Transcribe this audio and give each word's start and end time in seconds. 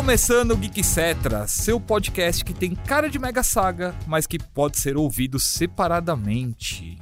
Começando 0.00 0.52
o 0.52 0.56
Geek 0.56 0.82
Cetra, 0.82 1.46
seu 1.46 1.78
podcast 1.78 2.42
que 2.42 2.54
tem 2.54 2.74
cara 2.74 3.10
de 3.10 3.18
mega 3.18 3.42
saga, 3.42 3.94
mas 4.06 4.26
que 4.26 4.38
pode 4.38 4.78
ser 4.78 4.96
ouvido 4.96 5.38
separadamente. 5.38 6.98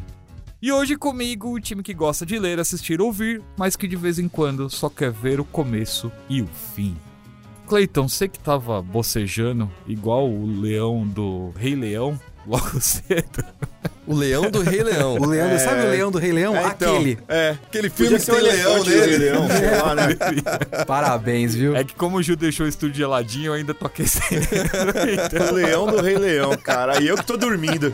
E 0.60 0.72
hoje 0.72 0.96
comigo 0.96 1.54
o 1.54 1.60
time 1.60 1.80
que 1.80 1.94
gosta 1.94 2.26
de 2.26 2.36
ler, 2.40 2.58
assistir, 2.58 3.00
ouvir, 3.00 3.40
mas 3.56 3.76
que 3.76 3.86
de 3.86 3.94
vez 3.94 4.18
em 4.18 4.28
quando 4.28 4.68
só 4.68 4.90
quer 4.90 5.12
ver 5.12 5.38
o 5.38 5.44
começo 5.44 6.10
e 6.28 6.42
o 6.42 6.48
fim. 6.48 6.96
Cleiton, 7.68 8.08
você 8.08 8.26
que 8.26 8.40
tava 8.40 8.82
bocejando 8.82 9.70
igual 9.86 10.28
o 10.28 10.44
leão 10.44 11.06
do 11.06 11.50
Rei 11.56 11.76
Leão 11.76 12.20
logo 12.48 12.80
cedo. 12.80 13.44
O 14.06 14.14
leão 14.14 14.50
do 14.50 14.62
Rei 14.62 14.82
Leão. 14.82 15.16
O 15.18 15.26
leão, 15.26 15.48
É. 15.50 15.58
sabe 15.58 15.82
o 15.86 15.90
leão 15.90 16.10
do 16.10 16.16
Rei 16.18 16.32
Leão? 16.32 16.56
É, 16.56 16.66
então, 16.68 16.94
Aquele. 16.96 17.18
É. 17.28 17.50
Aquele 17.66 17.90
filme 17.90 18.18
que 18.18 18.24
tem 18.24 18.40
leão 18.40 18.78
elefante 18.78 18.84
do 18.84 18.90
Rei 18.90 19.00
nele. 19.06 19.18
Leão, 19.18 19.48
sei 19.50 19.70
lá, 19.82 19.94
né? 19.94 20.08
Parabéns, 20.86 21.54
viu? 21.54 21.76
É 21.76 21.84
que 21.84 21.94
como 21.94 22.16
o 22.16 22.22
Gil 22.22 22.34
deixou 22.34 22.64
o 22.64 22.68
estúdio 22.70 22.96
geladinho, 22.96 23.48
eu 23.48 23.52
ainda 23.52 23.74
tô 23.74 23.84
aquecendo. 23.86 24.46
O 25.50 25.54
leão 25.54 25.86
do 25.86 26.00
Rei 26.00 26.16
Leão, 26.16 26.56
cara. 26.56 27.02
E 27.02 27.06
eu 27.08 27.16
que 27.18 27.24
tô 27.26 27.36
dormindo. 27.36 27.92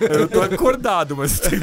Eu 0.00 0.26
tô 0.26 0.42
acordado, 0.42 1.16
mas 1.16 1.40
eu 1.40 1.50
tô 1.50 1.56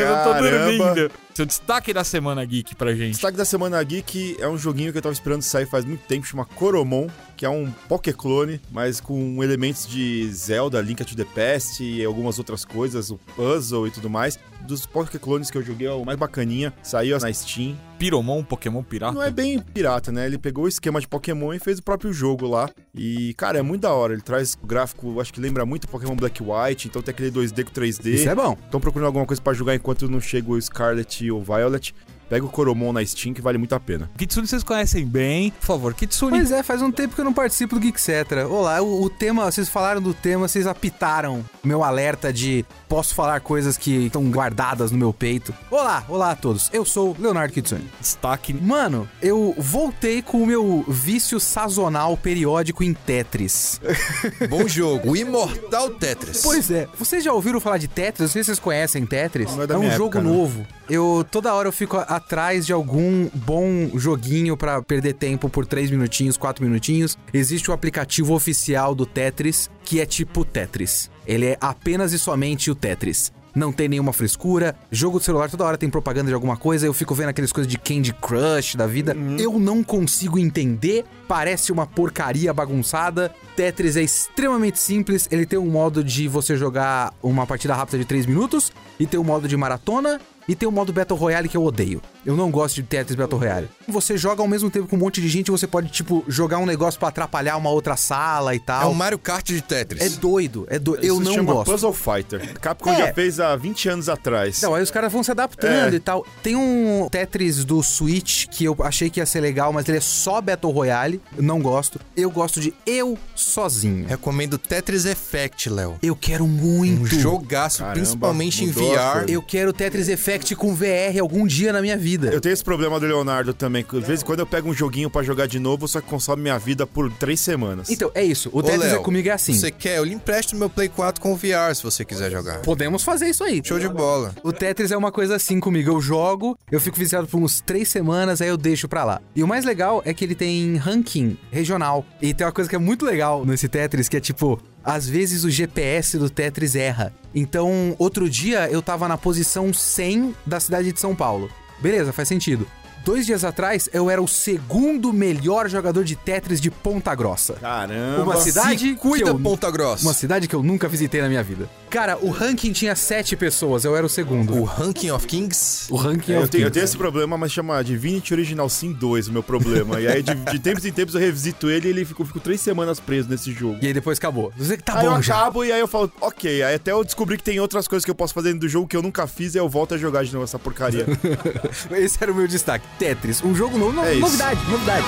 Eu 0.00 0.06
não 0.06 0.24
tô 0.24 0.30
Caramba. 0.32 0.40
dormindo. 0.40 1.10
Seu 1.34 1.46
destaque 1.46 1.92
da 1.94 2.04
semana 2.04 2.44
geek 2.44 2.74
pra 2.74 2.94
gente. 2.94 3.12
Destaque 3.12 3.36
da 3.38 3.44
Semana 3.44 3.82
Geek 3.82 4.36
é 4.40 4.48
um 4.48 4.58
joguinho 4.58 4.92
que 4.92 4.98
eu 4.98 5.02
tava 5.02 5.12
esperando 5.12 5.40
sair 5.42 5.64
faz 5.64 5.84
muito 5.84 6.00
tempo, 6.06 6.26
chama 6.26 6.44
Coromon, 6.44 7.06
que 7.40 7.46
é 7.46 7.48
um 7.48 7.70
Pokéclone, 7.88 8.60
mas 8.70 9.00
com 9.00 9.42
elementos 9.42 9.86
de 9.86 10.30
Zelda, 10.30 10.78
Link 10.82 11.02
to 11.06 11.16
the 11.16 11.24
Past 11.24 11.82
e 11.82 12.04
algumas 12.04 12.38
outras 12.38 12.66
coisas, 12.66 13.10
o 13.10 13.16
puzzle 13.34 13.88
e 13.88 13.90
tudo 13.90 14.10
mais. 14.10 14.38
Dos 14.60 14.84
Pokéclones 14.84 15.50
que 15.50 15.56
eu 15.56 15.62
joguei 15.62 15.86
é 15.86 15.90
o 15.90 16.04
mais 16.04 16.18
bacaninha, 16.18 16.70
saiu 16.82 17.18
na 17.18 17.32
Steam. 17.32 17.78
Piromon, 17.98 18.44
Pokémon 18.44 18.82
pirata? 18.82 19.14
Não 19.14 19.22
é 19.22 19.30
bem 19.30 19.58
pirata, 19.58 20.12
né? 20.12 20.26
Ele 20.26 20.36
pegou 20.36 20.64
o 20.64 20.68
esquema 20.68 21.00
de 21.00 21.08
Pokémon 21.08 21.54
e 21.54 21.58
fez 21.58 21.78
o 21.78 21.82
próprio 21.82 22.12
jogo 22.12 22.46
lá. 22.46 22.68
E, 22.94 23.32
cara, 23.38 23.58
é 23.58 23.62
muito 23.62 23.80
da 23.80 23.92
hora. 23.94 24.12
Ele 24.12 24.20
traz 24.20 24.58
o 24.62 24.66
gráfico, 24.66 25.18
acho 25.18 25.32
que 25.32 25.40
lembra 25.40 25.64
muito 25.64 25.88
Pokémon 25.88 26.14
Black 26.14 26.42
e 26.42 26.46
White, 26.46 26.88
então 26.88 27.00
tem 27.00 27.10
aquele 27.10 27.30
2D 27.30 27.64
com 27.64 27.70
3D. 27.70 28.16
Isso 28.16 28.28
é 28.28 28.34
bom. 28.34 28.54
Estão 28.66 28.78
procurando 28.78 29.06
alguma 29.06 29.24
coisa 29.24 29.40
pra 29.40 29.54
jogar 29.54 29.74
enquanto 29.74 30.10
não 30.10 30.20
chega 30.20 30.50
o 30.50 30.60
Scarlet 30.60 31.24
e 31.24 31.32
o 31.32 31.40
Violet. 31.40 31.94
Pega 32.30 32.46
o 32.46 32.48
Coromon 32.48 32.92
na 32.92 33.04
Steam 33.04 33.34
que 33.34 33.42
vale 33.42 33.58
muito 33.58 33.74
a 33.74 33.80
pena. 33.80 34.08
Kitsune 34.16 34.46
vocês 34.46 34.62
conhecem 34.62 35.04
bem. 35.04 35.50
Por 35.50 35.66
favor, 35.66 35.92
Kitsune. 35.92 36.38
Pois 36.38 36.52
é, 36.52 36.62
faz 36.62 36.80
um 36.80 36.92
tempo 36.92 37.16
que 37.16 37.20
eu 37.20 37.24
não 37.24 37.32
participo 37.32 37.74
do 37.74 37.80
Geek 37.80 38.00
Cetra. 38.00 38.46
Olá, 38.46 38.80
o, 38.80 39.02
o 39.02 39.10
tema, 39.10 39.50
vocês 39.50 39.68
falaram 39.68 40.00
do 40.00 40.14
tema, 40.14 40.46
vocês 40.46 40.64
apitaram 40.64 41.44
meu 41.64 41.82
alerta 41.82 42.32
de 42.32 42.64
posso 42.88 43.16
falar 43.16 43.40
coisas 43.40 43.76
que 43.76 44.06
estão 44.06 44.30
guardadas 44.30 44.92
no 44.92 44.98
meu 44.98 45.12
peito. 45.12 45.52
Olá, 45.68 46.04
olá 46.08 46.30
a 46.30 46.36
todos. 46.36 46.70
Eu 46.72 46.84
sou 46.84 47.16
Leonardo 47.18 47.52
Kitsune. 47.52 47.90
Destaque. 48.00 48.54
Mano, 48.54 49.08
eu 49.20 49.52
voltei 49.58 50.22
com 50.22 50.40
o 50.40 50.46
meu 50.46 50.84
vício 50.86 51.40
sazonal 51.40 52.16
periódico 52.16 52.84
em 52.84 52.94
Tetris. 52.94 53.80
Bom 54.48 54.68
jogo. 54.68 55.10
O 55.10 55.16
Imortal 55.16 55.90
Tetris. 55.90 56.42
Pois 56.42 56.70
é, 56.70 56.86
vocês 56.96 57.24
já 57.24 57.32
ouviram 57.32 57.58
falar 57.58 57.78
de 57.78 57.88
Tetris? 57.88 58.20
Não 58.20 58.28
sei 58.28 58.44
se 58.44 58.46
vocês 58.46 58.60
conhecem 58.60 59.04
Tetris. 59.04 59.52
Não 59.56 59.64
é 59.64 59.66
da 59.66 59.76
um 59.76 59.80
minha 59.80 59.96
jogo 59.96 60.16
época, 60.16 60.22
novo. 60.22 60.64
Eu 60.90 61.24
toda 61.30 61.54
hora 61.54 61.68
eu 61.68 61.72
fico 61.72 61.96
atrás 61.96 62.66
de 62.66 62.72
algum 62.72 63.28
bom 63.32 63.90
joguinho 63.94 64.56
pra 64.56 64.82
perder 64.82 65.12
tempo 65.12 65.48
por 65.48 65.64
3 65.64 65.88
minutinhos, 65.88 66.36
4 66.36 66.64
minutinhos. 66.64 67.16
Existe 67.32 67.70
o 67.70 67.72
aplicativo 67.72 68.34
oficial 68.34 68.92
do 68.92 69.06
Tetris, 69.06 69.70
que 69.84 70.00
é 70.00 70.04
tipo 70.04 70.44
Tetris. 70.44 71.08
Ele 71.24 71.46
é 71.46 71.58
apenas 71.60 72.12
e 72.12 72.18
somente 72.18 72.72
o 72.72 72.74
Tetris. 72.74 73.32
Não 73.54 73.72
tem 73.72 73.88
nenhuma 73.88 74.12
frescura. 74.12 74.76
Jogo 74.90 75.18
de 75.18 75.24
celular 75.24 75.48
toda 75.48 75.64
hora 75.64 75.78
tem 75.78 75.88
propaganda 75.88 76.28
de 76.28 76.34
alguma 76.34 76.56
coisa. 76.56 76.86
Eu 76.86 76.92
fico 76.92 77.14
vendo 77.14 77.28
aquelas 77.28 77.52
coisas 77.52 77.70
de 77.70 77.78
Candy 77.78 78.12
Crush 78.12 78.76
da 78.76 78.86
vida. 78.86 79.16
Eu 79.38 79.58
não 79.58 79.82
consigo 79.84 80.38
entender. 80.38 81.04
Parece 81.28 81.70
uma 81.70 81.86
porcaria 81.86 82.52
bagunçada. 82.52 83.32
Tetris 83.54 83.96
é 83.96 84.02
extremamente 84.02 84.78
simples. 84.78 85.28
Ele 85.30 85.46
tem 85.46 85.58
um 85.58 85.70
modo 85.70 86.02
de 86.02 86.26
você 86.28 86.56
jogar 86.56 87.12
uma 87.22 87.46
partida 87.46 87.74
rápida 87.74 87.98
de 87.98 88.04
3 88.04 88.26
minutos. 88.26 88.72
E 88.98 89.06
tem 89.06 89.18
um 89.18 89.24
modo 89.24 89.48
de 89.48 89.56
maratona. 89.56 90.20
E 90.50 90.54
tem 90.56 90.68
o 90.68 90.72
modo 90.72 90.92
Battle 90.92 91.16
Royale 91.16 91.48
que 91.48 91.56
eu 91.56 91.62
odeio. 91.62 92.02
Eu 92.24 92.36
não 92.36 92.50
gosto 92.50 92.76
de 92.76 92.82
Tetris 92.82 93.16
Battle 93.16 93.38
Royale. 93.38 93.68
Você 93.88 94.16
joga 94.16 94.42
ao 94.42 94.48
mesmo 94.48 94.70
tempo 94.70 94.86
com 94.86 94.96
um 94.96 94.98
monte 94.98 95.20
de 95.20 95.28
gente. 95.28 95.50
Você 95.50 95.66
pode, 95.66 95.88
tipo, 95.88 96.24
jogar 96.28 96.58
um 96.58 96.66
negócio 96.66 96.98
pra 97.00 97.08
atrapalhar 97.08 97.56
uma 97.56 97.70
outra 97.70 97.96
sala 97.96 98.54
e 98.54 98.58
É 98.58 98.60
tal. 98.60 98.90
o 98.90 98.94
Mario 98.94 99.18
Kart 99.18 99.46
de 99.46 99.60
Tetris. 99.62 100.02
É 100.02 100.08
doido, 100.18 100.66
é 100.68 100.78
doido. 100.78 101.02
Eu 101.04 101.14
Isso 101.14 101.22
se 101.24 101.28
não 101.28 101.34
chama 101.34 101.52
gosto. 101.54 101.70
Puzzle 101.70 101.92
Fighter. 101.94 102.58
Capcom 102.60 102.90
É. 102.92 102.98
já 103.06 103.14
fez 103.14 103.40
há 103.40 103.56
20 103.56 103.88
anos 103.88 104.08
atrás. 104.08 104.60
Não, 104.60 104.74
aí 104.74 104.82
os 104.82 104.90
caras 104.90 105.10
vão 105.12 105.22
se 105.22 105.30
adaptando 105.30 105.94
É. 105.94 105.96
e 105.96 106.00
tal. 106.00 106.26
Tem 106.42 106.56
um 106.56 107.08
Tetris 107.10 107.64
do 107.64 107.82
Switch 107.82 108.46
que 108.48 108.64
eu 108.64 108.76
achei 108.80 109.08
que 109.08 109.18
ia 109.20 109.26
ser 109.26 109.40
legal, 109.40 109.72
mas 109.72 109.88
ele 109.88 109.98
é 109.98 110.02
só 110.02 110.40
Battle 110.40 110.72
Royale. 110.72 111.20
Eu 111.36 111.42
não 111.42 111.60
gosto. 111.60 111.98
Eu 112.16 112.30
gosto 112.30 112.60
de 112.60 112.74
eu 112.84 113.18
sozinho. 113.34 114.06
Recomendo 114.06 114.58
Tetris 114.58 115.06
Effect, 115.06 115.70
Léo. 115.70 115.96
Eu 116.02 116.14
quero 116.14 116.46
muito. 116.46 117.02
Um 117.02 117.06
jogaço, 117.06 117.78
Caramba, 117.78 117.94
principalmente 117.94 118.64
em 118.64 118.70
VR. 118.70 119.24
Eu 119.28 119.40
quero 119.42 119.72
Tetris 119.72 120.08
Effect 120.08 120.54
com 120.54 120.74
VR 120.74 121.18
algum 121.20 121.46
dia 121.46 121.72
na 121.72 121.80
minha 121.80 121.96
vida. 121.96 122.09
Eu 122.32 122.40
tenho 122.40 122.52
esse 122.52 122.64
problema 122.64 122.98
do 122.98 123.06
Leonardo 123.06 123.52
também. 123.52 123.84
De 123.84 124.00
vez 124.00 124.22
em 124.22 124.24
quando 124.24 124.40
eu 124.40 124.46
pego 124.46 124.68
um 124.68 124.74
joguinho 124.74 125.10
pra 125.10 125.22
jogar 125.22 125.46
de 125.46 125.58
novo, 125.58 125.86
só 125.86 126.00
que 126.00 126.08
consome 126.08 126.42
minha 126.42 126.58
vida 126.58 126.86
por 126.86 127.12
três 127.12 127.40
semanas. 127.40 127.90
Então, 127.90 128.10
é 128.14 128.24
isso. 128.24 128.50
O 128.52 128.62
Tetris 128.62 128.92
é 128.92 128.98
comigo 128.98 129.28
é 129.28 129.32
assim. 129.32 129.52
Você 129.54 129.70
quer? 129.70 129.98
Eu 129.98 130.04
lhe 130.04 130.14
empresto 130.14 130.56
meu 130.56 130.70
Play 130.70 130.88
4 130.88 131.20
com 131.20 131.34
VR 131.36 131.74
se 131.74 131.82
você 131.82 132.04
quiser 132.04 132.30
jogar. 132.30 132.60
Podemos 132.60 133.02
fazer 133.02 133.28
isso 133.28 133.44
aí. 133.44 133.60
Show 133.64 133.78
de 133.78 133.88
bola. 133.88 134.34
O 134.42 134.52
Tetris 134.52 134.90
é 134.90 134.96
uma 134.96 135.12
coisa 135.12 135.36
assim 135.36 135.60
comigo. 135.60 135.90
Eu 135.90 136.00
jogo, 136.00 136.58
eu 136.70 136.80
fico 136.80 136.98
viciado 136.98 137.26
por 137.26 137.40
uns 137.40 137.60
três 137.60 137.88
semanas, 137.88 138.40
aí 138.40 138.48
eu 138.48 138.56
deixo 138.56 138.88
pra 138.88 139.04
lá. 139.04 139.20
E 139.34 139.42
o 139.42 139.48
mais 139.48 139.64
legal 139.64 140.02
é 140.04 140.12
que 140.14 140.24
ele 140.24 140.34
tem 140.34 140.76
ranking 140.76 141.36
regional. 141.50 142.04
E 142.20 142.32
tem 142.34 142.46
uma 142.46 142.52
coisa 142.52 142.68
que 142.68 142.76
é 142.76 142.78
muito 142.78 143.04
legal 143.04 143.44
nesse 143.44 143.68
Tetris, 143.68 144.08
que 144.08 144.16
é 144.16 144.20
tipo. 144.20 144.60
Às 144.82 145.06
vezes 145.06 145.44
o 145.44 145.50
GPS 145.50 146.16
do 146.16 146.30
Tetris 146.30 146.74
erra. 146.74 147.12
Então, 147.34 147.94
outro 147.98 148.30
dia 148.30 148.68
eu 148.70 148.80
tava 148.80 149.06
na 149.06 149.18
posição 149.18 149.72
100 149.74 150.34
da 150.46 150.58
cidade 150.58 150.90
de 150.90 150.98
São 150.98 151.14
Paulo. 151.14 151.50
Beleza, 151.80 152.12
faz 152.12 152.28
sentido. 152.28 152.66
Dois 153.04 153.24
dias 153.26 153.44
atrás, 153.44 153.88
eu 153.92 154.10
era 154.10 154.20
o 154.20 154.28
segundo 154.28 155.12
melhor 155.12 155.68
jogador 155.68 156.04
de 156.04 156.14
Tetris 156.16 156.60
de 156.60 156.70
Ponta 156.70 157.14
Grossa. 157.14 157.54
Caramba. 157.54 158.22
Uma 158.24 158.36
cidade 158.36 158.88
Se 158.90 158.94
cuida, 158.94 159.24
que 159.24 159.30
eu- 159.30 159.38
Ponta 159.40 159.70
Grossa. 159.70 160.02
Uma 160.06 160.12
cidade 160.14 160.46
que 160.46 160.54
eu 160.54 160.62
nunca 160.62 160.88
visitei 160.88 161.20
na 161.22 161.28
minha 161.28 161.42
vida. 161.42 161.68
Cara, 161.88 162.18
o 162.20 162.30
ranking 162.30 162.72
tinha 162.72 162.94
sete 162.94 163.34
pessoas, 163.34 163.84
eu 163.84 163.96
era 163.96 164.06
o 164.06 164.08
segundo. 164.08 164.54
O 164.56 164.64
Ranking 164.64 165.10
of 165.10 165.26
Kings. 165.26 165.86
O 165.92 165.96
ranking 165.96 166.32
É, 166.32 166.36
é 166.36 166.38
eu, 166.42 166.46
tenho, 166.48 166.62
eu 166.62 166.66
quinto. 166.66 166.74
tenho 166.74 166.84
esse 166.84 166.96
problema, 166.96 167.36
mas 167.36 167.50
chama 167.50 167.82
Divinity 167.82 168.32
Original 168.32 168.68
Sin 168.68 168.92
2, 168.92 169.26
o 169.28 169.32
meu 169.32 169.42
problema. 169.42 170.00
E 170.00 170.06
aí, 170.06 170.22
de, 170.22 170.34
de 170.34 170.58
tempos 170.60 170.84
em 170.84 170.92
tempos, 170.92 171.14
eu 171.14 171.20
revisito 171.20 171.68
ele 171.68 171.88
e 171.88 171.90
ele 171.90 172.04
fico, 172.04 172.24
fico 172.24 172.38
três 172.38 172.60
semanas 172.60 173.00
preso 173.00 173.28
nesse 173.28 173.50
jogo. 173.52 173.78
E 173.82 173.86
aí 173.88 173.92
depois 173.92 174.18
acabou. 174.18 174.52
Você 174.56 174.76
tá 174.76 174.98
aí 175.00 175.06
eu 175.06 175.12
bom 175.12 175.22
já. 175.22 175.34
acabo 175.40 175.64
e 175.64 175.72
aí 175.72 175.80
eu 175.80 175.88
falo, 175.88 176.12
ok. 176.20 176.62
Aí 176.62 176.74
até 176.74 176.92
eu 176.92 177.02
descobri 177.02 177.36
que 177.36 177.42
tem 177.42 177.58
outras 177.58 177.88
coisas 177.88 178.04
que 178.04 178.10
eu 178.10 178.14
posso 178.14 178.34
fazer 178.34 178.48
dentro 178.50 178.60
do 178.60 178.68
jogo 178.68 178.86
que 178.86 178.96
eu 178.96 179.02
nunca 179.02 179.26
fiz 179.26 179.54
e 179.54 179.58
eu 179.58 179.68
volto 179.68 179.94
a 179.94 179.98
jogar 179.98 180.22
de 180.24 180.32
novo 180.32 180.44
essa 180.44 180.58
porcaria. 180.58 181.06
Esse 181.96 182.18
era 182.22 182.30
o 182.30 182.34
meu 182.34 182.46
destaque. 182.46 182.86
Tetris, 182.98 183.42
um 183.42 183.54
jogo 183.54 183.78
novo, 183.78 183.92
no- 183.92 184.04
É 184.04 184.12
isso. 184.12 184.20
novidade, 184.20 184.60
novidade. 184.70 185.06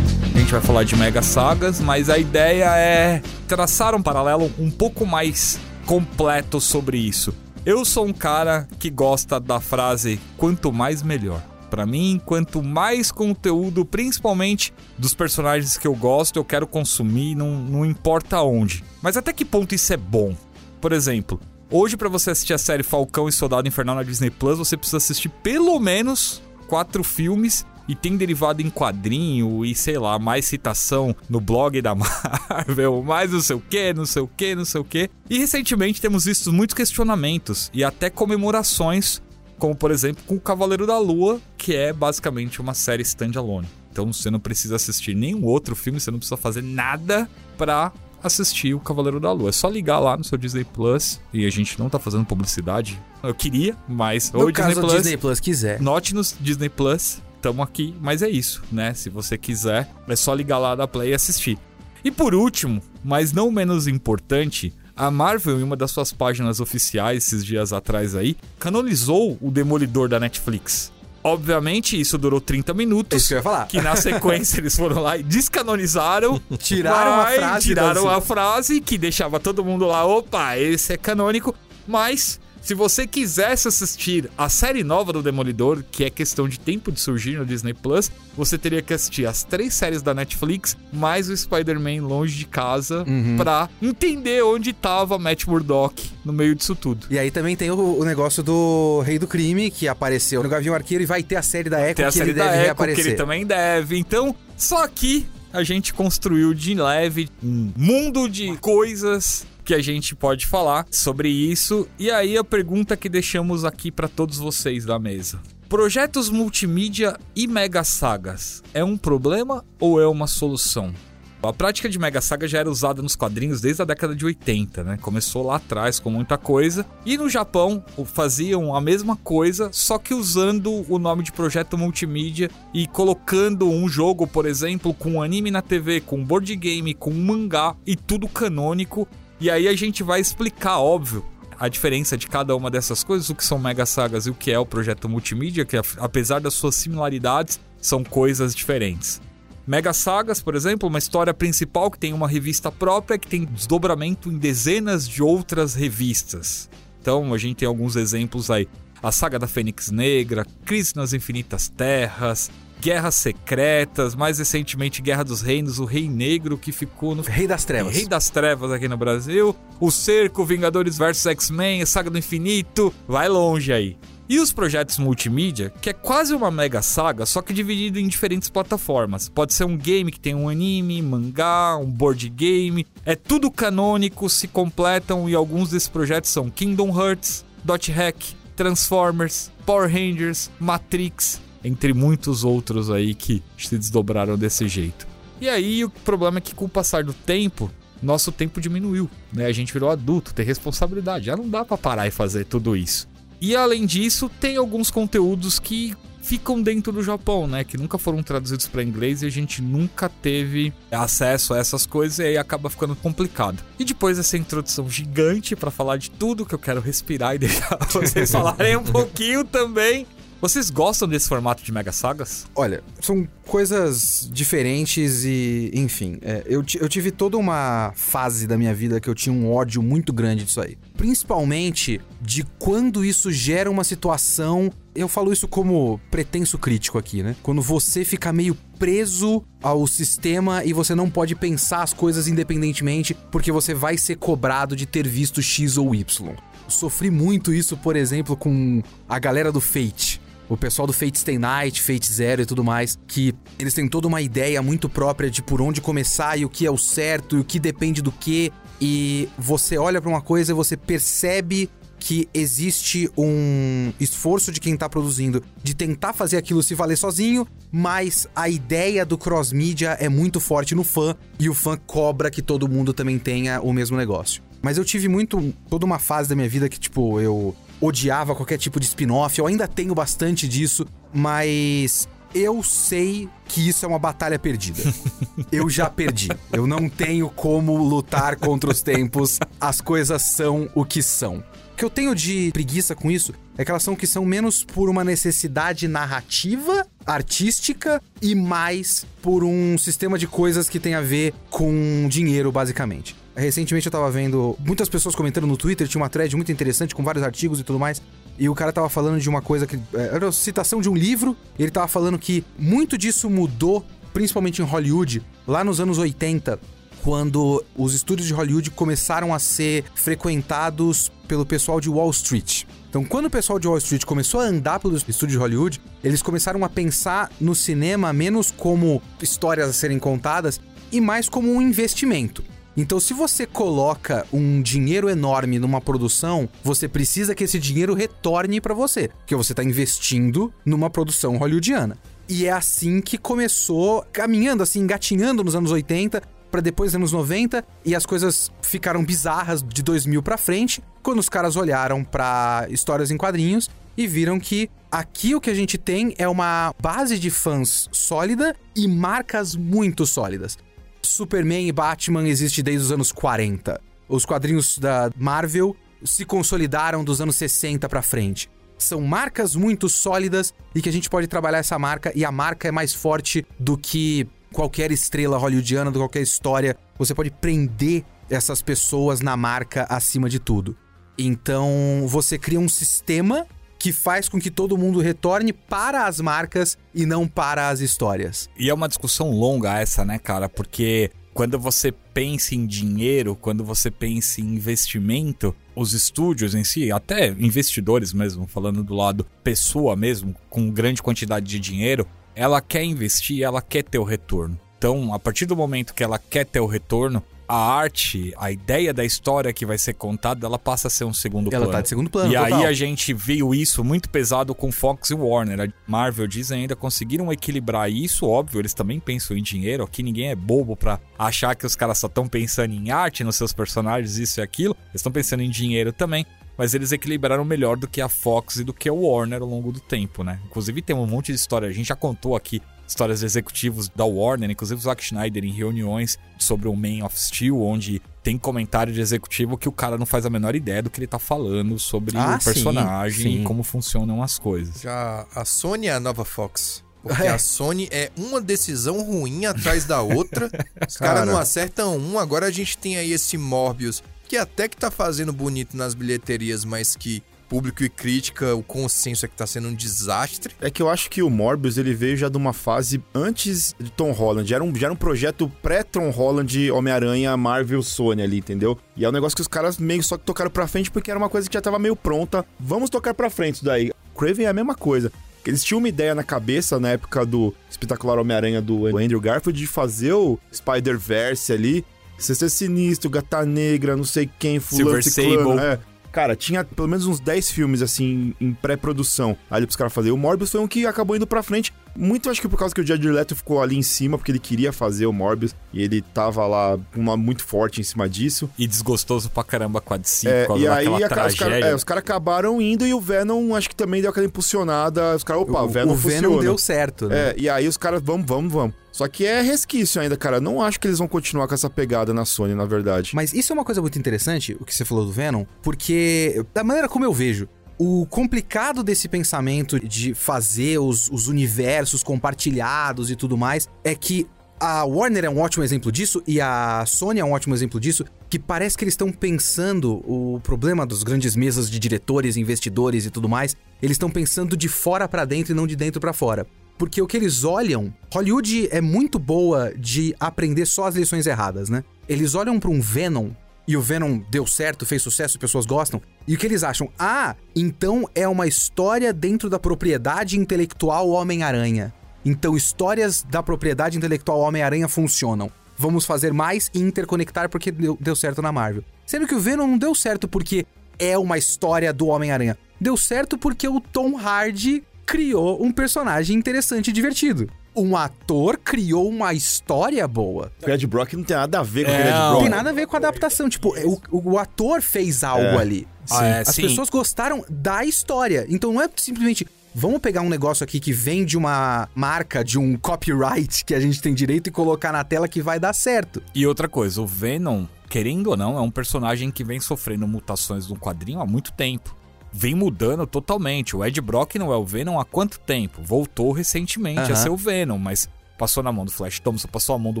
A 0.34 0.38
gente 0.38 0.52
vai 0.52 0.60
falar 0.60 0.84
de 0.84 0.96
mega 0.96 1.22
sagas, 1.22 1.80
mas 1.80 2.08
a 2.08 2.18
ideia 2.18 2.76
é 2.76 3.22
traçar 3.46 3.94
um 3.94 4.02
paralelo 4.02 4.50
um 4.58 4.70
pouco 4.70 5.04
mais 5.06 5.58
completo 5.86 6.60
sobre 6.60 6.98
isso. 6.98 7.34
Eu 7.64 7.84
sou 7.84 8.06
um 8.06 8.12
cara 8.12 8.66
que 8.78 8.88
gosta 8.88 9.38
da 9.38 9.60
frase 9.60 10.18
quanto 10.36 10.72
mais 10.72 11.02
melhor. 11.02 11.42
Pra 11.70 11.86
mim, 11.86 12.20
quanto 12.26 12.62
mais 12.62 13.12
conteúdo, 13.12 13.84
principalmente 13.84 14.74
dos 14.98 15.14
personagens 15.14 15.78
que 15.78 15.86
eu 15.86 15.94
gosto, 15.94 16.36
eu 16.36 16.44
quero 16.44 16.66
consumir, 16.66 17.36
não, 17.36 17.52
não 17.60 17.86
importa 17.86 18.42
onde. 18.42 18.82
Mas 19.00 19.16
até 19.16 19.32
que 19.32 19.44
ponto 19.44 19.72
isso 19.74 19.92
é 19.92 19.96
bom? 19.96 20.34
Por 20.80 20.92
exemplo, 20.92 21.40
hoje 21.70 21.96
pra 21.96 22.08
você 22.08 22.32
assistir 22.32 22.54
a 22.54 22.58
série 22.58 22.82
Falcão 22.82 23.28
e 23.28 23.32
Soldado 23.32 23.68
Infernal 23.68 23.94
na 23.94 24.02
Disney 24.02 24.30
Plus, 24.30 24.58
você 24.58 24.76
precisa 24.76 24.96
assistir 24.96 25.28
pelo 25.28 25.78
menos 25.78 26.42
quatro 26.66 27.04
filmes 27.04 27.64
e 27.90 27.94
tem 27.94 28.16
derivado 28.16 28.62
em 28.62 28.70
quadrinho 28.70 29.64
e 29.64 29.74
sei 29.74 29.98
lá, 29.98 30.16
mais 30.18 30.44
citação 30.44 31.14
no 31.28 31.40
blog 31.40 31.82
da 31.82 31.92
Marvel, 32.48 33.02
mais 33.02 33.32
não 33.32 33.40
sei 33.40 33.56
o 33.56 33.60
que, 33.60 33.92
não 33.92 34.06
sei 34.06 34.22
o 34.22 34.28
que, 34.28 34.54
não 34.54 34.64
sei 34.64 34.80
o 34.80 34.84
que. 34.84 35.10
E 35.28 35.38
recentemente 35.38 36.00
temos 36.00 36.24
visto 36.24 36.52
muitos 36.52 36.74
questionamentos 36.74 37.68
e 37.74 37.82
até 37.82 38.08
comemorações, 38.08 39.20
como 39.60 39.76
por 39.76 39.92
exemplo 39.92 40.24
com 40.26 40.34
o 40.34 40.40
Cavaleiro 40.40 40.86
da 40.86 40.98
Lua, 40.98 41.40
que 41.56 41.76
é 41.76 41.92
basicamente 41.92 42.60
uma 42.60 42.74
série 42.74 43.02
standalone. 43.02 43.68
Então 43.92 44.12
você 44.12 44.30
não 44.30 44.40
precisa 44.40 44.76
assistir 44.76 45.14
nenhum 45.14 45.44
outro 45.44 45.76
filme, 45.76 46.00
você 46.00 46.10
não 46.10 46.18
precisa 46.18 46.36
fazer 46.36 46.62
nada 46.62 47.28
pra 47.56 47.92
assistir 48.22 48.74
o 48.74 48.80
Cavaleiro 48.80 49.20
da 49.20 49.30
Lua. 49.32 49.50
É 49.50 49.52
só 49.52 49.68
ligar 49.68 49.98
lá 49.98 50.16
no 50.16 50.24
seu 50.24 50.38
Disney 50.38 50.64
Plus 50.64 51.20
e 51.32 51.46
a 51.46 51.50
gente 51.50 51.78
não 51.78 51.88
tá 51.88 51.98
fazendo 51.98 52.24
publicidade. 52.24 53.00
Eu 53.22 53.34
queria, 53.34 53.76
mas 53.86 54.32
No 54.32 54.40
o 54.40 54.52
Disney 54.52 54.68
caso, 54.68 54.80
Plus 54.80 54.92
o 54.92 54.96
Disney 54.96 55.16
Plus 55.16 55.40
quiser. 55.40 55.80
Note 55.80 56.14
nos 56.14 56.34
Disney 56.40 56.68
Plus, 56.68 57.20
tamo 57.42 57.62
aqui, 57.62 57.94
mas 58.00 58.22
é 58.22 58.28
isso, 58.28 58.62
né? 58.72 58.94
Se 58.94 59.10
você 59.10 59.36
quiser, 59.36 59.90
é 60.08 60.16
só 60.16 60.32
ligar 60.34 60.58
lá 60.58 60.74
da 60.74 60.88
Play 60.88 61.10
e 61.10 61.14
assistir. 61.14 61.58
E 62.02 62.10
por 62.10 62.34
último, 62.34 62.82
mas 63.04 63.32
não 63.32 63.50
menos 63.50 63.86
importante, 63.86 64.72
a 65.00 65.10
Marvel, 65.10 65.58
em 65.58 65.62
uma 65.62 65.76
das 65.76 65.92
suas 65.92 66.12
páginas 66.12 66.60
oficiais 66.60 67.24
esses 67.24 67.42
dias 67.42 67.72
atrás 67.72 68.14
aí, 68.14 68.36
canonizou 68.58 69.38
o 69.40 69.50
Demolidor 69.50 70.10
da 70.10 70.20
Netflix. 70.20 70.92
Obviamente, 71.24 71.98
isso 71.98 72.18
durou 72.18 72.38
30 72.38 72.74
minutos. 72.74 73.16
Isso 73.16 73.28
que 73.28 73.34
eu 73.34 73.38
ia 73.38 73.42
falar. 73.42 73.66
Que 73.66 73.80
na 73.80 73.96
sequência 73.96 74.60
eles 74.60 74.76
foram 74.76 75.00
lá 75.00 75.16
e 75.16 75.22
descanonizaram. 75.22 76.38
Tiraram 76.58 77.18
a 77.18 77.26
frase 77.26 77.66
Tiraram 77.66 78.10
a 78.10 78.20
frase 78.20 78.80
que 78.82 78.98
deixava 78.98 79.40
todo 79.40 79.64
mundo 79.64 79.86
lá, 79.86 80.04
opa, 80.04 80.58
esse 80.58 80.92
é 80.92 80.98
canônico. 80.98 81.54
Mas, 81.88 82.38
se 82.60 82.74
você 82.74 83.06
quisesse 83.06 83.66
assistir 83.68 84.30
a 84.36 84.48
série 84.48 84.84
nova 84.84 85.12
do 85.12 85.22
Demolidor, 85.22 85.82
que 85.90 86.04
é 86.04 86.10
questão 86.10 86.48
de 86.48 86.60
tempo 86.60 86.92
de 86.92 87.00
surgir 87.00 87.38
no 87.38 87.46
Disney 87.46 87.72
Plus, 87.74 88.10
você 88.36 88.56
teria 88.58 88.82
que 88.82 88.92
assistir 88.92 89.26
as 89.26 89.42
três 89.42 89.72
séries 89.74 90.02
da 90.02 90.12
Netflix, 90.14 90.76
mais 90.92 91.28
o 91.28 91.36
Spider-Man 91.36 92.02
longe 92.06 92.36
de 92.36 92.44
casa, 92.44 93.04
Uhum. 93.06 93.36
pra 93.36 93.68
entender 93.80 94.42
onde 94.44 94.72
tava 94.72 95.18
Matt 95.18 95.46
Murdock 95.46 96.10
no 96.24 96.32
meio 96.32 96.54
disso 96.54 96.74
tudo. 96.76 97.06
E 97.10 97.18
aí 97.18 97.30
também 97.30 97.56
tem 97.56 97.70
o, 97.70 97.76
o 97.98 98.04
negócio 98.04 98.42
do 98.42 99.02
Rei 99.06 99.18
do 99.18 99.26
Crime, 99.26 99.70
que 99.70 99.88
apareceu 99.88 100.42
no 100.42 100.48
Gavião 100.48 100.74
Arqueiro 100.74 101.02
e 101.02 101.06
vai 101.06 101.22
ter 101.22 101.36
a 101.36 101.42
série 101.42 101.70
da 101.70 101.80
Echo 101.84 101.96
Tem 101.96 102.04
a 102.04 102.08
que 102.08 102.18
série 102.18 102.30
ele 102.30 102.38
da 102.38 102.44
deve 102.44 102.56
Echo, 102.56 102.64
reaparecer. 102.66 103.02
que 103.04 103.10
ele 103.10 103.16
também 103.16 103.46
deve. 103.46 103.96
Então, 103.98 104.34
só 104.56 104.84
aqui 104.84 105.26
a 105.52 105.64
gente 105.64 105.92
construiu 105.92 106.54
de 106.54 106.74
leve 106.74 107.28
um 107.42 107.72
mundo 107.76 108.28
de 108.28 108.56
coisas 108.58 109.44
que 109.70 109.74
a 109.74 109.80
gente 109.80 110.16
pode 110.16 110.46
falar 110.46 110.84
sobre 110.90 111.28
isso. 111.28 111.88
E 111.96 112.10
aí 112.10 112.36
a 112.36 112.42
pergunta 112.42 112.96
que 112.96 113.08
deixamos 113.08 113.64
aqui 113.64 113.92
para 113.92 114.08
todos 114.08 114.36
vocês 114.36 114.84
da 114.84 114.98
mesa. 114.98 115.40
Projetos 115.68 116.28
multimídia 116.28 117.16
e 117.36 117.46
mega 117.46 117.84
sagas 117.84 118.64
é 118.74 118.82
um 118.82 118.96
problema 118.96 119.64
ou 119.78 120.00
é 120.00 120.08
uma 120.08 120.26
solução? 120.26 120.92
A 121.40 121.52
prática 121.52 121.88
de 121.88 122.00
Mega 122.00 122.20
Saga 122.20 122.48
já 122.48 122.58
era 122.58 122.68
usada 122.68 123.00
nos 123.00 123.14
quadrinhos 123.14 123.60
desde 123.60 123.80
a 123.80 123.84
década 123.84 124.14
de 124.14 124.26
80, 124.26 124.82
né? 124.82 124.98
Começou 125.00 125.46
lá 125.46 125.56
atrás 125.56 126.00
com 126.00 126.10
muita 126.10 126.36
coisa. 126.36 126.84
E 127.06 127.16
no 127.16 127.30
Japão 127.30 127.82
faziam 128.04 128.74
a 128.74 128.80
mesma 128.80 129.16
coisa, 129.16 129.70
só 129.72 129.98
que 129.98 130.12
usando 130.12 130.84
o 130.92 130.98
nome 130.98 131.22
de 131.22 131.30
projeto 131.30 131.78
multimídia 131.78 132.50
e 132.74 132.88
colocando 132.88 133.70
um 133.70 133.88
jogo, 133.88 134.26
por 134.26 134.46
exemplo, 134.46 134.92
com 134.92 135.22
anime 135.22 135.50
na 135.50 135.62
TV, 135.62 136.00
com 136.00 136.22
board 136.22 136.54
game, 136.56 136.92
com 136.92 137.10
mangá 137.12 137.76
e 137.86 137.94
tudo 137.94 138.28
canônico. 138.28 139.08
E 139.40 139.50
aí 139.50 139.66
a 139.66 139.74
gente 139.74 140.02
vai 140.02 140.20
explicar, 140.20 140.78
óbvio, 140.78 141.24
a 141.58 141.68
diferença 141.68 142.16
de 142.16 142.26
cada 142.26 142.54
uma 142.54 142.70
dessas 142.70 143.02
coisas, 143.02 143.30
o 143.30 143.34
que 143.34 143.44
são 143.44 143.58
mega 143.58 143.86
sagas 143.86 144.26
e 144.26 144.30
o 144.30 144.34
que 144.34 144.50
é 144.50 144.58
o 144.58 144.66
projeto 144.66 145.08
multimídia, 145.08 145.64
que 145.64 145.76
apesar 145.98 146.40
das 146.40 146.54
suas 146.54 146.74
similaridades, 146.74 147.58
são 147.80 148.04
coisas 148.04 148.54
diferentes. 148.54 149.20
Mega 149.66 149.92
Sagas, 149.92 150.42
por 150.42 150.54
exemplo, 150.54 150.88
uma 150.88 150.98
história 150.98 151.32
principal 151.32 151.90
que 151.90 151.98
tem 151.98 152.12
uma 152.12 152.26
revista 152.28 152.72
própria 152.72 153.18
que 153.18 153.28
tem 153.28 153.44
desdobramento 153.44 154.30
em 154.30 154.36
dezenas 154.36 155.08
de 155.08 155.22
outras 155.22 155.74
revistas. 155.74 156.68
Então 157.00 157.32
a 157.32 157.38
gente 157.38 157.56
tem 157.56 157.68
alguns 157.68 157.96
exemplos 157.96 158.50
aí. 158.50 158.68
A 159.02 159.12
Saga 159.12 159.38
da 159.38 159.46
Fênix 159.46 159.90
Negra, 159.90 160.44
Crise 160.64 160.94
nas 160.96 161.12
Infinitas 161.12 161.68
Terras, 161.68 162.50
Guerras 162.80 163.14
Secretas, 163.16 164.14
mais 164.14 164.38
recentemente 164.38 165.02
Guerra 165.02 165.22
dos 165.22 165.42
Reinos, 165.42 165.78
o 165.78 165.84
Rei 165.84 166.08
Negro 166.08 166.56
que 166.56 166.72
ficou 166.72 167.14
no 167.14 167.22
Rei 167.22 167.46
das 167.46 167.64
Trevas. 167.64 167.94
Rei 167.94 168.06
das 168.06 168.30
Trevas 168.30 168.72
aqui 168.72 168.88
no 168.88 168.96
Brasil, 168.96 169.54
o 169.78 169.90
Cerco, 169.90 170.44
Vingadores 170.46 170.96
vs 170.96 171.26
X-Men, 171.26 171.82
a 171.82 171.86
Saga 171.86 172.08
do 172.08 172.18
Infinito, 172.18 172.92
vai 173.06 173.28
longe 173.28 173.70
aí. 173.70 173.98
E 174.30 174.38
os 174.38 174.52
projetos 174.52 174.96
multimídia, 174.96 175.72
que 175.82 175.90
é 175.90 175.92
quase 175.92 176.32
uma 176.32 176.50
mega 176.50 176.80
saga, 176.80 177.26
só 177.26 177.42
que 177.42 177.52
dividido 177.52 177.98
em 177.98 178.06
diferentes 178.06 178.48
plataformas. 178.48 179.28
Pode 179.28 179.52
ser 179.52 179.64
um 179.64 179.76
game 179.76 180.10
que 180.10 180.20
tem 180.20 180.34
um 180.34 180.48
anime, 180.48 181.02
mangá, 181.02 181.76
um 181.76 181.90
board 181.90 182.28
game. 182.30 182.86
É 183.04 183.16
tudo 183.16 183.50
canônico, 183.50 184.30
se 184.30 184.46
completam 184.46 185.28
e 185.28 185.34
alguns 185.34 185.70
desses 185.70 185.88
projetos 185.88 186.30
são 186.30 186.48
Kingdom 186.48 186.96
Hearts, 186.96 187.44
Dot 187.64 187.90
Hack, 187.90 188.16
Transformers, 188.54 189.50
Power 189.66 189.90
Rangers, 189.90 190.48
Matrix, 190.60 191.40
entre 191.64 191.92
muitos 191.92 192.44
outros 192.44 192.90
aí 192.90 193.14
que 193.14 193.42
se 193.58 193.76
desdobraram 193.76 194.36
desse 194.36 194.66
jeito. 194.68 195.06
E 195.40 195.48
aí 195.48 195.84
o 195.84 195.90
problema 195.90 196.38
é 196.38 196.40
que 196.40 196.54
com 196.54 196.66
o 196.66 196.68
passar 196.68 197.02
do 197.04 197.12
tempo, 197.12 197.70
nosso 198.02 198.30
tempo 198.30 198.60
diminuiu, 198.60 199.08
né? 199.32 199.46
A 199.46 199.52
gente 199.52 199.72
virou 199.72 199.90
adulto, 199.90 200.34
tem 200.34 200.44
responsabilidade, 200.44 201.26
já 201.26 201.36
não 201.36 201.48
dá 201.48 201.64
pra 201.64 201.78
parar 201.78 202.06
e 202.06 202.10
fazer 202.10 202.44
tudo 202.44 202.76
isso. 202.76 203.08
E 203.40 203.56
além 203.56 203.86
disso, 203.86 204.30
tem 204.40 204.56
alguns 204.56 204.90
conteúdos 204.90 205.58
que 205.58 205.94
ficam 206.20 206.60
dentro 206.60 206.92
do 206.92 207.02
Japão, 207.02 207.46
né? 207.46 207.64
Que 207.64 207.78
nunca 207.78 207.98
foram 207.98 208.22
traduzidos 208.22 208.68
para 208.68 208.82
inglês 208.82 209.22
e 209.22 209.26
a 209.26 209.30
gente 209.30 209.62
nunca 209.62 210.08
teve 210.08 210.72
acesso 210.90 211.54
a 211.54 211.58
essas 211.58 211.86
coisas 211.86 212.18
e 212.18 212.22
aí 212.22 212.36
acaba 212.36 212.68
ficando 212.68 212.94
complicado. 212.94 213.62
E 213.78 213.84
depois 213.84 214.18
dessa 214.18 214.36
introdução 214.36 214.88
gigante 214.88 215.56
para 215.56 215.70
falar 215.70 215.96
de 215.96 216.10
tudo 216.10 216.44
que 216.44 216.54
eu 216.54 216.58
quero 216.58 216.80
respirar 216.80 217.34
e 217.34 217.38
deixar 217.40 217.78
vocês 217.90 218.30
falarem 218.30 218.76
um 218.76 218.84
pouquinho 218.84 219.44
também. 219.44 220.06
Vocês 220.40 220.70
gostam 220.70 221.06
desse 221.06 221.28
formato 221.28 221.62
de 221.62 221.70
mega 221.70 221.92
sagas? 221.92 222.46
Olha, 222.54 222.82
são 222.98 223.28
coisas 223.46 224.26
diferentes 224.32 225.22
e, 225.22 225.70
enfim, 225.74 226.16
é, 226.22 226.42
eu, 226.46 226.64
eu 226.80 226.88
tive 226.88 227.10
toda 227.10 227.36
uma 227.36 227.92
fase 227.94 228.46
da 228.46 228.56
minha 228.56 228.74
vida 228.74 228.98
que 229.02 229.10
eu 229.10 229.14
tinha 229.14 229.34
um 229.34 229.52
ódio 229.52 229.82
muito 229.82 230.14
grande 230.14 230.44
disso 230.44 230.62
aí. 230.62 230.78
Principalmente 230.96 232.00
de 232.22 232.42
quando 232.58 233.04
isso 233.04 233.30
gera 233.30 233.70
uma 233.70 233.84
situação. 233.84 234.72
Eu 234.94 235.08
falo 235.08 235.30
isso 235.30 235.46
como 235.46 236.00
pretenso 236.10 236.56
crítico 236.56 236.96
aqui, 236.96 237.22
né? 237.22 237.36
Quando 237.42 237.60
você 237.60 238.02
fica 238.02 238.32
meio 238.32 238.56
preso 238.78 239.44
ao 239.62 239.86
sistema 239.86 240.64
e 240.64 240.72
você 240.72 240.94
não 240.94 241.10
pode 241.10 241.34
pensar 241.34 241.82
as 241.82 241.92
coisas 241.92 242.26
independentemente 242.26 243.14
porque 243.30 243.52
você 243.52 243.74
vai 243.74 243.98
ser 243.98 244.16
cobrado 244.16 244.74
de 244.74 244.86
ter 244.86 245.06
visto 245.06 245.42
X 245.42 245.76
ou 245.76 245.94
Y. 245.94 246.34
Sofri 246.66 247.10
muito 247.10 247.52
isso, 247.52 247.76
por 247.76 247.94
exemplo, 247.94 248.36
com 248.36 248.82
a 249.06 249.18
galera 249.18 249.52
do 249.52 249.60
Fate 249.60 250.20
o 250.50 250.56
pessoal 250.56 250.84
do 250.84 250.92
Fate 250.92 251.16
Stay 251.16 251.38
Night, 251.38 251.80
Fate 251.80 252.12
Zero 252.12 252.42
e 252.42 252.46
tudo 252.46 252.64
mais, 252.64 252.98
que 253.06 253.32
eles 253.56 253.72
têm 253.72 253.88
toda 253.88 254.08
uma 254.08 254.20
ideia 254.20 254.60
muito 254.60 254.88
própria 254.88 255.30
de 255.30 255.40
por 255.40 255.62
onde 255.62 255.80
começar 255.80 256.36
e 256.36 256.44
o 256.44 256.48
que 256.48 256.66
é 256.66 256.70
o 256.70 256.76
certo 256.76 257.36
e 257.36 257.40
o 257.40 257.44
que 257.44 257.60
depende 257.60 258.02
do 258.02 258.10
que. 258.10 258.52
E 258.80 259.28
você 259.38 259.78
olha 259.78 260.00
pra 260.00 260.10
uma 260.10 260.20
coisa 260.20 260.50
e 260.50 260.54
você 260.54 260.76
percebe 260.76 261.70
que 262.00 262.28
existe 262.34 263.08
um 263.16 263.92
esforço 264.00 264.50
de 264.50 264.58
quem 264.58 264.76
tá 264.76 264.88
produzindo 264.88 265.44
de 265.62 265.74
tentar 265.74 266.14
fazer 266.14 266.38
aquilo 266.38 266.62
se 266.62 266.74
valer 266.74 266.96
sozinho, 266.96 267.46
mas 267.70 268.26
a 268.34 268.48
ideia 268.48 269.04
do 269.04 269.16
cross-mídia 269.16 269.98
é 270.00 270.08
muito 270.08 270.40
forte 270.40 270.74
no 270.74 270.82
fã 270.82 271.14
e 271.38 271.48
o 271.48 271.54
fã 271.54 271.76
cobra 271.76 272.30
que 272.30 272.42
todo 272.42 272.66
mundo 272.66 272.92
também 272.92 273.18
tenha 273.18 273.60
o 273.60 273.72
mesmo 273.72 273.96
negócio. 273.96 274.42
Mas 274.62 274.78
eu 274.78 274.84
tive 274.84 275.08
muito 275.08 275.54
toda 275.68 275.86
uma 275.86 275.98
fase 275.98 276.28
da 276.28 276.34
minha 276.34 276.48
vida 276.48 276.68
que 276.68 276.80
tipo 276.80 277.20
eu 277.20 277.54
odiava 277.80 278.34
qualquer 278.34 278.58
tipo 278.58 278.78
de 278.78 278.86
spin-off, 278.86 279.38
eu 279.38 279.46
ainda 279.46 279.66
tenho 279.66 279.94
bastante 279.94 280.46
disso, 280.46 280.86
mas 281.12 282.08
eu 282.34 282.62
sei 282.62 283.28
que 283.46 283.68
isso 283.68 283.84
é 283.84 283.88
uma 283.88 283.98
batalha 283.98 284.38
perdida. 284.38 284.82
Eu 285.50 285.68
já 285.68 285.90
perdi. 285.90 286.28
Eu 286.52 286.66
não 286.66 286.88
tenho 286.88 287.28
como 287.28 287.76
lutar 287.76 288.36
contra 288.36 288.70
os 288.70 288.82
tempos. 288.82 289.38
As 289.60 289.80
coisas 289.80 290.22
são 290.22 290.70
o 290.74 290.84
que 290.84 291.02
são. 291.02 291.42
O 291.72 291.76
que 291.80 291.84
eu 291.84 291.90
tenho 291.90 292.14
de 292.14 292.50
preguiça 292.52 292.94
com 292.94 293.10
isso 293.10 293.32
é 293.56 293.64
que 293.64 293.70
elas 293.70 293.82
são 293.82 293.94
o 293.94 293.96
que 293.96 294.06
são 294.06 294.24
menos 294.24 294.62
por 294.62 294.90
uma 294.90 295.02
necessidade 295.02 295.88
narrativa, 295.88 296.86
artística 297.06 298.02
e 298.20 298.34
mais 298.34 299.06
por 299.22 299.42
um 299.42 299.78
sistema 299.78 300.18
de 300.18 300.26
coisas 300.26 300.68
que 300.68 300.78
tem 300.78 300.94
a 300.94 301.00
ver 301.00 301.32
com 301.48 302.06
dinheiro, 302.08 302.52
basicamente. 302.52 303.16
Recentemente 303.36 303.86
eu 303.86 303.92
tava 303.92 304.10
vendo 304.10 304.56
muitas 304.58 304.88
pessoas 304.88 305.14
comentando 305.14 305.46
no 305.46 305.56
Twitter, 305.56 305.86
tinha 305.86 306.00
uma 306.00 306.08
thread 306.08 306.34
muito 306.34 306.50
interessante 306.50 306.94
com 306.94 307.02
vários 307.02 307.24
artigos 307.24 307.60
e 307.60 307.62
tudo 307.62 307.78
mais. 307.78 308.02
E 308.38 308.48
o 308.48 308.54
cara 308.54 308.72
tava 308.72 308.88
falando 308.88 309.20
de 309.20 309.28
uma 309.28 309.42
coisa 309.42 309.66
que. 309.66 309.76
é, 309.94 310.14
Era 310.14 310.26
uma 310.26 310.32
citação 310.32 310.80
de 310.80 310.88
um 310.88 310.94
livro. 310.94 311.36
E 311.58 311.62
ele 311.62 311.70
tava 311.70 311.86
falando 311.88 312.18
que 312.18 312.44
muito 312.58 312.96
disso 312.96 313.28
mudou, 313.28 313.84
principalmente 314.12 314.62
em 314.62 314.64
Hollywood, 314.64 315.22
lá 315.46 315.62
nos 315.62 315.78
anos 315.78 315.98
80, 315.98 316.58
quando 317.02 317.62
os 317.76 317.94
estúdios 317.94 318.26
de 318.26 318.32
Hollywood 318.32 318.70
começaram 318.70 319.32
a 319.34 319.38
ser 319.38 319.84
frequentados 319.94 321.10
pelo 321.28 321.46
pessoal 321.46 321.80
de 321.80 321.88
Wall 321.88 322.10
Street. 322.10 322.64
Então, 322.88 323.04
quando 323.04 323.26
o 323.26 323.30
pessoal 323.30 323.58
de 323.58 323.68
Wall 323.68 323.78
Street 323.78 324.04
começou 324.04 324.40
a 324.40 324.44
andar 324.44 324.80
pelos 324.80 325.04
estúdios 325.06 325.32
de 325.32 325.38
Hollywood, 325.38 325.80
eles 326.02 326.22
começaram 326.22 326.64
a 326.64 326.68
pensar 326.68 327.30
no 327.40 327.54
cinema 327.54 328.12
menos 328.12 328.50
como 328.50 329.00
histórias 329.22 329.68
a 329.68 329.72
serem 329.72 329.98
contadas 329.98 330.60
e 330.90 331.00
mais 331.00 331.28
como 331.28 331.52
um 331.52 331.62
investimento. 331.62 332.42
Então, 332.76 333.00
se 333.00 333.12
você 333.12 333.46
coloca 333.46 334.26
um 334.32 334.62
dinheiro 334.62 335.08
enorme 335.08 335.58
numa 335.58 335.80
produção, 335.80 336.48
você 336.62 336.88
precisa 336.88 337.34
que 337.34 337.44
esse 337.44 337.58
dinheiro 337.58 337.94
retorne 337.94 338.60
pra 338.60 338.74
você, 338.74 339.08
porque 339.08 339.34
você 339.34 339.52
tá 339.52 339.62
investindo 339.64 340.52
numa 340.64 340.88
produção 340.88 341.36
hollywoodiana. 341.36 341.98
E 342.28 342.46
é 342.46 342.52
assim 342.52 343.00
que 343.00 343.18
começou, 343.18 344.06
caminhando 344.12 344.62
assim, 344.62 344.80
engatinhando 344.80 345.42
nos 345.42 345.56
anos 345.56 345.72
80 345.72 346.22
para 346.50 346.60
depois 346.60 346.94
anos 346.94 347.12
90 347.12 347.64
e 347.84 347.94
as 347.94 348.06
coisas 348.06 348.50
ficaram 348.62 349.04
bizarras 349.04 349.62
de 349.62 349.82
2000 349.82 350.22
pra 350.22 350.36
frente, 350.36 350.82
quando 351.02 351.18
os 351.18 351.28
caras 351.28 351.56
olharam 351.56 352.04
pra 352.04 352.66
histórias 352.70 353.10
em 353.10 353.16
quadrinhos 353.16 353.68
e 353.96 354.06
viram 354.06 354.38
que 354.38 354.70
aqui 354.90 355.34
o 355.34 355.40
que 355.40 355.50
a 355.50 355.54
gente 355.54 355.76
tem 355.76 356.14
é 356.18 356.28
uma 356.28 356.74
base 356.80 357.18
de 357.18 357.30
fãs 357.30 357.88
sólida 357.92 358.54
e 358.74 358.86
marcas 358.88 359.54
muito 359.54 360.06
sólidas. 360.06 360.56
Superman 361.02 361.66
e 361.66 361.72
Batman 361.72 362.28
existem 362.28 362.62
desde 362.62 362.84
os 362.84 362.92
anos 362.92 363.12
40. 363.12 363.80
Os 364.08 364.24
quadrinhos 364.24 364.78
da 364.78 365.10
Marvel 365.16 365.76
se 366.04 366.24
consolidaram 366.24 367.04
dos 367.04 367.20
anos 367.20 367.36
60 367.36 367.88
pra 367.88 368.02
frente. 368.02 368.50
São 368.78 369.00
marcas 369.02 369.54
muito 369.54 369.88
sólidas 369.88 370.54
e 370.74 370.80
que 370.80 370.88
a 370.88 370.92
gente 370.92 371.10
pode 371.10 371.26
trabalhar 371.26 371.58
essa 371.58 371.78
marca 371.78 372.12
e 372.14 372.24
a 372.24 372.32
marca 372.32 372.68
é 372.68 372.70
mais 372.70 372.94
forte 372.94 373.46
do 373.58 373.76
que 373.76 374.26
qualquer 374.52 374.90
estrela 374.90 375.36
hollywoodiana, 375.36 375.92
de 375.92 375.98
qualquer 375.98 376.22
história. 376.22 376.76
Você 376.98 377.14
pode 377.14 377.30
prender 377.30 378.04
essas 378.28 378.62
pessoas 378.62 379.20
na 379.20 379.36
marca 379.36 379.86
acima 379.88 380.28
de 380.28 380.38
tudo. 380.38 380.76
Então, 381.18 382.04
você 382.06 382.38
cria 382.38 382.58
um 382.58 382.68
sistema 382.68 383.46
que 383.80 383.92
faz 383.92 384.28
com 384.28 384.38
que 384.38 384.50
todo 384.50 384.76
mundo 384.76 385.00
retorne 385.00 385.54
para 385.54 386.06
as 386.06 386.20
marcas 386.20 386.76
e 386.94 387.06
não 387.06 387.26
para 387.26 387.70
as 387.70 387.80
histórias. 387.80 388.48
E 388.58 388.68
é 388.68 388.74
uma 388.74 388.86
discussão 388.86 389.30
longa 389.30 389.80
essa, 389.80 390.04
né, 390.04 390.18
cara? 390.18 390.50
Porque 390.50 391.10
quando 391.32 391.58
você 391.58 391.90
pensa 391.90 392.54
em 392.54 392.66
dinheiro, 392.66 393.34
quando 393.34 393.64
você 393.64 393.90
pensa 393.90 394.42
em 394.42 394.54
investimento, 394.54 395.56
os 395.74 395.94
estúdios 395.94 396.54
em 396.54 396.62
si, 396.62 396.92
até 396.92 397.28
investidores 397.28 398.12
mesmo, 398.12 398.46
falando 398.46 398.84
do 398.84 398.94
lado 398.94 399.26
pessoa 399.42 399.96
mesmo, 399.96 400.36
com 400.50 400.70
grande 400.70 401.02
quantidade 401.02 401.46
de 401.46 401.58
dinheiro, 401.58 402.06
ela 402.34 402.60
quer 402.60 402.84
investir, 402.84 403.42
ela 403.42 403.62
quer 403.62 403.82
ter 403.82 403.98
o 403.98 404.04
retorno. 404.04 404.60
Então, 404.76 405.14
a 405.14 405.18
partir 405.18 405.46
do 405.46 405.56
momento 405.56 405.94
que 405.94 406.04
ela 406.04 406.18
quer 406.18 406.44
ter 406.44 406.60
o 406.60 406.66
retorno, 406.66 407.22
a 407.52 407.56
arte, 407.74 408.32
a 408.38 408.52
ideia 408.52 408.94
da 408.94 409.04
história 409.04 409.52
que 409.52 409.66
vai 409.66 409.76
ser 409.76 409.94
contada, 409.94 410.46
ela 410.46 410.56
passa 410.56 410.86
a 410.86 410.90
ser 410.90 411.02
um 411.04 411.12
segundo 411.12 411.48
Ela 411.52 411.64
plano. 411.64 411.72
tá 411.72 411.80
de 411.80 411.88
segundo 411.88 412.08
plano, 412.08 412.32
E 412.32 412.36
total. 412.36 412.58
aí 412.60 412.64
a 412.64 412.72
gente 412.72 413.12
viu 413.12 413.52
isso 413.52 413.82
muito 413.82 414.08
pesado 414.08 414.54
com 414.54 414.70
Fox 414.70 415.10
e 415.10 415.14
Warner. 415.14 415.60
A 415.60 415.90
Marvel, 415.90 416.28
Disney 416.28 416.58
ainda 416.58 416.76
conseguiram 416.76 417.32
equilibrar 417.32 417.90
isso, 417.90 418.24
óbvio, 418.24 418.60
eles 418.60 418.72
também 418.72 419.00
pensam 419.00 419.36
em 419.36 419.42
dinheiro. 419.42 419.82
Aqui 419.82 420.00
ninguém 420.00 420.28
é 420.30 420.36
bobo 420.36 420.76
pra 420.76 421.00
achar 421.18 421.56
que 421.56 421.66
os 421.66 421.74
caras 421.74 421.98
só 421.98 422.06
estão 422.06 422.28
pensando 422.28 422.72
em 422.72 422.92
arte 422.92 423.24
nos 423.24 423.34
seus 423.34 423.52
personagens, 423.52 424.16
isso 424.16 424.38
e 424.38 424.42
aquilo. 424.44 424.76
Eles 424.84 424.96
estão 425.00 425.10
pensando 425.10 425.42
em 425.42 425.50
dinheiro 425.50 425.92
também. 425.92 426.24
Mas 426.56 426.74
eles 426.74 426.92
equilibraram 426.92 427.42
melhor 427.44 427.76
do 427.76 427.88
que 427.88 428.02
a 428.02 428.08
Fox 428.08 428.56
e 428.56 428.64
do 428.64 428.74
que 428.74 428.86
a 428.88 428.92
Warner 428.92 429.40
ao 429.40 429.48
longo 429.48 429.72
do 429.72 429.80
tempo, 429.80 430.22
né? 430.22 430.38
Inclusive 430.44 430.82
tem 430.82 430.94
um 430.94 431.06
monte 431.06 431.28
de 431.32 431.36
história, 431.36 431.66
a 431.66 431.72
gente 431.72 431.86
já 431.88 431.96
contou 431.96 432.36
aqui 432.36 432.60
histórias 432.90 433.20
de 433.20 433.26
executivos 433.26 433.88
da 433.88 434.04
Warner, 434.04 434.50
inclusive 434.50 434.78
o 434.80 434.82
Zack 434.82 435.02
Snyder 435.02 435.44
em 435.44 435.52
reuniões 435.52 436.18
sobre 436.38 436.68
o 436.68 436.74
Man 436.74 437.04
of 437.04 437.18
Steel, 437.18 437.60
onde 437.62 438.02
tem 438.22 438.36
comentário 438.36 438.92
de 438.92 439.00
executivo 439.00 439.56
que 439.56 439.68
o 439.68 439.72
cara 439.72 439.96
não 439.96 440.04
faz 440.04 440.26
a 440.26 440.30
menor 440.30 440.54
ideia 440.56 440.82
do 440.82 440.90
que 440.90 440.98
ele 440.98 441.06
tá 441.06 441.18
falando 441.18 441.78
sobre 441.78 442.16
Ah, 442.18 442.36
o 442.40 442.44
personagem 442.44 443.22
sim, 443.22 443.36
sim. 443.36 443.42
e 443.42 443.44
como 443.44 443.62
funcionam 443.62 444.22
as 444.22 444.38
coisas. 444.38 444.80
Já 444.82 445.24
a 445.34 445.44
Sony 445.44 445.86
é 445.86 445.92
a 445.92 446.00
nova 446.00 446.24
Fox. 446.24 446.82
Porque 447.02 447.26
a 447.26 447.38
Sony 447.38 447.88
é 447.90 448.10
uma 448.18 448.40
decisão 448.42 449.00
ruim 449.02 449.46
atrás 449.46 449.86
da 449.86 450.02
outra. 450.02 450.50
Os 450.86 450.96
caras 450.98 451.20
Cara. 451.20 451.24
não 451.26 451.38
acertam 451.38 451.96
um. 451.96 452.18
Agora 452.18 452.46
a 452.46 452.50
gente 452.50 452.76
tem 452.76 452.98
aí 452.98 453.12
esse 453.12 453.38
Morbius, 453.38 454.02
que 454.28 454.36
até 454.36 454.68
que 454.68 454.76
tá 454.76 454.90
fazendo 454.90 455.32
bonito 455.32 455.74
nas 455.78 455.94
bilheterias, 455.94 456.62
mas 456.62 456.94
que 456.94 457.22
público 457.50 457.82
e 457.82 457.88
crítica, 457.88 458.54
o 458.54 458.62
consenso 458.62 459.26
é 459.26 459.28
que 459.28 459.34
tá 459.34 459.44
sendo 459.44 459.66
um 459.66 459.74
desastre. 459.74 460.54
É 460.60 460.70
que 460.70 460.80
eu 460.80 460.88
acho 460.88 461.10
que 461.10 461.20
o 461.20 461.28
Morbius 461.28 461.76
ele 461.76 461.92
veio 461.92 462.16
já 462.16 462.28
de 462.28 462.36
uma 462.36 462.52
fase 462.52 463.02
antes 463.12 463.74
de 463.78 463.90
Tom 463.90 464.12
Holland. 464.12 464.54
Era 464.54 464.62
um, 464.62 464.72
já 464.72 464.86
era 464.86 464.94
um 464.94 464.96
projeto 464.96 465.50
pré-Tom 465.60 466.10
Holland, 466.10 466.70
Homem-Aranha, 466.70 467.36
Marvel, 467.36 467.82
Sony 467.82 468.22
ali, 468.22 468.38
entendeu? 468.38 468.78
E 468.96 469.04
é 469.04 469.08
um 469.08 469.12
negócio 469.12 469.34
que 469.34 469.42
os 469.42 469.48
caras 469.48 469.78
meio 469.78 470.00
só 470.00 470.16
que 470.16 470.24
tocaram 470.24 470.50
pra 470.50 470.68
frente 470.68 470.92
porque 470.92 471.10
era 471.10 471.18
uma 471.18 471.28
coisa 471.28 471.50
que 471.50 471.54
já 471.54 471.60
tava 471.60 471.76
meio 471.76 471.96
pronta. 471.96 472.46
Vamos 472.58 472.88
tocar 472.88 473.14
pra 473.14 473.28
frente 473.28 473.56
isso 473.56 473.64
daí. 473.64 473.90
Craven 474.16 474.46
é 474.46 474.48
a 474.48 474.52
mesma 474.52 474.76
coisa. 474.76 475.10
Eles 475.44 475.64
tinham 475.64 475.78
uma 475.80 475.88
ideia 475.88 476.14
na 476.14 476.22
cabeça 476.22 476.78
na 476.78 476.90
época 476.90 477.26
do 477.26 477.52
espetacular 477.68 478.16
Homem-Aranha 478.18 478.62
do 478.62 478.86
Andrew 478.96 479.20
Garfield 479.20 479.58
de 479.58 479.66
fazer 479.66 480.12
o 480.12 480.38
Spider-Verse 480.52 481.52
ali. 481.52 481.84
Sexta 482.16 482.48
Sinistro, 482.48 483.10
Gata 483.10 483.44
Negra, 483.44 483.96
não 483.96 484.04
sei 484.04 484.30
quem, 484.38 484.60
fulano, 484.60 485.02
Silver 485.02 485.02
ciclano, 485.02 485.56
Sable. 485.56 485.60
é. 485.60 485.90
Cara, 486.12 486.34
tinha 486.34 486.64
pelo 486.64 486.88
menos 486.88 487.06
uns 487.06 487.20
10 487.20 487.50
filmes, 487.50 487.82
assim, 487.82 488.34
em 488.40 488.52
pré-produção 488.52 489.36
ali 489.50 489.66
pros 489.66 489.76
caras 489.76 489.92
fazerem. 489.92 490.14
O 490.14 490.18
Morbius 490.18 490.50
foi 490.50 490.60
um 490.60 490.68
que 490.68 490.86
acabou 490.86 491.14
indo 491.16 491.26
pra 491.26 491.42
frente. 491.42 491.72
Muito 491.96 492.30
acho 492.30 492.40
que 492.40 492.48
por 492.48 492.58
causa 492.58 492.74
que 492.74 492.80
o 492.80 492.86
Jared 492.86 493.08
Leto 493.10 493.34
ficou 493.36 493.60
ali 493.60 493.76
em 493.76 493.82
cima, 493.82 494.16
porque 494.16 494.30
ele 494.32 494.38
queria 494.38 494.72
fazer 494.72 495.06
o 495.06 495.12
Morbius. 495.12 495.54
E 495.72 495.82
ele 495.82 496.00
tava 496.02 496.46
lá 496.46 496.78
uma, 496.96 497.16
muito 497.16 497.44
forte 497.44 497.80
em 497.80 497.84
cima 497.84 498.08
disso. 498.08 498.48
E 498.58 498.66
desgostoso 498.66 499.30
pra 499.30 499.44
caramba 499.44 499.80
com 499.80 499.94
a 499.94 499.96
DC, 499.96 500.28
É, 500.28 500.46
e 500.56 500.66
aí 500.68 500.86
a 501.02 501.08
ca- 501.08 501.26
os 501.26 501.34
tragédia. 501.34 501.60
caras 501.60 501.84
cara 501.84 502.00
acabaram 502.00 502.60
indo 502.60 502.86
e 502.86 502.94
o 502.94 503.00
Venom 503.00 503.54
acho 503.54 503.68
que 503.68 503.74
também 503.76 504.00
deu 504.00 504.10
aquela 504.10 504.26
impulsionada. 504.26 505.14
Os 505.16 505.24
caras, 505.24 505.42
opa, 505.42 505.60
o, 505.62 505.64
o, 505.64 505.68
Venom 505.68 505.92
o 505.92 505.96
Venom 505.96 506.22
funciona. 506.22 506.42
deu 506.42 506.58
certo, 506.58 507.08
né? 507.08 507.30
É, 507.30 507.34
e 507.36 507.48
aí 507.48 507.66
os 507.68 507.76
caras, 507.76 508.00
vamos, 508.02 508.26
vamos, 508.26 508.52
vamos. 508.52 508.74
Só 508.92 509.06
que 509.06 509.24
é 509.24 509.40
resquício 509.40 510.00
ainda, 510.00 510.16
cara. 510.16 510.40
Não 510.40 510.60
acho 510.60 510.80
que 510.80 510.86
eles 510.88 510.98
vão 510.98 511.06
continuar 511.06 511.46
com 511.46 511.54
essa 511.54 511.70
pegada 511.70 512.12
na 512.12 512.24
Sony, 512.24 512.54
na 512.54 512.64
verdade. 512.64 513.12
Mas 513.14 513.32
isso 513.32 513.52
é 513.52 513.54
uma 513.54 513.64
coisa 513.64 513.80
muito 513.80 513.98
interessante, 513.98 514.56
o 514.60 514.64
que 514.64 514.74
você 514.74 514.84
falou 514.84 515.04
do 515.06 515.12
Venom, 515.12 515.44
porque 515.62 516.44
da 516.52 516.64
maneira 516.64 516.88
como 516.88 517.04
eu 517.04 517.12
vejo, 517.12 517.48
o 517.82 518.04
complicado 518.04 518.82
desse 518.82 519.08
pensamento 519.08 519.80
de 519.80 520.12
fazer 520.12 520.78
os, 520.78 521.08
os 521.10 521.28
universos 521.28 522.02
compartilhados 522.02 523.10
e 523.10 523.16
tudo 523.16 523.38
mais 523.38 523.70
é 523.82 523.94
que 523.94 524.26
a 524.60 524.84
Warner 524.84 525.24
é 525.24 525.30
um 525.30 525.38
ótimo 525.38 525.64
exemplo 525.64 525.90
disso 525.90 526.22
e 526.26 526.42
a 526.42 526.84
Sony 526.86 527.20
é 527.20 527.24
um 527.24 527.32
ótimo 527.32 527.54
exemplo 527.54 527.80
disso, 527.80 528.04
que 528.28 528.38
parece 528.38 528.76
que 528.76 528.84
eles 528.84 528.92
estão 528.92 529.10
pensando 529.10 530.02
o 530.06 530.38
problema 530.40 530.86
das 530.86 531.02
grandes 531.02 531.34
mesas 531.34 531.70
de 531.70 531.78
diretores, 531.78 532.36
investidores 532.36 533.06
e 533.06 533.10
tudo 533.10 533.30
mais, 533.30 533.56
eles 533.80 533.94
estão 533.94 534.10
pensando 534.10 534.58
de 534.58 534.68
fora 534.68 535.08
pra 535.08 535.24
dentro 535.24 535.52
e 535.52 535.56
não 535.56 535.66
de 535.66 535.74
dentro 535.74 536.02
pra 536.02 536.12
fora. 536.12 536.46
Porque 536.76 537.00
o 537.00 537.06
que 537.06 537.16
eles 537.16 537.44
olham, 537.44 537.90
Hollywood 538.12 538.68
é 538.70 538.82
muito 538.82 539.18
boa 539.18 539.72
de 539.74 540.14
aprender 540.20 540.66
só 540.66 540.84
as 540.84 540.96
lições 540.96 541.26
erradas, 541.26 541.70
né? 541.70 541.82
Eles 542.06 542.34
olham 542.34 542.60
pra 542.60 542.68
um 542.68 542.80
Venom 542.82 543.30
e 543.70 543.76
o 543.76 543.80
Venom 543.80 544.20
deu 544.28 544.48
certo, 544.48 544.84
fez 544.84 545.00
sucesso, 545.00 545.38
pessoas 545.38 545.64
gostam. 545.64 546.02
E 546.26 546.34
o 546.34 546.38
que 546.38 546.44
eles 546.44 546.64
acham? 546.64 546.90
Ah, 546.98 547.36
então 547.54 548.04
é 548.16 548.26
uma 548.26 548.48
história 548.48 549.12
dentro 549.12 549.48
da 549.48 549.60
propriedade 549.60 550.36
intelectual 550.36 551.08
Homem-Aranha. 551.08 551.94
Então 552.24 552.56
histórias 552.56 553.22
da 553.22 553.44
propriedade 553.44 553.96
intelectual 553.96 554.40
Homem-Aranha 554.40 554.88
funcionam. 554.88 555.52
Vamos 555.78 556.04
fazer 556.04 556.32
mais 556.32 556.68
e 556.74 556.80
interconectar 556.80 557.48
porque 557.48 557.70
deu, 557.70 557.96
deu 558.00 558.16
certo 558.16 558.42
na 558.42 558.50
Marvel. 558.50 558.82
Sendo 559.06 559.24
que 559.24 559.36
o 559.36 559.40
Venom 559.40 559.68
não 559.68 559.78
deu 559.78 559.94
certo 559.94 560.26
porque 560.26 560.66
é 560.98 561.16
uma 561.16 561.38
história 561.38 561.92
do 561.92 562.08
Homem-Aranha. 562.08 562.58
Deu 562.80 562.96
certo 562.96 563.38
porque 563.38 563.68
o 563.68 563.80
Tom 563.80 564.18
Hardy 564.18 564.82
criou 565.06 565.62
um 565.62 565.70
personagem 565.70 566.36
interessante 566.36 566.88
e 566.88 566.92
divertido. 566.92 567.48
Um 567.74 567.96
ator 567.96 568.58
criou 568.58 569.08
uma 569.08 569.32
história 569.32 570.06
boa. 570.08 570.52
O 570.66 570.68
Ed 570.70 570.86
Brock 570.86 571.12
não 571.14 571.22
tem 571.24 571.36
nada 571.36 571.60
a 571.60 571.62
ver 571.62 571.84
com 571.84 571.90
É, 571.90 571.94
o 571.96 572.00
Ed 572.00 572.10
não. 572.10 572.18
Brock. 572.18 572.32
Não 572.34 572.40
tem 572.42 572.50
nada 572.50 572.70
a 572.70 572.72
ver 572.72 572.86
com 572.86 572.96
a 572.96 572.98
adaptação. 572.98 573.48
Tipo, 573.48 573.74
o, 574.10 574.32
o 574.32 574.38
ator 574.38 574.82
fez 574.82 575.22
algo 575.24 575.58
ali. 575.58 575.86
Ah, 576.10 576.24
é, 576.26 576.40
As 576.40 576.48
sim. 576.48 576.62
pessoas 576.62 576.90
gostaram 576.90 577.44
da 577.48 577.84
história. 577.84 578.44
Então 578.48 578.72
não 578.72 578.82
é 578.82 578.88
simplesmente. 578.96 579.46
Vamos 579.72 580.00
pegar 580.00 580.20
um 580.22 580.28
negócio 580.28 580.64
aqui 580.64 580.80
que 580.80 580.92
vem 580.92 581.24
de 581.24 581.36
uma 581.38 581.88
marca, 581.94 582.42
de 582.44 582.58
um 582.58 582.76
copyright 582.76 583.64
que 583.64 583.72
a 583.72 583.78
gente 583.78 584.02
tem 584.02 584.12
direito 584.12 584.48
e 584.48 584.50
colocar 584.50 584.90
na 584.90 585.04
tela 585.04 585.28
que 585.28 585.40
vai 585.40 585.60
dar 585.60 585.72
certo. 585.72 586.20
E 586.34 586.44
outra 586.44 586.68
coisa, 586.68 587.00
o 587.00 587.06
Venom, 587.06 587.66
querendo 587.88 588.30
ou 588.30 588.36
não, 588.36 588.58
é 588.58 588.60
um 588.60 588.70
personagem 588.70 589.30
que 589.30 589.44
vem 589.44 589.60
sofrendo 589.60 590.08
mutações 590.08 590.66
no 590.66 590.76
quadrinho 590.76 591.20
há 591.20 591.26
muito 591.26 591.52
tempo. 591.52 591.96
Vem 592.32 592.54
mudando 592.54 593.06
totalmente. 593.06 593.76
O 593.76 593.84
Ed 593.84 594.00
Brock 594.00 594.36
não 594.36 594.52
é 594.52 594.56
o 594.56 594.64
Venom 594.64 594.98
há 594.98 595.04
quanto 595.04 595.38
tempo? 595.40 595.82
Voltou 595.82 596.32
recentemente 596.32 597.00
a 597.00 597.04
Aham. 597.04 597.16
ser 597.16 597.28
o 597.30 597.36
Venom, 597.36 597.78
mas 597.78 598.08
passou 598.38 598.62
na 598.62 598.72
mão 598.72 598.86
do 598.86 598.90
Flash 598.90 599.20
Thompson, 599.20 599.48
passou 599.48 599.76
na 599.76 599.84
mão 599.84 599.92
do 599.92 600.00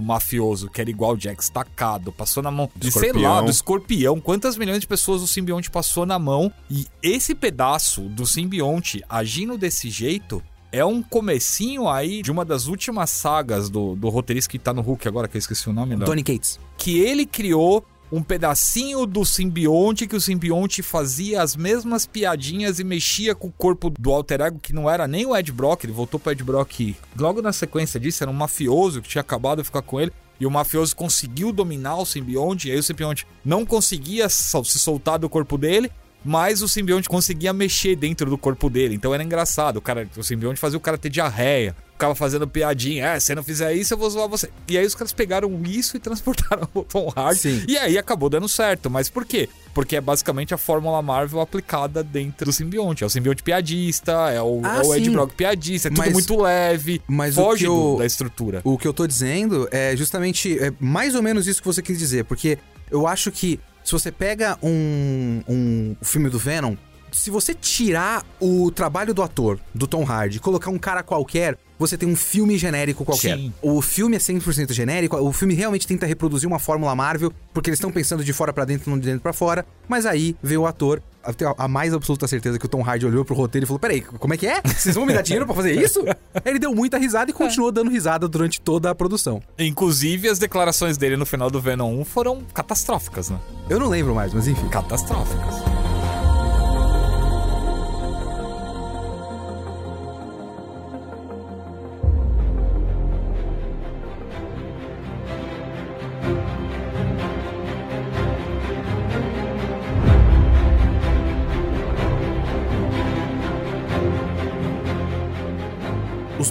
mafioso, 0.00 0.70
que 0.70 0.80
era 0.80 0.88
igual 0.88 1.12
o 1.12 1.16
Jack 1.16 1.44
Stacado, 1.44 2.10
passou 2.10 2.42
na 2.42 2.50
mão 2.50 2.70
de, 2.74 2.90
sei 2.90 3.12
lá, 3.12 3.42
do 3.42 3.50
escorpião. 3.50 4.18
Quantas 4.18 4.56
milhões 4.56 4.80
de 4.80 4.86
pessoas 4.86 5.20
o 5.20 5.26
simbionte 5.26 5.70
passou 5.70 6.06
na 6.06 6.18
mão? 6.18 6.50
E 6.70 6.86
esse 7.02 7.34
pedaço 7.34 8.00
do 8.02 8.24
simbionte 8.26 9.04
agindo 9.08 9.58
desse 9.58 9.90
jeito 9.90 10.42
é 10.72 10.82
um 10.84 11.02
comecinho 11.02 11.88
aí 11.88 12.22
de 12.22 12.30
uma 12.30 12.44
das 12.44 12.66
últimas 12.66 13.10
sagas 13.10 13.68
do, 13.68 13.94
do 13.94 14.08
roteirista 14.08 14.50
que 14.50 14.58
tá 14.58 14.72
no 14.72 14.80
Hulk 14.80 15.06
agora, 15.06 15.28
que 15.28 15.36
eu 15.36 15.40
esqueci 15.40 15.68
o 15.68 15.72
nome. 15.72 15.96
Tony 15.98 16.22
Cates. 16.22 16.58
que 16.78 16.98
ele 16.98 17.26
criou 17.26 17.84
um 18.12 18.22
pedacinho 18.22 19.06
do 19.06 19.24
simbionte 19.24 20.06
que 20.06 20.16
o 20.16 20.20
simbionte 20.20 20.82
fazia 20.82 21.42
as 21.42 21.54
mesmas 21.54 22.06
piadinhas 22.06 22.78
e 22.78 22.84
mexia 22.84 23.34
com 23.34 23.48
o 23.48 23.52
corpo 23.52 23.90
do 23.90 24.12
alter 24.12 24.40
ego 24.40 24.58
que 24.60 24.72
não 24.72 24.90
era 24.90 25.06
nem 25.06 25.26
o 25.26 25.36
Ed 25.36 25.52
Brock, 25.52 25.84
ele 25.84 25.92
voltou 25.92 26.18
pro 26.18 26.32
Ed 26.32 26.42
Brock 26.42 26.96
logo 27.16 27.40
na 27.40 27.52
sequência 27.52 28.00
disso, 28.00 28.24
era 28.24 28.30
um 28.30 28.34
mafioso 28.34 29.00
que 29.00 29.08
tinha 29.08 29.20
acabado 29.20 29.58
de 29.58 29.64
ficar 29.64 29.82
com 29.82 30.00
ele. 30.00 30.12
E 30.38 30.46
o 30.46 30.50
mafioso 30.50 30.96
conseguiu 30.96 31.52
dominar 31.52 31.96
o 31.96 32.06
simbionte, 32.06 32.68
e 32.68 32.72
aí 32.72 32.78
o 32.78 32.82
simbionte 32.82 33.26
não 33.44 33.66
conseguia 33.66 34.26
se 34.26 34.78
soltar 34.78 35.18
do 35.18 35.28
corpo 35.28 35.58
dele. 35.58 35.92
Mas 36.24 36.62
o 36.62 36.68
simbionte 36.68 37.08
conseguia 37.08 37.52
mexer 37.52 37.96
dentro 37.96 38.28
do 38.28 38.36
corpo 38.38 38.68
dele. 38.68 38.94
Então 38.94 39.14
era 39.14 39.22
engraçado. 39.22 39.78
O, 39.78 39.80
cara, 39.80 40.08
o 40.16 40.22
simbionte 40.22 40.60
fazia 40.60 40.76
o 40.76 40.80
cara 40.80 40.98
ter 40.98 41.08
diarreia. 41.08 41.74
Ficava 41.92 42.14
fazendo 42.14 42.48
piadinha. 42.48 43.08
É, 43.08 43.20
se 43.20 43.26
você 43.26 43.34
não 43.34 43.42
fizer 43.42 43.74
isso, 43.74 43.92
eu 43.92 43.98
vou 43.98 44.08
zoar 44.08 44.26
você. 44.26 44.48
E 44.66 44.78
aí 44.78 44.86
os 44.86 44.94
caras 44.94 45.12
pegaram 45.12 45.60
isso 45.66 45.96
e 45.98 46.00
transportaram 46.00 46.66
o 46.72 46.82
Tom 46.82 47.12
Hardy. 47.14 47.38
Sim. 47.40 47.64
E 47.68 47.76
aí 47.76 47.98
acabou 47.98 48.30
dando 48.30 48.48
certo. 48.48 48.88
Mas 48.90 49.08
por 49.10 49.24
quê? 49.26 49.50
Porque 49.74 49.96
é 49.96 50.00
basicamente 50.00 50.54
a 50.54 50.56
fórmula 50.58 51.00
Marvel 51.02 51.40
aplicada 51.40 52.02
dentro 52.02 52.46
do 52.46 52.52
simbionte. 52.54 53.04
É 53.04 53.06
o 53.06 53.10
simbionte 53.10 53.42
piadista, 53.42 54.12
é 54.32 54.40
o, 54.40 54.60
Ah, 54.64 54.78
é 54.78 54.86
o 54.86 54.94
Ed. 54.94 55.10
Brock 55.10 55.32
piadista, 55.34 55.88
é 55.88 55.90
tudo 55.90 55.98
Mas- 55.98 56.12
muito 56.12 56.40
leve. 56.40 57.02
mas 57.06 57.36
o 57.36 57.42
foge 57.42 57.66
eu- 57.66 57.96
da 57.98 58.06
estrutura. 58.06 58.60
O 58.64 58.78
que 58.78 58.88
eu 58.88 58.94
tô 58.94 59.06
dizendo 59.06 59.68
é 59.70 59.94
justamente 59.94 60.58
é 60.58 60.72
mais 60.80 61.14
ou 61.14 61.22
menos 61.22 61.46
isso 61.46 61.60
que 61.60 61.66
você 61.68 61.82
quis 61.82 61.98
dizer, 61.98 62.24
porque 62.24 62.58
eu 62.90 63.06
acho 63.06 63.30
que 63.30 63.60
se 63.84 63.92
você 63.92 64.12
pega 64.12 64.58
um, 64.62 65.42
um 65.48 65.96
filme 66.02 66.28
do 66.28 66.38
Venom, 66.38 66.76
se 67.12 67.30
você 67.30 67.54
tirar 67.54 68.24
o 68.38 68.70
trabalho 68.70 69.12
do 69.12 69.22
ator, 69.22 69.58
do 69.74 69.86
Tom 69.86 70.04
Hardy, 70.04 70.36
e 70.36 70.40
colocar 70.40 70.70
um 70.70 70.78
cara 70.78 71.02
qualquer, 71.02 71.58
você 71.80 71.96
tem 71.96 72.06
um 72.06 72.14
filme 72.14 72.58
genérico 72.58 73.06
qualquer. 73.06 73.38
Sim. 73.38 73.54
O 73.62 73.80
filme 73.80 74.14
é 74.14 74.20
100% 74.20 74.70
genérico, 74.72 75.16
o 75.16 75.32
filme 75.32 75.54
realmente 75.54 75.86
tenta 75.86 76.04
reproduzir 76.04 76.46
uma 76.46 76.58
fórmula 76.58 76.94
Marvel, 76.94 77.32
porque 77.54 77.70
eles 77.70 77.78
estão 77.78 77.90
pensando 77.90 78.22
de 78.22 78.34
fora 78.34 78.52
pra 78.52 78.66
dentro, 78.66 78.90
não 78.90 78.98
de 78.98 79.06
dentro 79.06 79.22
pra 79.22 79.32
fora, 79.32 79.64
mas 79.88 80.04
aí 80.04 80.36
veio 80.42 80.60
o 80.60 80.66
ator, 80.66 81.02
eu 81.26 81.32
tenho 81.32 81.54
a 81.56 81.66
mais 81.66 81.94
absoluta 81.94 82.28
certeza 82.28 82.58
que 82.58 82.66
o 82.66 82.68
Tom 82.68 82.82
Hardy 82.82 83.06
olhou 83.06 83.24
pro 83.24 83.34
roteiro 83.34 83.64
e 83.64 83.66
falou: 83.66 83.78
Peraí, 83.78 84.02
como 84.02 84.34
é 84.34 84.36
que 84.36 84.46
é? 84.46 84.60
Vocês 84.62 84.94
vão 84.94 85.06
me 85.06 85.14
dar 85.14 85.22
dinheiro 85.22 85.46
pra 85.46 85.54
fazer 85.54 85.72
isso? 85.72 86.04
Ele 86.44 86.58
deu 86.58 86.74
muita 86.74 86.98
risada 86.98 87.30
e 87.30 87.34
continuou 87.34 87.72
dando 87.72 87.90
risada 87.90 88.28
durante 88.28 88.60
toda 88.60 88.90
a 88.90 88.94
produção. 88.94 89.42
Inclusive, 89.58 90.28
as 90.28 90.38
declarações 90.38 90.98
dele 90.98 91.16
no 91.16 91.26
final 91.26 91.50
do 91.50 91.60
Venom 91.60 92.00
1 92.00 92.04
foram 92.04 92.42
catastróficas, 92.54 93.30
né? 93.30 93.38
Eu 93.68 93.78
não 93.80 93.88
lembro 93.88 94.14
mais, 94.14 94.34
mas 94.34 94.46
enfim. 94.46 94.68
Catastróficas. 94.68 95.79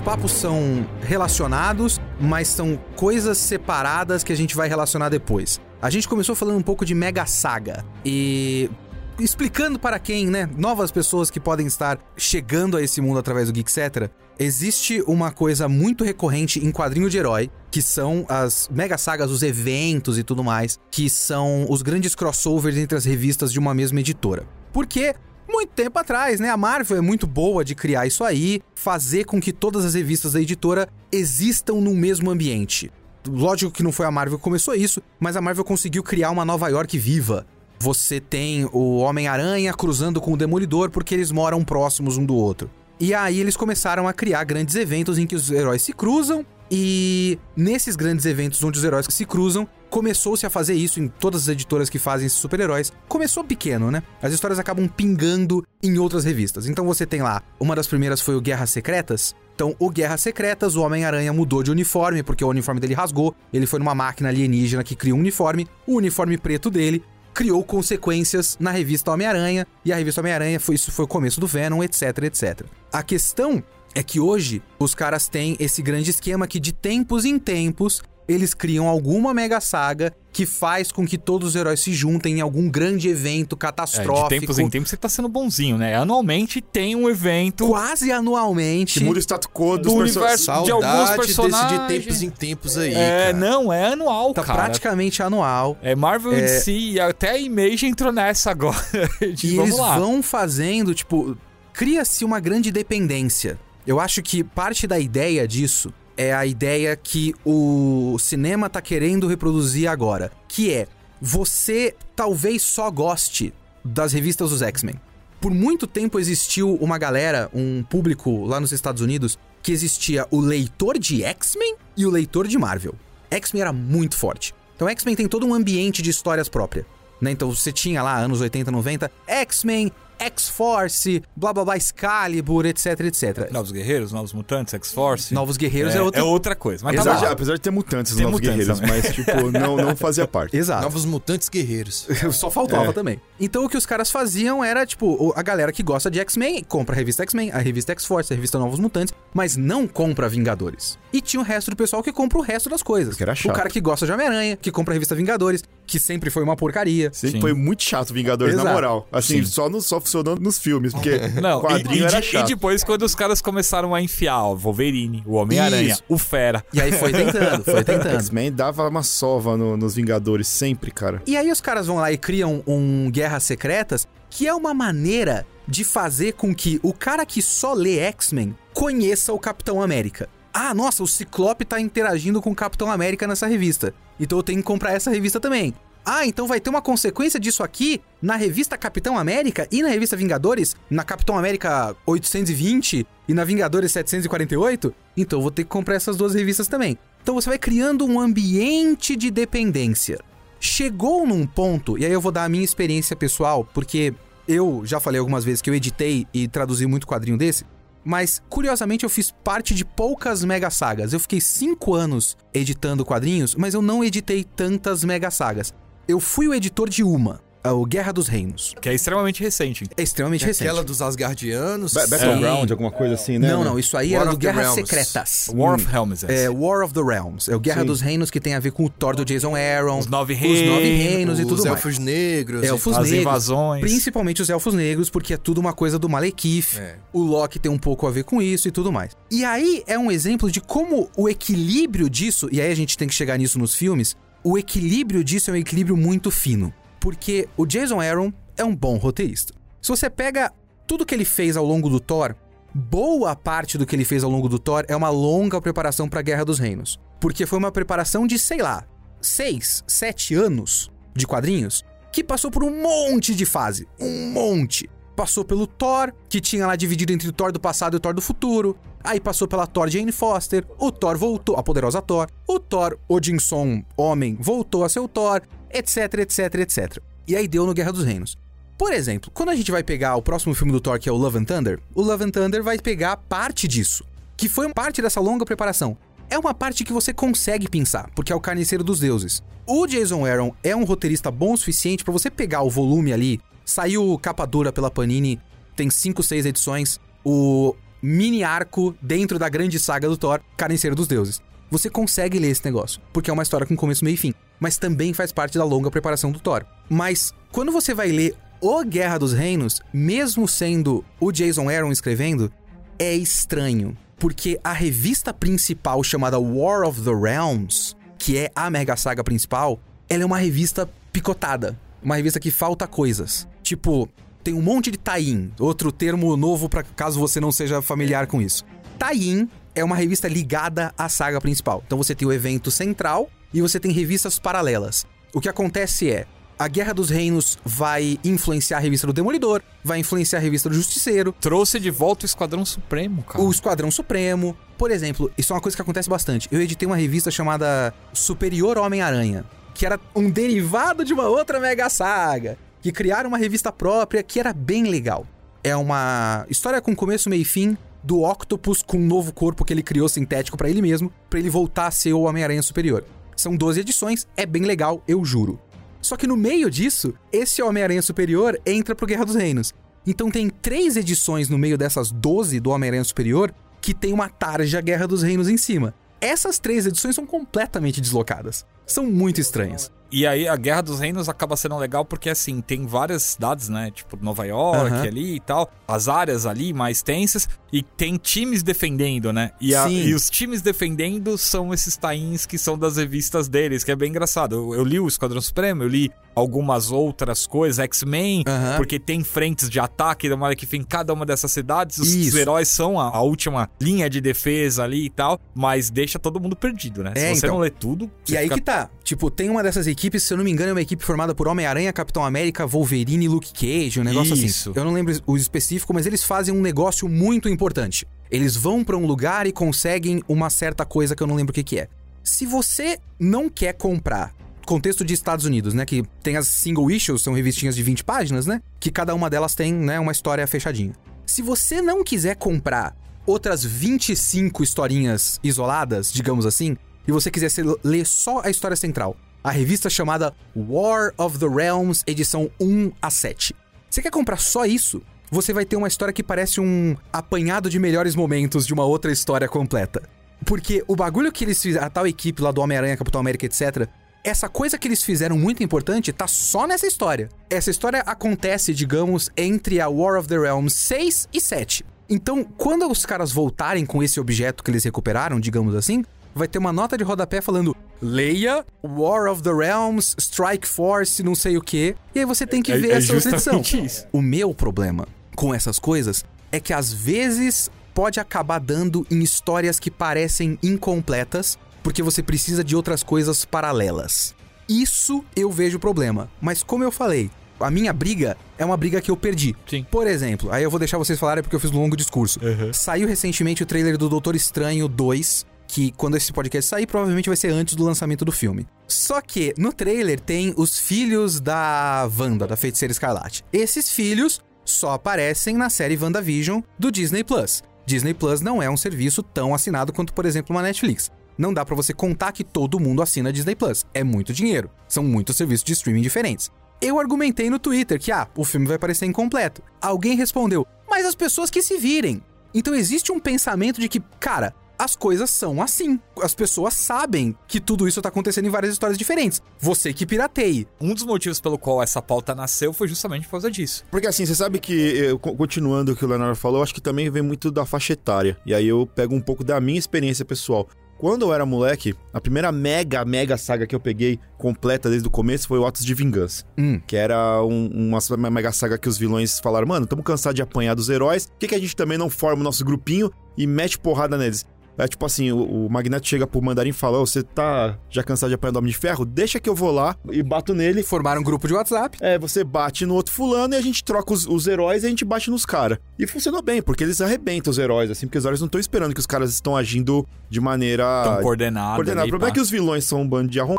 Papos 0.09 0.31
são 0.31 0.89
relacionados, 1.03 2.01
mas 2.19 2.47
são 2.47 2.79
coisas 2.95 3.37
separadas 3.37 4.23
que 4.23 4.33
a 4.33 4.35
gente 4.35 4.55
vai 4.55 4.67
relacionar 4.67 5.07
depois. 5.07 5.61
A 5.79 5.91
gente 5.91 6.07
começou 6.07 6.33
falando 6.33 6.57
um 6.57 6.63
pouco 6.63 6.83
de 6.83 6.95
Mega 6.95 7.27
Saga 7.27 7.85
e 8.03 8.71
explicando 9.19 9.77
para 9.77 9.99
quem, 9.99 10.25
né, 10.25 10.49
novas 10.57 10.89
pessoas 10.89 11.29
que 11.29 11.39
podem 11.39 11.67
estar 11.67 11.99
chegando 12.17 12.75
a 12.75 12.81
esse 12.81 12.99
mundo 13.01 13.19
através 13.19 13.49
do 13.49 13.53
Geekcetera, 13.53 14.09
existe 14.39 15.03
uma 15.05 15.29
coisa 15.29 15.69
muito 15.69 16.03
recorrente 16.03 16.57
em 16.57 16.71
quadrinho 16.71 17.07
de 17.07 17.19
herói, 17.19 17.51
que 17.69 17.79
são 17.79 18.25
as 18.27 18.67
mega 18.71 18.97
sagas, 18.97 19.29
os 19.29 19.43
eventos 19.43 20.17
e 20.17 20.23
tudo 20.23 20.43
mais, 20.43 20.79
que 20.89 21.07
são 21.07 21.67
os 21.69 21.83
grandes 21.83 22.15
crossovers 22.15 22.77
entre 22.77 22.97
as 22.97 23.05
revistas 23.05 23.53
de 23.53 23.59
uma 23.59 23.75
mesma 23.75 23.99
editora. 23.99 24.47
Porque 24.73 25.13
muito 25.59 25.71
tempo 25.71 25.99
atrás, 25.99 26.39
né? 26.39 26.49
A 26.49 26.55
Marvel 26.55 26.97
é 26.97 27.01
muito 27.01 27.27
boa 27.27 27.65
de 27.65 27.75
criar 27.75 28.07
isso 28.07 28.23
aí, 28.23 28.61
fazer 28.73 29.25
com 29.25 29.41
que 29.41 29.51
todas 29.51 29.83
as 29.83 29.93
revistas 29.93 30.31
da 30.33 30.41
editora 30.41 30.87
existam 31.11 31.75
no 31.75 31.93
mesmo 31.93 32.31
ambiente. 32.31 32.89
Lógico 33.27 33.69
que 33.69 33.83
não 33.83 33.91
foi 33.91 34.05
a 34.05 34.11
Marvel 34.11 34.37
que 34.37 34.43
começou 34.43 34.73
isso, 34.73 35.01
mas 35.19 35.35
a 35.35 35.41
Marvel 35.41 35.65
conseguiu 35.65 36.01
criar 36.01 36.31
uma 36.31 36.45
Nova 36.45 36.69
York 36.69 36.97
viva. 36.97 37.45
Você 37.77 38.21
tem 38.21 38.69
o 38.71 38.99
Homem-Aranha 38.99 39.73
cruzando 39.73 40.21
com 40.21 40.31
o 40.31 40.37
Demolidor 40.37 40.89
porque 40.89 41.13
eles 41.13 41.29
moram 41.29 41.61
próximos 41.61 42.17
um 42.17 42.25
do 42.25 42.35
outro. 42.35 42.69
E 42.97 43.13
aí 43.13 43.39
eles 43.39 43.57
começaram 43.57 44.07
a 44.07 44.13
criar 44.13 44.45
grandes 44.45 44.75
eventos 44.75 45.17
em 45.17 45.27
que 45.27 45.35
os 45.35 45.51
heróis 45.51 45.81
se 45.81 45.91
cruzam 45.91 46.45
e 46.71 47.37
nesses 47.55 47.97
grandes 47.97 48.25
eventos 48.25 48.63
onde 48.63 48.77
os 48.77 48.83
heróis 48.83 49.07
se 49.09 49.25
cruzam, 49.25 49.67
começou-se 49.89 50.45
a 50.45 50.49
fazer 50.49 50.73
isso 50.73 50.99
em 50.99 51.07
todas 51.07 51.43
as 51.43 51.47
editoras 51.49 51.89
que 51.89 51.99
fazem 51.99 52.27
esses 52.27 52.37
super-heróis. 52.37 52.91
Começou 53.07 53.43
pequeno, 53.43 53.91
né? 53.91 54.03
As 54.21 54.33
histórias 54.33 54.59
acabam 54.59 54.87
pingando 54.87 55.65
em 55.81 55.97
outras 55.97 56.23
revistas. 56.23 56.67
Então 56.67 56.85
você 56.85 57.05
tem 57.05 57.21
lá, 57.21 57.41
uma 57.59 57.75
das 57.75 57.87
primeiras 57.87 58.21
foi 58.21 58.35
o 58.35 58.41
Guerras 58.41 58.69
Secretas. 58.69 59.35
Então, 59.55 59.75
o 59.77 59.89
Guerras 59.89 60.21
Secretas, 60.21 60.77
o 60.77 60.81
Homem-Aranha 60.81 61.33
mudou 61.33 61.61
de 61.61 61.69
uniforme, 61.69 62.23
porque 62.23 62.45
o 62.45 62.47
uniforme 62.47 62.79
dele 62.79 62.93
rasgou. 62.93 63.35
Ele 63.51 63.65
foi 63.65 63.77
numa 63.77 63.93
máquina 63.93 64.29
alienígena 64.29 64.85
que 64.85 64.95
criou 64.95 65.17
um 65.17 65.19
uniforme. 65.19 65.67
O 65.85 65.95
uniforme 65.97 66.37
preto 66.37 66.69
dele 66.69 67.03
criou 67.33 67.61
consequências 67.61 68.55
na 68.57 68.71
revista 68.71 69.11
Homem-Aranha, 69.11 69.67
e 69.83 69.91
a 69.91 69.97
revista 69.97 70.21
Homem-Aranha 70.21 70.59
foi 70.59 70.75
isso 70.75 70.91
foi 70.91 71.05
o 71.05 71.07
começo 71.07 71.41
do 71.41 71.47
Venom, 71.47 71.83
etc, 71.83 72.23
etc. 72.23 72.65
A 72.91 73.03
questão 73.03 73.61
é 73.93 74.03
que 74.03 74.19
hoje 74.19 74.61
os 74.79 74.95
caras 74.95 75.27
têm 75.27 75.57
esse 75.59 75.81
grande 75.81 76.09
esquema 76.09 76.47
que 76.47 76.59
de 76.59 76.71
tempos 76.71 77.25
em 77.25 77.37
tempos 77.39 78.01
eles 78.29 78.53
criam 78.53 78.87
alguma 78.87 79.33
mega 79.33 79.59
saga 79.59 80.13
que 80.31 80.45
faz 80.45 80.91
com 80.91 81.05
que 81.05 81.17
todos 81.17 81.49
os 81.49 81.55
heróis 81.55 81.79
se 81.79 81.91
juntem 81.91 82.37
em 82.37 82.41
algum 82.41 82.69
grande 82.69 83.09
evento 83.09 83.55
É, 83.55 83.59
catastrófico. 83.59 84.29
de 84.29 84.39
tempos 84.39 84.59
em 84.59 84.69
tempos 84.69 84.89
você 84.91 84.95
tá 84.97 85.09
sendo 85.09 85.27
bonzinho, 85.27 85.77
né? 85.77 85.95
Anualmente 85.95 86.61
tem 86.61 86.95
um 86.95 87.09
evento 87.09 87.67
Quase 87.67 88.11
anualmente. 88.11 88.99
Que 88.99 89.05
muda 89.05 89.17
o 89.17 89.21
status 89.21 89.49
quo 89.51 89.77
dos 89.77 89.91
Do 89.91 89.99
perso- 89.99 90.19
universo 90.19 90.45
de 90.63 90.71
alguns 90.71 90.85
Saudade 90.85 91.17
desse 91.17 91.27
de 91.27 91.35
personagens. 91.41 91.87
tempos 91.87 92.21
em 92.21 92.29
tempos 92.29 92.77
aí, 92.77 92.93
É, 92.93 93.25
cara. 93.25 93.33
não, 93.33 93.73
é 93.73 93.85
anual, 93.87 94.33
Tá 94.33 94.43
cara. 94.43 94.63
praticamente 94.65 95.23
anual. 95.23 95.77
É 95.81 95.95
Marvel 95.95 96.37
em 96.37 96.47
si, 96.47 96.91
e 96.91 96.99
até 96.99 97.31
a 97.31 97.37
Image 97.39 97.87
entrou 97.87 98.11
nessa 98.13 98.51
agora. 98.51 98.77
E 99.21 99.55
vamos 99.55 99.69
eles 99.71 99.77
lá. 99.79 99.97
vão 99.97 100.21
fazendo, 100.21 100.93
tipo, 100.93 101.35
cria-se 101.73 102.23
uma 102.23 102.39
grande 102.39 102.71
dependência. 102.71 103.57
Eu 103.87 103.99
acho 103.99 104.21
que 104.21 104.43
parte 104.43 104.85
da 104.85 104.99
ideia 104.99 105.47
disso 105.47 105.91
é 106.19 106.33
a 106.33 106.45
ideia 106.45 106.97
que 106.97 107.33
o 107.45 108.17
cinema 108.19 108.69
tá 108.69 108.81
querendo 108.81 109.25
reproduzir 109.25 109.89
agora, 109.89 110.29
que 110.49 110.69
é 110.69 110.85
você 111.21 111.95
talvez 112.13 112.61
só 112.61 112.91
goste 112.91 113.53
das 113.85 114.11
revistas 114.11 114.49
dos 114.49 114.61
X-Men. 114.61 114.95
Por 115.39 115.53
muito 115.53 115.87
tempo 115.87 116.19
existiu 116.19 116.75
uma 116.75 116.97
galera, 116.97 117.49
um 117.53 117.81
público 117.83 118.45
lá 118.45 118.59
nos 118.59 118.73
Estados 118.73 119.01
Unidos, 119.01 119.39
que 119.63 119.71
existia 119.71 120.27
o 120.29 120.41
leitor 120.41 120.99
de 120.99 121.23
X-Men 121.23 121.77
e 121.95 122.05
o 122.05 122.11
leitor 122.11 122.49
de 122.49 122.57
Marvel. 122.57 122.95
X-Men 123.31 123.61
era 123.61 123.71
muito 123.71 124.17
forte. 124.17 124.53
Então 124.75 124.89
X-Men 124.89 125.15
tem 125.15 125.27
todo 125.27 125.47
um 125.47 125.53
ambiente 125.53 126.01
de 126.01 126.09
histórias 126.09 126.49
própria. 126.49 126.85
Né? 127.21 127.31
Então 127.31 127.49
você 127.49 127.71
tinha 127.71 128.03
lá, 128.03 128.17
anos 128.17 128.41
80, 128.41 128.69
90, 128.69 129.09
X-Men, 129.25 129.89
X-Force, 130.19 131.21
blá 131.35 131.53
blá 131.53 131.63
blá, 131.65 131.77
Excalibur, 131.77 132.65
etc, 132.65 132.99
etc. 133.01 133.51
Novos 133.51 133.71
Guerreiros, 133.71 134.11
Novos 134.11 134.33
Mutantes, 134.33 134.73
X-Force. 134.73 135.33
Novos 135.33 135.57
Guerreiros 135.57 135.93
é, 135.95 135.97
é, 135.97 136.01
outro. 136.01 136.19
é 136.19 136.23
outra 136.23 136.55
coisa. 136.55 136.83
Mas 136.83 136.95
Apesar 136.95 137.15
tá 137.19 137.25
lá. 137.27 137.31
apesar 137.31 137.53
de 137.53 137.61
ter 137.61 137.71
mutantes, 137.71 138.11
os 138.11 138.17
Tem 138.17 138.25
novos 138.25 138.41
mutantes 138.41 138.67
guerreiros, 138.67 138.79
também. 138.79 139.01
mas, 139.03 139.15
tipo, 139.15 139.51
não, 139.57 139.77
não 139.77 139.95
fazia 139.95 140.27
parte. 140.27 140.55
Exato. 140.57 140.83
Novos 140.83 141.05
mutantes 141.05 141.47
guerreiros. 141.49 142.07
Só 142.31 142.49
faltava 142.51 142.89
É. 142.89 142.93
também. 142.93 143.21
Então 143.39 143.63
o 143.63 143.69
que 143.69 143.77
os 143.77 143.85
caras 143.85 144.11
faziam 144.11 144.63
era, 144.63 144.85
tipo, 144.85 145.05
o- 145.07 145.33
a 145.35 145.41
galera 145.41 145.71
que 145.71 145.81
gosta 145.83 146.09
de 146.11 146.19
X-Men 146.19 146.63
compra 146.63 146.95
a 146.95 146.97
revista 146.97 147.23
X-Men, 147.23 147.51
a 147.51 147.57
revista 147.59 147.91
X-Force, 147.93 148.33
a 148.33 148.35
revista 148.35 148.57
Novos 148.59 148.79
Mutantes, 148.79 149.13
mas 149.33 149.55
não 149.55 149.87
compra 149.87 150.27
Vingadores. 150.27 150.97
E 151.13 151.21
tinha 151.21 151.39
o 151.39 151.43
resto 151.43 151.71
do 151.71 151.77
pessoal 151.77 152.03
que 152.03 152.11
compra 152.11 152.37
o 152.37 152.41
resto 152.41 152.69
das 152.69 152.83
coisas. 152.83 153.15
Que 153.15 153.23
era 153.23 153.33
o 153.33 153.35
chato. 153.35 153.55
cara 153.55 153.69
que 153.69 153.79
gosta 153.81 154.05
de 154.05 154.11
Homem-Aranha, 154.11 154.57
que 154.57 154.71
compra 154.71 154.93
a 154.93 154.95
revista 154.95 155.15
Vingadores, 155.15 155.63
que 155.89 155.99
sempre 155.99 156.29
foi 156.29 156.43
uma 156.43 156.55
porcaria. 156.55 157.09
Sempre 157.13 157.37
Sim. 157.37 157.41
foi 157.41 157.53
muito 157.53 157.83
chato 157.83 158.13
Vingadores, 158.13 158.55
na 158.55 158.61
Exato. 158.61 158.75
moral. 158.75 159.07
Assim, 159.11 159.43
Sim. 159.43 159.45
só, 159.45 159.67
no, 159.69 159.81
só 159.81 159.99
funcionou 159.99 160.39
nos 160.39 160.57
filmes, 160.57 160.93
porque 160.93 161.17
Não, 161.41 161.59
o 161.59 161.61
quadrinho 161.61 161.95
e, 161.95 161.99
e 161.99 162.03
era 162.03 162.19
de- 162.21 162.27
e 162.27 162.31
chato. 162.31 162.47
depois 162.47 162.83
quando 162.83 163.01
os 163.03 163.15
caras 163.15 163.41
começaram 163.41 163.93
a 163.95 164.01
enfiar 164.01 164.43
o 164.47 164.55
Wolverine, 164.55 165.23
o 165.25 165.33
Homem-Aranha, 165.35 165.97
o 166.07 166.17
Fera. 166.17 166.63
E 166.73 166.79
aí 166.81 166.91
foi 166.91 167.11
tentando, 167.11 167.63
foi 167.63 167.83
tentando. 167.85 168.15
X-Men 168.15 168.51
dava 168.51 168.87
uma 168.87 169.03
sova 169.03 169.57
no- 169.57 169.75
nos 169.77 169.95
Vingadores, 169.95 170.47
sempre, 170.47 170.91
cara. 170.91 171.21
E 171.25 171.35
aí 171.35 171.51
os 171.51 171.59
caras 171.61 171.87
vão 171.87 171.97
lá 171.97 172.11
e 172.11 172.17
criam 172.17 172.63
um 172.67 173.09
Guerras 173.11 173.43
Secretas, 173.43 174.07
que 174.29 174.47
é 174.47 174.53
uma 174.53 174.73
maneira 174.73 175.45
de 175.67 175.83
fazer 175.83 176.33
com 176.33 176.53
que 176.53 176.79
o 176.83 176.93
cara 176.93 177.25
que 177.25 177.41
só 177.41 177.73
lê 177.73 177.97
X-Men 177.99 178.55
conheça 178.73 179.33
o 179.33 179.39
Capitão 179.39 179.81
América. 179.81 180.27
Ah, 180.53 180.73
nossa, 180.73 181.03
o 181.03 181.07
Ciclope 181.07 181.65
tá 181.65 181.79
interagindo 181.79 182.41
com 182.41 182.51
o 182.51 182.55
Capitão 182.55 182.91
América 182.91 183.27
nessa 183.27 183.47
revista. 183.47 183.93
Então 184.19 184.37
eu 184.39 184.43
tenho 184.43 184.59
que 184.59 184.65
comprar 184.65 184.93
essa 184.93 185.11
revista 185.11 185.39
também. 185.39 185.73
Ah, 186.05 186.25
então 186.25 186.47
vai 186.47 186.59
ter 186.59 186.69
uma 186.69 186.81
consequência 186.81 187.39
disso 187.39 187.61
aqui 187.61 188.01
na 188.21 188.35
revista 188.35 188.77
Capitão 188.77 189.17
América 189.17 189.67
e 189.71 189.81
na 189.81 189.89
revista 189.89 190.15
Vingadores, 190.15 190.75
na 190.89 191.03
Capitão 191.03 191.37
América 191.37 191.95
820 192.05 193.05
e 193.27 193.33
na 193.33 193.43
Vingadores 193.43 193.91
748? 193.91 194.93
Então 195.15 195.39
eu 195.39 195.43
vou 195.43 195.51
ter 195.51 195.63
que 195.63 195.69
comprar 195.69 195.95
essas 195.95 196.17
duas 196.17 196.33
revistas 196.33 196.67
também. 196.67 196.97
Então 197.21 197.35
você 197.35 197.49
vai 197.49 197.59
criando 197.59 198.05
um 198.05 198.19
ambiente 198.19 199.15
de 199.15 199.29
dependência 199.29 200.19
chegou 200.59 201.25
num 201.25 201.45
ponto, 201.45 201.97
e 201.97 202.05
aí 202.05 202.11
eu 202.11 202.21
vou 202.21 202.31
dar 202.31 202.43
a 202.43 202.49
minha 202.49 202.63
experiência 202.63 203.15
pessoal, 203.15 203.63
porque 203.73 204.13
eu 204.47 204.81
já 204.85 204.99
falei 204.99 205.19
algumas 205.19 205.43
vezes 205.45 205.61
que 205.61 205.69
eu 205.69 205.73
editei 205.73 206.27
e 206.33 206.47
traduzi 206.47 206.85
muito 206.85 207.07
quadrinho 207.07 207.37
desse, 207.37 207.65
mas 208.09 208.41
curiosamente 208.49 209.03
eu 209.03 209.09
fiz 209.09 209.29
parte 209.29 209.75
de 209.75 209.85
poucas 209.85 210.43
mega 210.43 210.71
sagas. 210.71 211.13
Eu 211.13 211.19
fiquei 211.19 211.39
cinco 211.39 211.93
anos 211.93 212.35
editando 212.51 213.05
quadrinhos, 213.05 213.53
mas 213.53 213.75
eu 213.75 213.83
não 213.83 214.03
editei 214.03 214.43
tantas 214.43 215.03
mega 215.03 215.29
sagas. 215.29 215.71
Eu 216.07 216.19
fui 216.19 216.47
o 216.47 216.53
editor 216.55 216.89
de 216.89 217.03
uma. 217.03 217.39
É 217.63 217.69
o 217.71 217.85
Guerra 217.85 218.11
dos 218.11 218.27
Reinos. 218.27 218.73
Que 218.81 218.89
é 218.89 218.93
extremamente 218.93 219.41
recente. 219.43 219.85
É 219.97 220.01
extremamente 220.03 220.45
recente. 220.45 220.67
Aquela 220.67 220.83
dos 220.83 221.01
Asgardianos. 221.01 221.93
Ba- 221.93 222.07
Battleground, 222.07 222.71
alguma 222.71 222.91
coisa 222.91 223.15
assim, 223.15 223.37
né? 223.37 223.51
Não, 223.51 223.63
não, 223.63 223.77
isso 223.77 223.97
aí 223.97 224.13
War 224.13 224.21
era 224.21 224.29
do 224.31 224.35
of 224.35 224.39
the 224.39 224.45
Guerras 224.51 224.65
Realms. 224.75 224.87
Secretas. 224.89 225.49
War 225.53 225.75
of 225.75 225.87
Helms. 225.95 226.23
É 226.23 226.49
War 226.49 226.83
of 226.85 226.93
the 226.93 227.01
Realms. 227.01 227.51
É 227.51 227.55
o 227.55 227.59
Guerra 227.59 227.81
Sim. 227.81 227.87
dos 227.87 228.01
Reinos 228.01 228.31
que 228.31 228.39
tem 228.39 228.53
a 228.55 228.59
ver 228.59 228.71
com 228.71 228.85
o 228.85 228.89
Thor 228.89 229.15
do 229.15 229.25
Jason 229.25 229.55
Aaron. 229.55 229.99
Os 229.99 230.07
Nove 230.07 230.33
Os 230.33 230.39
Nove 230.39 230.47
Reinos, 230.47 231.13
Reinos 231.13 231.39
e 231.39 231.41
os 231.43 231.47
tudo 231.47 231.63
mais. 231.63 231.75
elfos 231.75 231.97
negros. 231.99 232.63
Elfos 232.63 232.93
as 232.97 233.03
negros. 233.09 233.21
invasões. 233.21 233.81
Principalmente 233.81 234.41
os 234.41 234.49
elfos 234.49 234.73
negros, 234.73 235.09
porque 235.09 235.33
é 235.33 235.37
tudo 235.37 235.59
uma 235.59 235.73
coisa 235.73 235.99
do 235.99 236.07
Malekith. 236.07 236.77
É. 236.79 236.95
O 237.11 237.21
Loki 237.21 237.59
tem 237.59 237.71
um 237.71 237.77
pouco 237.77 238.07
a 238.07 238.11
ver 238.11 238.23
com 238.23 238.41
isso 238.41 238.67
e 238.67 238.71
tudo 238.71 238.91
mais. 238.91 239.11
E 239.29 239.43
aí 239.43 239.83
é 239.85 239.97
um 239.99 240.11
exemplo 240.11 240.49
de 240.51 240.61
como 240.61 241.09
o 241.15 241.27
equilíbrio 241.27 242.09
disso, 242.09 242.47
e 242.51 242.61
aí 242.61 242.71
a 242.71 242.75
gente 242.75 242.97
tem 242.97 243.07
que 243.07 243.13
chegar 243.13 243.37
nisso 243.37 243.59
nos 243.59 243.75
filmes, 243.75 244.15
o 244.43 244.57
equilíbrio 244.57 245.23
disso 245.23 245.49
é 245.49 245.53
um 245.53 245.57
equilíbrio 245.57 245.97
muito 245.97 246.31
fino. 246.31 246.73
Porque 246.99 247.47
o 247.55 247.65
Jason 247.65 248.01
Aaron 248.01 248.31
é 248.57 248.63
um 248.63 248.75
bom 248.75 248.97
roteirista. 248.97 249.53
Se 249.81 249.89
você 249.89 250.09
pega 250.09 250.51
tudo 250.85 251.05
que 251.05 251.15
ele 251.15 251.25
fez 251.25 251.55
ao 251.55 251.65
longo 251.65 251.89
do 251.89 251.99
Thor, 251.99 252.35
boa 252.73 253.35
parte 253.35 253.77
do 253.77 253.85
que 253.85 253.95
ele 253.95 254.05
fez 254.05 254.23
ao 254.23 254.29
longo 254.29 254.49
do 254.49 254.59
Thor 254.59 254.85
é 254.87 254.95
uma 254.95 255.09
longa 255.09 255.61
preparação 255.61 256.09
pra 256.09 256.21
Guerra 256.21 256.43
dos 256.43 256.59
Reinos. 256.59 256.99
Porque 257.19 257.45
foi 257.45 257.57
uma 257.57 257.71
preparação 257.71 258.27
de, 258.27 258.37
sei 258.37 258.61
lá, 258.61 258.85
seis, 259.21 259.83
sete 259.87 260.33
anos 260.35 260.91
de 261.15 261.25
quadrinhos 261.25 261.83
que 262.11 262.23
passou 262.23 262.49
por 262.49 262.63
um 262.63 262.81
monte 262.81 263.35
de 263.35 263.45
fase. 263.45 263.87
Um 263.99 264.31
monte. 264.31 264.89
Passou 265.19 265.43
pelo 265.43 265.67
Thor, 265.67 266.13
que 266.29 266.39
tinha 266.39 266.65
lá 266.65 266.77
dividido 266.77 267.11
entre 267.11 267.27
o 267.27 267.33
Thor 267.33 267.51
do 267.51 267.59
passado 267.59 267.93
e 267.93 267.97
o 267.97 267.99
Thor 267.99 268.13
do 268.13 268.21
futuro. 268.21 268.77
Aí 269.03 269.19
passou 269.19 269.49
pela 269.49 269.67
Thor 269.67 269.89
Jane 269.89 270.13
Foster. 270.13 270.65
O 270.77 270.93
Thor 270.93 271.17
voltou, 271.17 271.57
a 271.57 271.61
poderosa 271.61 272.01
Thor. 272.01 272.29
O 272.47 272.57
Thor 272.57 272.97
Odinson, 273.05 273.83
homem, 273.97 274.37
voltou 274.39 274.85
a 274.85 274.87
ser 274.87 275.01
o 275.01 275.09
Thor, 275.09 275.41
etc, 275.69 276.19
etc, 276.19 276.55
etc. 276.61 277.03
E 277.27 277.35
aí 277.35 277.49
deu 277.49 277.65
no 277.65 277.73
Guerra 277.73 277.91
dos 277.91 278.05
Reinos. 278.05 278.37
Por 278.77 278.93
exemplo, 278.93 279.29
quando 279.33 279.49
a 279.49 279.55
gente 279.57 279.71
vai 279.71 279.83
pegar 279.83 280.15
o 280.15 280.21
próximo 280.21 280.55
filme 280.55 280.71
do 280.71 280.79
Thor, 280.79 280.97
que 280.97 281.09
é 281.09 281.11
o 281.11 281.17
Love 281.17 281.39
and 281.39 281.43
Thunder, 281.43 281.81
o 281.93 282.01
Love 282.01 282.23
and 282.23 282.31
Thunder 282.31 282.63
vai 282.63 282.79
pegar 282.79 283.17
parte 283.17 283.67
disso, 283.67 284.05
que 284.37 284.47
foi 284.47 284.73
parte 284.73 285.01
dessa 285.01 285.19
longa 285.19 285.43
preparação. 285.43 285.97
É 286.29 286.39
uma 286.39 286.53
parte 286.53 286.85
que 286.85 286.93
você 286.93 287.13
consegue 287.13 287.67
pensar, 287.67 288.09
porque 288.15 288.31
é 288.31 288.35
o 288.37 288.39
carniceiro 288.39 288.85
dos 288.85 289.01
deuses. 289.01 289.43
O 289.67 289.85
Jason 289.85 290.25
Aaron 290.25 290.55
é 290.63 290.73
um 290.73 290.85
roteirista 290.85 291.29
bom 291.29 291.55
o 291.55 291.57
suficiente 291.57 292.05
pra 292.05 292.13
você 292.13 292.31
pegar 292.31 292.61
o 292.61 292.69
volume 292.69 293.11
ali. 293.11 293.41
Saiu 293.69 294.17
capa 294.17 294.47
dura 294.47 294.73
pela 294.73 294.89
Panini, 294.89 295.39
tem 295.75 295.91
5, 295.91 296.23
6 296.23 296.47
edições. 296.47 296.99
O 297.23 297.75
mini 298.01 298.43
arco 298.43 298.95
dentro 298.99 299.37
da 299.37 299.47
grande 299.47 299.77
saga 299.77 300.09
do 300.09 300.17
Thor, 300.17 300.41
Carniceiro 300.57 300.95
dos 300.95 301.07
Deuses. 301.07 301.39
Você 301.69 301.87
consegue 301.87 302.39
ler 302.39 302.49
esse 302.49 302.65
negócio, 302.65 302.99
porque 303.13 303.29
é 303.29 303.33
uma 303.33 303.43
história 303.43 303.67
com 303.67 303.75
começo, 303.75 304.03
meio 304.03 304.15
e 304.15 304.17
fim. 304.17 304.33
Mas 304.59 304.79
também 304.79 305.13
faz 305.13 305.31
parte 305.31 305.55
da 305.55 305.63
longa 305.63 305.91
preparação 305.91 306.31
do 306.31 306.39
Thor. 306.39 306.65
Mas 306.89 307.31
quando 307.51 307.71
você 307.71 307.93
vai 307.93 308.07
ler 308.07 308.35
O 308.59 308.83
Guerra 308.83 309.19
dos 309.19 309.33
Reinos, 309.33 309.79
mesmo 309.93 310.47
sendo 310.47 311.05
o 311.19 311.31
Jason 311.31 311.69
Aaron 311.69 311.91
escrevendo, 311.91 312.51
é 312.97 313.13
estranho. 313.13 313.95
Porque 314.17 314.59
a 314.63 314.73
revista 314.73 315.31
principal 315.31 316.03
chamada 316.03 316.39
War 316.39 316.87
of 316.87 317.03
the 317.03 317.13
Realms, 317.13 317.95
que 318.17 318.35
é 318.35 318.49
a 318.55 318.67
mega 318.71 318.97
saga 318.97 319.23
principal, 319.23 319.79
ela 320.09 320.23
é 320.23 320.25
uma 320.25 320.39
revista 320.39 320.89
picotada. 321.13 321.77
Uma 322.01 322.15
revista 322.15 322.39
que 322.39 322.49
falta 322.49 322.87
coisas. 322.87 323.47
Tipo, 323.69 324.09
tem 324.43 324.55
um 324.55 324.63
monte 324.63 324.89
de 324.89 324.97
tie-in. 324.97 325.51
Outro 325.59 325.91
termo 325.91 326.35
novo 326.35 326.67
para 326.67 326.81
caso 326.81 327.19
você 327.19 327.39
não 327.39 327.51
seja 327.51 327.83
familiar 327.83 328.25
com 328.25 328.41
isso. 328.41 328.65
Tie-in 328.97 329.47
é 329.75 329.83
uma 329.83 329.95
revista 329.95 330.27
ligada 330.27 330.91
à 330.97 331.07
saga 331.07 331.39
principal. 331.39 331.83
Então 331.85 331.95
você 331.95 332.15
tem 332.15 332.27
o 332.27 332.33
evento 332.33 332.71
central 332.71 333.29
e 333.53 333.61
você 333.61 333.79
tem 333.79 333.91
revistas 333.91 334.39
paralelas. 334.39 335.05
O 335.35 335.39
que 335.39 335.47
acontece 335.47 336.09
é, 336.09 336.25
a 336.57 336.67
Guerra 336.67 336.95
dos 336.95 337.11
Reinos 337.11 337.59
vai 337.63 338.19
influenciar 338.23 338.77
a 338.77 338.81
revista 338.81 339.05
do 339.05 339.13
Demolidor, 339.13 339.61
vai 339.83 339.99
influenciar 339.99 340.39
a 340.39 340.41
revista 340.41 340.67
do 340.67 340.73
Justiceiro, 340.73 341.31
Trouxe 341.39 341.79
de 341.79 341.91
volta 341.91 342.23
o 342.23 342.25
Esquadrão 342.25 342.65
Supremo, 342.65 343.21
cara. 343.21 343.43
o 343.43 343.51
Esquadrão 343.51 343.91
Supremo. 343.91 344.57
Por 344.79 344.89
exemplo, 344.89 345.31
isso 345.37 345.53
é 345.53 345.55
uma 345.55 345.61
coisa 345.61 345.75
que 345.75 345.81
acontece 345.83 346.09
bastante. 346.09 346.49
Eu 346.51 346.59
editei 346.59 346.87
uma 346.87 346.97
revista 346.97 347.29
chamada 347.29 347.93
Superior 348.13 348.79
Homem-Aranha, 348.79 349.45
que 349.75 349.85
era 349.85 349.99
um 350.15 350.27
derivado 350.27 351.05
de 351.05 351.13
uma 351.13 351.27
outra 351.27 351.59
mega 351.59 351.87
saga, 351.87 352.57
que 352.81 352.91
criaram 352.91 353.29
uma 353.29 353.37
revista 353.37 353.71
própria 353.71 354.23
que 354.23 354.39
era 354.39 354.53
bem 354.53 354.83
legal. 354.83 355.25
É 355.63 355.75
uma 355.75 356.45
história 356.49 356.81
com 356.81 356.95
começo, 356.95 357.29
meio 357.29 357.41
e 357.41 357.45
fim 357.45 357.77
do 358.03 358.23
Octopus 358.23 358.81
com 358.81 358.97
um 358.97 359.05
novo 359.05 359.33
corpo 359.33 359.65
que 359.65 359.73
ele 359.73 359.83
criou 359.83 360.07
sintético 360.07 360.57
pra 360.57 360.69
ele 360.69 360.81
mesmo, 360.81 361.11
pra 361.29 361.39
ele 361.39 361.49
voltar 361.49 361.87
a 361.87 361.91
ser 361.91 362.13
o 362.13 362.21
Homem-Aranha 362.21 362.61
Superior. 362.61 363.03
São 363.35 363.55
12 363.55 363.81
edições, 363.81 364.27
é 364.37 364.45
bem 364.45 364.63
legal, 364.63 365.03
eu 365.07 365.23
juro. 365.23 365.59
Só 366.01 366.15
que 366.15 366.27
no 366.27 366.37
meio 366.37 366.69
disso, 366.69 367.13
esse 367.31 367.61
Homem-Aranha 367.61 368.01
Superior 368.01 368.59
entra 368.65 368.95
pro 368.95 369.05
Guerra 369.05 369.25
dos 369.25 369.35
Reinos. 369.35 369.73
Então 370.07 370.31
tem 370.31 370.49
três 370.49 370.95
edições 370.95 371.49
no 371.49 371.57
meio 371.57 371.77
dessas 371.77 372.11
12 372.11 372.59
do 372.59 372.69
Homem-Aranha 372.69 373.03
Superior 373.03 373.53
que 373.81 373.93
tem 373.93 374.13
uma 374.13 374.29
tarja 374.29 374.81
Guerra 374.81 375.07
dos 375.07 375.23
Reinos 375.23 375.47
em 375.47 375.57
cima. 375.57 375.93
Essas 376.21 376.59
três 376.59 376.85
edições 376.85 377.15
são 377.15 377.25
completamente 377.25 378.01
deslocadas. 378.01 378.65
São 378.85 379.05
muito 379.05 379.39
estranhas. 379.39 379.91
E 380.11 380.25
aí 380.25 380.47
a 380.47 380.55
Guerra 380.55 380.81
dos 380.81 380.99
Reinos 380.99 381.29
acaba 381.29 381.55
sendo 381.55 381.77
legal 381.77 382.03
porque, 382.03 382.29
assim, 382.29 382.61
tem 382.61 382.85
várias 382.87 383.23
cidades, 383.23 383.69
né? 383.69 383.91
Tipo, 383.91 384.17
Nova 384.21 384.45
York 384.45 384.91
Aham. 384.93 385.03
ali 385.03 385.35
e 385.35 385.39
tal. 385.39 385.71
As 385.87 386.07
áreas 386.07 386.45
ali 386.45 386.73
mais 386.73 387.01
tensas. 387.01 387.47
E 387.71 387.83
tem 387.83 388.17
times 388.17 388.63
defendendo, 388.63 389.31
né? 389.31 389.51
E, 389.61 389.75
a- 389.75 389.87
e 389.87 390.11
os 390.15 390.27
times 390.29 390.61
defendendo 390.63 391.37
são 391.37 391.71
esses 391.71 391.95
tains 391.95 392.45
que 392.47 392.57
são 392.57 392.75
das 392.77 392.97
revistas 392.97 393.47
deles, 393.47 393.83
que 393.83 393.91
é 393.91 393.95
bem 393.95 394.09
engraçado. 394.09 394.55
Eu, 394.55 394.73
eu 394.75 394.83
li 394.83 394.99
o 394.99 395.07
Esquadrão 395.07 395.39
Supremo, 395.39 395.83
eu 395.83 395.87
li 395.87 396.11
algumas 396.35 396.89
outras 396.89 397.45
coisas, 397.45 397.77
X-Men, 397.79 398.43
Aham. 398.47 398.77
porque 398.77 398.97
tem 398.97 399.23
frentes 399.23 399.69
de 399.69 399.79
ataque 399.79 400.27
da 400.29 400.35
Malekith 400.37 400.73
em 400.75 400.83
cada 400.83 401.13
uma 401.13 401.25
dessas 401.25 401.51
cidades. 401.51 401.99
Os, 401.99 402.11
Isso. 402.11 402.37
heróis 402.39 402.67
são 402.69 402.99
a, 402.99 403.09
a 403.09 403.21
última 403.21 403.69
linha 403.79 404.09
de 404.09 404.19
defesa 404.21 404.83
ali 404.83 405.05
e 405.05 405.09
tal, 405.09 405.39
mas 405.53 405.91
deixa 405.91 406.17
todo 406.17 406.39
mundo 406.39 406.55
perdido, 406.55 407.03
né? 407.03 407.11
É, 407.15 407.19
Se 407.19 407.41
você 407.41 407.45
então. 407.45 407.55
não 407.57 407.61
lê 407.61 407.69
tudo, 407.69 408.09
e 408.27 408.35
aí 408.35 408.43
fica 408.45 408.55
que 408.55 408.61
tá. 408.61 408.89
Tipo, 409.03 409.29
tem 409.29 409.49
uma 409.49 409.61
dessas 409.61 409.85
equipes, 409.85 409.98
se 410.19 410.33
eu 410.33 410.37
não 410.37 410.43
me 410.43 410.51
engano, 410.51 410.69
é 410.69 410.73
uma 410.73 410.81
equipe 410.81 411.03
formada 411.03 411.33
por 411.35 411.47
Homem-Aranha, 411.47 411.91
Capitão 411.91 412.23
América, 412.23 412.65
Wolverine 412.65 413.25
e 413.25 413.27
Luke 413.27 413.51
Cage, 413.53 413.99
um 413.99 414.03
negócio 414.03 414.33
Isso. 414.35 414.69
assim. 414.69 414.79
Eu 414.79 414.85
não 414.85 414.93
lembro 414.93 415.13
o 415.27 415.35
específico, 415.35 415.93
mas 415.93 416.05
eles 416.05 416.23
fazem 416.23 416.53
um 416.53 416.61
negócio 416.61 417.07
muito 417.09 417.49
importante. 417.49 418.05
Eles 418.31 418.55
vão 418.55 418.83
pra 418.83 418.95
um 418.95 419.05
lugar 419.05 419.47
e 419.47 419.51
conseguem 419.51 420.21
uma 420.27 420.49
certa 420.49 420.85
coisa 420.85 421.15
que 421.15 421.23
eu 421.23 421.27
não 421.27 421.35
lembro 421.35 421.51
o 421.51 421.53
que, 421.53 421.63
que 421.63 421.79
é. 421.79 421.87
Se 422.23 422.45
você 422.45 422.99
não 423.19 423.49
quer 423.49 423.73
comprar 423.73 424.33
contexto 424.65 425.03
de 425.03 425.15
Estados 425.15 425.45
Unidos, 425.45 425.73
né, 425.73 425.83
que 425.83 426.03
tem 426.21 426.37
as 426.37 426.47
single 426.47 426.91
issues, 426.91 427.23
são 427.23 427.33
revistinhas 427.33 427.75
de 427.75 427.81
20 427.81 428.03
páginas, 428.03 428.45
né, 428.45 428.61
que 428.79 428.91
cada 428.91 429.15
uma 429.15 429.27
delas 429.27 429.55
tem, 429.55 429.73
né, 429.73 429.99
uma 429.99 430.11
história 430.11 430.45
fechadinha. 430.45 430.93
Se 431.25 431.41
você 431.41 431.81
não 431.81 432.03
quiser 432.03 432.35
comprar 432.35 432.95
outras 433.25 433.63
25 433.63 434.61
historinhas 434.63 435.39
isoladas, 435.43 436.11
digamos 436.13 436.45
assim, 436.45 436.77
e 437.07 437.11
você 437.11 437.31
quiser 437.31 437.49
se- 437.49 437.63
ler 437.83 438.05
só 438.05 438.41
a 438.43 438.49
história 438.51 438.77
central, 438.77 439.17
a 439.43 439.51
revista 439.51 439.89
chamada 439.89 440.33
War 440.55 441.13
of 441.17 441.37
the 441.37 441.47
Realms, 441.47 442.03
edição 442.05 442.49
1 442.59 442.91
a 443.01 443.09
7. 443.09 443.55
Você 443.89 444.01
quer 444.01 444.11
comprar 444.11 444.37
só 444.37 444.65
isso? 444.65 445.01
Você 445.31 445.53
vai 445.53 445.65
ter 445.65 445.75
uma 445.75 445.87
história 445.87 446.13
que 446.13 446.23
parece 446.23 446.59
um 446.59 446.95
apanhado 447.13 447.69
de 447.69 447.79
melhores 447.79 448.15
momentos 448.15 448.65
de 448.65 448.73
uma 448.73 448.85
outra 448.85 449.11
história 449.11 449.47
completa. 449.47 450.01
Porque 450.45 450.83
o 450.87 450.95
bagulho 450.95 451.31
que 451.31 451.45
eles 451.45 451.61
fizeram, 451.61 451.85
a 451.85 451.89
tal 451.89 452.07
equipe 452.07 452.41
lá 452.41 452.51
do 452.51 452.61
Homem-Aranha, 452.61 452.97
Capitão 452.97 453.21
América, 453.21 453.45
etc., 453.45 453.87
essa 454.23 454.49
coisa 454.49 454.77
que 454.77 454.87
eles 454.87 455.03
fizeram 455.03 455.37
muito 455.37 455.63
importante 455.63 456.11
tá 456.11 456.27
só 456.27 456.67
nessa 456.67 456.85
história. 456.85 457.29
Essa 457.49 457.71
história 457.71 458.01
acontece, 458.01 458.73
digamos, 458.73 459.29
entre 459.37 459.79
a 459.79 459.87
War 459.87 460.19
of 460.19 460.27
the 460.27 460.37
Realms 460.37 460.75
6 460.75 461.29
e 461.31 461.39
7. 461.39 461.85
Então, 462.09 462.43
quando 462.43 462.89
os 462.89 463.05
caras 463.05 463.31
voltarem 463.31 463.85
com 463.85 464.03
esse 464.03 464.19
objeto 464.19 464.63
que 464.63 464.71
eles 464.71 464.83
recuperaram, 464.83 465.39
digamos 465.39 465.75
assim, 465.75 466.03
vai 466.39 466.47
ter 466.47 466.57
uma 466.57 466.73
nota 466.73 466.97
de 466.97 467.03
rodapé 467.03 467.41
falando 467.41 467.75
Leia, 468.01 468.65
War 468.83 469.29
of 469.31 469.43
the 469.43 469.51
Realms, 469.53 470.15
Strike 470.19 470.67
Force, 470.67 471.21
não 471.21 471.35
sei 471.35 471.57
o 471.57 471.61
quê. 471.61 471.95
E 472.15 472.19
aí 472.19 472.25
você 472.25 472.47
tem 472.47 472.61
que 472.63 472.71
É- 472.71 472.77
ver 472.77 472.87
é 472.91 472.97
essa 472.97 473.13
edição. 473.13 473.31
justamente 473.33 473.85
isso. 473.85 474.07
O 474.11 474.21
meu 474.21 474.53
problema 474.53 475.07
com 475.35 475.53
essas 475.53 475.77
coisas 475.77 476.25
é 476.51 476.59
que 476.59 476.73
às 476.73 476.91
vezes 476.91 477.69
pode 477.93 478.19
acabar 478.19 478.59
dando 478.59 479.05
em 479.11 479.19
histórias 479.21 479.79
que 479.79 479.91
parecem 479.91 480.57
incompletas, 480.63 481.57
porque 481.83 482.01
você 482.01 482.23
precisa 482.23 482.63
de 482.63 482.75
outras 482.75 483.03
coisas 483.03 483.43
paralelas. 483.45 484.33
Isso 484.67 485.23
eu 485.35 485.51
vejo 485.51 485.77
problema. 485.79 486.29
Mas 486.41 486.63
como 486.63 486.83
eu 486.83 486.91
falei, 486.91 487.29
a 487.59 487.69
minha 487.69 487.91
briga 487.91 488.37
é 488.57 488.63
uma 488.63 488.77
briga 488.77 489.01
que 489.01 489.11
eu 489.11 489.17
perdi. 489.17 489.55
Sim. 489.67 489.85
Por 489.91 490.07
exemplo, 490.07 490.49
aí 490.51 490.63
eu 490.63 490.69
vou 490.69 490.79
deixar 490.79 490.97
vocês 490.97 491.19
falarem 491.19 491.43
porque 491.43 491.55
eu 491.55 491.59
fiz 491.59 491.71
um 491.71 491.79
longo 491.79 491.97
discurso. 491.97 492.39
Uhum. 492.41 492.71
Saiu 492.71 493.07
recentemente 493.07 493.63
o 493.63 493.65
trailer 493.65 493.97
do 493.97 494.07
Doutor 494.07 494.35
Estranho 494.35 494.87
2, 494.87 495.45
que 495.69 495.91
quando 495.91 496.17
esse 496.17 496.33
podcast 496.33 496.67
sair, 496.67 496.87
provavelmente 496.87 497.29
vai 497.29 497.35
ser 497.37 497.49
antes 497.51 497.75
do 497.75 497.83
lançamento 497.83 498.25
do 498.25 498.31
filme. 498.31 498.65
Só 498.87 499.21
que 499.21 499.53
no 499.55 499.71
trailer 499.71 500.19
tem 500.19 500.51
os 500.57 500.79
filhos 500.79 501.39
da 501.39 502.09
Wanda, 502.17 502.47
da 502.47 502.57
Feiticeira 502.57 502.91
Escarlate. 502.91 503.45
Esses 503.53 503.91
filhos 503.91 504.41
só 504.65 504.93
aparecem 504.93 505.55
na 505.55 505.69
série 505.69 505.95
WandaVision 505.95 506.61
do 506.77 506.91
Disney 506.91 507.23
Plus. 507.23 507.61
Disney 507.85 508.15
Plus 508.15 508.41
não 508.41 508.63
é 508.63 508.69
um 508.69 508.75
serviço 508.75 509.21
tão 509.21 509.53
assinado 509.53 509.93
quanto, 509.93 510.11
por 510.11 510.25
exemplo, 510.25 510.55
uma 510.55 510.63
Netflix. 510.63 511.11
Não 511.37 511.53
dá 511.53 511.63
pra 511.63 511.75
você 511.75 511.93
contar 511.93 512.31
que 512.31 512.43
todo 512.43 512.79
mundo 512.79 513.03
assina 513.03 513.31
Disney 513.31 513.55
Plus. 513.55 513.85
É 513.93 514.03
muito 514.03 514.33
dinheiro. 514.33 514.71
São 514.87 515.03
muitos 515.03 515.37
serviços 515.37 515.63
de 515.63 515.73
streaming 515.73 516.01
diferentes. 516.01 516.51
Eu 516.81 516.99
argumentei 516.99 517.47
no 517.47 517.59
Twitter 517.59 517.99
que, 517.99 518.11
ah, 518.11 518.27
o 518.35 518.43
filme 518.43 518.65
vai 518.65 518.79
parecer 518.79 519.05
incompleto. 519.05 519.61
Alguém 519.79 520.15
respondeu, 520.15 520.65
mas 520.89 521.05
as 521.05 521.13
pessoas 521.13 521.51
que 521.51 521.61
se 521.61 521.77
virem. 521.77 522.23
Então 522.55 522.73
existe 522.73 523.11
um 523.11 523.19
pensamento 523.19 523.79
de 523.79 523.87
que, 523.87 524.01
cara, 524.19 524.55
as 524.79 524.95
coisas 524.95 525.29
são 525.29 525.61
assim. 525.61 525.99
As 526.23 526.33
pessoas 526.33 526.73
sabem 526.73 527.35
que 527.47 527.59
tudo 527.59 527.87
isso 527.87 528.01
tá 528.01 528.07
acontecendo 528.09 528.45
em 528.45 528.49
várias 528.49 528.71
histórias 528.71 528.97
diferentes. 528.97 529.41
Você 529.59 529.93
que 529.93 530.05
pirateie. 530.05 530.65
Um 530.79 530.93
dos 530.93 531.03
motivos 531.03 531.41
pelo 531.41 531.57
qual 531.57 531.83
essa 531.83 532.01
pauta 532.01 532.33
nasceu 532.33 532.71
foi 532.71 532.87
justamente 532.87 533.25
por 533.25 533.31
causa 533.31 533.51
disso. 533.51 533.83
Porque 533.91 534.07
assim, 534.07 534.25
você 534.25 534.33
sabe 534.33 534.57
que, 534.59 535.15
continuando 535.37 535.91
o 535.91 535.95
que 535.95 536.05
o 536.05 536.07
Leonardo 536.07 536.35
falou, 536.35 536.59
eu 536.59 536.63
acho 536.63 536.73
que 536.73 536.81
também 536.81 537.09
vem 537.09 537.21
muito 537.21 537.51
da 537.51 537.65
faixa 537.65 537.93
etária. 537.93 538.37
E 538.45 538.53
aí 538.53 538.67
eu 538.67 538.87
pego 538.87 539.13
um 539.13 539.21
pouco 539.21 539.43
da 539.43 539.59
minha 539.59 539.77
experiência 539.77 540.23
pessoal. 540.23 540.67
Quando 540.97 541.21
eu 541.21 541.33
era 541.33 541.45
moleque, 541.45 541.95
a 542.13 542.19
primeira 542.19 542.51
mega, 542.51 543.05
mega 543.05 543.37
saga 543.37 543.65
que 543.65 543.73
eu 543.73 543.79
peguei 543.79 544.19
completa 544.37 544.89
desde 544.89 545.07
o 545.07 545.11
começo 545.11 545.47
foi 545.47 545.57
o 545.57 545.65
Atos 545.65 545.85
de 545.85 545.93
Vingança. 545.93 546.43
Hum. 546.57 546.81
Que 546.85 546.97
era 546.97 547.41
um- 547.41 547.69
uma, 548.17 548.29
mega 548.29 548.51
saga 548.51 548.77
que 548.77 548.89
os 548.89 548.97
vilões 548.97 549.39
falaram: 549.39 549.65
mano, 549.65 549.85
tamo 549.87 550.03
cansados 550.03 550.35
de 550.35 550.41
apanhar 550.41 550.73
dos 550.75 550.89
heróis, 550.89 551.25
por 551.27 551.37
que, 551.39 551.47
que 551.47 551.55
a 551.55 551.59
gente 551.59 551.73
também 551.73 551.97
não 551.97 552.09
forma 552.09 552.41
o 552.41 552.43
nosso 552.43 552.65
grupinho 552.65 553.09
e 553.37 553.47
mete 553.47 553.79
porrada 553.79 554.17
neles? 554.17 554.45
É 554.79 554.87
tipo 554.87 555.05
assim, 555.05 555.29
o, 555.31 555.65
o 555.65 555.69
Magneto 555.69 556.07
chega 556.07 556.25
pro 556.25 556.41
Mandarim 556.41 556.69
e 556.69 556.73
fala: 556.73 556.99
Ô, 556.99 557.05
você 557.05 557.21
tá 557.21 557.77
já 557.89 558.01
cansado 558.01 558.29
de 558.29 558.35
apanhar 558.35 558.53
do 558.53 558.59
Homem 558.59 558.71
de 558.71 558.77
Ferro? 558.77 559.05
Deixa 559.05 559.37
que 559.37 559.49
eu 559.49 559.53
vou 559.53 559.71
lá 559.71 559.95
e 560.09 560.23
bato 560.23 560.53
nele. 560.53 560.81
Formaram 560.81 561.19
um 561.19 561.23
grupo 561.23 561.47
de 561.47 561.53
WhatsApp. 561.53 561.97
É, 561.99 562.17
você 562.17 562.45
bate 562.45 562.85
no 562.85 562.95
outro 562.95 563.13
fulano 563.13 563.53
e 563.53 563.57
a 563.57 563.61
gente 563.61 563.83
troca 563.83 564.13
os, 564.13 564.25
os 564.25 564.47
heróis 564.47 564.83
e 564.83 564.85
a 564.85 564.89
gente 564.89 565.03
bate 565.03 565.29
nos 565.29 565.45
caras. 565.45 565.77
E 565.99 566.07
funcionou 566.07 566.41
bem, 566.41 566.61
porque 566.61 566.83
eles 566.83 567.01
arrebentam 567.01 567.51
os 567.51 567.57
heróis, 567.57 567.91
assim, 567.91 568.07
porque 568.07 568.17
os 568.17 568.23
heróis 568.23 568.39
não 568.39 568.45
estão 568.45 568.59
esperando 568.59 568.93
que 568.93 568.99
os 569.01 569.05
caras 569.05 569.33
estão 569.33 569.57
agindo 569.57 570.07
de 570.29 570.39
maneira. 570.39 570.85
Tão 571.03 571.21
coordenado. 571.21 571.75
coordenada. 571.75 572.07
O 572.07 572.09
problema 572.09 572.31
é 572.31 572.33
que 572.33 572.39
os 572.39 572.49
vilões 572.49 572.85
são 572.85 573.01
um 573.01 573.07
bando 573.07 573.29
de 573.29 573.39
arrom... 573.39 573.55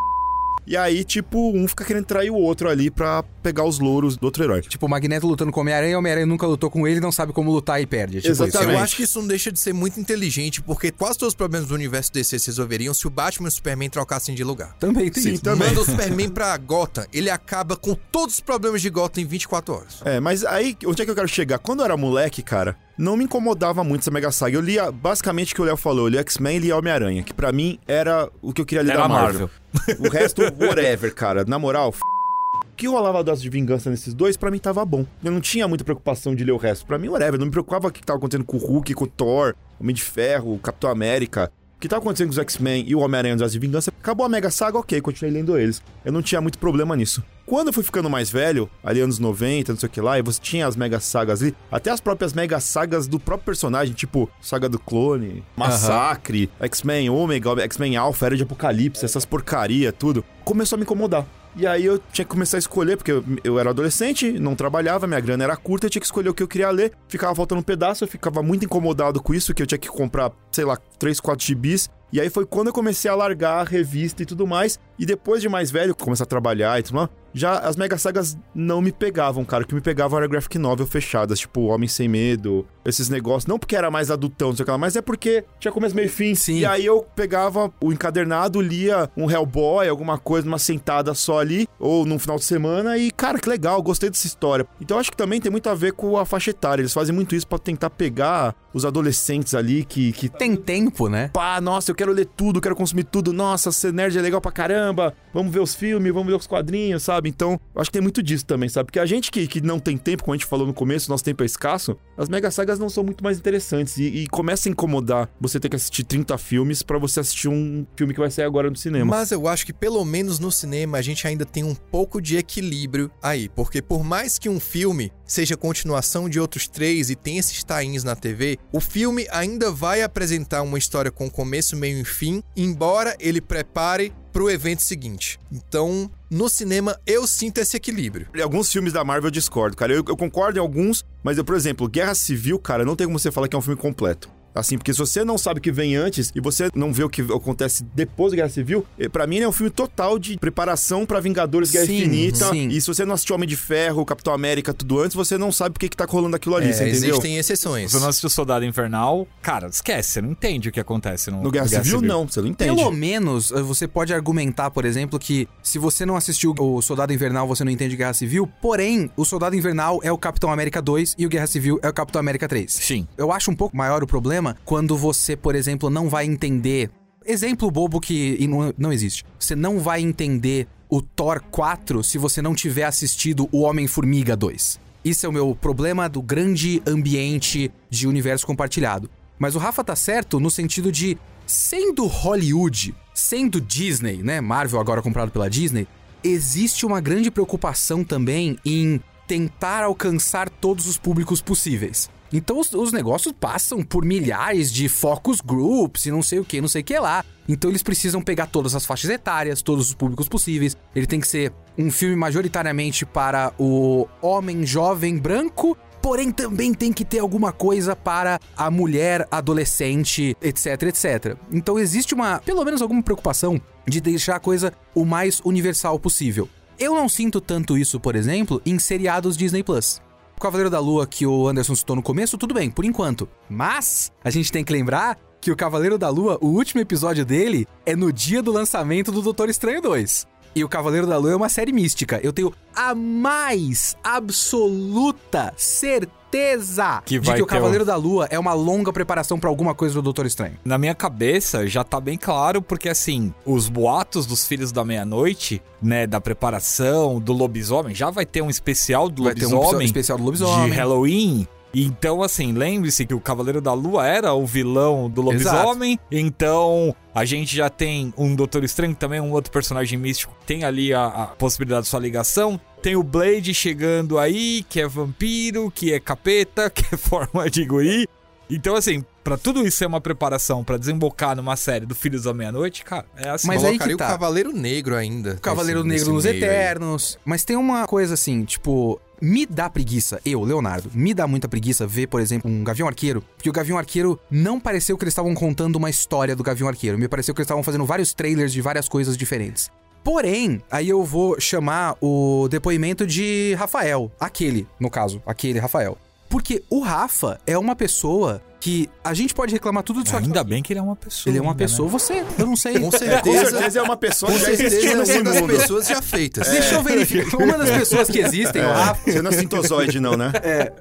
E 0.71 0.77
aí, 0.77 1.03
tipo, 1.03 1.51
um 1.53 1.67
fica 1.67 1.85
querendo 1.85 2.05
trair 2.05 2.31
o 2.31 2.37
outro 2.37 2.69
ali 2.69 2.93
pra 2.93 3.25
pegar 3.43 3.65
os 3.65 3.81
louros 3.81 4.17
do 4.17 4.23
outro 4.23 4.45
herói. 4.45 4.61
Tipo, 4.61 4.87
o 4.87 4.89
Magneto 4.89 5.27
lutando 5.27 5.51
com 5.51 5.59
o 5.59 5.63
Homem-Aranha, 5.63 5.97
o 5.97 5.99
Homem-Aranha 5.99 6.27
nunca 6.27 6.47
lutou 6.47 6.71
com 6.71 6.87
ele, 6.87 7.01
não 7.01 7.11
sabe 7.11 7.33
como 7.33 7.51
lutar 7.51 7.83
e 7.83 7.87
perde. 7.87 8.21
Tipo 8.21 8.33
isso. 8.33 8.45
Exatamente. 8.45 8.75
Eu 8.75 8.79
acho 8.79 8.95
que 8.95 9.03
isso 9.03 9.21
não 9.21 9.27
deixa 9.27 9.51
de 9.51 9.59
ser 9.59 9.73
muito 9.73 9.99
inteligente, 9.99 10.63
porque 10.63 10.93
quase 10.93 11.19
todos 11.19 11.33
os 11.33 11.35
problemas 11.35 11.67
do 11.67 11.75
universo 11.75 12.13
DC 12.13 12.39
se 12.39 12.47
resolveriam 12.47 12.95
se 12.95 13.05
o 13.05 13.11
Batman 13.11 13.49
e 13.49 13.51
o 13.51 13.51
Superman 13.51 13.91
trocassem 13.91 14.33
de 14.33 14.45
lugar. 14.45 14.77
Também 14.79 15.11
tem 15.11 15.21
Sim, 15.21 15.33
isso. 15.33 15.43
também. 15.43 15.67
Manda 15.67 15.81
o 15.81 15.85
Superman 15.85 16.29
pra 16.29 16.57
Gotham, 16.57 17.05
ele 17.13 17.31
acaba 17.31 17.75
com 17.77 17.97
todos 18.13 18.37
os 18.37 18.41
problemas 18.41 18.81
de 18.81 18.91
Gotham 18.91 19.23
em 19.23 19.27
24 19.27 19.75
horas. 19.75 20.03
É, 20.05 20.21
mas 20.21 20.45
aí, 20.45 20.77
onde 20.87 21.03
é 21.03 21.05
que 21.05 21.11
eu 21.11 21.17
quero 21.17 21.27
chegar? 21.27 21.59
Quando 21.59 21.81
eu 21.81 21.87
era 21.87 21.97
moleque, 21.97 22.45
cara, 22.45 22.77
não 23.01 23.17
me 23.17 23.25
incomodava 23.25 23.83
muito 23.83 24.03
essa 24.03 24.11
Mega 24.11 24.31
Saga. 24.31 24.55
Eu 24.55 24.61
lia, 24.61 24.93
basicamente, 24.93 25.53
o 25.53 25.57
que 25.57 25.63
o 25.63 25.65
Léo 25.65 25.77
falou, 25.77 26.05
eu 26.07 26.11
lia 26.11 26.21
X-Men 26.21 26.59
e 26.59 26.61
lia 26.61 26.77
Homem-Aranha, 26.77 27.23
que 27.23 27.33
pra 27.33 27.51
mim 27.51 27.79
era 27.89 28.29
o 28.43 28.53
que 28.53 28.61
eu 28.61 28.67
queria 28.67 28.83
ler 28.83 28.93
Era 28.93 29.03
da 29.03 29.09
Marvel. 29.09 29.51
Marvel. 29.73 30.07
O 30.07 30.11
resto, 30.11 30.43
whatever, 30.43 31.15
cara. 31.15 31.45
Na 31.47 31.59
moral, 31.59 31.93
f... 31.93 32.01
o 32.03 32.77
que 32.77 32.87
rolava 32.87 33.25
das 33.25 33.41
de 33.41 33.49
vingança 33.49 33.89
nesses 33.89 34.13
dois, 34.13 34.37
pra 34.37 34.51
mim 34.51 34.59
tava 34.59 34.85
bom. 34.85 35.07
Eu 35.25 35.33
não 35.33 35.41
tinha 35.41 35.67
muita 35.67 35.83
preocupação 35.83 36.35
de 36.35 36.45
ler 36.45 36.53
o 36.53 36.59
resto. 36.59 36.85
Pra 36.85 36.99
mim, 36.99 37.09
whatever. 37.09 37.39
Não 37.39 37.47
me 37.47 37.53
preocupava 37.53 37.89
o 37.89 37.91
que 37.91 38.05
tava 38.05 38.19
acontecendo 38.19 38.45
com 38.45 38.59
o 38.59 38.61
Hulk, 38.61 38.93
com 38.93 39.05
o 39.05 39.09
Thor, 39.09 39.55
Homem 39.81 39.95
de 39.95 40.03
Ferro, 40.03 40.55
o 40.55 40.59
Capitão 40.59 40.91
América. 40.91 41.51
O 41.77 41.81
que 41.81 41.89
tava 41.89 42.03
acontecendo 42.03 42.27
com 42.27 42.33
os 42.33 42.39
X-Men 42.39 42.85
e 42.87 42.95
o 42.95 42.99
Homem-Aranha 42.99 43.37
das 43.37 43.53
de 43.53 43.59
Vingança, 43.59 43.91
acabou 43.99 44.27
a 44.27 44.29
Mega 44.29 44.51
Saga, 44.51 44.77
ok, 44.77 45.01
continuei 45.01 45.33
lendo 45.33 45.59
eles. 45.59 45.83
Eu 46.05 46.13
não 46.13 46.21
tinha 46.21 46.39
muito 46.39 46.59
problema 46.59 46.95
nisso. 46.95 47.25
Quando 47.51 47.67
eu 47.67 47.73
fui 47.73 47.83
ficando 47.83 48.09
mais 48.09 48.31
velho, 48.31 48.71
ali 48.81 49.01
anos 49.01 49.19
90, 49.19 49.73
não 49.73 49.81
sei 49.81 49.89
o 49.89 49.91
que 49.91 50.01
lá, 50.01 50.17
e 50.17 50.23
você 50.23 50.41
tinha 50.41 50.69
as 50.69 50.77
Mega 50.77 51.01
Sagas 51.01 51.43
ali, 51.43 51.53
até 51.69 51.91
as 51.91 52.01
próprias 52.01 52.33
Mega 52.33 52.61
Sagas 52.61 53.09
do 53.09 53.19
próprio 53.19 53.47
personagem, 53.47 53.93
tipo 53.93 54.31
Saga 54.41 54.69
do 54.69 54.79
Clone, 54.79 55.43
Massacre, 55.57 56.49
X-Men 56.61 57.11
Ômega, 57.11 57.61
X-Men 57.63 57.97
Alpha, 57.97 58.27
Era 58.27 58.37
de 58.37 58.45
Apocalipse, 58.45 59.05
essas 59.05 59.25
porcaria, 59.25 59.91
tudo, 59.91 60.25
começou 60.45 60.77
a 60.77 60.79
me 60.79 60.85
incomodar. 60.85 61.27
E 61.57 61.67
aí 61.67 61.85
eu 61.85 61.99
tinha 62.13 62.25
que 62.25 62.31
começar 62.31 62.57
a 62.57 62.61
escolher, 62.61 62.97
porque 62.97 63.11
eu, 63.11 63.25
eu 63.43 63.59
era 63.59 63.71
adolescente, 63.71 64.31
não 64.31 64.55
trabalhava, 64.55 65.09
minha 65.09 65.19
grana 65.19 65.43
era 65.43 65.57
curta, 65.57 65.87
eu 65.87 65.91
tinha 65.91 66.01
que 66.01 66.07
escolher 66.07 66.29
o 66.29 66.35
que 66.35 66.45
eu 66.45 66.49
queria 66.49 66.71
ler. 66.71 66.93
Ficava 67.09 67.35
faltando 67.35 67.61
um 67.61 67.65
pedaço, 67.65 68.05
eu 68.05 68.09
ficava 68.09 68.45
muito 68.45 68.65
incomodado 68.65 69.21
com 69.21 69.35
isso, 69.35 69.53
que 69.53 69.61
eu 69.61 69.67
tinha 69.67 69.79
que 69.79 69.89
comprar, 69.89 70.31
sei 70.53 70.65
lá, 70.65 70.79
3, 71.01 71.19
4 71.19 71.45
gibis. 71.45 71.91
E 72.13 72.21
aí 72.21 72.29
foi 72.29 72.45
quando 72.45 72.69
eu 72.69 72.73
comecei 72.73 73.11
a 73.11 73.15
largar 73.15 73.61
a 73.61 73.65
revista 73.65 74.23
e 74.23 74.27
tudo 74.27 74.47
mais. 74.47 74.79
E 74.99 75.07
depois 75.07 75.41
de 75.41 75.49
mais 75.49 75.71
velho, 75.71 75.95
começar 75.95 76.25
a 76.25 76.27
trabalhar 76.27 76.79
e 76.79 76.83
tudo 76.83 76.97
mais, 76.97 77.09
já 77.33 77.59
as 77.59 77.77
mega 77.77 77.97
sagas 77.99 78.37
não 78.55 78.81
me 78.81 78.93
pegavam, 78.93 79.45
cara. 79.45 79.65
O 79.65 79.67
que 79.67 79.75
me 79.75 79.81
pegavam 79.81 80.19
era 80.19 80.27
graphic 80.27 80.59
novel 80.59 80.87
fechadas, 80.87 81.41
tipo 81.41 81.63
Homem 81.67 81.89
Sem 81.89 82.09
Medo, 82.09 82.67
esses 82.85 83.09
negócios. 83.09 83.47
Não 83.47 83.59
porque 83.59 83.77
era 83.77 83.91
mais 83.91 84.11
adultão, 84.11 84.49
não 84.49 84.57
sei 84.57 84.63
o 84.63 84.67
que 84.67 84.71
lá, 84.71 84.79
mas 84.79 84.97
é 84.97 85.03
porque 85.03 85.45
tinha 85.59 85.73
começo, 85.73 85.95
meio 85.95 86.09
fim. 86.09 86.35
Sim. 86.35 86.59
E 86.59 86.67
aí 86.67 86.85
eu 86.87 87.05
pegava 87.15 87.73
o 87.81 87.93
encadernado, 87.93 88.61
lia 88.61 89.11
um 89.17 89.31
Hellboy, 89.31 89.89
alguma 89.89 90.19
coisa, 90.19 90.47
numa 90.47 90.59
sentada 90.59 91.15
só 91.15 91.39
ali, 91.39 91.69
ou 91.79 92.05
num 92.07 92.19
final 92.19 92.37
de 92.37 92.45
semana, 92.45 92.97
e, 92.99 93.11
cara, 93.11 93.39
que 93.39 93.49
legal, 93.49 93.83
gostei 93.83 94.11
dessa 94.11 94.27
história. 94.27 94.67
Então 94.81 94.97
eu 94.97 95.01
acho 95.01 95.11
que 95.11 95.17
também 95.17 95.41
tem 95.41 95.51
muito 95.51 95.69
a 95.69 95.75
ver 95.75 95.93
com 95.93 96.17
a 96.17 96.25
faixa 96.25 96.51
etária. 96.51 96.83
Eles 96.83 96.93
fazem 96.93 97.15
muito 97.15 97.35
isso 97.35 97.47
pra 97.47 97.59
tentar 97.59 97.91
pegar 97.91 98.55
os 98.73 98.85
adolescentes 98.85 99.55
ali 99.55 99.85
que, 99.85 100.13
que 100.13 100.29
Tem 100.29 100.55
tempo, 100.57 101.09
né? 101.09 101.29
pá, 101.33 101.61
nossa, 101.61 101.91
eu 101.91 101.95
quero 101.95 102.13
ler 102.13 102.27
tudo, 102.27 102.61
quero 102.61 102.77
consumir 102.77 103.05
tudo, 103.05 103.33
nossa, 103.33 103.73
ser 103.73 103.93
nerd 103.93 104.17
é 104.17 104.23
legal 104.23 104.41
pra 104.41 104.53
caramba, 104.53 105.13
vamos 105.35 105.53
ver 105.53 105.61
os 105.61 105.75
filmes, 105.75 106.13
vamos 106.13 106.29
ver 106.29 106.39
os 106.39 106.47
quadrinhos, 106.47 107.03
sabe? 107.03 107.20
Então, 107.29 107.61
eu 107.75 107.81
acho 107.81 107.91
que 107.91 107.95
tem 107.95 108.03
muito 108.03 108.23
disso 108.23 108.45
também, 108.45 108.69
sabe? 108.69 108.87
Porque 108.87 108.99
a 108.99 109.07
gente 109.07 109.31
que, 109.31 109.47
que 109.47 109.61
não 109.61 109.79
tem 109.79 109.97
tempo, 109.97 110.25
como 110.25 110.35
a 110.35 110.37
gente 110.37 110.47
falou 110.47 110.67
no 110.67 110.75
começo, 110.75 111.11
nosso 111.11 111.25
tempo 111.25 111.43
é 111.43 111.47
escasso, 111.47 111.97
as 112.17 112.29
mega 112.29 112.51
sagas 112.51 112.79
não 112.79 112.89
são 112.89 113.05
muito 113.05 113.23
mais 113.23 113.39
interessantes 113.39 113.97
e, 113.97 114.05
e 114.05 114.27
começa 114.29 114.69
a 114.69 114.71
incomodar 114.71 115.29
você 115.41 115.59
ter 115.59 115.69
que 115.69 115.77
assistir 115.77 116.05
30 116.05 116.37
filmes 116.39 116.83
pra 116.83 116.99
você 116.99 117.21
assistir 117.21 117.49
um 117.49 117.87
filme 117.97 118.13
que 118.13 118.21
vai 118.21 118.31
sair 118.31 118.45
agora 118.45 118.71
no 118.71 118.77
cinema. 118.77 119.05
Mas 119.05 119.31
eu 119.31 119.49
acho 119.49 119.67
que 119.67 119.73
pelo 119.73 120.05
menos 120.05 120.39
no 120.39 120.51
cinema 120.51 120.99
a 120.99 121.03
gente 121.03 121.27
ainda 121.27 121.45
tem 121.45 121.65
um 121.65 121.75
pouco 121.75 122.21
de 122.21 122.37
equilíbrio 122.37 123.11
aí, 123.23 123.49
porque 123.49 123.81
por 123.83 124.05
mais 124.05 124.39
que 124.39 124.49
um 124.49 124.61
filme 124.61 125.13
seja 125.25 125.57
continuação 125.57 126.29
de 126.29 126.41
outros 126.41 126.67
três 126.67 127.11
e 127.11 127.15
tem 127.15 127.39
esses 127.39 127.63
tains 127.63 128.05
na 128.05 128.17
TV, 128.17 128.59
o 128.73 128.81
filme 128.81 129.27
ainda 129.31 129.71
vai 129.71 130.03
apresentar 130.03 130.63
uma 130.63 130.79
história 130.79 131.11
com 131.11 131.31
começo, 131.31 131.77
meio 131.77 131.99
e 132.01 132.05
fim, 132.05 132.43
embora 132.57 133.17
ele 133.21 133.41
prepare 133.41 134.13
pro 134.33 134.51
evento 134.51 134.83
seguinte. 134.83 135.39
Então, 135.51 136.11
no 136.31 136.49
cinema 136.49 136.99
eu 137.07 137.27
sinto 137.27 137.59
esse 137.59 137.77
equilíbrio. 137.77 138.29
Alguns 138.41 138.71
filmes 138.73 138.93
da 138.93 139.05
Marvel 139.05 139.27
eu 139.27 139.33
discordo, 139.33 139.77
cara. 139.77 139.93
Eu, 139.93 140.05
eu 140.07 140.17
concordo 140.17 140.59
em 140.59 140.63
alguns, 140.63 141.05
mas 141.23 141.37
eu, 141.37 141.45
por 141.45 141.57
exemplo, 141.57 141.89
Guerra 141.89 142.15
Civil, 142.15 142.59
cara, 142.59 142.85
não 142.85 142.95
tem 142.95 143.07
como 143.07 143.19
você 143.19 143.31
falar 143.31 143.49
que 143.49 143.57
é 143.57 143.59
um 143.59 143.63
filme 143.63 143.81
completo. 143.81 144.31
Assim, 144.55 144.77
porque 144.77 144.93
se 144.93 144.99
você 144.99 145.25
não 145.25 145.39
sabe 145.39 145.59
o 145.59 145.63
que 145.63 145.71
vem 145.73 145.95
antes 145.97 146.33
e 146.35 146.41
você 146.41 146.71
não 146.75 146.93
vê 146.93 147.05
o 147.05 147.09
que 147.09 147.23
acontece 147.23 147.85
depois 147.95 148.33
da 148.33 148.37
Guerra 148.37 148.49
Civil, 148.49 148.85
eh, 148.99 149.09
pra 149.09 149.27
mim 149.27 149.37
ele 149.37 149.45
é 149.45 149.49
um 149.49 149.53
filme 149.53 149.71
total 149.71 150.19
de 150.19 150.37
preparação 150.39 151.07
pra 151.07 151.21
Vingadores 151.21 151.71
Guerra 151.71 151.87
Sim, 151.87 151.99
Infinita. 151.99 152.51
sim. 152.51 152.69
E 152.69 152.81
se 152.81 152.87
você 152.87 153.05
não 153.05 153.15
assistiu 153.15 153.37
Homem 153.37 153.49
de 153.49 153.57
Ferro, 153.57 154.05
Capitão 154.05 154.33
América, 154.35 154.75
tudo 154.75 155.01
antes, 155.01 155.15
você 155.15 155.39
não 155.39 155.53
sabe 155.53 155.75
por 155.75 155.79
que, 155.81 155.89
que 155.89 155.97
tá 155.97 156.05
rolando 156.09 156.35
aquilo 156.37 156.57
ali, 156.57 156.71
É, 156.71 156.73
você 156.73 156.89
entendeu? 156.89 157.11
existem 157.11 157.37
exceções. 157.37 157.91
Se 157.91 157.97
você 157.97 158.03
não 158.03 158.09
assistiu 158.09 158.29
Soldado 158.31 158.65
Invernal, 158.65 159.27
cara, 159.41 159.69
esquece, 159.69 160.11
você 160.11 160.21
não 160.23 160.31
entende 160.33 160.69
o 160.69 160.73
que 160.73 160.81
acontece 160.81 161.31
no, 161.31 161.43
No 161.43 161.51
Guerra, 161.51 161.69
Civil, 161.69 162.01
não, 162.01 162.27
você 162.27 162.41
não 162.41 162.49
entende. 162.49 162.75
Pelo 162.75 162.91
menos, 162.91 163.53
eh, 163.53 163.63
você 163.63 163.87
pode 163.87 164.13
argumentar, 164.13 164.71
por 164.71 164.85
exemplo, 164.85 165.19
que 165.19 165.49
se 165.63 165.79
você 165.79 166.05
não 166.05 166.17
assistiu 166.17 166.55
o 166.59 166.83
Soldado 166.83 167.13
Invernal, 167.13 167.47
você 167.47 167.63
não 167.65 167.71
entende 167.71 167.95
Guerra 167.97 168.15
Civil. 168.15 168.49
Porém, 168.61 169.11
o 169.17 169.25
Soldado 169.25 169.55
Invernal 169.55 170.01
é 170.03 170.11
o 170.11 170.19
Capitão 170.19 170.51
América 170.53 170.81
2 170.83 171.15
e 171.19 171.27
o 171.27 171.29
Guerra 171.29 171.47
Civil 171.47 171.79
é 171.83 171.89
o 171.89 171.93
Capitão 171.93 172.19
América 172.19 172.49
3. 172.49 172.73
Sim. 172.73 173.07
Eu 173.17 173.31
acho 173.33 173.51
um 173.51 173.55
pouco 173.55 173.77
maior 173.77 174.03
o 174.03 174.07
problema 174.07 174.40
quando 174.65 174.97
você, 174.97 175.37
por 175.37 175.55
exemplo, 175.55 175.91
não 175.91 176.09
vai 176.09 176.25
entender. 176.25 176.91
Exemplo 177.25 177.71
bobo 177.71 178.01
que 178.01 178.47
não, 178.47 178.75
não 178.77 178.93
existe. 178.93 179.25
Você 179.39 179.55
não 179.55 179.79
vai 179.79 180.01
entender 180.01 180.67
o 180.89 181.01
Thor 181.01 181.41
4 181.51 182.03
se 182.03 182.19
você 182.19 182.43
não 182.43 182.55
tiver 182.55 182.85
assistido 182.85 183.49
o 183.53 183.61
Homem-Formiga 183.61 184.37
2. 184.37 184.81
Isso 185.05 185.25
é 185.25 185.29
o 185.29 185.33
meu 185.33 185.57
problema 185.59 186.09
do 186.09 186.21
grande 186.21 186.83
ambiente 186.87 187.71
de 187.89 188.07
universo 188.07 188.47
compartilhado. 188.47 189.09
Mas 189.39 189.55
o 189.55 189.59
Rafa 189.59 189.83
tá 189.83 189.97
certo 189.97 190.39
no 190.39 190.51
sentido 190.51 190.93
de, 190.93 191.17
sendo 191.47 192.07
Hollywood, 192.07 192.95
sendo 193.15 193.61
Disney, 193.61 194.19
né? 194.23 194.41
Marvel 194.41 194.79
agora 194.79 195.01
comprado 195.01 195.31
pela 195.31 195.49
Disney, 195.49 195.87
existe 196.23 196.85
uma 196.85 197.01
grande 197.01 197.31
preocupação 197.31 198.05
também 198.05 198.59
em 198.65 199.01
tentar 199.27 199.85
alcançar 199.85 200.51
todos 200.51 200.87
os 200.87 200.99
públicos 200.99 201.41
possíveis. 201.41 202.11
Então 202.33 202.59
os, 202.59 202.73
os 202.73 202.93
negócios 202.93 203.35
passam 203.39 203.83
por 203.83 204.05
milhares 204.05 204.73
de 204.73 204.89
focus 204.89 205.41
groups 205.41 206.07
e 206.07 206.11
não 206.11 206.23
sei 206.23 206.39
o 206.39 206.45
que, 206.45 206.61
não 206.61 206.69
sei 206.69 206.83
o 206.83 206.85
que 206.85 206.99
lá. 206.99 207.25
Então 207.49 207.71
eles 207.71 207.83
precisam 207.83 208.23
pegar 208.23 208.47
todas 208.47 208.75
as 208.75 208.87
faixas 208.87 209.11
etárias, 209.11 209.63
todos 209.63 209.89
os 209.89 209.95
públicos 209.95 210.29
possíveis. 210.29 210.77
Ele 210.95 211.07
tem 211.07 211.19
que 211.19 211.27
ser 211.27 211.53
um 211.77 211.91
filme 211.91 212.15
majoritariamente 212.15 213.05
para 213.05 213.53
o 213.59 214.07
homem 214.23 214.65
jovem 214.65 215.19
branco, 215.19 215.77
porém 216.01 216.31
também 216.31 216.73
tem 216.73 216.93
que 216.93 217.05
ter 217.05 217.19
alguma 217.19 217.53
coisa 217.53 217.97
para 217.97 218.39
a 218.57 218.71
mulher 218.71 219.27
adolescente, 219.31 220.37
etc, 220.41 220.83
etc. 220.85 221.37
Então 221.53 221.79
existe 221.79 222.15
uma, 222.15 222.39
pelo 222.39 222.65
menos 222.65 222.81
alguma 222.81 223.03
preocupação 223.03 223.61
de 223.87 224.01
deixar 224.01 224.37
a 224.37 224.41
coisa 224.41 224.73
o 224.95 225.05
mais 225.05 225.41
universal 225.45 225.99
possível. 225.99 226.49
Eu 226.79 226.95
não 226.95 227.09
sinto 227.09 227.41
tanto 227.41 227.77
isso, 227.77 227.99
por 227.99 228.15
exemplo, 228.15 228.63
em 228.65 228.79
seriados 228.79 229.37
Disney 229.37 229.63
Plus. 229.63 230.01
O 230.41 230.43
Cavaleiro 230.43 230.71
da 230.71 230.81
Lua 230.81 231.07
que 231.07 231.27
o 231.27 231.47
Anderson 231.47 231.75
citou 231.75 231.95
no 231.95 232.03
começo, 232.03 232.39
tudo 232.39 232.55
bem, 232.55 232.71
por 232.71 232.87
enquanto. 232.87 233.29
Mas 233.47 234.11
a 234.25 234.31
gente 234.31 234.51
tem 234.51 234.65
que 234.65 234.73
lembrar 234.73 235.19
que 235.39 235.51
o 235.51 235.57
Cavaleiro 235.57 235.99
da 235.99 236.09
Lua, 236.09 236.39
o 236.41 236.47
último 236.47 236.81
episódio 236.81 237.27
dele, 237.27 237.69
é 237.85 237.95
no 237.95 238.11
dia 238.11 238.43
do 238.43 238.51
lançamento 238.51 239.13
do 239.13 239.21
Doutor 239.21 239.51
Estranho 239.51 239.83
2. 239.83 240.27
E 240.55 240.65
o 240.65 240.69
Cavaleiro 240.69 241.07
da 241.07 241.17
Lua 241.17 241.33
é 241.33 241.37
uma 241.37 241.49
série 241.49 241.73
mística. 241.73 242.19
Eu 242.23 242.33
tenho 242.33 242.53
a 242.75 242.95
mais 242.95 243.97
absoluta 244.03 245.53
certeza 245.57 247.03
Que 247.05 247.19
de 247.19 247.27
vai 247.27 247.37
que 247.37 247.43
o 247.43 247.47
Cavaleiro 247.47 247.85
um- 247.85 247.87
da 247.87 247.97
Lua 247.97 248.27
é 248.31 248.39
uma 248.39 248.53
longa 248.53 248.93
preparação 248.93 249.39
pra 249.39 249.49
alguma 249.49 249.75
coisa 249.75 249.95
do 249.95 250.03
Doutor 250.03 250.27
Estranho. 250.27 250.57
Na 250.65 250.77
minha 250.79 250.95
cabeça 250.95 251.67
já 251.67 251.85
tá 251.85 252.01
bem 252.01 252.19
claro, 252.19 252.61
porque 252.61 252.89
assim, 252.89 253.33
os 253.45 253.69
boatos 253.69 254.27
dos 254.27 254.47
Filhos 254.47 254.73
da 254.73 254.85
Meia-Noite, 254.85 255.63
né, 255.81 256.07
da 256.07 256.21
preparação, 256.21 257.21
do 257.21 257.33
lobisomem, 257.33 257.95
já 257.95 258.11
vai 258.11 258.27
ter 258.27 258.43
um 258.43 258.51
especial 258.51 259.09
do 259.09 259.25
Vai 259.25 259.35
ter 259.35 259.47
um 259.47 259.55
lobisomem. 259.55 259.87
especial 259.87 260.19
do 260.19 260.25
lobisomem. 260.25 260.71
De 260.71 260.77
Halloween. 260.77 261.49
Então, 261.75 262.23
assim, 262.23 262.53
lembre-se 262.53 263.07
que 263.07 263.15
o 263.15 263.21
Cavaleiro 263.21 263.61
da 263.61 263.73
Lua 263.73 264.07
era 264.07 264.35
o 264.35 264.45
vilão 264.45 265.09
do 265.09 265.23
lobisomem. 265.23 265.99
Então, 266.11 266.95
a 267.15 267.25
gente 267.25 267.57
já 267.57 267.71
tem 267.71 268.13
um 268.17 268.35
Doutor 268.35 268.65
Estranho, 268.65 268.95
também 268.95 269.21
um 269.21 269.33
outro 269.33 269.53
personagem 269.53 269.99
místico. 269.99 270.35
Tem 270.47 270.65
ali 270.65 270.93
a, 270.93 271.07
a 271.07 271.27
possibilidade 271.27 271.85
de 271.85 271.89
sua 271.89 272.01
ligação. 272.01 272.61
Tem 272.83 272.97
o 272.97 273.03
Blade 273.03 273.55
chegando 273.55 274.19
aí, 274.19 274.65
que 274.69 274.81
é 274.81 274.89
vampiro, 274.89 275.71
que 275.71 275.93
é 275.93 276.01
capeta, 276.01 276.69
que 276.71 276.95
é 276.95 276.99
forma 276.99 277.49
de 277.49 277.65
guri. 277.65 278.09
Então, 278.51 278.75
assim, 278.75 279.05
pra 279.23 279.37
tudo 279.37 279.67
isso 279.67 279.79
ser 279.79 279.87
uma 279.87 280.01
preparação 280.01 280.63
pra 280.65 280.77
desembocar 280.77 281.37
numa 281.37 281.57
série 281.57 281.87
do 281.87 281.95
Filhos 281.95 282.25
da 282.25 282.35
Meia-Noite, 282.35 282.85
cara, 282.85 283.05
é 283.17 283.29
assim. 283.31 283.47
Mas 283.47 283.65
aí 283.65 283.79
que 283.79 283.97
tá. 283.97 284.07
o 284.07 284.09
Cavaleiro 284.09 284.53
Negro 284.53 284.97
ainda. 284.97 285.33
O 285.35 285.41
Cavaleiro 285.41 285.85
nesse- 285.85 286.01
Negro 286.05 286.15
nos 286.15 286.25
nesse 286.25 286.37
aí. 286.37 286.43
Eternos. 286.45 287.19
Mas 287.25 287.45
tem 287.45 287.57
uma 287.57 287.87
coisa 287.87 288.15
assim, 288.15 288.45
tipo. 288.45 289.01
Me 289.23 289.45
dá 289.45 289.69
preguiça, 289.69 290.19
eu, 290.25 290.43
Leonardo, 290.43 290.91
me 290.95 291.13
dá 291.13 291.27
muita 291.27 291.47
preguiça 291.47 291.87
ver, 291.87 292.07
por 292.07 292.23
exemplo, 292.23 292.51
um 292.51 292.65
Gavião 292.65 292.89
Arqueiro. 292.89 293.23
Porque 293.37 293.51
o 293.51 293.53
Gavião 293.53 293.77
Arqueiro 293.77 294.19
não 294.31 294.59
pareceu 294.59 294.97
que 294.97 295.05
eles 295.05 295.13
estavam 295.13 295.35
contando 295.35 295.77
uma 295.77 295.91
história 295.91 296.35
do 296.35 296.43
Gavião 296.43 296.67
Arqueiro. 296.67 296.97
Me 296.99 297.07
pareceu 297.07 297.35
que 297.35 297.41
eles 297.43 297.45
estavam 297.45 297.63
fazendo 297.63 297.85
vários 297.85 298.15
trailers 298.15 298.51
de 298.51 298.63
várias 298.63 298.89
coisas 298.89 299.19
diferentes. 299.19 299.71
Porém, 300.03 300.63
aí 300.71 300.89
eu 300.89 301.05
vou 301.05 301.39
chamar 301.39 301.97
o 302.01 302.49
depoimento 302.51 303.07
de 303.07 303.55
Rafael. 303.59 304.11
Aquele, 304.19 304.67
no 304.81 304.89
caso, 304.89 305.23
aquele 305.27 305.59
Rafael. 305.59 305.99
Porque 306.31 306.63
o 306.71 306.81
Rafa 306.81 307.41
é 307.45 307.59
uma 307.59 307.75
pessoa 307.75 308.41
que 308.61 308.89
a 309.03 309.13
gente 309.13 309.35
pode 309.35 309.53
reclamar 309.53 309.83
tudo 309.83 310.03
disso 310.03 310.17
aqui. 310.17 310.27
Ainda 310.27 310.45
bem 310.45 310.63
que 310.63 310.73
ele 310.73 310.79
é 310.79 310.83
uma 310.83 310.95
pessoa. 310.95 311.31
Ele 311.31 311.39
é 311.39 311.41
uma 311.41 311.51
ainda, 311.51 311.65
né? 311.65 311.69
pessoa, 311.69 311.89
você, 311.89 312.25
eu 312.39 312.47
não 312.47 312.55
sei. 312.55 312.75
Com 312.75 312.91
Com 312.91 312.91
certeza. 312.93 313.51
certeza 313.51 313.79
é 313.81 313.83
uma 313.83 313.97
pessoa 313.97 314.31
Com 314.31 314.39
que 314.39 314.45
já 314.45 314.47
certeza 314.57 314.77
existiu 314.77 314.93
é 314.93 315.25
uma 315.25 315.25
das 315.25 315.41
pessoas 315.61 315.89
já 315.89 316.03
feitas. 316.03 316.49
Deixa 316.49 316.75
eu 316.77 316.83
verificar. 316.83 317.37
Uma 317.37 317.59
das 317.59 317.71
pessoas 317.71 318.09
que 318.09 318.21
existem, 318.21 318.63
o 318.63 318.69
Rafa. 318.69 319.11
Você 319.11 319.23
não 319.23 319.31
é 319.31 319.35
sintozoide, 319.35 319.99
não, 319.99 320.17
né? 320.17 320.31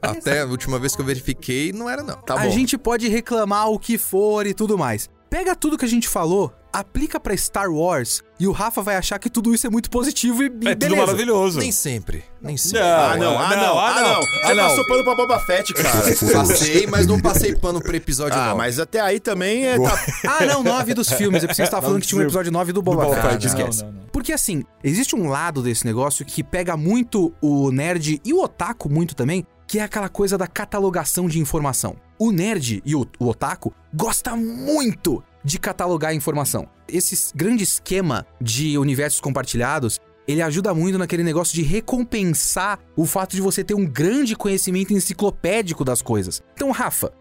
Até 0.02 0.42
a 0.42 0.46
última 0.46 0.78
vez 0.78 0.96
que 0.96 1.02
eu 1.02 1.06
verifiquei, 1.06 1.72
não 1.72 1.90
era 1.90 2.04
não. 2.04 2.16
Tá 2.16 2.36
a 2.36 2.44
bom. 2.44 2.52
gente 2.52 2.78
pode 2.78 3.08
reclamar 3.08 3.70
o 3.70 3.80
que 3.80 3.98
for 3.98 4.46
e 4.46 4.54
tudo 4.54 4.78
mais. 4.78 5.10
Pega 5.30 5.56
tudo 5.56 5.78
que 5.78 5.86
a 5.86 5.90
gente 5.90 6.08
falou, 6.08 6.52
aplica 6.72 7.20
pra 7.20 7.36
Star 7.36 7.70
Wars 7.72 8.22
e 8.40 8.48
o 8.48 8.52
Rafa 8.52 8.82
vai 8.82 8.96
achar 8.96 9.18
que 9.20 9.30
tudo 9.30 9.54
isso 9.54 9.66
é 9.68 9.70
muito 9.70 9.90
positivo 9.90 10.44
e, 10.44 10.46
e 10.46 10.68
É 10.68 10.76
tudo 10.76 10.78
beleza. 10.78 10.96
maravilhoso. 11.06 11.60
Nem 11.60 11.72
sempre. 11.72 12.24
Nem 12.42 12.56
sempre. 12.58 12.80
Ah, 12.82 13.16
não, 13.18 13.38
ah, 13.38 13.56
não, 13.56 13.80
ah, 13.80 14.02
não. 14.02 14.22
Ah, 14.22 14.48
Você 14.48 14.54
não. 14.54 14.68
passou 14.70 14.88
pano 14.88 15.04
pra 15.04 15.16
Boba 15.16 15.40
Fett, 15.40 15.74
cara. 15.74 16.00
Passei, 16.34 16.88
mas 16.88 17.06
não 17.08 17.20
passei 17.20 17.56
pano 17.56 17.82
pro 17.82 17.96
episódio 17.96 18.38
Ah, 18.40 18.46
9. 18.50 18.58
mas 18.58 18.80
até 18.80 19.00
aí 19.02 19.20
também 19.20 19.66
é. 19.68 19.78
Tá... 19.80 20.00
Ah, 20.40 20.46
não, 20.46 20.64
9 20.64 20.94
dos 20.94 21.10
filmes. 21.12 21.44
Eu 21.44 21.50
pensei 21.50 21.64
que 21.64 21.68
você 21.68 21.72
tava 21.72 21.84
falando 21.88 22.02
que 22.02 22.08
tinha 22.08 22.20
um 22.20 22.24
episódio 22.24 22.52
9 22.52 22.72
do 22.72 22.82
Boba 22.82 23.06
Boba 23.06 23.22
Fett. 23.22 23.46
Esquece. 23.48 23.84
não, 23.84 23.92
não, 23.92 24.02
não. 24.02 24.08
Porque 24.12 24.32
assim, 24.32 24.64
existe 24.84 25.16
um 25.16 25.28
lado 25.28 25.62
desse 25.62 25.86
negócio 25.86 26.26
que 26.26 26.44
pega 26.44 26.78
muito 26.78 27.34
o 27.42 27.72
nerd 27.72 28.22
e 28.24 28.34
o 28.34 28.42
otaku 28.42 28.90
muito 28.90 29.16
também, 29.16 29.46
que 29.68 29.80
é 29.80 29.84
aquela 29.84 30.10
coisa 30.10 30.38
da 30.38 30.48
catalogação 30.48 31.28
de 31.28 31.40
informação. 31.40 31.96
O 32.18 32.32
nerd 32.32 32.82
e 32.86 32.96
o, 32.96 33.06
o 33.20 33.28
otaku 33.28 33.74
gosta 33.94 34.36
muito 34.36 35.24
de 35.44 35.58
catalogar 35.60 36.14
informação. 36.14 36.68
Esse 36.88 37.32
grande 37.36 37.64
esquema 37.64 38.26
de 38.42 38.78
universos 38.78 39.22
compartilhados, 39.22 40.00
ele 40.28 40.42
ajuda 40.42 40.74
muito 40.74 40.98
naquele 40.98 41.24
negócio 41.24 41.54
de 41.56 41.62
recompensar 41.64 42.80
o 42.96 43.06
fato 43.06 43.36
de 43.36 43.42
você 43.42 43.64
ter 43.64 43.74
um 43.74 43.86
grande 43.86 44.36
conhecimento 44.36 44.94
enciclopédico 44.94 45.84
das 45.86 46.02
coisas. 46.02 46.42
Então, 46.54 46.72
Rafa, 46.72 47.12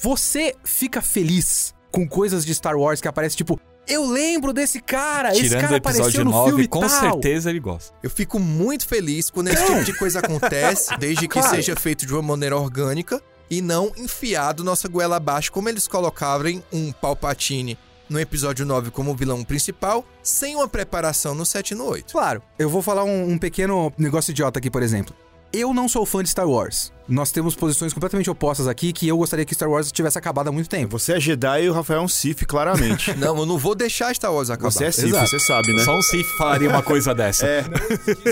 você 0.00 0.54
fica 0.64 1.00
feliz 1.02 1.74
com 1.90 2.08
coisas 2.08 2.44
de 2.44 2.54
Star 2.54 2.76
Wars 2.76 3.00
que 3.00 3.08
aparecem 3.08 3.36
tipo, 3.36 3.58
eu 3.86 4.06
lembro 4.08 4.52
desse 4.52 4.80
cara, 4.80 5.32
esse 5.32 5.42
Tirando 5.42 5.60
cara 5.62 5.74
o 5.74 5.76
apareceu 5.76 6.24
no 6.24 6.30
9, 6.30 6.48
filme 6.50 6.68
com 6.68 6.80
tal. 6.80 6.88
certeza 6.88 7.50
ele 7.50 7.58
gosta. 7.60 7.92
Eu 8.02 8.08
fico 8.10 8.38
muito 8.38 8.86
feliz 8.86 9.28
quando 9.28 9.48
esse 9.48 9.64
tipo 9.66 9.84
de 9.84 9.98
coisa 9.98 10.20
acontece, 10.24 10.96
desde 10.98 11.26
que 11.26 11.40
Claro. 11.40 11.48
seja 11.56 11.74
feito 11.74 12.06
de 12.06 12.12
uma 12.12 12.22
maneira 12.22 12.56
orgânica 12.56 13.20
e 13.52 13.60
não 13.60 13.92
enfiado 13.98 14.64
nossa 14.64 14.88
goela 14.88 15.16
abaixo, 15.16 15.52
como 15.52 15.68
eles 15.68 15.86
colocaram 15.86 16.62
um 16.72 16.90
Palpatine 16.90 17.78
no 18.08 18.18
episódio 18.18 18.64
9 18.64 18.90
como 18.90 19.14
vilão 19.14 19.44
principal, 19.44 20.06
sem 20.22 20.56
uma 20.56 20.66
preparação 20.66 21.34
no 21.34 21.44
7 21.44 21.72
e 21.72 21.74
no 21.74 21.84
8. 21.84 22.12
Claro, 22.12 22.42
eu 22.58 22.70
vou 22.70 22.80
falar 22.80 23.04
um, 23.04 23.32
um 23.32 23.36
pequeno 23.36 23.92
negócio 23.98 24.30
idiota 24.30 24.58
aqui, 24.58 24.70
por 24.70 24.82
exemplo. 24.82 25.14
Eu 25.52 25.74
não 25.74 25.86
sou 25.86 26.06
fã 26.06 26.22
de 26.22 26.30
Star 26.30 26.48
Wars. 26.48 26.90
Nós 27.06 27.30
temos 27.30 27.54
posições 27.54 27.92
completamente 27.92 28.30
opostas 28.30 28.66
aqui 28.66 28.90
que 28.90 29.06
eu 29.06 29.18
gostaria 29.18 29.44
que 29.44 29.54
Star 29.54 29.68
Wars 29.68 29.92
tivesse 29.92 30.16
acabado 30.16 30.48
há 30.48 30.52
muito 30.52 30.68
tempo. 30.70 30.98
Você 30.98 31.12
é 31.12 31.20
Jedi 31.20 31.64
e 31.64 31.68
o 31.68 31.74
Rafael 31.74 32.00
é 32.00 32.02
um 32.02 32.08
Sith, 32.08 32.46
claramente. 32.46 33.12
Não, 33.18 33.36
eu 33.36 33.44
não 33.44 33.58
vou 33.58 33.74
deixar 33.74 34.14
Star 34.14 34.32
Wars 34.32 34.48
acabar. 34.48 34.70
Você 34.70 34.84
é 34.86 34.90
Sith, 34.90 35.08
Exato. 35.08 35.28
você 35.28 35.38
sabe, 35.40 35.74
né? 35.74 35.84
Só 35.84 35.94
um 35.98 36.00
Sith 36.00 36.26
faria 36.38 36.70
uma 36.70 36.82
coisa 36.82 37.14
dessa. 37.14 37.42
É. 37.52 37.64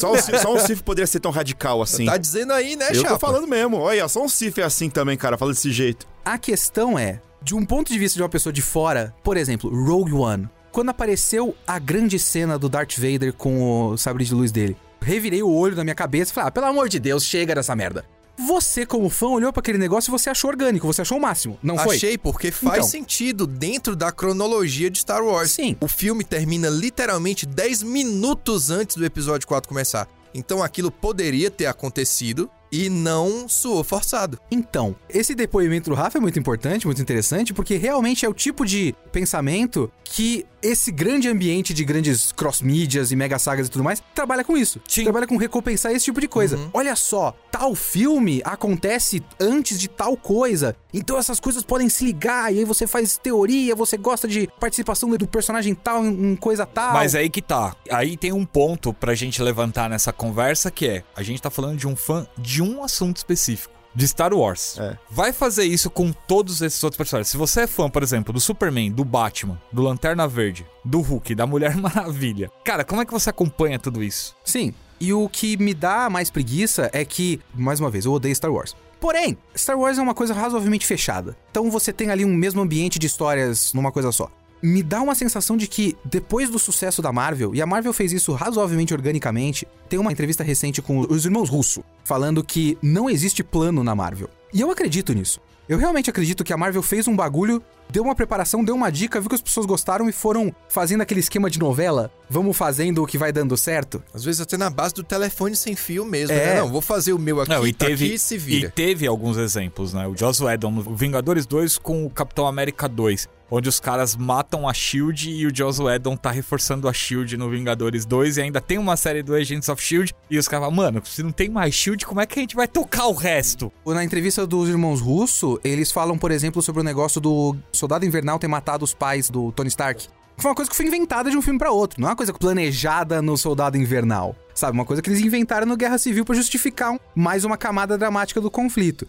Só 0.00 0.12
um, 0.14 0.16
Sith- 0.16 0.36
só 0.40 0.54
um 0.54 0.58
Sith 0.58 0.80
poderia 0.82 1.06
ser 1.06 1.20
tão 1.20 1.30
radical 1.30 1.82
assim. 1.82 2.06
Tá 2.06 2.16
dizendo 2.16 2.52
aí, 2.54 2.74
né, 2.74 2.88
Eu 2.90 2.94
Chapa? 3.02 3.08
tô 3.10 3.18
falando 3.18 3.46
mesmo. 3.46 3.76
Olha, 3.76 4.08
só 4.08 4.24
um 4.24 4.28
Sith 4.28 4.56
é 4.58 4.62
assim 4.62 4.88
também, 4.88 5.16
cara. 5.18 5.36
Fala 5.36 5.52
desse 5.52 5.70
jeito. 5.70 6.06
A 6.24 6.38
questão 6.38 6.98
é, 6.98 7.20
de 7.42 7.54
um 7.54 7.66
ponto 7.66 7.92
de 7.92 7.98
vista 7.98 8.16
de 8.16 8.22
uma 8.22 8.28
pessoa 8.30 8.52
de 8.52 8.62
fora, 8.62 9.14
por 9.22 9.36
exemplo, 9.36 9.68
Rogue 9.84 10.12
One, 10.14 10.48
quando 10.72 10.88
apareceu 10.88 11.54
a 11.66 11.78
grande 11.78 12.18
cena 12.18 12.58
do 12.58 12.68
Darth 12.68 12.96
Vader 12.96 13.34
com 13.34 13.88
o 13.90 13.98
sabre 13.98 14.24
de 14.24 14.32
luz 14.34 14.50
dele, 14.52 14.76
revirei 15.00 15.42
o 15.42 15.50
olho 15.50 15.76
na 15.76 15.84
minha 15.84 15.94
cabeça 15.94 16.30
e 16.30 16.34
falei, 16.34 16.48
ah, 16.48 16.50
pelo 16.50 16.66
amor 16.66 16.88
de 16.88 16.98
Deus, 16.98 17.24
chega 17.24 17.54
dessa 17.54 17.74
merda. 17.76 18.04
Você, 18.46 18.86
como 18.86 19.10
fã, 19.10 19.26
olhou 19.26 19.52
pra 19.52 19.60
aquele 19.60 19.76
negócio 19.76 20.08
e 20.10 20.12
você 20.12 20.30
achou 20.30 20.48
orgânico, 20.50 20.86
você 20.86 21.02
achou 21.02 21.18
o 21.18 21.20
máximo, 21.20 21.58
não 21.62 21.76
foi? 21.76 21.96
Achei, 21.96 22.16
porque 22.16 22.50
faz 22.50 22.78
Então. 22.78 22.88
sentido 22.88 23.46
dentro 23.46 23.94
da 23.94 24.10
cronologia 24.10 24.88
de 24.88 24.98
Star 25.00 25.22
Wars. 25.22 25.50
Sim. 25.52 25.76
O 25.80 25.86
filme 25.86 26.24
termina 26.24 26.70
literalmente 26.70 27.44
10 27.44 27.82
minutos 27.82 28.70
antes 28.70 28.96
do 28.96 29.04
episódio 29.04 29.46
4 29.46 29.68
começar. 29.68 30.08
Então 30.32 30.62
aquilo 30.62 30.90
poderia 30.90 31.50
ter 31.50 31.66
acontecido 31.66 32.48
e 32.70 32.88
não 32.88 33.48
soou 33.48 33.82
forçado. 33.82 34.38
Então, 34.50 34.94
esse 35.08 35.34
depoimento 35.34 35.90
do 35.90 35.96
Rafa 35.96 36.18
é 36.18 36.20
muito 36.20 36.38
importante, 36.38 36.86
muito 36.86 37.02
interessante, 37.02 37.52
porque 37.52 37.76
realmente 37.76 38.24
é 38.24 38.28
o 38.28 38.34
tipo 38.34 38.64
de 38.64 38.94
pensamento 39.12 39.90
que 40.04 40.46
esse 40.62 40.92
grande 40.92 41.28
ambiente 41.28 41.72
de 41.72 41.84
grandes 41.84 42.32
cross-mídias 42.32 43.12
e 43.12 43.16
mega 43.16 43.38
sagas 43.38 43.68
e 43.68 43.70
tudo 43.70 43.84
mais 43.84 44.02
trabalha 44.14 44.44
com 44.44 44.56
isso. 44.56 44.80
Sim. 44.86 45.04
Trabalha 45.04 45.26
com 45.26 45.36
recompensar 45.36 45.92
esse 45.92 46.04
tipo 46.04 46.20
de 46.20 46.28
coisa. 46.28 46.58
Olha 46.74 46.94
só, 46.96 47.34
tal 47.50 47.74
filme 47.74 48.42
acontece 48.44 49.22
antes 49.40 49.80
de 49.80 49.88
tal 49.88 50.16
coisa, 50.16 50.76
então 50.92 51.16
essas 51.16 51.40
coisas 51.40 51.62
podem 51.62 51.88
se 51.88 52.04
ligar, 52.04 52.52
e 52.52 52.58
aí 52.58 52.64
você 52.64 52.86
faz 52.86 53.16
teoria, 53.16 53.74
você 53.74 53.96
gosta 53.96 54.28
de 54.28 54.48
participação 54.58 55.08
do 55.10 55.26
personagem 55.26 55.74
tal 55.74 56.04
em 56.04 56.30
em 56.30 56.36
coisa 56.36 56.66
tal. 56.66 56.92
Mas 56.92 57.14
aí 57.14 57.28
que 57.28 57.42
tá. 57.42 57.74
Aí 57.90 58.16
tem 58.16 58.32
um 58.32 58.44
ponto 58.44 58.92
pra 58.92 59.14
gente 59.14 59.42
levantar 59.42 59.88
nessa 59.88 60.12
conversa 60.12 60.70
que 60.70 60.86
é: 60.86 61.04
a 61.14 61.22
gente 61.22 61.40
tá 61.40 61.50
falando 61.50 61.76
de 61.76 61.86
um 61.86 61.96
fã 61.96 62.26
de 62.38 62.59
um 62.62 62.82
assunto 62.82 63.16
específico. 63.16 63.74
De 63.92 64.06
Star 64.06 64.32
Wars. 64.32 64.78
É. 64.78 64.96
Vai 65.10 65.32
fazer 65.32 65.64
isso 65.64 65.90
com 65.90 66.12
todos 66.12 66.62
esses 66.62 66.82
outros 66.84 66.96
personagens. 66.96 67.28
Se 67.28 67.36
você 67.36 67.62
é 67.62 67.66
fã, 67.66 67.90
por 67.90 68.04
exemplo, 68.04 68.32
do 68.32 68.38
Superman, 68.38 68.92
do 68.92 69.04
Batman, 69.04 69.60
do 69.72 69.82
Lanterna 69.82 70.28
Verde, 70.28 70.64
do 70.84 71.00
Hulk, 71.00 71.34
da 71.34 71.44
Mulher 71.44 71.74
Maravilha. 71.76 72.52
Cara, 72.64 72.84
como 72.84 73.02
é 73.02 73.04
que 73.04 73.12
você 73.12 73.30
acompanha 73.30 73.80
tudo 73.80 74.00
isso? 74.00 74.36
Sim. 74.44 74.72
E 75.00 75.12
o 75.12 75.28
que 75.28 75.56
me 75.56 75.74
dá 75.74 76.08
mais 76.08 76.30
preguiça 76.30 76.88
é 76.92 77.04
que, 77.04 77.40
mais 77.52 77.80
uma 77.80 77.90
vez, 77.90 78.04
eu 78.04 78.12
odeio 78.12 78.36
Star 78.36 78.52
Wars. 78.52 78.76
Porém, 79.00 79.36
Star 79.56 79.78
Wars 79.78 79.96
é 79.96 80.02
uma 80.02 80.14
coisa 80.14 80.34
razoavelmente 80.34 80.86
fechada. 80.86 81.34
Então 81.50 81.70
você 81.70 81.90
tem 81.92 82.10
ali 82.10 82.24
um 82.24 82.34
mesmo 82.34 82.60
ambiente 82.60 82.98
de 82.98 83.06
histórias 83.06 83.72
numa 83.72 83.90
coisa 83.90 84.12
só. 84.12 84.30
Me 84.62 84.82
dá 84.82 85.00
uma 85.00 85.14
sensação 85.14 85.56
de 85.56 85.66
que, 85.66 85.96
depois 86.04 86.50
do 86.50 86.58
sucesso 86.58 87.00
da 87.00 87.10
Marvel, 87.12 87.54
e 87.54 87.62
a 87.62 87.66
Marvel 87.66 87.92
fez 87.92 88.12
isso 88.12 88.32
razoavelmente 88.32 88.92
organicamente, 88.92 89.66
tem 89.88 89.98
uma 89.98 90.12
entrevista 90.12 90.44
recente 90.44 90.82
com 90.82 91.00
os 91.00 91.24
irmãos 91.24 91.48
Russo, 91.48 91.82
falando 92.04 92.44
que 92.44 92.76
não 92.82 93.08
existe 93.08 93.42
plano 93.42 93.82
na 93.82 93.94
Marvel. 93.94 94.28
E 94.52 94.60
eu 94.60 94.70
acredito 94.70 95.12
nisso. 95.14 95.40
Eu 95.68 95.78
realmente 95.78 96.10
acredito 96.10 96.42
que 96.42 96.52
a 96.52 96.56
Marvel 96.56 96.82
fez 96.82 97.06
um 97.06 97.14
bagulho, 97.14 97.62
deu 97.88 98.02
uma 98.02 98.14
preparação, 98.14 98.64
deu 98.64 98.74
uma 98.74 98.90
dica, 98.90 99.20
viu 99.20 99.28
que 99.28 99.36
as 99.36 99.40
pessoas 99.40 99.64
gostaram 99.66 100.08
e 100.08 100.12
foram 100.12 100.52
fazendo 100.68 101.00
aquele 101.02 101.20
esquema 101.20 101.48
de 101.48 101.60
novela. 101.60 102.10
Vamos 102.28 102.56
fazendo 102.56 103.00
o 103.02 103.06
que 103.06 103.16
vai 103.16 103.30
dando 103.32 103.56
certo. 103.56 104.02
Às 104.12 104.24
vezes 104.24 104.40
até 104.40 104.56
na 104.56 104.68
base 104.68 104.92
do 104.94 105.04
telefone 105.04 105.54
sem 105.54 105.76
fio 105.76 106.04
mesmo, 106.04 106.34
É. 106.36 106.54
né? 106.54 106.60
Não, 106.60 106.68
vou 106.68 106.80
fazer 106.82 107.12
o 107.12 107.18
meu 107.20 107.40
aqui, 107.40 107.50
Não, 107.50 107.64
e 107.64 107.72
tá 107.72 107.86
teve, 107.86 108.04
aqui 108.06 108.14
e 108.14 108.18
se 108.18 108.34
e 108.34 108.38
vira. 108.38 108.70
teve 108.70 109.06
alguns 109.06 109.36
exemplos, 109.36 109.94
né? 109.94 110.08
O 110.08 110.16
Joss 110.16 110.42
Whedon 110.42 110.80
Vingadores 110.96 111.46
2 111.46 111.78
com 111.78 112.04
o 112.04 112.10
Capitão 112.10 112.48
América 112.48 112.88
2, 112.88 113.28
onde 113.50 113.68
os 113.68 113.80
caras 113.80 114.14
matam 114.16 114.68
a 114.68 114.72
SHIELD 114.72 115.30
e 115.30 115.46
o 115.46 115.54
Joss 115.54 115.82
Whedon 115.82 116.16
tá 116.16 116.30
reforçando 116.30 116.88
a 116.88 116.92
SHIELD 116.92 117.36
no 117.36 117.50
Vingadores 117.50 118.04
2 118.06 118.36
e 118.36 118.42
ainda 118.42 118.60
tem 118.60 118.78
uma 118.78 118.96
série 118.96 119.22
do 119.22 119.34
Agents 119.34 119.68
of 119.68 119.82
SHIELD 119.82 120.14
e 120.30 120.38
os 120.38 120.46
caras 120.46 120.64
falam, 120.66 120.76
mano, 120.76 121.02
se 121.04 121.22
não 121.22 121.32
tem 121.32 121.48
mais 121.48 121.74
SHIELD, 121.74 122.06
como 122.06 122.20
é 122.20 122.26
que 122.26 122.38
a 122.38 122.42
gente 122.42 122.54
vai 122.56 122.68
tocar 122.68 123.06
o 123.06 123.12
resto? 123.12 123.72
Na 123.86 124.04
entrevista 124.04 124.46
dos 124.46 124.68
irmãos 124.68 125.00
Russo, 125.00 125.58
eles 125.64 125.90
falam, 125.90 126.16
por 126.16 126.30
exemplo, 126.30 126.62
sobre 126.62 126.80
o 126.80 126.84
negócio 126.84 127.20
do 127.20 127.56
Soldado 127.72 128.06
Invernal 128.06 128.38
ter 128.38 128.48
matado 128.48 128.84
os 128.84 128.94
pais 128.94 129.28
do 129.28 129.50
Tony 129.52 129.68
Stark. 129.68 130.06
Foi 130.38 130.50
uma 130.50 130.54
coisa 130.54 130.70
que 130.70 130.76
foi 130.76 130.86
inventada 130.86 131.30
de 131.30 131.36
um 131.36 131.42
filme 131.42 131.58
pra 131.58 131.70
outro, 131.70 132.00
não 132.00 132.08
é 132.08 132.10
uma 132.12 132.16
coisa 132.16 132.32
planejada 132.32 133.20
no 133.20 133.36
Soldado 133.36 133.76
Invernal. 133.76 134.34
Sabe, 134.54 134.72
uma 134.72 134.84
coisa 134.84 135.02
que 135.02 135.08
eles 135.10 135.20
inventaram 135.20 135.66
no 135.66 135.76
Guerra 135.76 135.98
Civil 135.98 136.24
pra 136.24 136.34
justificar 136.34 136.92
um- 136.92 136.98
mais 137.14 137.44
uma 137.44 137.56
camada 137.56 137.98
dramática 137.98 138.40
do 138.40 138.50
conflito. 138.50 139.06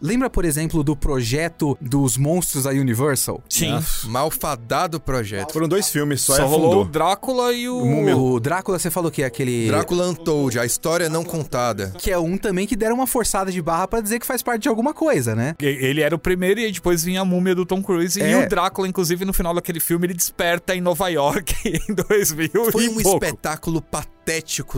Lembra, 0.00 0.30
por 0.30 0.44
exemplo, 0.44 0.82
do 0.84 0.94
projeto 0.96 1.76
dos 1.80 2.16
monstros 2.16 2.64
da 2.64 2.70
Universal? 2.70 3.42
Sim. 3.48 3.78
Malfadado 4.04 5.00
projeto. 5.00 5.52
Foram 5.52 5.68
dois 5.68 5.88
filmes, 5.88 6.20
só, 6.20 6.36
Só 6.36 6.42
e 6.44 6.46
rolou 6.48 6.82
o. 6.82 6.84
Drácula 6.84 7.52
e 7.52 7.68
o. 7.68 8.34
O 8.34 8.40
Drácula, 8.40 8.78
você 8.78 8.90
falou 8.90 9.10
que 9.10 9.22
é 9.22 9.26
aquele. 9.26 9.66
Drácula 9.68 10.08
Untold, 10.08 10.58
a 10.58 10.64
história 10.66 11.08
não 11.08 11.24
contada. 11.24 11.92
Que 11.98 12.10
é 12.10 12.18
um 12.18 12.36
também 12.36 12.66
que 12.66 12.76
deram 12.76 12.94
uma 12.96 13.06
forçada 13.06 13.50
de 13.50 13.60
barra 13.62 13.86
pra 13.88 14.00
dizer 14.00 14.18
que 14.18 14.26
faz 14.26 14.42
parte 14.42 14.62
de 14.62 14.68
alguma 14.68 14.92
coisa, 14.94 15.34
né? 15.34 15.54
Ele 15.60 16.00
era 16.00 16.14
o 16.14 16.18
primeiro 16.18 16.60
e 16.60 16.64
aí 16.64 16.72
depois 16.72 17.02
vinha 17.04 17.20
a 17.20 17.24
múmia 17.24 17.54
do 17.54 17.64
Tom 17.66 17.82
Cruise. 17.82 18.18
E 18.18 18.22
É. 18.22 18.44
o 18.44 18.48
Drácula, 18.48 18.88
inclusive, 18.88 19.24
no 19.24 19.32
final 19.32 19.54
daquele 19.54 19.80
filme, 19.80 20.06
ele 20.06 20.14
desperta 20.14 20.74
em 20.74 20.80
Nova 20.80 21.08
York 21.08 21.54
em 21.88 21.94
2000 21.94 22.50
Foi 22.72 22.84
e 22.84 22.88
um 22.88 23.00
pouco. 23.02 23.24
espetáculo 23.24 23.80
patético 23.82 24.17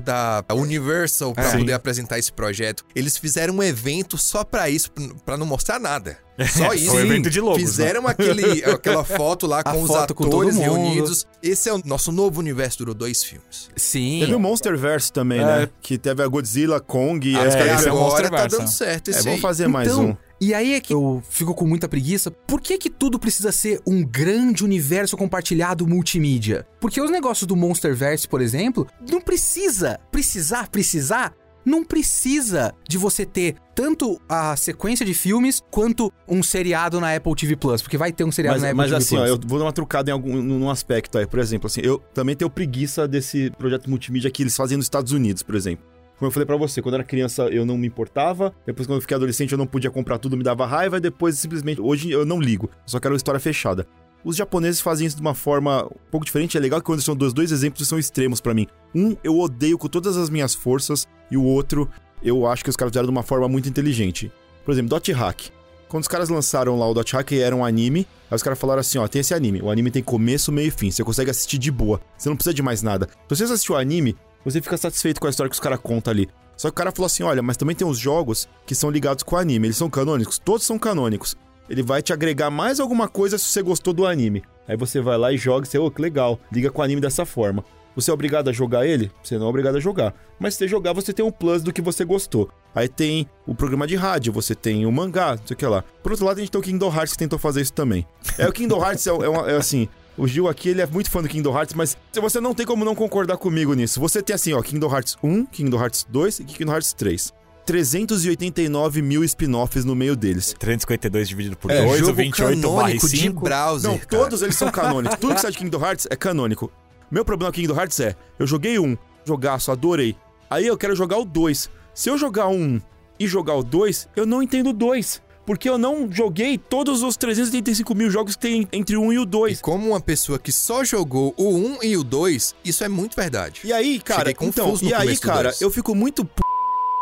da 0.01 0.45
Universal 0.55 1.33
pra 1.35 1.45
É. 1.45 1.57
poder 1.59 1.73
apresentar 1.73 2.19
esse 2.19 2.33
projeto. 2.33 2.85
Eles 2.95 3.17
fizeram 3.17 3.55
um 3.55 3.63
evento 3.63 4.17
só 4.17 4.45
pra 4.45 4.69
isso, 4.71 4.91
pra 5.25 5.37
não 5.37 5.47
mostrar 5.47 5.79
nada. 5.81 6.19
Só 6.57 6.73
isso. 6.73 6.87
Foi 6.93 7.03
um 7.03 7.07
evento 7.07 7.29
de 7.29 7.39
logos, 7.39 7.61
né? 7.61 7.67
Fizeram 7.69 8.07
aquele, 8.07 8.65
aquela 8.65 9.05
foto 9.05 9.47
lá 9.47 9.61
A 9.61 9.63
com 9.63 9.83
os 9.83 9.89
com 9.91 10.25
todo 10.25 10.27
atores 10.29 10.55
mundo. 10.55 10.63
reunidos. 10.65 11.27
Esse 11.43 11.69
é 11.69 11.75
o 11.75 11.83
nosso 11.85 12.11
novo 12.11 12.41
universo, 12.41 12.79
durou 12.79 12.95
dois 12.95 13.23
filmes. 13.23 13.69
Sim. 13.77 14.21
Teve 14.21 14.35
o 14.35 14.41
Monsterverse 14.41 15.13
também, 15.13 15.41
É. 15.41 15.45
né? 15.45 15.69
Que 15.83 15.99
teve 15.99 16.23
a 16.23 16.27
Godzilla, 16.27 16.81
Kong 16.81 17.29
e 17.31 17.37
Ah, 17.37 17.41
os 17.43 17.55
é, 17.55 17.59
caras 17.59 17.81
esse 17.81 17.89
é 17.89 17.91
agora 17.91 18.31
tá 18.31 18.47
dando 18.47 18.63
é. 18.63 18.67
certo 18.69 19.09
É, 19.09 19.11
esse 19.11 19.19
vamos 19.25 19.35
aí. 19.37 19.41
fazer 19.43 19.69
mais 19.69 19.89
então, 19.89 20.05
um. 20.07 20.17
E 20.41 20.55
aí 20.55 20.73
é 20.73 20.81
que 20.81 20.95
eu 20.95 21.23
fico 21.29 21.55
com 21.55 21.67
muita 21.67 21.87
preguiça. 21.87 22.31
Por 22.31 22.63
que 22.63 22.79
que 22.79 22.89
tudo 22.89 23.19
precisa 23.19 23.53
ser 23.53 23.79
um 23.87 24.03
grande 24.03 24.65
universo 24.65 25.15
compartilhado 25.15 25.87
multimídia? 25.87 26.67
Porque 26.81 26.99
os 26.99 27.11
negócios 27.11 27.47
do 27.47 27.55
Monsterverse, 27.55 28.27
por 28.27 28.41
exemplo, 28.41 28.87
não 29.11 29.21
precisa. 29.21 30.01
Precisar, 30.11 30.71
precisar. 30.71 31.35
Não 31.63 31.85
precisa 31.85 32.73
de 32.89 32.97
você 32.97 33.27
ter 33.27 33.55
tanto 33.75 34.19
a 34.27 34.57
sequência 34.57 35.05
de 35.05 35.13
filmes 35.13 35.63
quanto 35.71 36.11
um 36.27 36.43
seriado 36.43 36.99
na 36.99 37.15
Apple 37.15 37.35
TV 37.35 37.55
Plus, 37.55 37.83
porque 37.83 37.99
vai 37.99 38.11
ter 38.11 38.25
um 38.25 38.33
seriado 38.33 38.55
Mas, 38.55 38.63
na 38.63 38.69
Apple 38.69 38.77
mas 38.79 38.87
TV 38.87 38.97
assim, 38.97 39.17
Plus. 39.17 39.29
ó, 39.29 39.35
eu 39.35 39.41
vou 39.47 39.59
dar 39.59 39.67
uma 39.67 39.73
trucada 39.73 40.11
em 40.11 40.13
algum 40.15 40.41
num 40.41 40.71
aspecto 40.71 41.19
aí. 41.19 41.27
Por 41.27 41.39
exemplo, 41.39 41.67
assim, 41.67 41.83
eu 41.85 41.99
também 42.15 42.35
tenho 42.35 42.51
preguiça 42.51 43.07
desse 43.07 43.51
projeto 43.59 43.91
multimídia 43.91 44.31
que 44.31 44.43
eles 44.43 44.57
fazem 44.57 44.79
nos 44.79 44.87
Estados 44.87 45.13
Unidos, 45.13 45.43
por 45.43 45.55
exemplo. 45.55 45.85
Como 46.21 46.29
eu 46.29 46.33
falei 46.33 46.45
pra 46.45 46.57
você, 46.59 46.83
quando 46.83 46.97
eu 46.97 46.99
era 46.99 47.05
criança 47.05 47.45
eu 47.45 47.65
não 47.65 47.79
me 47.79 47.87
importava, 47.87 48.55
depois 48.67 48.87
quando 48.87 48.99
eu 48.99 49.01
fiquei 49.01 49.15
adolescente 49.15 49.53
eu 49.53 49.59
não 49.59 49.67
podia 49.67 49.91
comprar 49.91 50.19
tudo, 50.19 50.37
me 50.37 50.43
dava 50.43 50.67
raiva, 50.67 50.99
e 50.99 51.01
depois 51.01 51.39
simplesmente, 51.39 51.81
hoje 51.81 52.11
eu 52.11 52.27
não 52.27 52.39
ligo, 52.39 52.69
só 52.85 53.01
quero 53.01 53.17
história 53.17 53.41
fechada. 53.41 53.87
Os 54.23 54.37
japoneses 54.37 54.83
fazem 54.83 55.07
isso 55.07 55.17
de 55.17 55.23
uma 55.23 55.35
forma 55.35 55.87
um 55.87 56.11
pouco 56.11 56.27
diferente, 56.27 56.59
é 56.59 56.61
legal 56.61 56.79
que 56.79 56.85
quando 56.85 57.01
são 57.01 57.17
dois, 57.17 57.33
dois 57.33 57.51
exemplos 57.51 57.89
são 57.89 57.99
extremos 57.99 58.39
pra 58.39 58.53
mim. 58.53 58.67
Um 58.95 59.17
eu 59.25 59.39
odeio 59.39 59.79
com 59.79 59.89
todas 59.89 60.19
as 60.19 60.29
minhas 60.29 60.55
forças, 60.55 61.09
e 61.31 61.39
o 61.39 61.43
outro 61.43 61.89
eu 62.23 62.47
acho 62.47 62.63
que 62.63 62.69
os 62.69 62.77
caras 62.77 62.93
fizeram 62.93 63.07
de 63.07 63.13
uma 63.13 63.23
forma 63.23 63.49
muito 63.49 63.71
inteligente. 63.71 64.31
Por 64.63 64.73
exemplo, 64.73 64.91
Dot 64.91 65.11
Hack. 65.11 65.49
Quando 65.89 66.03
os 66.03 66.09
caras 66.09 66.29
lançaram 66.29 66.79
lá 66.79 66.87
o 66.87 66.93
Dot 66.93 67.17
Hack, 67.17 67.33
era 67.33 67.57
um 67.57 67.65
anime. 67.65 68.07
Aí 68.31 68.37
os 68.37 68.43
caras 68.43 68.59
falaram 68.59 68.81
assim: 68.81 68.99
ó, 68.99 69.09
tem 69.09 69.21
esse 69.21 69.33
anime. 69.33 69.63
O 69.63 69.71
anime 69.71 69.91
tem 69.91 70.03
começo, 70.03 70.53
meio 70.53 70.69
e 70.69 70.71
fim. 70.71 70.91
Você 70.91 71.03
consegue 71.03 71.31
assistir 71.31 71.57
de 71.57 71.71
boa. 71.71 71.99
Você 72.17 72.29
não 72.29 72.37
precisa 72.37 72.53
de 72.53 72.63
mais 72.63 72.83
nada. 72.83 73.09
Se 73.27 73.37
você 73.37 73.45
assistiu 73.45 73.75
o 73.75 73.79
anime, 73.79 74.15
você 74.45 74.61
fica 74.61 74.77
satisfeito 74.77 75.21
com 75.21 75.27
a 75.27 75.31
história 75.31 75.49
que 75.51 75.55
os 75.55 75.61
caras 75.61 75.79
contam 75.83 76.11
ali. 76.13 76.29
Só 76.57 76.69
que 76.69 76.73
o 76.73 76.75
cara 76.77 76.93
falou 76.93 77.07
assim: 77.07 77.23
olha, 77.23 77.43
mas 77.43 77.57
também 77.57 77.75
tem 77.77 77.87
os 77.87 77.99
jogos 77.99 78.49
que 78.67 78.75
são 78.75 78.91
ligados 78.91 79.23
com 79.23 79.37
o 79.37 79.39
anime. 79.39 79.67
Eles 79.69 79.77
são 79.77 79.89
canônicos? 79.91 80.39
Todos 80.39 80.67
são 80.67 80.79
canônicos. 80.79 81.37
Ele 81.69 81.83
vai 81.83 82.03
te 82.03 82.13
agregar 82.13 82.51
mais 82.51 82.81
alguma 82.81 83.09
coisa 83.09 83.39
se 83.39 83.45
você 83.45 83.63
gostou 83.63 83.93
do 83.95 84.07
anime. 84.07 84.43
Aí 84.67 84.77
você 84.77 85.01
vai 85.01 85.17
lá 85.17 85.33
e 85.33 85.37
joga 85.37 85.67
e 85.67 85.71
você, 85.71 85.79
ô, 85.79 85.91
que 85.91 86.03
legal. 86.03 86.39
Liga 86.53 86.71
com 86.71 86.81
o 86.81 86.85
anime 86.85 87.01
dessa 87.01 87.25
forma. 87.25 87.65
Você 87.97 88.11
é 88.11 88.15
obrigado 88.15 88.49
a 88.49 88.53
jogar 88.53 88.87
ele? 88.87 89.11
Você 89.23 89.37
não 89.37 89.47
é 89.47 89.49
obrigado 89.49 89.77
a 89.77 89.81
jogar. 89.81 90.15
Mas 90.39 90.55
se 90.55 90.59
você 90.59 90.69
jogar, 90.69 90.93
você 90.93 91.13
tem 91.13 91.25
um 91.25 91.31
plus 91.31 91.63
do 91.63 91.73
que 91.73 91.83
você 91.83 92.05
gostou. 92.05 92.49
Aí 92.75 92.89
tem 92.89 93.29
o 93.47 93.55
programa 93.55 93.87
de 93.87 93.97
rádio, 93.97 94.33
você 94.33 94.55
tem 94.55 94.87
o 94.87 94.93
mangá, 94.93 95.37
não 95.37 95.47
sei 95.47 95.55
o 95.55 95.57
que 95.57 95.67
lá. 95.67 95.83
Por 96.03 96.13
outro 96.13 96.25
lado, 96.25 96.39
a 96.39 96.41
gente 96.41 96.51
tem 96.53 96.61
o 96.61 96.63
Kingdom 96.63 96.93
Hearts 96.95 97.13
que 97.13 97.19
tentou 97.19 97.39
fazer 97.39 97.61
isso 97.63 97.73
também. 97.73 98.07
É, 98.39 98.47
o 98.49 98.53
Kingdom 98.53 98.81
Hearts 98.85 99.07
é, 99.07 99.11
é 99.11 99.29
uma- 99.29 99.51
é 99.51 99.57
assim. 99.57 99.89
O 100.17 100.27
Gil 100.27 100.49
aqui, 100.49 100.69
ele 100.69 100.83
é 100.83 100.87
muito 100.87 101.11
fã 101.11 101.23
do 101.23 101.29
Kingdom 101.29 101.57
Hearts, 101.57 101.75
mas 101.75 101.97
você 102.15 102.41
não 102.41 102.53
tem 102.55 102.67
como 102.67 102.85
não 102.85 102.95
concordar 102.95 103.37
comigo 103.39 103.73
nisso. 103.75 103.99
Você 104.01 104.23
tem 104.23 104.35
assim, 104.35 104.53
ó, 104.53 104.61
Kingdom 104.61 104.93
Hearts 104.93 105.17
1, 105.23 105.47
Kingdom 105.47 105.81
Hearts 105.81 106.07
2 106.09 106.41
e 106.41 106.45
Kingdom 106.45 106.73
Hearts 106.73 106.93
3. 106.93 107.33
389 107.65 109.01
mil 109.03 109.23
spin-offs 109.25 109.85
no 109.85 109.95
meio 109.95 110.17
deles. 110.17 110.55
352 110.59 111.29
dividido 111.29 111.57
por 111.57 111.71
É, 111.71 111.85
2, 111.85 112.03
o 112.03 112.05
jogo 112.07 112.17
28 112.17 112.61
barra 112.61 112.73
canônico 112.79 113.09
de 113.09 113.17
5. 113.17 113.41
browser, 113.41 113.91
Não, 113.91 113.99
cara. 113.99 114.09
todos 114.25 114.43
eles 114.43 114.57
são 114.57 114.71
canônicos. 114.73 115.19
Tudo 115.19 115.35
que 115.35 115.41
sai 115.41 115.53
de 115.53 115.59
Kingdom 115.59 115.81
Hearts 115.85 116.07
é 116.11 116.17
canônico. 116.17 116.71
Meu 117.11 117.25
problema 117.25 117.53
com 117.53 117.57
Kingdom 117.57 117.75
Hearts 117.77 117.99
é, 118.01 118.15
eu 118.39 118.47
joguei 118.47 118.79
um, 118.79 118.97
jogaço, 119.25 119.71
adorei. 119.71 120.17
Aí 120.49 120.67
eu 120.67 120.77
quero 120.77 120.95
jogar 120.97 121.19
o 121.19 121.25
2. 121.25 121.71
Se 121.95 122.09
eu 122.11 122.19
jogar 122.19 122.49
um 122.49 122.81
e 123.19 123.27
jogar 123.27 123.55
o 123.55 123.63
2, 123.63 124.09
eu 124.17 124.27
não 124.27 124.43
entendo 124.43 124.71
o 124.71 124.73
2. 124.73 125.23
Porque 125.51 125.69
eu 125.69 125.77
não 125.77 126.09
joguei 126.09 126.57
todos 126.57 127.03
os 127.03 127.17
385 127.17 127.93
mil 127.93 128.09
jogos 128.09 128.37
que 128.37 128.41
tem 128.41 128.69
entre 128.73 128.97
o 128.97 129.03
1 129.03 129.13
e 129.15 129.19
o 129.19 129.23
E 129.25 129.27
2. 129.27 129.61
como 129.61 129.89
uma 129.89 130.01
pessoa 130.01 130.39
que 130.39 130.53
só 130.53 130.85
jogou 130.85 131.35
o 131.37 131.49
1 131.53 131.83
e 131.83 131.97
o 131.97 132.05
2, 132.05 132.55
isso 132.65 132.85
é 132.85 132.89
muito 132.89 133.17
verdade. 133.17 133.63
E 133.65 133.73
aí, 133.73 133.99
cara, 133.99 134.31
então, 134.31 134.79
e 134.81 134.95
aí, 134.95 135.19
cara, 135.19 135.53
eu 135.61 135.69
fico 135.69 135.93
muito 135.93 136.25
p... 136.25 136.41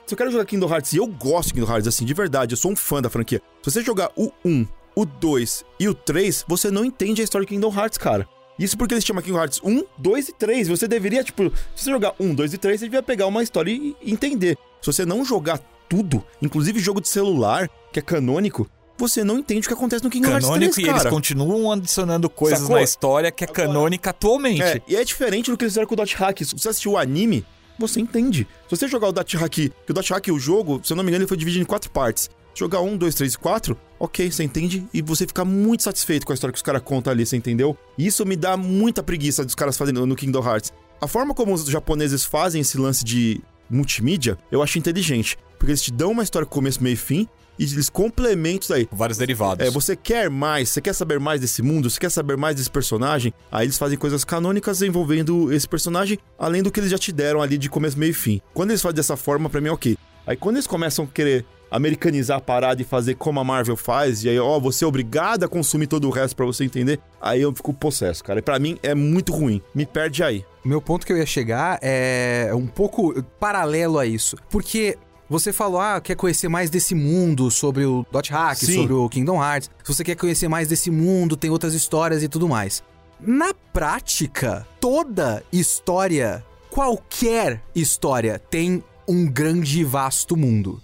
Se 0.07 0.15
eu 0.15 0.17
quero 0.17 0.31
jogar 0.31 0.47
Kingdom 0.47 0.67
Hearts 0.67 0.95
e 0.95 0.97
eu 0.97 1.07
gosto 1.07 1.49
de 1.49 1.55
Kingdom 1.57 1.71
Hearts, 1.71 1.89
assim, 1.89 2.07
de 2.07 2.15
verdade, 2.15 2.55
eu 2.55 2.57
sou 2.57 2.71
um 2.71 2.77
fã 2.77 3.03
da 3.03 3.11
franquia. 3.11 3.43
Se 3.63 3.71
você 3.71 3.83
jogar 3.83 4.11
o 4.17 4.33
1, 4.43 4.67
o 4.97 5.05
2 5.05 5.65
e 5.79 5.87
o 5.87 5.93
3, 5.93 6.47
você 6.49 6.71
não 6.71 6.87
entende 6.87 7.21
a 7.21 7.25
história 7.25 7.47
de 7.47 7.53
Kingdom 7.53 7.71
Hearts, 7.71 7.99
cara. 7.99 8.27
Isso 8.59 8.79
porque 8.79 8.95
eles 8.95 9.05
chamam 9.05 9.23
Kingdom 9.23 9.41
Hearts 9.41 9.61
1, 9.63 9.85
2 9.99 10.29
e 10.31 10.33
3. 10.33 10.69
Você 10.69 10.89
deveria, 10.89 11.23
tipo, 11.23 11.53
se 11.77 11.85
você 11.85 11.91
jogar 11.91 12.15
1, 12.19 12.35
2 12.35 12.55
e 12.55 12.57
3, 12.57 12.81
você 12.81 12.87
devia 12.87 13.03
pegar 13.03 13.27
uma 13.27 13.43
história 13.43 13.71
e 13.71 13.95
e 14.01 14.11
entender. 14.11 14.57
Se 14.81 14.91
você 14.91 15.05
não 15.05 15.23
jogar 15.23 15.61
tudo, 15.89 16.25
inclusive 16.43 16.79
jogo 16.81 17.01
de 17.01 17.09
celular, 17.09 17.69
que 17.93 17.99
é 17.99 18.03
canônico, 18.03 18.69
você 18.99 19.23
não 19.23 19.39
entende 19.39 19.67
o 19.67 19.69
que 19.69 19.75
acontece 19.75 20.03
no 20.03 20.11
Kingdom 20.11 20.31
Hearts 20.31 20.49
Canônico 20.49 20.75
3, 20.75 20.87
e 20.87 20.91
eles 20.91 21.03
cara. 21.03 21.15
continuam 21.15 21.71
adicionando 21.71 22.29
coisas 22.29 22.59
Sacou? 22.59 22.77
na 22.77 22.83
história 22.83 23.31
que 23.31 23.45
é 23.45 23.47
canônica 23.47 24.11
atualmente. 24.11 24.61
É, 24.61 24.83
e 24.89 24.97
é 24.97 25.05
diferente 25.05 25.51
do 25.51 25.57
que 25.57 25.65
eles 25.65 25.73
fizeram 25.73 25.87
com 25.87 25.95
o 25.95 25.97
Dot 25.97 26.17
Hack. 26.17 26.45
Se 26.45 26.53
você 26.53 26.69
assistiu 26.69 26.93
o 26.93 26.99
anime, 26.99 27.47
você 27.79 28.01
entende. 28.01 28.47
Se 28.69 28.77
você 28.77 28.89
jogar 28.89 29.09
o 29.09 29.13
Dot 29.13 29.37
Hack, 29.37 29.53
que 29.53 29.73
o 29.89 29.95
Dot 29.95 30.13
Hack, 30.13 30.29
o 30.29 30.39
jogo, 30.39 30.81
se 30.83 30.93
eu 30.93 30.97
não 30.97 31.05
me 31.05 31.11
engano, 31.11 31.23
ele 31.23 31.29
foi 31.29 31.37
dividido 31.37 31.63
em 31.63 31.67
quatro 31.67 31.91
partes. 31.91 32.29
Jogar 32.55 32.81
um, 32.81 32.97
dois, 32.97 33.15
três 33.15 33.35
e 33.35 33.39
quatro, 33.39 33.79
ok, 34.01 34.33
você 34.33 34.43
entende 34.43 34.85
e 34.93 35.01
você 35.01 35.29
fica 35.29 35.45
muito 35.45 35.85
satisfeito 35.85 36.27
com 36.27 36.33
a 36.33 36.35
história 36.35 36.53
que 36.53 36.57
os 36.57 36.63
caras 36.63 36.83
contam 36.83 37.13
ali, 37.13 37.25
você 37.25 37.37
entendeu? 37.37 37.79
E 37.97 38.05
isso 38.05 38.27
me 38.27 38.35
dá 38.35 38.57
muita 38.57 39.01
preguiça 39.01 39.45
dos 39.45 39.55
caras 39.55 39.79
fazendo 39.79 40.05
no 40.05 40.17
Kingdom 40.17 40.45
Hearts. 40.45 40.73
A 41.01 41.07
forma 41.07 41.33
como 41.35 41.55
os 41.55 41.67
japoneses 41.67 42.25
fazem 42.25 42.61
esse 42.63 42.77
lance 42.77 43.05
de 43.05 43.41
multimídia, 43.71 44.37
eu 44.51 44.61
acho 44.61 44.77
inteligente. 44.77 45.39
Porque 45.59 45.73
eles 45.73 45.83
te 45.83 45.93
dão 45.93 46.13
uma 46.13 46.23
história 46.23 46.47
com 46.47 46.55
começo, 46.55 46.83
meio 46.83 46.95
e 46.95 46.97
fim, 46.97 47.29
e 47.59 47.65
eles 47.65 47.91
complementam 47.91 48.61
isso 48.63 48.75
aí. 48.75 48.89
Vários 48.93 49.19
derivados. 49.19 49.67
É, 49.67 49.71
você 49.71 49.97
quer 49.97 50.31
mais, 50.31 50.69
você 50.69 50.81
quer 50.81 50.93
saber 50.93 51.19
mais 51.19 51.41
desse 51.41 51.61
mundo, 51.63 51.91
você 51.91 51.99
quer 51.99 52.11
saber 52.11 52.37
mais 52.37 52.57
desse 52.57 52.71
personagem, 52.71 53.35
aí 53.51 53.67
eles 53.67 53.79
fazem 53.79 53.99
coisas 53.99 54.25
canônicas 54.25 54.81
envolvendo 54.83 55.53
esse 55.53 55.69
personagem, 55.69 56.19
além 56.39 56.63
do 56.63 56.71
que 56.71 56.81
eles 56.81 56.91
já 56.91 56.99
te 56.99 57.13
deram 57.13 57.43
ali 57.43 57.59
de 57.59 57.69
começo, 57.69 57.99
meio 57.99 58.11
e 58.11 58.15
fim. 58.15 58.41
Quando 58.55 58.71
eles 58.71 58.83
fazem 58.83 58.97
dessa 58.97 59.17
forma, 59.17 59.51
pra 59.51 59.61
mim 59.61 59.69
é 59.69 59.73
ok. 59.73 59.99
Aí 60.27 60.37
quando 60.37 60.57
eles 60.57 60.67
começam 60.67 61.05
a 61.05 61.09
querer 61.09 61.45
americanizar 61.71 62.39
a 62.39 62.41
parada 62.41 62.81
e 62.81 62.85
fazer 62.85 63.15
como 63.15 63.41
a 63.41 63.45
Marvel 63.45 63.77
faz, 63.77 64.25
e 64.25 64.29
aí, 64.29 64.39
ó, 64.39 64.59
você 64.59 64.85
é 64.85 64.87
obrigado 64.87 65.45
a 65.45 65.49
consumir 65.49 65.87
todo 65.87 66.07
o 66.07 66.11
resto 66.11 66.35
pra 66.35 66.47
você 66.47 66.65
entender, 66.65 66.99
aí 67.21 67.43
eu 67.43 67.55
fico 67.55 67.73
possesso, 67.75 68.25
cara. 68.25 68.39
E 68.39 68.43
pra 68.43 68.59
mim 68.59 68.79
é 68.83 68.95
muito 68.95 69.33
ruim. 69.33 69.61
Me 69.75 69.85
perde 69.85 70.23
aí. 70.23 70.45
O 70.65 70.69
meu 70.69 70.81
ponto 70.83 71.07
que 71.07 71.13
eu 71.13 71.17
ia 71.17 71.27
chegar 71.27 71.79
é 71.83 72.51
um 72.55 72.67
pouco 72.67 73.23
paralelo 73.41 73.99
a 73.99 74.07
isso. 74.07 74.37
Porque 74.51 74.99
você 75.29 75.53
falou, 75.53 75.81
ah, 75.81 76.01
quer 76.01 76.15
conhecer 76.15 76.49
mais 76.49 76.71
desse 76.71 76.95
mundo 76.95 77.51
sobre 77.51 77.85
o 77.85 78.05
Dot 78.11 78.33
Hack, 78.33 78.59
Sim. 78.59 78.75
sobre 78.75 78.95
o 78.95 79.09
Kingdom 79.09 79.43
Hearts. 79.43 79.71
Se 79.85 79.95
você 79.95 80.03
quer 80.03 80.17
conhecer 80.17 80.49
mais 80.49 80.69
desse 80.69 80.91
mundo, 80.91 81.37
tem 81.37 81.51
outras 81.51 81.75
histórias 81.75 82.23
e 82.23 82.29
tudo 82.29 82.49
mais. 82.49 82.83
Na 83.21 83.53
prática, 83.53 84.67
toda 84.81 85.43
história, 85.53 86.45
qualquer 86.71 87.63
história, 87.75 88.39
tem 88.39 88.83
um 89.07 89.27
grande 89.27 89.81
e 89.81 89.85
vasto 89.85 90.37
mundo. 90.37 90.81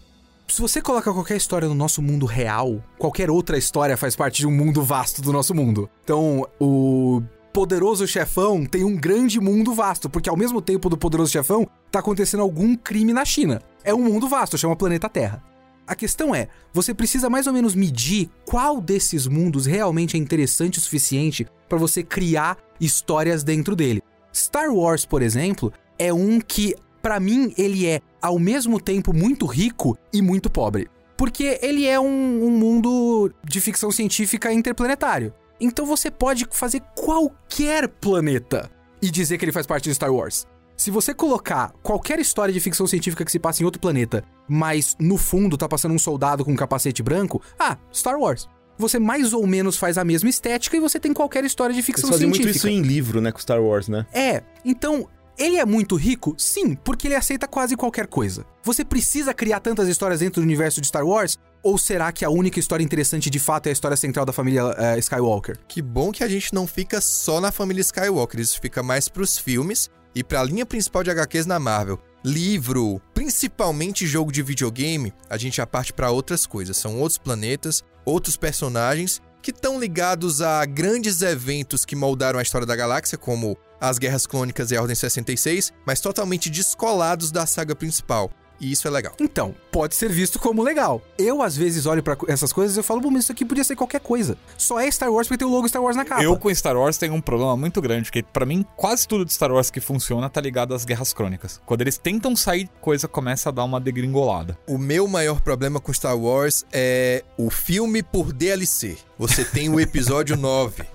Se 0.48 0.60
você 0.60 0.80
coloca 0.80 1.12
qualquer 1.12 1.36
história 1.36 1.68
no 1.68 1.74
nosso 1.74 2.02
mundo 2.02 2.26
real, 2.26 2.82
qualquer 2.98 3.30
outra 3.30 3.56
história 3.56 3.96
faz 3.96 4.14
parte 4.14 4.38
de 4.38 4.46
um 4.46 4.52
mundo 4.52 4.82
vasto 4.82 5.22
do 5.22 5.32
nosso 5.32 5.54
mundo. 5.54 5.88
Então, 6.04 6.46
o 6.60 7.22
Poderoso 7.54 8.04
Chefão 8.04 8.66
tem 8.66 8.82
um 8.82 8.96
grande 8.96 9.38
mundo 9.38 9.72
vasto, 9.72 10.10
porque 10.10 10.28
ao 10.28 10.36
mesmo 10.36 10.60
tempo 10.60 10.88
do 10.88 10.98
Poderoso 10.98 11.30
Chefão, 11.30 11.64
tá 11.88 12.00
acontecendo 12.00 12.40
algum 12.40 12.74
crime 12.74 13.12
na 13.12 13.24
China. 13.24 13.62
É 13.84 13.94
um 13.94 14.02
mundo 14.02 14.28
vasto, 14.28 14.58
chama 14.58 14.74
Planeta 14.74 15.08
Terra. 15.08 15.40
A 15.86 15.94
questão 15.94 16.34
é, 16.34 16.48
você 16.72 16.92
precisa 16.92 17.30
mais 17.30 17.46
ou 17.46 17.52
menos 17.52 17.76
medir 17.76 18.28
qual 18.44 18.80
desses 18.80 19.28
mundos 19.28 19.66
realmente 19.66 20.16
é 20.16 20.18
interessante 20.18 20.80
o 20.80 20.82
suficiente 20.82 21.46
para 21.68 21.78
você 21.78 22.02
criar 22.02 22.58
histórias 22.80 23.44
dentro 23.44 23.76
dele. 23.76 24.02
Star 24.34 24.74
Wars, 24.74 25.06
por 25.06 25.22
exemplo, 25.22 25.72
é 25.96 26.12
um 26.12 26.40
que, 26.40 26.74
pra 27.00 27.20
mim, 27.20 27.54
ele 27.56 27.86
é 27.86 28.00
ao 28.20 28.36
mesmo 28.36 28.80
tempo 28.80 29.14
muito 29.14 29.46
rico 29.46 29.96
e 30.12 30.20
muito 30.20 30.50
pobre. 30.50 30.88
Porque 31.16 31.60
ele 31.62 31.86
é 31.86 32.00
um, 32.00 32.46
um 32.46 32.50
mundo 32.50 33.30
de 33.44 33.60
ficção 33.60 33.92
científica 33.92 34.52
interplanetário. 34.52 35.32
Então 35.60 35.86
você 35.86 36.10
pode 36.10 36.46
fazer 36.50 36.80
qualquer 36.96 37.88
planeta 37.88 38.70
e 39.00 39.10
dizer 39.10 39.38
que 39.38 39.44
ele 39.44 39.52
faz 39.52 39.66
parte 39.66 39.88
de 39.88 39.94
Star 39.94 40.12
Wars. 40.12 40.46
Se 40.76 40.90
você 40.90 41.14
colocar 41.14 41.72
qualquer 41.82 42.18
história 42.18 42.52
de 42.52 42.58
ficção 42.58 42.86
científica 42.86 43.24
que 43.24 43.30
se 43.30 43.38
passa 43.38 43.62
em 43.62 43.64
outro 43.64 43.80
planeta, 43.80 44.24
mas 44.48 44.96
no 44.98 45.16
fundo 45.16 45.56
tá 45.56 45.68
passando 45.68 45.94
um 45.94 45.98
soldado 45.98 46.44
com 46.44 46.52
um 46.52 46.56
capacete 46.56 47.02
branco, 47.02 47.40
ah, 47.58 47.78
Star 47.92 48.18
Wars. 48.18 48.48
Você 48.76 48.98
mais 48.98 49.32
ou 49.32 49.46
menos 49.46 49.76
faz 49.76 49.96
a 49.96 50.04
mesma 50.04 50.28
estética 50.28 50.76
e 50.76 50.80
você 50.80 50.98
tem 50.98 51.12
qualquer 51.12 51.44
história 51.44 51.72
de 51.72 51.78
Eles 51.78 51.86
ficção 51.86 52.10
fazem 52.10 52.26
científica. 52.26 52.46
muito 52.48 52.56
isso 52.56 52.68
em 52.68 52.82
livro, 52.82 53.20
né, 53.20 53.30
com 53.30 53.38
Star 53.38 53.62
Wars, 53.62 53.86
né? 53.86 54.04
É, 54.12 54.42
então 54.64 55.08
ele 55.38 55.56
é 55.56 55.64
muito 55.64 55.96
rico? 55.96 56.34
Sim, 56.38 56.74
porque 56.74 57.08
ele 57.08 57.14
aceita 57.14 57.48
quase 57.48 57.76
qualquer 57.76 58.06
coisa. 58.06 58.44
Você 58.62 58.84
precisa 58.84 59.34
criar 59.34 59.60
tantas 59.60 59.88
histórias 59.88 60.20
dentro 60.20 60.40
do 60.40 60.44
universo 60.44 60.80
de 60.80 60.86
Star 60.86 61.04
Wars? 61.04 61.38
Ou 61.62 61.78
será 61.78 62.12
que 62.12 62.24
a 62.24 62.30
única 62.30 62.60
história 62.60 62.84
interessante 62.84 63.30
de 63.30 63.38
fato 63.38 63.66
é 63.66 63.70
a 63.70 63.72
história 63.72 63.96
central 63.96 64.26
da 64.26 64.32
família 64.32 64.62
eh, 64.76 64.98
Skywalker? 64.98 65.58
Que 65.66 65.80
bom 65.80 66.12
que 66.12 66.22
a 66.22 66.28
gente 66.28 66.52
não 66.52 66.66
fica 66.66 67.00
só 67.00 67.40
na 67.40 67.50
família 67.50 67.80
Skywalker, 67.80 68.38
isso 68.38 68.60
fica 68.60 68.82
mais 68.82 69.08
pros 69.08 69.38
filmes 69.38 69.90
e 70.14 70.22
pra 70.22 70.44
linha 70.44 70.66
principal 70.66 71.02
de 71.02 71.10
HQs 71.10 71.46
na 71.46 71.58
Marvel. 71.58 71.98
Livro, 72.22 73.00
principalmente 73.12 74.06
jogo 74.06 74.30
de 74.30 74.42
videogame, 74.42 75.12
a 75.28 75.36
gente 75.36 75.56
já 75.56 75.66
parte 75.66 75.92
pra 75.92 76.10
outras 76.10 76.46
coisas. 76.46 76.76
São 76.76 76.98
outros 77.00 77.18
planetas, 77.18 77.82
outros 78.04 78.36
personagens 78.36 79.20
que 79.42 79.50
estão 79.50 79.78
ligados 79.78 80.40
a 80.40 80.64
grandes 80.64 81.20
eventos 81.20 81.84
que 81.84 81.94
moldaram 81.94 82.38
a 82.38 82.42
história 82.42 82.66
da 82.66 82.74
galáxia, 82.74 83.18
como 83.18 83.58
as 83.88 83.98
Guerras 83.98 84.26
Clônicas 84.26 84.70
e 84.70 84.76
a 84.76 84.80
Ordem 84.80 84.96
66, 84.96 85.72
mas 85.86 86.00
totalmente 86.00 86.50
descolados 86.50 87.30
da 87.30 87.46
saga 87.46 87.74
principal. 87.74 88.30
E 88.60 88.70
isso 88.70 88.86
é 88.86 88.90
legal. 88.90 89.14
Então, 89.20 89.54
pode 89.72 89.94
ser 89.94 90.08
visto 90.08 90.38
como 90.38 90.62
legal. 90.62 91.02
Eu, 91.18 91.42
às 91.42 91.56
vezes, 91.56 91.86
olho 91.86 92.02
pra 92.02 92.16
essas 92.28 92.52
coisas 92.52 92.76
e 92.76 92.80
eu 92.80 92.84
falo, 92.84 93.00
bom, 93.00 93.10
mas 93.10 93.24
isso 93.24 93.32
aqui 93.32 93.44
podia 93.44 93.64
ser 93.64 93.74
qualquer 93.74 94.00
coisa. 94.00 94.38
Só 94.56 94.78
é 94.78 94.90
Star 94.90 95.12
Wars 95.12 95.26
porque 95.26 95.38
tem 95.38 95.46
o 95.46 95.50
logo 95.50 95.68
Star 95.68 95.82
Wars 95.82 95.96
na 95.96 96.04
capa. 96.04 96.22
Eu 96.22 96.36
com 96.38 96.54
Star 96.54 96.76
Wars 96.76 96.96
tenho 96.96 97.14
um 97.14 97.20
problema 97.20 97.56
muito 97.56 97.82
grande, 97.82 98.04
porque 98.04 98.22
pra 98.22 98.46
mim 98.46 98.64
quase 98.76 99.08
tudo 99.08 99.24
de 99.24 99.32
Star 99.32 99.52
Wars 99.52 99.70
que 99.70 99.80
funciona 99.80 100.30
tá 100.30 100.40
ligado 100.40 100.72
às 100.72 100.84
Guerras 100.84 101.12
Crônicas. 101.12 101.60
Quando 101.66 101.80
eles 101.80 101.98
tentam 101.98 102.36
sair, 102.36 102.70
coisa 102.80 103.08
começa 103.08 103.48
a 103.48 103.52
dar 103.52 103.64
uma 103.64 103.80
degringolada. 103.80 104.56
O 104.68 104.78
meu 104.78 105.08
maior 105.08 105.40
problema 105.40 105.80
com 105.80 105.92
Star 105.92 106.16
Wars 106.16 106.64
é 106.72 107.24
o 107.36 107.50
filme 107.50 108.02
por 108.02 108.32
DLC. 108.32 108.96
Você 109.18 109.44
tem 109.44 109.68
o 109.68 109.80
episódio 109.80 110.36
9. 110.38 110.93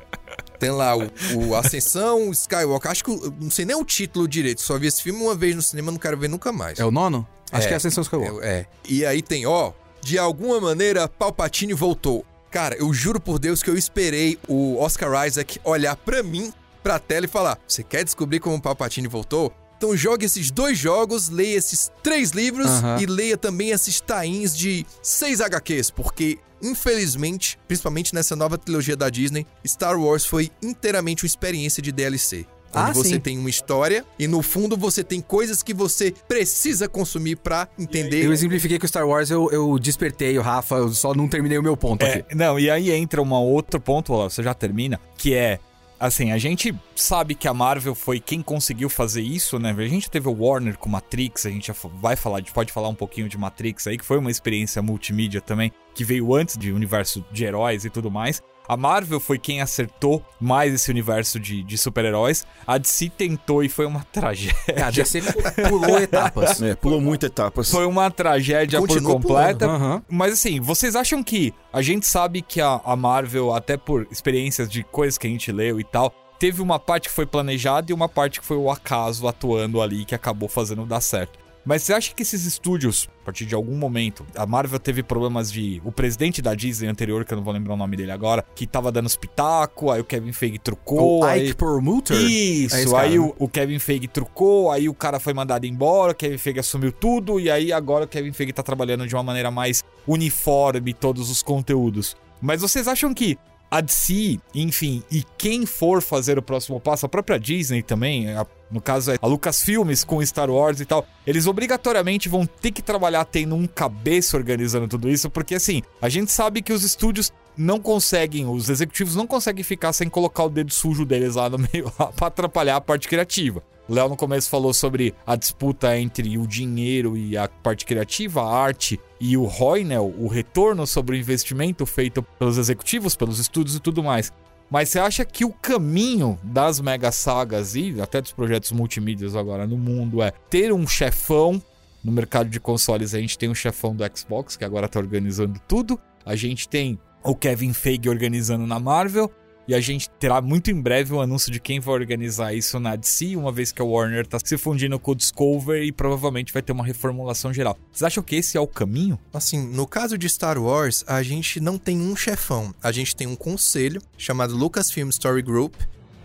Tem 0.60 0.72
lá 0.72 0.96
o, 0.98 1.10
o 1.48 1.56
Ascensão, 1.56 2.30
Skywalker. 2.32 2.92
Acho 2.92 3.04
que 3.04 3.12
o- 3.12 3.34
não 3.40 3.50
sei 3.50 3.64
nem 3.66 3.76
o 3.76 3.86
título 3.86 4.28
direito. 4.28 4.62
Só 4.62 4.78
vi 4.78 4.88
esse 4.88 5.02
filme 5.02 5.22
uma 5.22 5.34
vez 5.36 5.56
no 5.56 5.62
cinema, 5.62 5.92
não 5.92 5.98
quero 5.98 6.18
ver 6.18 6.28
nunca 6.28 6.52
mais. 6.52 6.78
É 6.80 6.86
o 6.86 6.92
nono? 6.92 7.26
Acho 7.52 7.66
É. 7.66 7.68
que 7.70 7.74
é 7.74 7.78
Ascensão 7.78 8.02
Skywalker. 8.04 8.44
É, 8.44 8.60
é. 8.60 8.66
E 8.88 9.06
aí 9.06 9.22
tem, 9.22 9.46
ó, 9.46 9.72
de 10.02 10.18
alguma 10.20 10.60
maneira 10.60 11.08
Palpatine 11.08 11.74
voltou. 11.74 12.26
Cara, 12.52 12.76
eu 12.76 12.94
juro 12.94 13.20
por 13.20 13.40
Deus 13.40 13.62
que 13.64 13.70
eu 13.70 13.78
esperei 13.78 14.38
o 14.48 14.78
Oscar 14.80 15.26
Isaac 15.28 15.60
olhar 15.64 15.96
pra 15.96 16.22
mim, 16.24 16.52
pra 16.84 16.98
tela 17.00 17.26
e 17.26 17.30
falar: 17.30 17.58
"Você 17.68 17.84
quer 17.84 18.04
descobrir 18.04 18.40
como 18.40 18.56
o 18.56 18.62
Palpatine 18.62 19.08
voltou?" 19.08 19.54
Então 19.80 19.96
jogue 19.96 20.26
esses 20.26 20.52
dois 20.52 20.78
jogos, 20.78 21.30
leia 21.30 21.56
esses 21.58 21.90
três 22.04 22.32
livros 22.32 22.68
Aham. 22.68 23.02
e 23.02 23.06
leia 23.06 23.38
também 23.38 23.70
esses 23.70 24.02
tains 24.02 24.54
de 24.56 24.86
seis 25.02 25.40
HQs, 25.40 25.90
porque 25.90 26.38
infelizmente, 26.62 27.58
principalmente 27.66 28.14
nessa 28.14 28.36
nova 28.36 28.58
trilogia 28.58 28.98
da 28.98 29.10
Disney, 29.10 29.48
Star 29.66 29.98
Wars 29.98 30.26
foi 30.26 30.52
inteiramente 30.62 31.24
uma 31.24 31.28
experiência 31.28 31.82
de 31.82 31.94
DLC. 31.94 32.46
Onde 32.72 32.90
Ah, 32.92 32.94
você 32.94 33.10
sim. 33.16 33.20
tem 33.20 33.40
uma 33.40 33.50
história 33.50 34.06
e 34.20 34.28
no 34.28 34.44
fundo 34.44 34.76
você 34.78 35.02
tem 35.04 35.22
coisas 35.22 35.64
que 35.64 35.74
você 35.74 36.14
precisa 36.28 36.88
consumir 36.88 37.38
pra 37.38 37.68
entender 37.80 38.24
Eu 38.24 38.32
exemplifiquei 38.34 38.78
que 38.78 38.86
o 38.86 38.88
Star 38.88 39.08
Wars 39.08 39.32
eu, 39.32 39.50
eu 39.52 39.80
despertei 39.80 40.38
o 40.38 40.42
Rafa, 40.42 40.76
eu 40.76 40.90
só 40.94 41.14
não 41.16 41.28
terminei 41.28 41.58
o 41.58 41.64
meu 41.64 41.76
ponto 41.76 42.04
É, 42.06 42.16
aqui. 42.20 42.36
não, 42.36 42.60
e 42.60 42.70
aí 42.70 42.92
entra 42.92 43.22
um 43.24 43.32
outro 43.34 43.80
ponto, 43.80 44.14
você 44.14 44.44
já 44.44 44.54
termina, 44.54 45.00
que 45.18 45.34
é. 45.34 45.58
Assim, 46.00 46.32
a 46.32 46.38
gente 46.38 46.74
sabe 46.96 47.36
que 47.36 47.46
a 47.46 47.54
Marvel 47.54 47.94
foi 47.94 48.22
quem 48.22 48.42
conseguiu 48.42 48.90
fazer 48.90 49.22
isso, 49.22 49.60
né? 49.60 49.76
A 49.78 49.88
gente 49.88 50.10
teve 50.10 50.30
o 50.30 50.34
Warner 50.34 50.78
com 50.78 50.88
Matrix, 50.88 51.46
a 51.46 51.50
gente 51.50 51.68
já 51.68 51.76
vai 51.96 52.16
falar, 52.16 52.38
a 52.38 52.40
gente 52.40 52.54
pode 52.54 52.72
falar 52.72 52.88
um 52.88 52.96
pouquinho 52.96 53.28
de 53.28 53.38
Matrix 53.38 53.86
aí, 53.86 53.98
que 53.98 54.06
foi 54.06 54.18
uma 54.18 54.32
experiência 54.32 54.82
multimídia 54.82 55.42
também, 55.42 55.74
que 55.94 56.06
veio 56.06 56.34
antes 56.34 56.58
de 56.58 56.72
universo 56.72 57.26
de 57.32 57.44
heróis 57.44 57.84
e 57.84 57.90
tudo 57.90 58.10
mais. 58.10 58.42
A 58.70 58.78
Marvel 58.78 59.20
foi 59.20 59.40
quem 59.40 59.62
acertou 59.62 60.24
mais 60.40 60.72
esse 60.72 60.92
universo 60.92 61.40
de, 61.40 61.64
de 61.64 61.76
super-heróis. 61.76 62.46
A 62.68 62.78
DC 62.78 63.10
tentou 63.10 63.64
e 63.64 63.68
foi 63.68 63.88
uma 63.88 64.04
tragédia. 64.12 64.54
A 64.86 64.92
DC 64.92 65.24
pulou 65.68 65.98
etapas. 65.98 66.62
É, 66.62 66.76
pulou 66.76 67.02
muita 67.02 67.26
etapas. 67.26 67.72
Foi 67.72 67.88
uma 67.88 68.12
tragédia 68.12 68.78
por 68.78 68.88
Continua 68.88 69.14
completa. 69.14 69.66
Aham. 69.66 70.04
Mas 70.08 70.34
assim, 70.34 70.60
vocês 70.60 70.96
acham 70.96 71.24
que 71.24 71.52
a 71.74 71.82
gente 71.82 72.06
sabe 72.06 72.44
que 72.44 72.62
a, 72.62 72.80
a 72.86 72.96
Marvel, 72.96 73.56
até 73.56 73.76
por 73.76 74.08
experiências 74.12 74.70
de 74.70 74.84
coisas 74.84 75.18
que 75.18 75.26
a 75.26 75.30
gente 75.32 75.52
leu 75.52 75.80
e 75.80 75.84
tal, 75.84 76.14
teve 76.38 76.62
uma 76.62 76.78
parte 76.78 77.10
que 77.10 77.16
foi 77.16 77.26
planejada 77.26 77.92
e 77.92 77.94
uma 77.94 78.08
parte 78.08 78.40
que 78.40 78.46
foi 78.46 78.58
o 78.58 78.70
acaso 78.70 79.28
atuando 79.28 79.82
ali 79.82 80.06
que 80.06 80.14
acabou 80.14 80.48
fazendo 80.48 80.86
dar 80.86 81.02
certo. 81.02 81.49
Mas 81.66 81.84
você 81.84 81.94
acha 81.94 82.14
que 82.14 82.24
esses 82.24 82.46
estúdios, 82.46 83.10
a 83.22 83.26
partir 83.26 83.46
de 83.46 83.54
algum 83.54 83.76
momento, 83.76 84.26
a 84.36 84.46
Marvel 84.46 84.80
teve 84.80 85.04
problemas 85.04 85.52
de. 85.52 85.82
O 85.84 85.92
presidente 85.92 86.42
da 86.42 86.56
Disney 86.56 86.88
anterior, 86.88 87.26
que 87.26 87.34
eu 87.34 87.38
não 87.38 87.44
vou 87.44 87.54
lembrar 87.54 87.74
o 87.74 87.78
nome 87.78 87.96
dele 87.98 88.12
agora, 88.12 88.46
que 88.56 88.66
tava 88.66 88.92
dando 88.92 89.08
espetáculo, 89.08 89.92
aí 89.92 90.02
o 90.02 90.04
Kevin 90.04 90.32
Feige 90.32 90.58
trucou. 90.58 91.20
O 91.20 91.24
aí... 91.24 91.48
Ike 91.48 91.58
Perlmutter? 91.58 92.18
Isso, 92.18 92.76
É 92.76 92.86
cara, 92.86 93.02
aí 93.02 93.18
né? 93.18 93.20
o, 93.20 93.36
o 93.38 93.48
Kevin 93.48 93.80
Feige 93.80 94.08
trucou, 94.08 94.72
aí 94.72 94.88
o 94.90 94.94
cara 94.94 95.20
foi 95.20 95.34
mandado 95.34 95.66
embora, 95.66 96.14
o 96.14 96.16
Kevin 96.16 96.38
Feige 96.38 96.60
assumiu 96.60 96.92
tudo, 96.92 97.40
e 97.40 97.52
aí 97.52 97.72
agora 97.72 98.06
o 98.06 98.08
Kevin 98.08 98.34
Feige 98.34 98.54
tá 98.54 98.64
trabalhando 98.64 99.06
de 99.08 99.16
uma 99.16 99.24
maneira 99.24 99.52
mais 99.52 99.84
uniforme 100.08 100.94
todos 100.94 101.30
os 101.30 101.44
conteúdos. 101.44 102.16
Mas 102.42 102.62
vocês 102.62 102.88
acham 102.88 103.14
que 103.14 103.38
a 103.72 103.82
DC, 103.82 104.40
enfim, 104.56 105.04
e 105.12 105.24
quem 105.38 105.66
for 105.66 106.02
fazer 106.02 106.38
o 106.38 106.42
próximo 106.42 106.80
passo, 106.80 107.06
a 107.06 107.10
própria 107.10 107.40
Disney 107.40 107.84
também, 107.84 108.30
a- 108.32 108.46
no 108.72 108.80
caso 108.82 109.12
é 109.12 109.18
a 109.22 109.28
Lucasfilmes 109.28 110.04
com 110.04 110.24
Star 110.26 110.50
Wars 110.50 110.80
e 110.80 110.86
tal, 110.86 111.06
eles 111.26 111.48
obrigatoriamente 111.48 112.30
vão 112.30 112.46
ter 112.46 112.72
que 112.72 112.82
trabalhar 112.82 113.26
tendo 113.26 113.56
um 113.56 113.66
cabeça 113.68 114.38
organizando 114.38 114.88
tudo 114.88 115.10
isso, 115.10 115.30
porque 115.30 115.56
assim, 115.56 115.82
a 116.02 116.10
gente 116.10 116.32
sabe 116.32 116.62
que 116.62 116.74
os 116.74 116.84
estúdios 116.84 117.32
não 117.58 117.80
conseguem, 117.80 118.46
os 118.48 118.70
executivos 118.70 119.16
não 119.16 119.28
conseguem 119.28 119.64
ficar 119.64 119.92
sem 119.94 120.08
colocar 120.10 120.44
o 120.44 120.50
dedo 120.50 120.72
sujo 120.74 121.04
deles 121.06 121.36
lá 121.36 121.50
no 121.50 121.58
meio 121.58 121.92
pra 122.16 122.28
atrapalhar 122.28 122.76
a 122.78 122.82
parte 122.82 123.08
criativa. 123.08 123.62
O 123.90 123.94
Léo 123.96 124.08
no 124.08 124.16
começo 124.16 124.52
falou 124.52 124.72
sobre 124.72 125.16
a 125.26 125.36
disputa 125.36 125.98
entre 125.98 126.38
o 126.38 126.46
dinheiro 126.46 127.18
e 127.18 127.36
a 127.36 127.48
parte 127.48 127.88
criativa, 127.88 128.40
a 128.44 128.56
arte 128.56 129.00
e 129.20 129.36
o 129.36 129.46
ROI, 129.46 129.84
né, 129.84 130.00
o 130.00 130.28
retorno 130.28 130.86
sobre 130.86 131.16
o 131.16 131.20
investimento 131.20 131.88
feito 131.88 132.22
pelos 132.22 132.60
executivos, 132.60 133.16
pelos 133.16 133.40
estúdios 133.40 133.76
e 133.76 133.80
tudo 133.80 134.04
mais. 134.04 134.32
Mas 134.70 134.90
você 134.90 135.00
acha 135.00 135.26
que 135.26 135.44
o 135.44 135.52
caminho 135.52 136.38
das 136.44 136.80
mega 136.80 137.12
sagas 137.12 137.74
e 137.74 138.00
até 138.00 138.22
dos 138.22 138.32
projetos 138.32 138.72
multimídias 138.72 139.36
agora 139.36 139.66
no 139.66 139.76
mundo 139.76 140.22
é 140.22 140.30
ter 140.52 140.72
um 140.72 140.86
chefão? 140.86 141.60
No 142.04 142.12
mercado 142.12 142.48
de 142.48 142.60
consoles 142.60 143.16
a 143.16 143.20
gente 143.20 143.40
tem 143.40 143.50
um 143.50 143.56
chefão 143.56 143.96
do 143.96 144.04
Xbox 144.16 144.56
que 144.56 144.64
agora 144.64 144.88
tá 144.88 145.00
organizando 145.00 145.60
tudo. 145.68 146.00
A 146.24 146.36
gente 146.36 146.70
tem 146.70 147.00
o 147.24 147.34
Kevin 147.34 147.74
Feige 147.74 148.08
organizando 148.08 148.68
na 148.68 148.80
Marvel. 148.80 149.32
E 149.70 149.76
a 149.76 149.80
gente 149.80 150.10
terá 150.10 150.42
muito 150.42 150.72
em 150.72 150.82
breve 150.82 151.14
o 151.14 151.22
anúncio 151.22 151.52
de 151.52 151.60
quem 151.60 151.80
vai 151.80 151.94
organizar 151.94 152.56
isso 152.56 152.80
na 152.80 152.96
DC, 152.96 153.36
uma 153.36 153.52
vez 153.52 153.72
que 153.72 153.80
a 153.80 153.86
Warner 153.86 154.26
tá 154.26 154.40
se 154.44 154.58
fundindo 154.58 154.98
com 154.98 155.12
o 155.12 155.16
Discover 155.16 155.84
e 155.84 155.92
provavelmente 155.92 156.52
vai 156.52 156.64
ter 156.64 156.72
uma 156.72 156.84
reformulação 156.84 157.54
geral. 157.54 157.78
Vocês 157.92 158.02
acham 158.02 158.24
que 158.24 158.36
esse 158.36 158.58
é 158.58 158.60
o 158.60 158.66
caminho? 158.66 159.20
Assim, 159.32 159.64
no 159.64 159.86
caso 159.86 160.18
de 160.18 160.28
Star 160.28 160.58
Wars, 160.58 161.06
a 161.06 161.22
gente 161.22 161.60
não 161.60 161.78
tem 161.78 162.02
um 162.02 162.16
chefão. 162.16 162.74
A 162.82 162.92
gente 162.92 163.16
tem 163.16 163.28
um 163.28 163.36
conselho 163.36 164.02
chamado 164.18 164.58
Lucasfilm 164.58 165.10
Story 165.10 165.44
Group, 165.44 165.76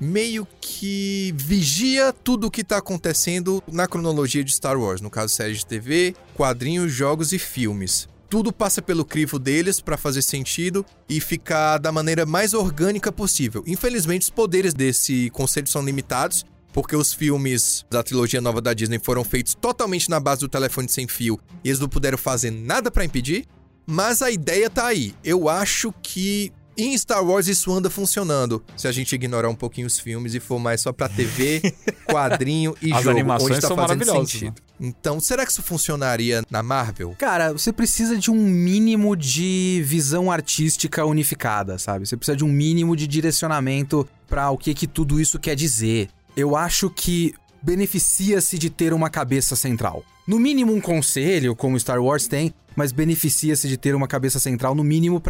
meio 0.01 0.49
que 0.59 1.34
vigia 1.36 2.14
tudo 2.14 2.47
o 2.47 2.51
que 2.51 2.64
tá 2.64 2.78
acontecendo 2.78 3.62
na 3.70 3.86
cronologia 3.86 4.42
de 4.42 4.55
Star 4.55 4.80
Wars, 4.80 5.03
no 5.03 5.11
caso 5.11 5.34
séries 5.34 5.59
de 5.59 5.66
TV, 5.66 6.16
quadrinhos, 6.34 6.90
jogos 6.90 7.30
e 7.34 7.38
filmes. 7.38 8.09
Tudo 8.35 8.53
passa 8.53 8.82
pelo 8.82 9.05
crivo 9.05 9.39
deles 9.39 9.80
pra 9.80 9.97
fazer 9.97 10.20
sentido 10.20 10.85
e 11.09 11.20
ficar 11.20 11.78
da 11.78 11.93
maneira 11.93 12.26
mais 12.26 12.53
orgânica 12.53 13.12
possível. 13.12 13.62
Infelizmente, 13.64 14.22
os 14.22 14.30
poderes 14.30 14.74
desse 14.74 15.30
conselho 15.30 15.68
são 15.68 15.85
limitados, 15.85 16.45
porque 16.72 16.97
os 16.97 17.14
filmes 17.14 17.87
da 17.89 18.03
trilogia 18.03 18.41
nova 18.41 18.61
da 18.61 18.74
Disney 18.74 18.99
foram 18.99 19.22
feitos 19.22 19.55
totalmente 19.55 20.11
na 20.11 20.18
base 20.18 20.41
do 20.41 20.49
telefone 20.49 20.89
sem 20.89 21.07
fio 21.07 21.39
e 21.62 21.68
eles 21.68 21.78
não 21.78 21.89
puderam 21.89 22.18
fazer 22.18 22.51
nada 22.51 22.91
pra 22.91 23.05
impedir. 23.05 23.47
Mas 23.87 24.20
a 24.20 24.32
ideia 24.32 24.68
tá 24.68 24.87
aí. 24.87 25.14
Eu 25.22 25.49
acho 25.49 25.95
que 26.03 26.53
em 26.77 26.97
Star 26.97 27.25
Wars 27.25 27.49
isso 27.49 27.72
anda 27.72 27.89
funcionando. 27.89 28.62
Se 28.77 28.89
a 28.89 28.93
gente 28.93 29.14
ignorar 29.14 29.49
um 29.49 29.55
pouquinho 29.55 29.87
os 29.87 29.99
filmes 29.99 30.35
e 30.35 30.41
for 30.41 30.59
mais 30.59 30.81
só 30.81 30.93
pra 30.93 31.09
TV, 31.09 31.61
quadrinho 32.11 32.75
e 32.83 32.93
As 32.93 33.03
jogo, 33.03 33.11
animações 33.11 33.53
onde 33.53 33.61
tá 33.61 33.68
são 33.68 33.77
fazendo 33.77 34.05
sentido. 34.05 34.55
Então, 34.81 35.20
será 35.20 35.47
que 35.47 35.53
isso 35.53 35.62
funcionaria 35.62 36.43
na 36.51 36.62
Marvel? 36.62 37.14
Cara, 37.18 37.53
você 37.53 37.72
precisa 37.72 38.16
de 38.16 38.31
um 38.31 38.35
mínimo 38.35 39.16
de 39.16 39.83
visão 39.85 40.31
artística 40.31 41.05
unificada, 41.05 41.79
sabe? 41.79 42.07
Você 42.07 42.16
precisa 42.16 42.37
de 42.37 42.45
um 42.45 42.49
mínimo 42.49 42.97
de 42.97 43.07
direcionamento 43.07 44.07
pra 44.27 44.51
o 44.51 44.59
que 44.59 44.75
que 44.75 44.87
tudo 44.87 45.20
isso 45.20 45.39
quer 45.39 45.55
dizer. 45.55 46.09
Eu 46.37 46.57
acho 46.57 46.91
que 46.91 47.35
beneficia-se 47.62 48.59
de 48.59 48.68
ter 48.68 48.93
uma 48.93 49.09
cabeça 49.09 49.55
central. 49.55 50.05
No 50.27 50.39
mínimo 50.39 50.72
um 50.72 50.81
conselho, 50.81 51.55
como 51.55 51.79
Star 51.79 52.03
Wars 52.03 52.27
tem, 52.27 52.53
mas 52.75 52.93
beneficia-se 52.93 53.68
de 53.68 53.77
ter 53.77 53.95
uma 53.95 54.09
cabeça 54.09 54.41
central 54.41 54.75
no 54.75 54.83
mínimo 54.83 55.20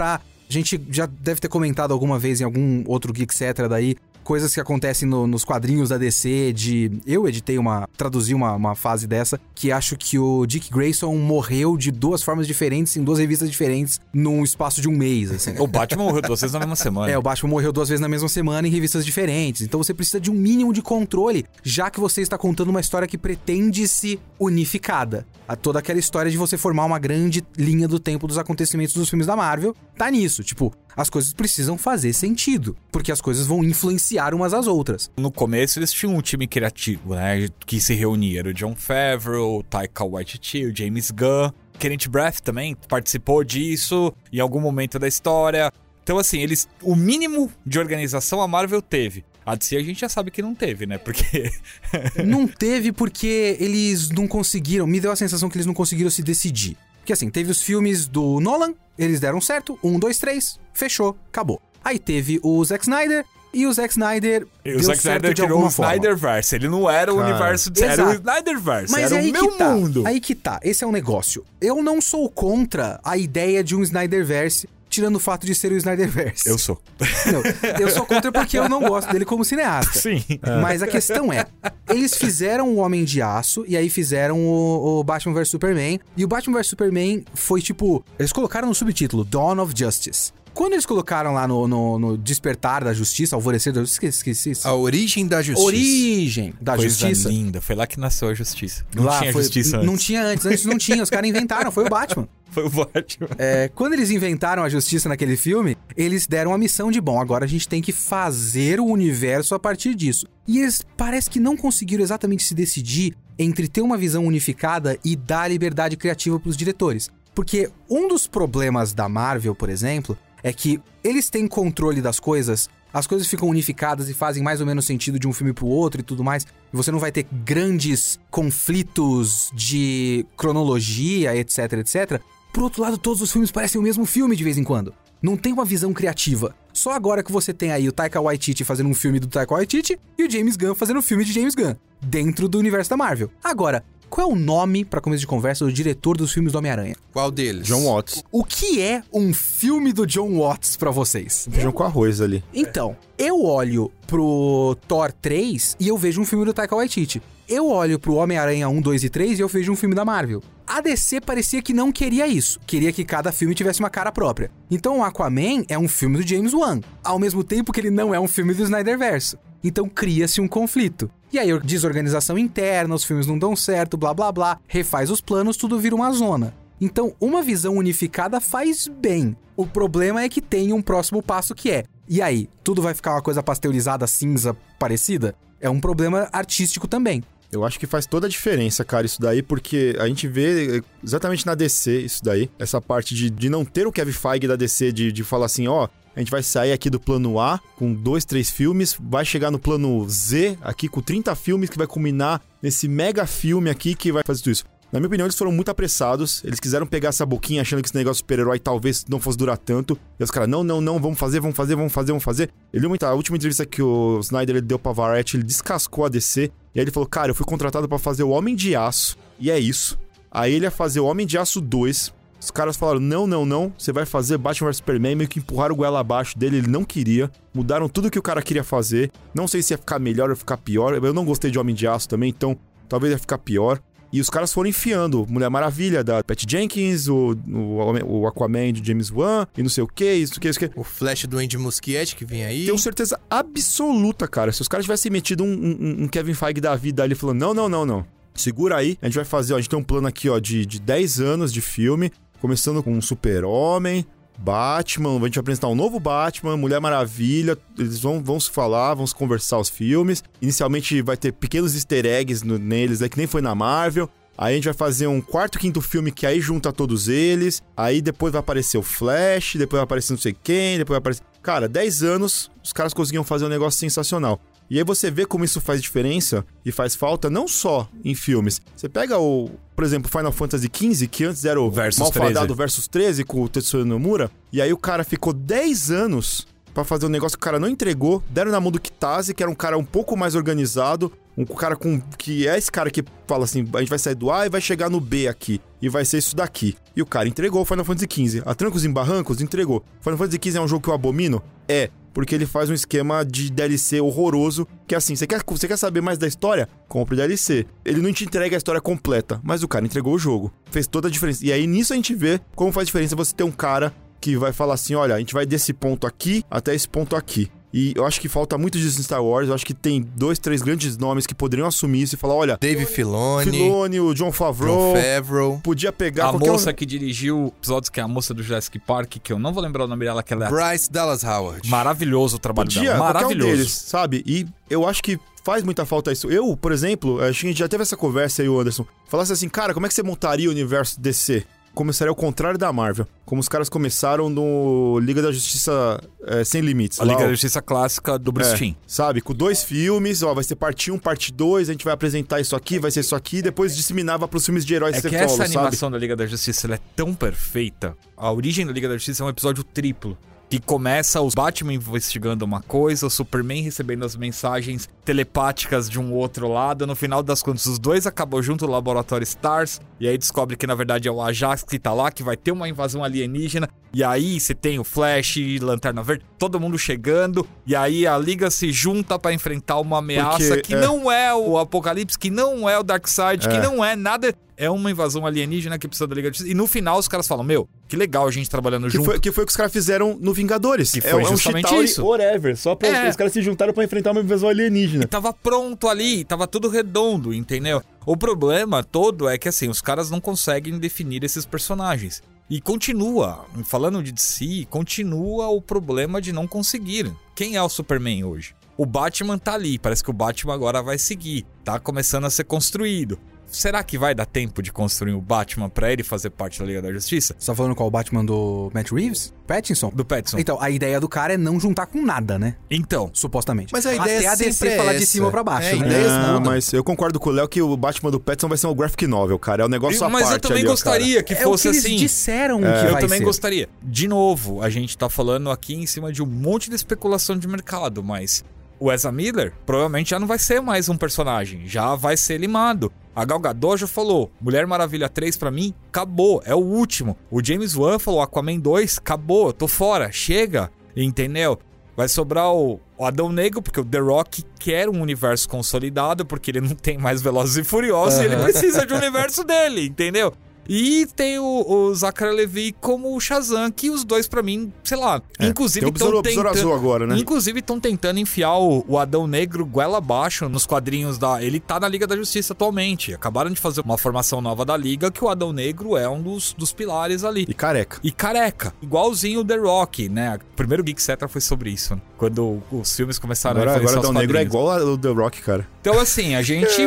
pra 0.54 0.60
gente 0.60 0.80
já 0.90 1.06
deve 1.06 1.40
ter 1.40 1.48
comentado 1.48 1.92
alguma 1.92 2.18
vez 2.18 2.40
em 2.40 2.44
algum 2.44 2.84
outro 2.86 3.12
Geek 3.12 3.34
Etc. 3.34 3.68
daí, 3.68 3.96
coisas 4.24 4.52
que 4.52 4.60
acontecem 4.60 5.08
no- 5.08 5.26
nos 5.26 5.44
quadrinhos 5.44 5.90
da 5.90 5.98
DC 5.98 6.52
de... 6.52 6.90
Eu 7.06 7.28
editei 7.28 7.58
uma... 7.58 7.88
traduzi 7.96 8.34
uma, 8.34 8.54
uma 8.54 8.74
fase 8.74 9.06
dessa, 9.06 9.38
que 9.54 9.70
acho 9.70 9.96
que 9.96 10.18
o 10.18 10.44
Dick 10.46 10.70
Grayson 10.72 11.14
morreu 11.16 11.76
de 11.76 11.90
duas 11.92 12.22
formas 12.22 12.46
diferentes, 12.46 12.96
em 12.96 13.04
duas 13.04 13.18
revistas 13.18 13.50
diferentes, 13.50 14.00
num 14.12 14.42
espaço 14.42 14.80
de 14.80 14.88
um 14.88 14.96
mês, 14.96 15.30
assim. 15.30 15.54
O 15.58 15.66
Batman 15.66 16.04
morreu 16.04 16.22
duas 16.22 16.40
vezes 16.40 16.54
na 16.54 16.58
mesma 16.60 16.76
semana. 16.76 17.12
É, 17.12 17.16
o 17.18 17.22
Batman 17.22 17.50
morreu 17.50 17.72
duas 17.72 17.88
vezes 17.88 18.00
na 18.00 18.08
mesma 18.08 18.28
semana 18.28 18.66
em 18.66 18.70
revistas 18.70 19.04
diferentes. 19.04 19.62
Então 19.62 19.82
você 19.82 19.92
precisa 19.92 20.18
de 20.20 20.30
um 20.30 20.34
mínimo 20.34 20.72
de 20.72 20.80
controle, 20.82 21.44
já 21.62 21.90
que 21.90 22.00
você 22.00 22.22
está 22.22 22.38
contando 22.38 22.70
uma 22.70 22.80
história 22.80 23.06
que 23.06 23.18
pretende 23.18 23.86
se 23.86 24.18
unificada. 24.40 25.26
A 25.46 25.54
toda 25.54 25.78
aquela 25.78 25.98
história 25.98 26.30
de 26.30 26.38
você 26.38 26.56
formar 26.56 26.86
uma 26.86 26.98
grande 26.98 27.44
linha 27.58 27.86
do 27.86 27.98
tempo 27.98 28.26
dos 28.26 28.38
acontecimentos 28.38 28.94
dos 28.94 29.10
filmes 29.10 29.26
da 29.26 29.36
Marvel 29.36 29.76
tá 29.96 30.10
nisso. 30.10 30.42
Tipo, 30.42 30.72
as 30.96 31.10
coisas 31.10 31.34
precisam 31.34 31.76
fazer 31.76 32.12
sentido, 32.14 32.74
porque 32.90 33.12
as 33.12 33.20
coisas 33.20 33.46
vão 33.46 33.62
influenciar 33.62 34.13
umas 34.34 34.54
às 34.54 34.66
outras. 34.66 35.10
No 35.16 35.30
começo 35.30 35.78
eles 35.78 35.92
tinham 35.92 36.14
um 36.14 36.20
time 36.20 36.46
criativo, 36.46 37.14
né? 37.14 37.48
Que 37.66 37.80
se 37.80 37.94
reunia. 37.94 38.40
Era 38.40 38.48
o 38.48 38.54
John 38.54 38.74
Favreau, 38.74 39.58
o 39.58 39.62
Taika 39.62 40.04
Waititi, 40.04 40.64
o 40.64 40.76
James 40.76 41.10
Gunn. 41.10 41.50
Kenneth 41.78 42.08
Breath 42.08 42.40
também 42.40 42.76
participou 42.88 43.42
disso 43.42 44.14
em 44.32 44.40
algum 44.40 44.60
momento 44.60 44.98
da 44.98 45.08
história. 45.08 45.72
Então, 46.02 46.18
assim, 46.18 46.40
eles. 46.40 46.68
O 46.82 46.94
mínimo 46.94 47.50
de 47.64 47.78
organização 47.78 48.40
a 48.40 48.46
Marvel 48.46 48.82
teve. 48.82 49.24
A 49.44 49.54
DC 49.54 49.76
a 49.76 49.82
gente 49.82 50.00
já 50.00 50.08
sabe 50.08 50.30
que 50.30 50.42
não 50.42 50.54
teve, 50.54 50.86
né? 50.86 50.98
Porque. 50.98 51.50
não 52.24 52.46
teve 52.46 52.92
porque 52.92 53.56
eles 53.58 54.10
não 54.10 54.28
conseguiram. 54.28 54.86
Me 54.86 55.00
deu 55.00 55.10
a 55.10 55.16
sensação 55.16 55.48
que 55.48 55.56
eles 55.56 55.66
não 55.66 55.74
conseguiram 55.74 56.10
se 56.10 56.22
decidir. 56.22 56.76
Porque 56.98 57.12
assim, 57.12 57.28
teve 57.28 57.50
os 57.50 57.62
filmes 57.62 58.06
do 58.06 58.40
Nolan, 58.40 58.74
eles 58.98 59.20
deram 59.20 59.40
certo. 59.40 59.78
Um, 59.82 59.98
dois, 59.98 60.18
três, 60.18 60.58
fechou, 60.72 61.16
acabou. 61.28 61.60
Aí 61.84 61.98
teve 61.98 62.40
o 62.42 62.64
Zack 62.64 62.84
Snyder, 62.84 63.26
e 63.54 63.66
o 63.66 63.72
Zack 63.72 63.90
Snyder. 63.90 64.46
E 64.64 64.70
deu 64.70 64.80
o 64.80 64.82
Zack 64.82 64.98
certo 64.98 65.16
Snyder 65.16 65.30
de 65.30 65.34
tirou 65.34 65.50
o 65.50 65.52
alguma 65.54 65.70
forma. 65.70 65.92
Snyderverse. 65.92 66.54
Ele 66.54 66.68
não 66.68 66.90
era 66.90 67.12
o 67.12 67.16
Cara, 67.16 67.28
universo. 67.28 67.72
Era 67.80 68.08
o. 68.08 68.12
Snyderverse. 68.12 68.92
Mas 68.92 69.04
era 69.04 69.14
é 69.14 69.18
aí 69.18 69.30
o 69.30 69.32
meu 69.32 69.50
que 69.50 69.58
tá. 69.58 69.70
mundo. 69.70 70.06
Aí 70.06 70.20
que 70.20 70.34
tá. 70.34 70.60
Esse 70.62 70.84
é 70.84 70.86
um 70.86 70.92
negócio. 70.92 71.44
Eu 71.60 71.82
não 71.82 72.00
sou 72.00 72.28
contra 72.28 73.00
a 73.04 73.16
ideia 73.16 73.62
de 73.62 73.76
um 73.76 73.82
Snyderverse, 73.82 74.68
tirando 74.88 75.16
o 75.16 75.20
fato 75.20 75.46
de 75.46 75.54
ser 75.54 75.72
o 75.72 75.76
Snyderverse. 75.76 76.48
Eu 76.48 76.58
sou. 76.58 76.80
Não, 77.26 77.42
eu 77.80 77.90
sou 77.90 78.04
contra 78.04 78.30
porque 78.30 78.58
eu 78.58 78.68
não 78.68 78.80
gosto 78.80 79.10
dele 79.12 79.24
como 79.24 79.44
cineasta. 79.44 79.98
Sim. 79.98 80.22
Mas 80.62 80.82
a 80.82 80.86
questão 80.86 81.32
é, 81.32 81.46
eles 81.88 82.14
fizeram 82.16 82.68
o 82.68 82.76
Homem 82.76 83.04
de 83.04 83.22
Aço 83.22 83.64
e 83.66 83.76
aí 83.76 83.88
fizeram 83.90 84.38
o, 84.38 85.00
o 85.00 85.04
Batman 85.04 85.34
vs 85.34 85.48
Superman. 85.48 86.00
E 86.16 86.24
o 86.24 86.28
Batman 86.28 86.58
vs 86.58 86.68
Superman 86.68 87.24
foi 87.34 87.60
tipo. 87.60 88.04
Eles 88.18 88.32
colocaram 88.32 88.68
no 88.68 88.74
subtítulo 88.74 89.24
Dawn 89.24 89.60
of 89.60 89.72
Justice. 89.76 90.32
Quando 90.54 90.74
eles 90.74 90.86
colocaram 90.86 91.34
lá 91.34 91.46
no, 91.48 91.66
no- 91.66 91.98
no 91.98 92.16
Despertar 92.16 92.84
da 92.84 92.92
Justiça, 92.94 93.34
Alvorecer 93.36 93.72
da 93.72 93.80
Justiça, 93.80 94.06
esqueci. 94.30 94.52
A 94.64 94.72
origem 94.72 95.26
da 95.26 95.42
justiça. 95.42 95.66
Origem 95.66 96.54
da 96.60 96.76
Coisa 96.76 96.88
Justiça. 96.96 97.28
linda. 97.28 97.60
Foi 97.60 97.74
lá 97.74 97.86
que 97.86 97.98
nasceu 97.98 98.28
a 98.28 98.34
justiça. 98.34 98.86
Não 98.94 99.04
Lá 99.04 99.18
tinha 99.18 99.32
foi- 99.32 99.42
justiça 99.42 99.82
Não 99.82 99.94
antes. 99.94 100.04
tinha 100.04 100.22
antes, 100.24 100.46
antes 100.46 100.64
não 100.64 100.78
tinha, 100.78 101.02
os 101.02 101.10
caras 101.10 101.28
inventaram, 101.28 101.70
foi 101.72 101.84
o 101.84 101.88
Batman. 101.90 102.28
Foi 102.54 102.64
o 102.66 102.70
Batman. 102.70 103.26
É, 103.36 103.68
quando 103.74 103.94
eles 103.94 104.12
inventaram 104.12 104.62
a 104.62 104.68
justiça 104.68 105.08
naquele 105.08 105.36
filme, 105.36 105.76
eles 105.96 106.24
deram 106.24 106.54
a 106.54 106.58
missão 106.58 106.88
de, 106.88 107.00
bom, 107.00 107.20
agora 107.20 107.44
a 107.44 107.48
gente 107.48 107.66
tem 107.66 107.82
que 107.82 107.90
fazer 107.90 108.78
o 108.78 108.84
universo 108.84 109.56
a 109.56 109.58
partir 109.58 109.92
disso. 109.96 110.28
E 110.46 110.60
eles 110.60 110.80
parece 110.96 111.28
que 111.28 111.40
não 111.40 111.56
conseguiram 111.56 112.04
exatamente 112.04 112.44
se 112.44 112.54
decidir 112.54 113.16
entre 113.36 113.66
ter 113.66 113.80
uma 113.82 113.98
visão 113.98 114.24
unificada 114.24 114.96
e 115.04 115.16
dar 115.16 115.48
liberdade 115.50 115.96
criativa 115.96 116.38
pros 116.38 116.56
diretores. 116.56 117.10
Porque 117.34 117.68
um 117.90 118.06
dos 118.06 118.28
problemas 118.28 118.92
da 118.92 119.08
Marvel, 119.08 119.52
por 119.56 119.68
exemplo, 119.68 120.16
é 120.44 120.52
que 120.52 120.78
eles 121.02 121.30
têm 121.30 121.48
controle 121.48 122.02
das 122.02 122.20
coisas, 122.20 122.68
as 122.92 123.06
coisas 123.06 123.26
ficam 123.26 123.48
unificadas 123.48 124.08
e 124.10 124.14
fazem 124.14 124.42
mais 124.42 124.60
ou 124.60 124.66
menos 124.66 124.84
sentido 124.84 125.18
de 125.18 125.26
um 125.26 125.32
filme 125.32 125.52
pro 125.52 125.66
outro 125.66 126.00
e 126.00 126.04
tudo 126.04 126.22
mais. 126.22 126.44
E 126.44 126.76
você 126.76 126.92
não 126.92 127.00
vai 127.00 127.10
ter 127.10 127.26
grandes 127.32 128.20
conflitos 128.30 129.50
de 129.52 130.24
cronologia, 130.36 131.34
etc, 131.34 131.72
etc. 131.72 132.20
Por 132.52 132.62
outro 132.62 132.82
lado, 132.82 132.96
todos 132.96 133.20
os 133.20 133.32
filmes 133.32 133.50
parecem 133.50 133.80
o 133.80 133.82
mesmo 133.82 134.04
filme 134.04 134.36
de 134.36 134.44
vez 134.44 134.56
em 134.56 134.62
quando. 134.62 134.94
Não 135.20 135.36
tem 135.36 135.52
uma 135.52 135.64
visão 135.64 135.92
criativa. 135.92 136.54
Só 136.72 136.92
agora 136.92 137.22
que 137.22 137.32
você 137.32 137.52
tem 137.52 137.72
aí 137.72 137.88
o 137.88 137.92
Taika 137.92 138.20
Waititi 138.20 138.62
fazendo 138.62 138.90
um 138.90 138.94
filme 138.94 139.18
do 139.18 139.26
Taika 139.26 139.54
Waititi 139.54 139.98
e 140.18 140.24
o 140.24 140.30
James 140.30 140.54
Gunn 140.54 140.74
fazendo 140.74 140.98
um 140.98 141.02
filme 141.02 141.24
de 141.24 141.32
James 141.32 141.54
Gunn, 141.54 141.74
dentro 142.00 142.46
do 142.46 142.58
universo 142.58 142.90
da 142.90 142.96
Marvel. 142.96 143.30
Agora, 143.42 143.82
qual 144.14 144.30
é 144.30 144.32
o 144.32 144.36
nome, 144.36 144.84
pra 144.84 145.00
começo 145.00 145.22
de 145.22 145.26
conversa, 145.26 145.64
do 145.64 145.72
diretor 145.72 146.16
dos 146.16 146.32
filmes 146.32 146.52
do 146.52 146.58
Homem-Aranha? 146.58 146.94
Qual 147.12 147.32
deles? 147.32 147.66
John 147.66 147.82
Watts. 147.82 148.22
O 148.30 148.44
que 148.44 148.80
é 148.80 149.02
um 149.12 149.34
filme 149.34 149.92
do 149.92 150.06
John 150.06 150.38
Watts 150.38 150.76
pra 150.76 150.92
vocês? 150.92 151.48
Feijão 151.50 151.72
com 151.72 151.82
arroz 151.82 152.20
ali. 152.20 152.44
Então, 152.54 152.96
eu 153.18 153.42
olho 153.42 153.90
pro 154.06 154.76
Thor 154.86 155.10
3 155.10 155.78
e 155.80 155.88
eu 155.88 155.98
vejo 155.98 156.20
um 156.20 156.24
filme 156.24 156.44
do 156.44 156.54
Taika 156.54 156.76
Waititi. 156.76 157.20
Eu 157.48 157.68
olho 157.68 157.98
pro 157.98 158.14
Homem-Aranha 158.14 158.68
1, 158.68 158.80
2 158.80 159.02
e 159.02 159.10
3 159.10 159.40
e 159.40 159.42
eu 159.42 159.48
vejo 159.48 159.72
um 159.72 159.76
filme 159.76 159.96
da 159.96 160.04
Marvel. 160.04 160.40
A 160.64 160.80
DC 160.80 161.20
parecia 161.20 161.60
que 161.60 161.74
não 161.74 161.90
queria 161.90 162.28
isso. 162.28 162.60
Queria 162.68 162.92
que 162.92 163.04
cada 163.04 163.32
filme 163.32 163.52
tivesse 163.52 163.80
uma 163.80 163.90
cara 163.90 164.12
própria. 164.12 164.48
Então, 164.70 165.00
o 165.00 165.02
Aquaman 165.02 165.64
é 165.68 165.76
um 165.76 165.88
filme 165.88 166.18
do 166.18 166.26
James 166.26 166.54
Wan, 166.54 166.80
ao 167.02 167.18
mesmo 167.18 167.42
tempo 167.42 167.72
que 167.72 167.80
ele 167.80 167.90
não 167.90 168.14
é 168.14 168.20
um 168.20 168.28
filme 168.28 168.54
do 168.54 168.62
Snyderverse. 168.62 169.36
Então, 169.64 169.88
cria-se 169.88 170.40
um 170.40 170.46
conflito. 170.46 171.10
E 171.34 171.38
aí, 171.40 171.48
desorganização 171.58 172.38
interna, 172.38 172.94
os 172.94 173.02
filmes 173.02 173.26
não 173.26 173.36
dão 173.36 173.56
certo, 173.56 173.96
blá 173.96 174.14
blá 174.14 174.30
blá, 174.30 174.60
refaz 174.68 175.10
os 175.10 175.20
planos, 175.20 175.56
tudo 175.56 175.80
vira 175.80 175.92
uma 175.92 176.12
zona. 176.12 176.54
Então, 176.80 177.12
uma 177.20 177.42
visão 177.42 177.74
unificada 177.74 178.40
faz 178.40 178.86
bem. 178.86 179.36
O 179.56 179.66
problema 179.66 180.22
é 180.22 180.28
que 180.28 180.40
tem 180.40 180.72
um 180.72 180.80
próximo 180.80 181.20
passo 181.20 181.52
que 181.52 181.72
é: 181.72 181.86
e 182.08 182.22
aí, 182.22 182.48
tudo 182.62 182.80
vai 182.80 182.94
ficar 182.94 183.14
uma 183.14 183.20
coisa 183.20 183.42
pasteurizada, 183.42 184.06
cinza, 184.06 184.56
parecida? 184.78 185.34
É 185.60 185.68
um 185.68 185.80
problema 185.80 186.28
artístico 186.32 186.86
também. 186.86 187.20
Eu 187.50 187.64
acho 187.64 187.80
que 187.80 187.86
faz 187.88 188.06
toda 188.06 188.28
a 188.28 188.30
diferença, 188.30 188.84
cara, 188.84 189.04
isso 189.04 189.20
daí, 189.20 189.42
porque 189.42 189.96
a 189.98 190.06
gente 190.06 190.28
vê 190.28 190.76
eh, 190.76 190.82
exatamente 191.02 191.44
na 191.44 191.56
DC 191.56 191.98
isso 191.98 192.22
daí, 192.22 192.48
essa 192.60 192.80
parte 192.80 193.12
de, 193.12 193.28
de 193.28 193.50
não 193.50 193.64
ter 193.64 193.88
o 193.88 193.92
Kevin 193.92 194.12
Feige 194.12 194.46
da 194.46 194.54
DC, 194.54 194.92
de, 194.92 195.10
de 195.10 195.24
falar 195.24 195.46
assim, 195.46 195.66
ó, 195.66 195.88
a 196.14 196.20
gente 196.20 196.30
vai 196.30 196.42
sair 196.42 196.72
aqui 196.72 196.88
do 196.88 197.00
plano 197.00 197.40
A 197.40 197.60
com 197.76 197.92
dois, 197.92 198.24
três 198.24 198.50
filmes, 198.50 198.96
vai 199.00 199.24
chegar 199.24 199.50
no 199.50 199.58
plano 199.58 200.06
Z 200.08 200.56
aqui 200.62 200.88
com 200.88 201.00
30 201.00 201.34
filmes 201.34 201.68
que 201.68 201.78
vai 201.78 201.86
culminar 201.86 202.40
nesse 202.62 202.88
mega 202.88 203.26
filme 203.26 203.70
aqui 203.70 203.94
que 203.94 204.12
vai 204.12 204.22
fazer 204.24 204.42
tudo 204.42 204.52
isso. 204.52 204.64
Na 204.94 205.00
minha 205.00 205.08
opinião, 205.08 205.26
eles 205.26 205.36
foram 205.36 205.50
muito 205.50 205.72
apressados. 205.72 206.40
Eles 206.44 206.60
quiseram 206.60 206.86
pegar 206.86 207.08
essa 207.08 207.26
boquinha 207.26 207.62
achando 207.62 207.82
que 207.82 207.88
esse 207.88 207.96
negócio 207.96 208.18
super-herói 208.18 208.60
talvez 208.60 209.04
não 209.08 209.18
fosse 209.18 209.36
durar 209.36 209.58
tanto. 209.58 209.98
E 210.20 210.22
os 210.22 210.30
caras, 210.30 210.48
não, 210.48 210.62
não, 210.62 210.80
não, 210.80 211.00
vamos 211.00 211.18
fazer, 211.18 211.40
vamos 211.40 211.56
fazer, 211.56 211.74
vamos 211.74 211.92
fazer, 211.92 212.12
vamos 212.12 212.22
fazer. 212.22 212.48
Ele. 212.72 212.86
A 213.02 213.12
última 213.12 213.36
entrevista 213.36 213.66
que 213.66 213.82
o 213.82 214.20
Snyder 214.20 214.62
deu 214.62 214.78
pra 214.78 214.92
Variety, 214.92 215.36
ele 215.36 215.42
descascou 215.42 216.04
a 216.04 216.08
DC. 216.08 216.44
E 216.72 216.78
aí 216.78 216.84
ele 216.84 216.92
falou: 216.92 217.08
Cara, 217.08 217.32
eu 217.32 217.34
fui 217.34 217.44
contratado 217.44 217.88
pra 217.88 217.98
fazer 217.98 218.22
o 218.22 218.28
Homem 218.28 218.54
de 218.54 218.76
Aço. 218.76 219.18
E 219.40 219.50
é 219.50 219.58
isso. 219.58 219.98
Aí 220.30 220.54
ele 220.54 220.64
ia 220.64 220.70
fazer 220.70 221.00
o 221.00 221.06
Homem 221.06 221.26
de 221.26 221.36
Aço 221.36 221.60
2. 221.60 222.14
Os 222.44 222.50
caras 222.50 222.76
falaram: 222.76 223.00
Não, 223.00 223.26
não, 223.26 223.44
não. 223.46 223.72
Você 223.78 223.92
vai 223.92 224.04
fazer 224.04 224.36
Batman 224.38 224.68
vs 224.68 224.76
Superman. 224.76 225.14
Meio 225.16 225.28
que 225.28 225.38
empurraram 225.38 225.74
o 225.74 225.76
goela 225.78 226.00
abaixo 226.00 226.38
dele. 226.38 226.58
Ele 226.58 226.66
não 226.68 226.84
queria. 226.84 227.30
Mudaram 227.54 227.88
tudo 227.88 228.10
que 228.10 228.18
o 228.18 228.22
cara 228.22 228.42
queria 228.42 228.62
fazer. 228.64 229.10
Não 229.34 229.48
sei 229.48 229.62
se 229.62 229.72
ia 229.72 229.78
ficar 229.78 229.98
melhor 229.98 230.30
ou 230.30 230.36
ficar 230.36 230.56
pior. 230.58 230.94
Eu 231.02 231.14
não 231.14 231.24
gostei 231.24 231.50
de 231.50 231.58
Homem 231.58 231.74
de 231.74 231.86
Aço 231.86 232.08
também, 232.08 232.28
então 232.28 232.56
talvez 232.88 233.12
ia 233.12 233.18
ficar 233.18 233.38
pior. 233.38 233.80
E 234.12 234.20
os 234.20 234.30
caras 234.30 234.52
foram 234.52 234.68
enfiando 234.70 235.26
Mulher 235.28 235.48
Maravilha 235.50 236.04
da 236.04 236.22
Pat 236.22 236.44
Jenkins, 236.48 237.08
o, 237.08 237.36
o, 237.48 238.20
o 238.20 238.26
Aquaman 238.28 238.72
de 238.72 238.86
James 238.86 239.10
Wan, 239.10 239.44
e 239.58 239.62
não 239.62 239.68
sei 239.68 239.82
o 239.82 239.88
que, 239.88 240.12
isso 240.14 240.38
que, 240.38 240.46
isso 240.48 240.58
que. 240.60 240.70
O 240.76 240.84
Flash 240.84 241.24
do 241.24 241.36
Andy 241.38 241.58
Muschietti 241.58 242.14
que 242.14 242.24
vem 242.24 242.44
aí. 242.44 242.64
Tenho 242.66 242.78
certeza 242.78 243.18
absoluta, 243.28 244.28
cara. 244.28 244.52
Se 244.52 244.60
os 244.62 244.68
caras 244.68 244.84
tivessem 244.84 245.10
metido 245.10 245.42
um, 245.42 245.48
um- 245.52 246.04
um 246.04 246.08
Kevin 246.08 246.34
Feige 246.34 246.60
da 246.60 246.76
vida 246.76 247.02
ali 247.02 247.14
falando: 247.16 247.40
não, 247.40 247.54
não, 247.54 247.68
não, 247.68 247.84
não. 247.86 248.06
Segura 248.34 248.76
aí, 248.76 248.96
a 249.00 249.06
gente 249.06 249.14
vai 249.16 249.24
fazer, 249.24 249.52
ó, 249.54 249.56
a 249.56 249.60
gente 249.60 249.70
tem 249.70 249.78
um 249.78 249.82
plano 249.84 250.06
aqui, 250.08 250.28
ó, 250.28 250.38
de, 250.38 250.66
de 250.66 250.80
10 250.80 251.20
anos 251.20 251.52
de 251.52 251.60
filme, 251.60 252.10
começando 252.44 252.82
com 252.82 252.92
um 252.92 253.00
Super-Homem, 253.00 254.04
Batman, 254.36 255.16
a 255.18 255.24
gente 255.24 255.36
vai 255.36 255.40
apresentar 255.40 255.68
um 255.68 255.74
novo 255.74 255.98
Batman, 255.98 256.58
Mulher 256.58 256.78
Maravilha, 256.78 257.56
eles 257.78 258.00
vão, 258.00 258.22
vão 258.22 258.38
se 258.38 258.50
falar, 258.50 258.92
vão 258.92 259.06
se 259.06 259.14
conversar 259.14 259.58
os 259.58 259.70
filmes. 259.70 260.22
Inicialmente 260.42 261.00
vai 261.00 261.16
ter 261.16 261.32
pequenos 261.32 261.74
easter 261.74 262.04
eggs 262.04 262.46
no- 262.46 262.58
neles, 262.58 263.00
é 263.00 263.08
que 263.08 263.16
nem 263.16 263.26
foi 263.26 263.40
na 263.40 263.54
Marvel. 263.54 264.10
Aí 264.36 264.52
a 264.52 264.56
gente 264.56 264.64
vai 264.64 264.74
fazer 264.74 265.06
um 265.06 265.22
quarto, 265.22 265.58
quinto 265.58 265.80
filme 265.80 266.12
que 266.12 266.26
aí 266.26 266.38
junta 266.38 266.70
todos 266.70 267.08
eles. 267.08 267.62
Aí 267.74 268.02
depois 268.02 268.30
vai 268.30 268.40
aparecer 268.40 268.76
o 268.76 268.82
Flash, 268.82 269.54
depois 269.56 269.78
vai 269.78 269.84
aparecer 269.84 270.12
não 270.12 270.20
sei 270.20 270.36
quem, 270.44 270.76
depois 270.76 270.96
vai 270.96 270.98
aparecer. 270.98 271.22
Cara, 271.42 271.66
10 271.66 272.02
anos, 272.02 272.50
os 272.62 272.74
caras 272.74 272.92
conseguiam 272.92 273.24
fazer 273.24 273.46
um 273.46 273.48
negócio 273.48 273.80
sensacional. 273.80 274.38
E 274.70 274.78
aí 274.78 274.84
você 274.84 275.10
vê 275.10 275.26
como 275.26 275.44
isso 275.44 275.60
faz 275.60 275.82
diferença 275.82 276.44
e 276.64 276.72
faz 276.72 276.94
falta 276.94 277.28
não 277.28 277.46
só 277.46 277.88
em 278.04 278.14
filmes. 278.14 278.60
Você 278.74 278.88
pega 278.88 279.18
o, 279.18 279.50
por 279.76 279.84
exemplo, 279.84 280.10
Final 280.10 280.32
Fantasy 280.32 280.70
XV, 280.72 281.06
que 281.06 281.24
antes 281.24 281.44
era 281.44 281.60
o 281.60 281.70
Versus 281.70 282.00
Malfadado 282.00 282.46
13. 282.46 282.54
versus 282.54 282.88
13 282.88 283.24
com 283.24 283.42
o 283.42 283.48
Tetsuya 283.48 283.84
Nomura, 283.84 284.30
e 284.52 284.62
aí 284.62 284.72
o 284.72 284.78
cara 284.78 285.04
ficou 285.04 285.32
10 285.32 285.90
anos 285.90 286.46
pra 286.72 286.82
fazer 286.82 287.06
um 287.06 287.08
negócio 287.08 287.38
que 287.38 287.42
o 287.42 287.44
cara 287.44 287.60
não 287.60 287.68
entregou, 287.68 288.22
deram 288.28 288.50
na 288.50 288.60
mão 288.60 288.72
do 288.72 288.80
Kitase, 288.80 289.32
que 289.32 289.42
era 289.42 289.50
um 289.50 289.54
cara 289.54 289.78
um 289.78 289.84
pouco 289.84 290.16
mais 290.16 290.34
organizado, 290.34 291.12
um 291.38 291.44
cara 291.44 291.76
com 291.76 292.00
que 292.18 292.48
é 292.48 292.58
esse 292.58 292.70
cara 292.70 292.90
que 292.90 293.04
fala 293.28 293.44
assim, 293.44 293.64
a 293.72 293.78
gente 293.78 293.88
vai 293.88 293.98
sair 293.98 294.16
do 294.16 294.30
A 294.30 294.46
e 294.46 294.50
vai 294.50 294.60
chegar 294.60 294.90
no 294.90 295.00
B 295.00 295.28
aqui, 295.28 295.60
e 295.80 295.88
vai 295.88 296.04
ser 296.04 296.18
isso 296.18 296.34
daqui. 296.34 296.76
E 296.96 297.00
o 297.00 297.06
cara 297.06 297.28
entregou 297.28 297.62
o 297.62 297.64
Final 297.64 297.84
Fantasy 297.84 298.08
XV. 298.10 298.42
A 298.44 298.54
Trancos 298.54 298.84
em 298.84 298.90
Barrancos 298.90 299.40
entregou. 299.40 299.84
Final 300.00 300.18
Fantasy 300.18 300.40
XV 300.42 300.58
é 300.58 300.60
um 300.60 300.68
jogo 300.68 300.82
que 300.82 300.90
eu 300.90 300.94
abomino? 300.94 301.42
É 301.68 301.90
porque 302.14 302.34
ele 302.34 302.46
faz 302.46 302.70
um 302.70 302.74
esquema 302.74 303.24
de 303.24 303.50
DLC 303.50 304.00
horroroso, 304.00 304.66
que 304.86 304.94
é 304.94 304.98
assim, 304.98 305.16
você 305.16 305.26
quer, 305.26 305.42
você 305.44 305.68
quer 305.68 305.76
saber 305.76 306.00
mais 306.00 306.16
da 306.16 306.26
história? 306.26 306.68
Compre 306.88 307.14
o 307.14 307.18
DLC. 307.18 307.66
Ele 307.84 308.00
não 308.00 308.12
te 308.12 308.24
entrega 308.24 308.56
a 308.56 308.58
história 308.58 308.80
completa, 308.80 309.40
mas 309.42 309.62
o 309.62 309.68
cara 309.68 309.84
entregou 309.84 310.14
o 310.14 310.18
jogo. 310.18 310.52
Fez 310.70 310.86
toda 310.86 311.08
a 311.08 311.10
diferença. 311.10 311.44
E 311.44 311.52
aí 311.52 311.66
nisso 311.66 311.92
a 311.92 311.96
gente 311.96 312.14
vê 312.14 312.40
como 312.54 312.72
faz 312.72 312.86
diferença 312.86 313.16
você 313.16 313.34
ter 313.34 313.44
um 313.44 313.50
cara 313.50 313.92
que 314.20 314.38
vai 314.38 314.52
falar 314.52 314.74
assim, 314.74 314.94
olha, 314.94 315.14
a 315.14 315.18
gente 315.18 315.34
vai 315.34 315.44
desse 315.44 315.74
ponto 315.74 316.06
aqui 316.06 316.42
até 316.50 316.74
esse 316.74 316.88
ponto 316.88 317.14
aqui. 317.14 317.50
E 317.76 317.92
eu 317.96 318.06
acho 318.06 318.20
que 318.20 318.28
falta 318.28 318.56
muito 318.56 318.78
disso 318.78 319.00
em 319.00 319.02
Star 319.02 319.20
Wars. 319.20 319.48
Eu 319.48 319.54
acho 319.54 319.66
que 319.66 319.74
tem 319.74 320.00
dois, 320.00 320.38
três 320.38 320.62
grandes 320.62 320.96
nomes 320.96 321.26
que 321.26 321.34
poderiam 321.34 321.66
assumir 321.66 322.02
isso 322.02 322.14
e 322.14 322.16
falar: 322.18 322.34
olha, 322.34 322.56
Dave 322.60 322.86
Filoni, 322.86 323.50
Filoni, 323.50 323.98
o 323.98 324.14
John 324.14 324.30
Favreau. 324.30 324.94
John 324.94 325.02
Favreau. 325.02 325.60
Podia 325.60 325.92
pegar 325.92 326.28
A 326.28 326.32
moça 326.32 326.70
um... 326.70 326.72
que 326.72 326.86
dirigiu 326.86 327.52
episódios 327.58 327.88
que 327.90 327.98
é 327.98 328.02
a 328.04 328.06
moça 328.06 328.32
do 328.32 328.44
Jurassic 328.44 328.78
Park, 328.78 329.16
que 329.20 329.32
eu 329.32 329.40
não 329.40 329.52
vou 329.52 329.60
lembrar 329.60 329.86
o 329.86 329.88
nome 329.88 330.04
dela, 330.04 330.22
que 330.22 330.32
ela 330.32 330.46
é 330.46 330.50
Bryce 330.50 330.88
Dallas 330.88 331.24
Howard. 331.24 331.68
maravilhoso 331.68 332.36
o 332.36 332.38
trabalho 332.38 332.68
Podia, 332.68 332.92
dela. 332.92 332.96
qualquer 332.98 333.18
um 333.18 333.22
Maravilhoso. 333.22 333.50
deles, 333.56 333.72
sabe? 333.72 334.22
E 334.24 334.46
eu 334.70 334.86
acho 334.86 335.02
que 335.02 335.18
faz 335.42 335.64
muita 335.64 335.84
falta 335.84 336.12
isso. 336.12 336.30
Eu, 336.30 336.56
por 336.56 336.70
exemplo, 336.70 337.20
acho 337.22 337.40
que 337.40 337.46
a 337.46 337.50
gente 337.50 337.58
já 337.58 337.68
teve 337.68 337.82
essa 337.82 337.96
conversa 337.96 338.40
aí, 338.40 338.48
o 338.48 338.58
Anderson. 338.60 338.86
Falasse 339.08 339.32
assim, 339.32 339.48
cara, 339.48 339.74
como 339.74 339.84
é 339.84 339.88
que 339.88 339.94
você 339.94 340.02
montaria 340.02 340.48
o 340.48 340.52
universo 340.52 340.98
DC? 341.00 341.44
Começaria 341.74 342.08
ao 342.10 342.14
contrário 342.14 342.56
da 342.58 342.72
Marvel. 342.72 343.06
Como 343.24 343.40
os 343.40 343.48
caras 343.48 343.68
começaram 343.68 344.30
no 344.30 344.98
Liga 345.00 345.20
da 345.20 345.32
Justiça 345.32 346.00
é, 346.26 346.44
Sem 346.44 346.60
Limites. 346.60 347.00
a 347.00 347.04
lá, 347.04 347.12
Liga 347.12 347.24
da 347.24 347.30
Justiça 347.32 347.60
clássica 347.60 348.18
do 348.18 348.30
Bruce 348.30 348.52
É, 348.52 348.56
Timm. 348.56 348.74
sabe? 348.86 349.20
Com 349.20 349.34
dois 349.34 349.64
filmes, 349.64 350.22
ó, 350.22 350.32
vai 350.32 350.44
ser 350.44 350.54
parte 350.56 350.92
1, 350.92 350.98
parte 350.98 351.32
2, 351.32 351.68
a 351.68 351.72
gente 351.72 351.84
vai 351.84 351.92
apresentar 351.94 352.40
isso 352.40 352.54
aqui, 352.54 352.78
vai 352.78 352.90
ser 352.90 353.00
isso 353.00 353.16
aqui, 353.16 353.42
depois 353.42 353.74
disseminava 353.74 354.28
pros 354.28 354.44
filmes 354.44 354.64
de 354.64 354.72
heróis 354.74 354.96
É 354.96 355.00
que 355.02 355.08
solo, 355.08 355.16
essa 355.22 355.36
sabe? 355.46 355.56
animação 355.56 355.90
da 355.90 355.98
Liga 355.98 356.14
da 356.14 356.26
Justiça 356.26 356.66
ela 356.68 356.76
é 356.76 356.80
tão 356.94 357.12
perfeita. 357.14 357.96
A 358.16 358.30
origem 358.32 358.64
da 358.64 358.72
Liga 358.72 358.88
da 358.88 358.94
Justiça 358.94 359.22
é 359.22 359.26
um 359.26 359.30
episódio 359.30 359.64
triplo. 359.64 360.16
Que 360.54 360.60
começa 360.60 361.20
os 361.20 361.34
Batman 361.34 361.74
investigando 361.74 362.44
uma 362.44 362.62
coisa, 362.62 363.08
o 363.08 363.10
Superman 363.10 363.60
recebendo 363.60 364.04
as 364.04 364.14
mensagens 364.14 364.88
telepáticas 365.04 365.90
de 365.90 365.98
um 365.98 366.12
outro 366.12 366.46
lado. 366.46 366.86
No 366.86 366.94
final 366.94 367.24
das 367.24 367.42
contas, 367.42 367.66
os 367.66 367.76
dois 367.76 368.06
acabam 368.06 368.40
junto 368.40 368.64
no 368.64 368.70
laboratório 368.70 369.24
Stars. 369.24 369.80
E 369.98 370.06
aí 370.06 370.16
descobre 370.16 370.56
que 370.56 370.64
na 370.64 370.76
verdade 370.76 371.08
é 371.08 371.10
o 371.10 371.20
Ajax 371.20 371.64
que 371.64 371.76
tá 371.76 371.92
lá, 371.92 372.08
que 372.12 372.22
vai 372.22 372.36
ter 372.36 372.52
uma 372.52 372.68
invasão 372.68 373.02
alienígena. 373.02 373.68
E 373.92 374.04
aí 374.04 374.38
você 374.38 374.54
tem 374.54 374.78
o 374.78 374.84
Flash, 374.84 375.38
Lanterna 375.60 376.04
Verde, 376.04 376.24
todo 376.48 376.60
mundo 376.60 376.78
chegando. 376.78 377.46
E 377.66 377.74
aí 377.74 378.06
a 378.06 378.16
Liga 378.18 378.50
se 378.50 378.70
junta 378.72 379.18
pra 379.18 379.32
enfrentar 379.32 379.78
uma 379.80 379.98
ameaça 379.98 380.48
Porque, 380.48 380.62
que 380.62 380.74
é. 380.74 380.80
não 380.80 381.10
é 381.10 381.34
o 381.34 381.56
Apocalipse, 381.58 382.18
que 382.18 382.30
não 382.30 382.68
é 382.68 382.78
o 382.78 382.82
Darkseid, 382.82 383.48
que 383.48 383.56
É. 383.56 383.62
não 383.62 383.84
é 383.84 383.96
nada. 383.96 384.34
É 384.56 384.70
uma 384.70 384.88
invasão 384.88 385.26
alienígena 385.26 385.76
que 385.80 385.88
precisa 385.88 386.06
da 386.06 386.14
Liga 386.14 386.28
da 386.28 386.32
Justiça. 386.32 386.48
E 386.52 386.54
no 386.54 386.68
final 386.68 386.96
os 386.96 387.08
caras 387.08 387.26
falam: 387.26 387.42
Meu, 387.42 387.68
que 387.88 387.96
legal 387.96 388.24
a 388.28 388.30
gente 388.30 388.48
trabalhando 388.48 388.86
Que 388.86 388.92
junto. 388.92 389.04
foi, 389.06 389.18
que 389.18 389.32
foi 389.32 389.42
o 389.42 389.46
que 389.46 389.50
os 389.50 389.56
caras 389.56 389.72
fizeram 389.72 390.16
no 390.20 390.32
Vingadores. 390.32 390.92
Que 390.92 390.98
é, 391.00 391.10
foi 391.10 391.22
é 391.22 391.26
um 391.26 391.30
justamente 391.30 391.66
Chitauri 391.66 391.84
isso. 391.86 392.04
whatever. 392.06 392.56
Só 392.56 392.76
pra 392.76 392.88
É. 392.88 393.10
os 393.10 393.16
caras 393.16 393.32
se 393.32 393.42
juntaram 393.42 393.72
pra 393.72 393.82
enfrentar 393.82 394.12
uma 394.12 394.20
invasão 394.20 394.48
alienígena. 394.48 395.02
E 395.02 395.06
tava 395.08 395.32
pronto 395.32 395.88
ali, 395.88 396.24
tava 396.24 396.46
tudo 396.46 396.68
redondo, 396.68 397.34
entendeu? 397.34 397.82
O 398.06 398.16
problema 398.16 398.84
todo 398.84 399.28
é 399.28 399.36
que 399.36 399.48
assim, 399.48 399.68
os 399.68 399.80
caras 399.80 400.08
não 400.08 400.20
conseguem 400.20 400.78
definir 400.78 401.24
esses 401.24 401.44
personagens. 401.44 402.22
E 402.48 402.60
continua, 402.60 403.46
falando 403.64 404.02
de 404.02 404.12
DC, 404.12 404.66
continua 404.68 405.48
o 405.48 405.62
problema 405.62 406.20
de 406.20 406.30
não 406.30 406.46
conseguir. 406.46 407.10
Quem 407.34 407.56
é 407.56 407.62
o 407.62 407.70
Superman 407.70 408.24
hoje? 408.24 408.54
O 408.76 408.84
Batman 408.84 409.38
tá 409.38 409.54
ali, 409.54 409.78
parece 409.78 410.04
que 410.04 410.10
o 410.10 410.14
Batman 410.14 410.52
agora 410.52 410.82
vai 410.82 410.98
seguir, 410.98 411.46
tá 411.64 411.78
começando 411.78 412.24
a 412.26 412.30
ser 412.30 412.44
construído. 412.44 413.18
Será 413.54 413.82
que 413.84 413.96
vai 413.96 414.14
dar 414.14 414.26
tempo 414.26 414.62
de 414.62 414.72
construir 414.72 415.12
o 415.12 415.20
Batman 415.20 415.68
pra 415.68 415.92
ele 415.92 416.02
fazer 416.02 416.30
parte 416.30 416.58
da 416.58 416.64
Liga 416.66 416.82
da 416.82 416.92
Justiça? 416.92 417.34
Você 417.38 417.46
tá 417.46 417.54
falando 417.54 417.74
qual 417.74 417.86
o 417.88 417.90
Batman 417.90 418.24
do 418.24 418.70
Matt 418.74 418.90
Reeves? 418.90 419.32
Pattinson? 419.46 419.90
Do 419.94 420.04
Petson. 420.04 420.38
Então, 420.38 420.58
a 420.60 420.70
ideia 420.70 420.98
do 420.98 421.08
cara 421.08 421.34
é 421.34 421.36
não 421.36 421.60
juntar 421.60 421.86
com 421.86 422.02
nada, 422.02 422.38
né? 422.38 422.56
Então, 422.70 423.10
Supostamente. 423.12 423.72
Mas 423.72 423.84
a 423.86 423.94
ideia 423.94 424.18
Até 424.18 424.26
a 424.26 424.34
DC 424.34 424.52
sempre 424.52 424.68
é 424.74 424.76
falar 424.76 424.92
de 424.92 425.02
essa. 425.02 425.06
cima 425.12 425.30
pra 425.30 425.44
baixo, 425.44 425.68
É, 425.68 425.76
né? 425.76 425.86
ideias 425.86 426.12
Não, 426.12 426.40
mas 426.40 426.72
eu 426.72 426.82
concordo 426.82 427.20
com 427.20 427.30
o 427.30 427.32
Léo 427.32 427.46
que 427.48 427.60
o 427.62 427.76
Batman 427.76 428.10
do 428.10 428.18
Petson 428.18 428.48
vai 428.48 428.58
ser 428.58 428.66
um 428.66 428.74
graphic 428.74 429.06
novel, 429.06 429.38
cara. 429.38 429.62
É 429.62 429.66
um 429.66 429.68
negócio 429.68 430.02
à 430.04 430.08
mas 430.08 430.30
eu 430.30 430.40
também 430.40 430.58
ali, 430.58 430.66
ó, 430.66 430.70
gostaria 430.70 431.22
que 431.22 431.34
é 431.34 431.36
fosse 431.36 431.68
o 431.68 431.70
que 431.72 431.76
eles 431.76 431.84
assim. 431.86 431.96
disseram 431.96 432.60
que 432.60 432.66
eu 432.66 432.98
também 432.98 433.18
ser. 433.18 433.24
gostaria. 433.24 433.68
De 433.82 434.08
novo, 434.08 434.62
a 434.62 434.70
gente 434.70 434.96
tá 434.96 435.08
falando 435.08 435.50
aqui 435.50 435.74
em 435.74 435.86
cima 435.86 436.10
de 436.12 436.22
um 436.22 436.26
monte 436.26 436.70
de 436.70 436.76
especulação 436.76 437.38
de 437.38 437.46
mercado, 437.46 438.02
mas 438.02 438.42
o 438.80 438.90
Ezra 438.90 439.12
Miller 439.12 439.52
provavelmente 439.66 440.10
já 440.10 440.18
não 440.18 440.26
vai 440.26 440.38
ser 440.38 440.60
mais 440.60 440.88
um 440.88 440.96
personagem, 440.96 441.62
já 441.66 441.94
vai 441.94 442.16
ser 442.16 442.38
limado. 442.38 442.90
A 443.14 443.24
Gal 443.24 443.38
Gadot 443.38 443.76
já 443.76 443.86
falou, 443.86 444.30
Mulher 444.40 444.66
Maravilha 444.66 445.08
3 445.08 445.36
pra 445.36 445.50
mim, 445.50 445.72
acabou, 445.88 446.42
é 446.44 446.54
o 446.54 446.58
último. 446.58 447.16
O 447.30 447.42
James 447.42 447.76
Wan 447.76 447.98
falou, 447.98 448.20
Aquaman 448.20 448.58
2, 448.58 448.98
acabou, 448.98 449.52
tô 449.52 449.68
fora, 449.68 450.10
chega, 450.10 450.70
entendeu? 450.96 451.58
Vai 451.96 452.08
sobrar 452.08 452.52
o, 452.52 452.80
o 452.98 453.04
Adão 453.04 453.30
Negro, 453.30 453.62
porque 453.62 453.78
o 453.78 453.84
The 453.84 454.00
Rock 454.00 454.42
quer 454.58 454.88
um 454.88 455.00
universo 455.00 455.48
consolidado, 455.48 456.26
porque 456.26 456.50
ele 456.50 456.60
não 456.60 456.74
tem 456.74 456.98
mais 456.98 457.22
Velozes 457.22 457.56
e 457.56 457.62
Furiosos 457.62 458.18
e 458.20 458.24
ele 458.24 458.36
precisa 458.36 458.84
de 458.84 458.92
um 458.92 458.96
universo 458.96 459.44
dele, 459.44 459.86
entendeu? 459.86 460.32
E 460.68 461.06
tem 461.14 461.38
o, 461.38 461.64
o 461.68 461.94
Zachary 461.94 462.34
Levi 462.34 462.74
como 462.80 463.14
o 463.14 463.20
Shazam, 463.20 463.70
que 463.70 463.90
os 463.90 464.04
dois 464.04 464.26
pra 464.26 464.42
mim, 464.42 464.72
sei 464.82 464.96
lá, 464.96 465.20
inclusive 465.40 465.92
Tem 465.92 465.92
o 465.92 466.08
estão 466.08 466.22
tentando... 466.22 466.72
Agora, 466.72 467.06
né? 467.06 467.18
Inclusive 467.18 467.60
estão 467.60 467.78
tentando 467.78 468.18
enfiar 468.18 468.56
o, 468.56 468.84
o 468.88 468.98
Adão 468.98 469.26
Negro 469.26 469.64
goela 469.64 469.98
abaixo 469.98 470.48
nos 470.48 470.66
quadrinhos 470.66 471.18
da. 471.18 471.42
Ele 471.42 471.60
tá 471.60 471.78
na 471.78 471.88
Liga 471.88 472.06
da 472.06 472.16
Justiça 472.16 472.52
atualmente. 472.52 473.14
Acabaram 473.14 473.50
de 473.50 473.60
fazer 473.60 473.80
uma 473.82 473.98
formação 473.98 474.40
nova 474.40 474.64
da 474.64 474.76
Liga 474.76 475.10
que 475.10 475.22
o 475.24 475.28
Adão 475.28 475.52
Negro 475.52 475.96
é 475.96 476.08
um 476.08 476.22
dos, 476.22 476.52
dos 476.54 476.72
pilares 476.72 477.24
ali. 477.24 477.44
E 477.48 477.54
careca. 477.54 477.98
E 478.02 478.10
careca, 478.10 478.74
igualzinho 478.82 479.40
o 479.40 479.44
The 479.44 479.56
Rock, 479.56 480.08
né? 480.08 480.36
O 480.36 480.56
primeiro 480.56 480.82
Geek 480.82 481.00
Cetra 481.00 481.28
foi 481.28 481.40
sobre 481.40 481.70
isso, 481.70 481.94
né? 481.94 482.00
quando 482.24 482.62
os 482.72 482.96
filmes 482.96 483.18
começaram 483.18 483.60
Agora, 483.60 483.76
a 483.76 483.80
agora 483.80 483.98
o 483.98 484.02
Dal 484.02 484.12
Negro 484.12 484.38
é 484.38 484.42
igual 484.42 484.70
ao 484.70 484.96
The 484.96 485.10
Rock, 485.10 485.42
cara. 485.42 485.68
Então, 485.84 486.00
assim, 486.00 486.34
a 486.34 486.40
gente. 486.40 486.80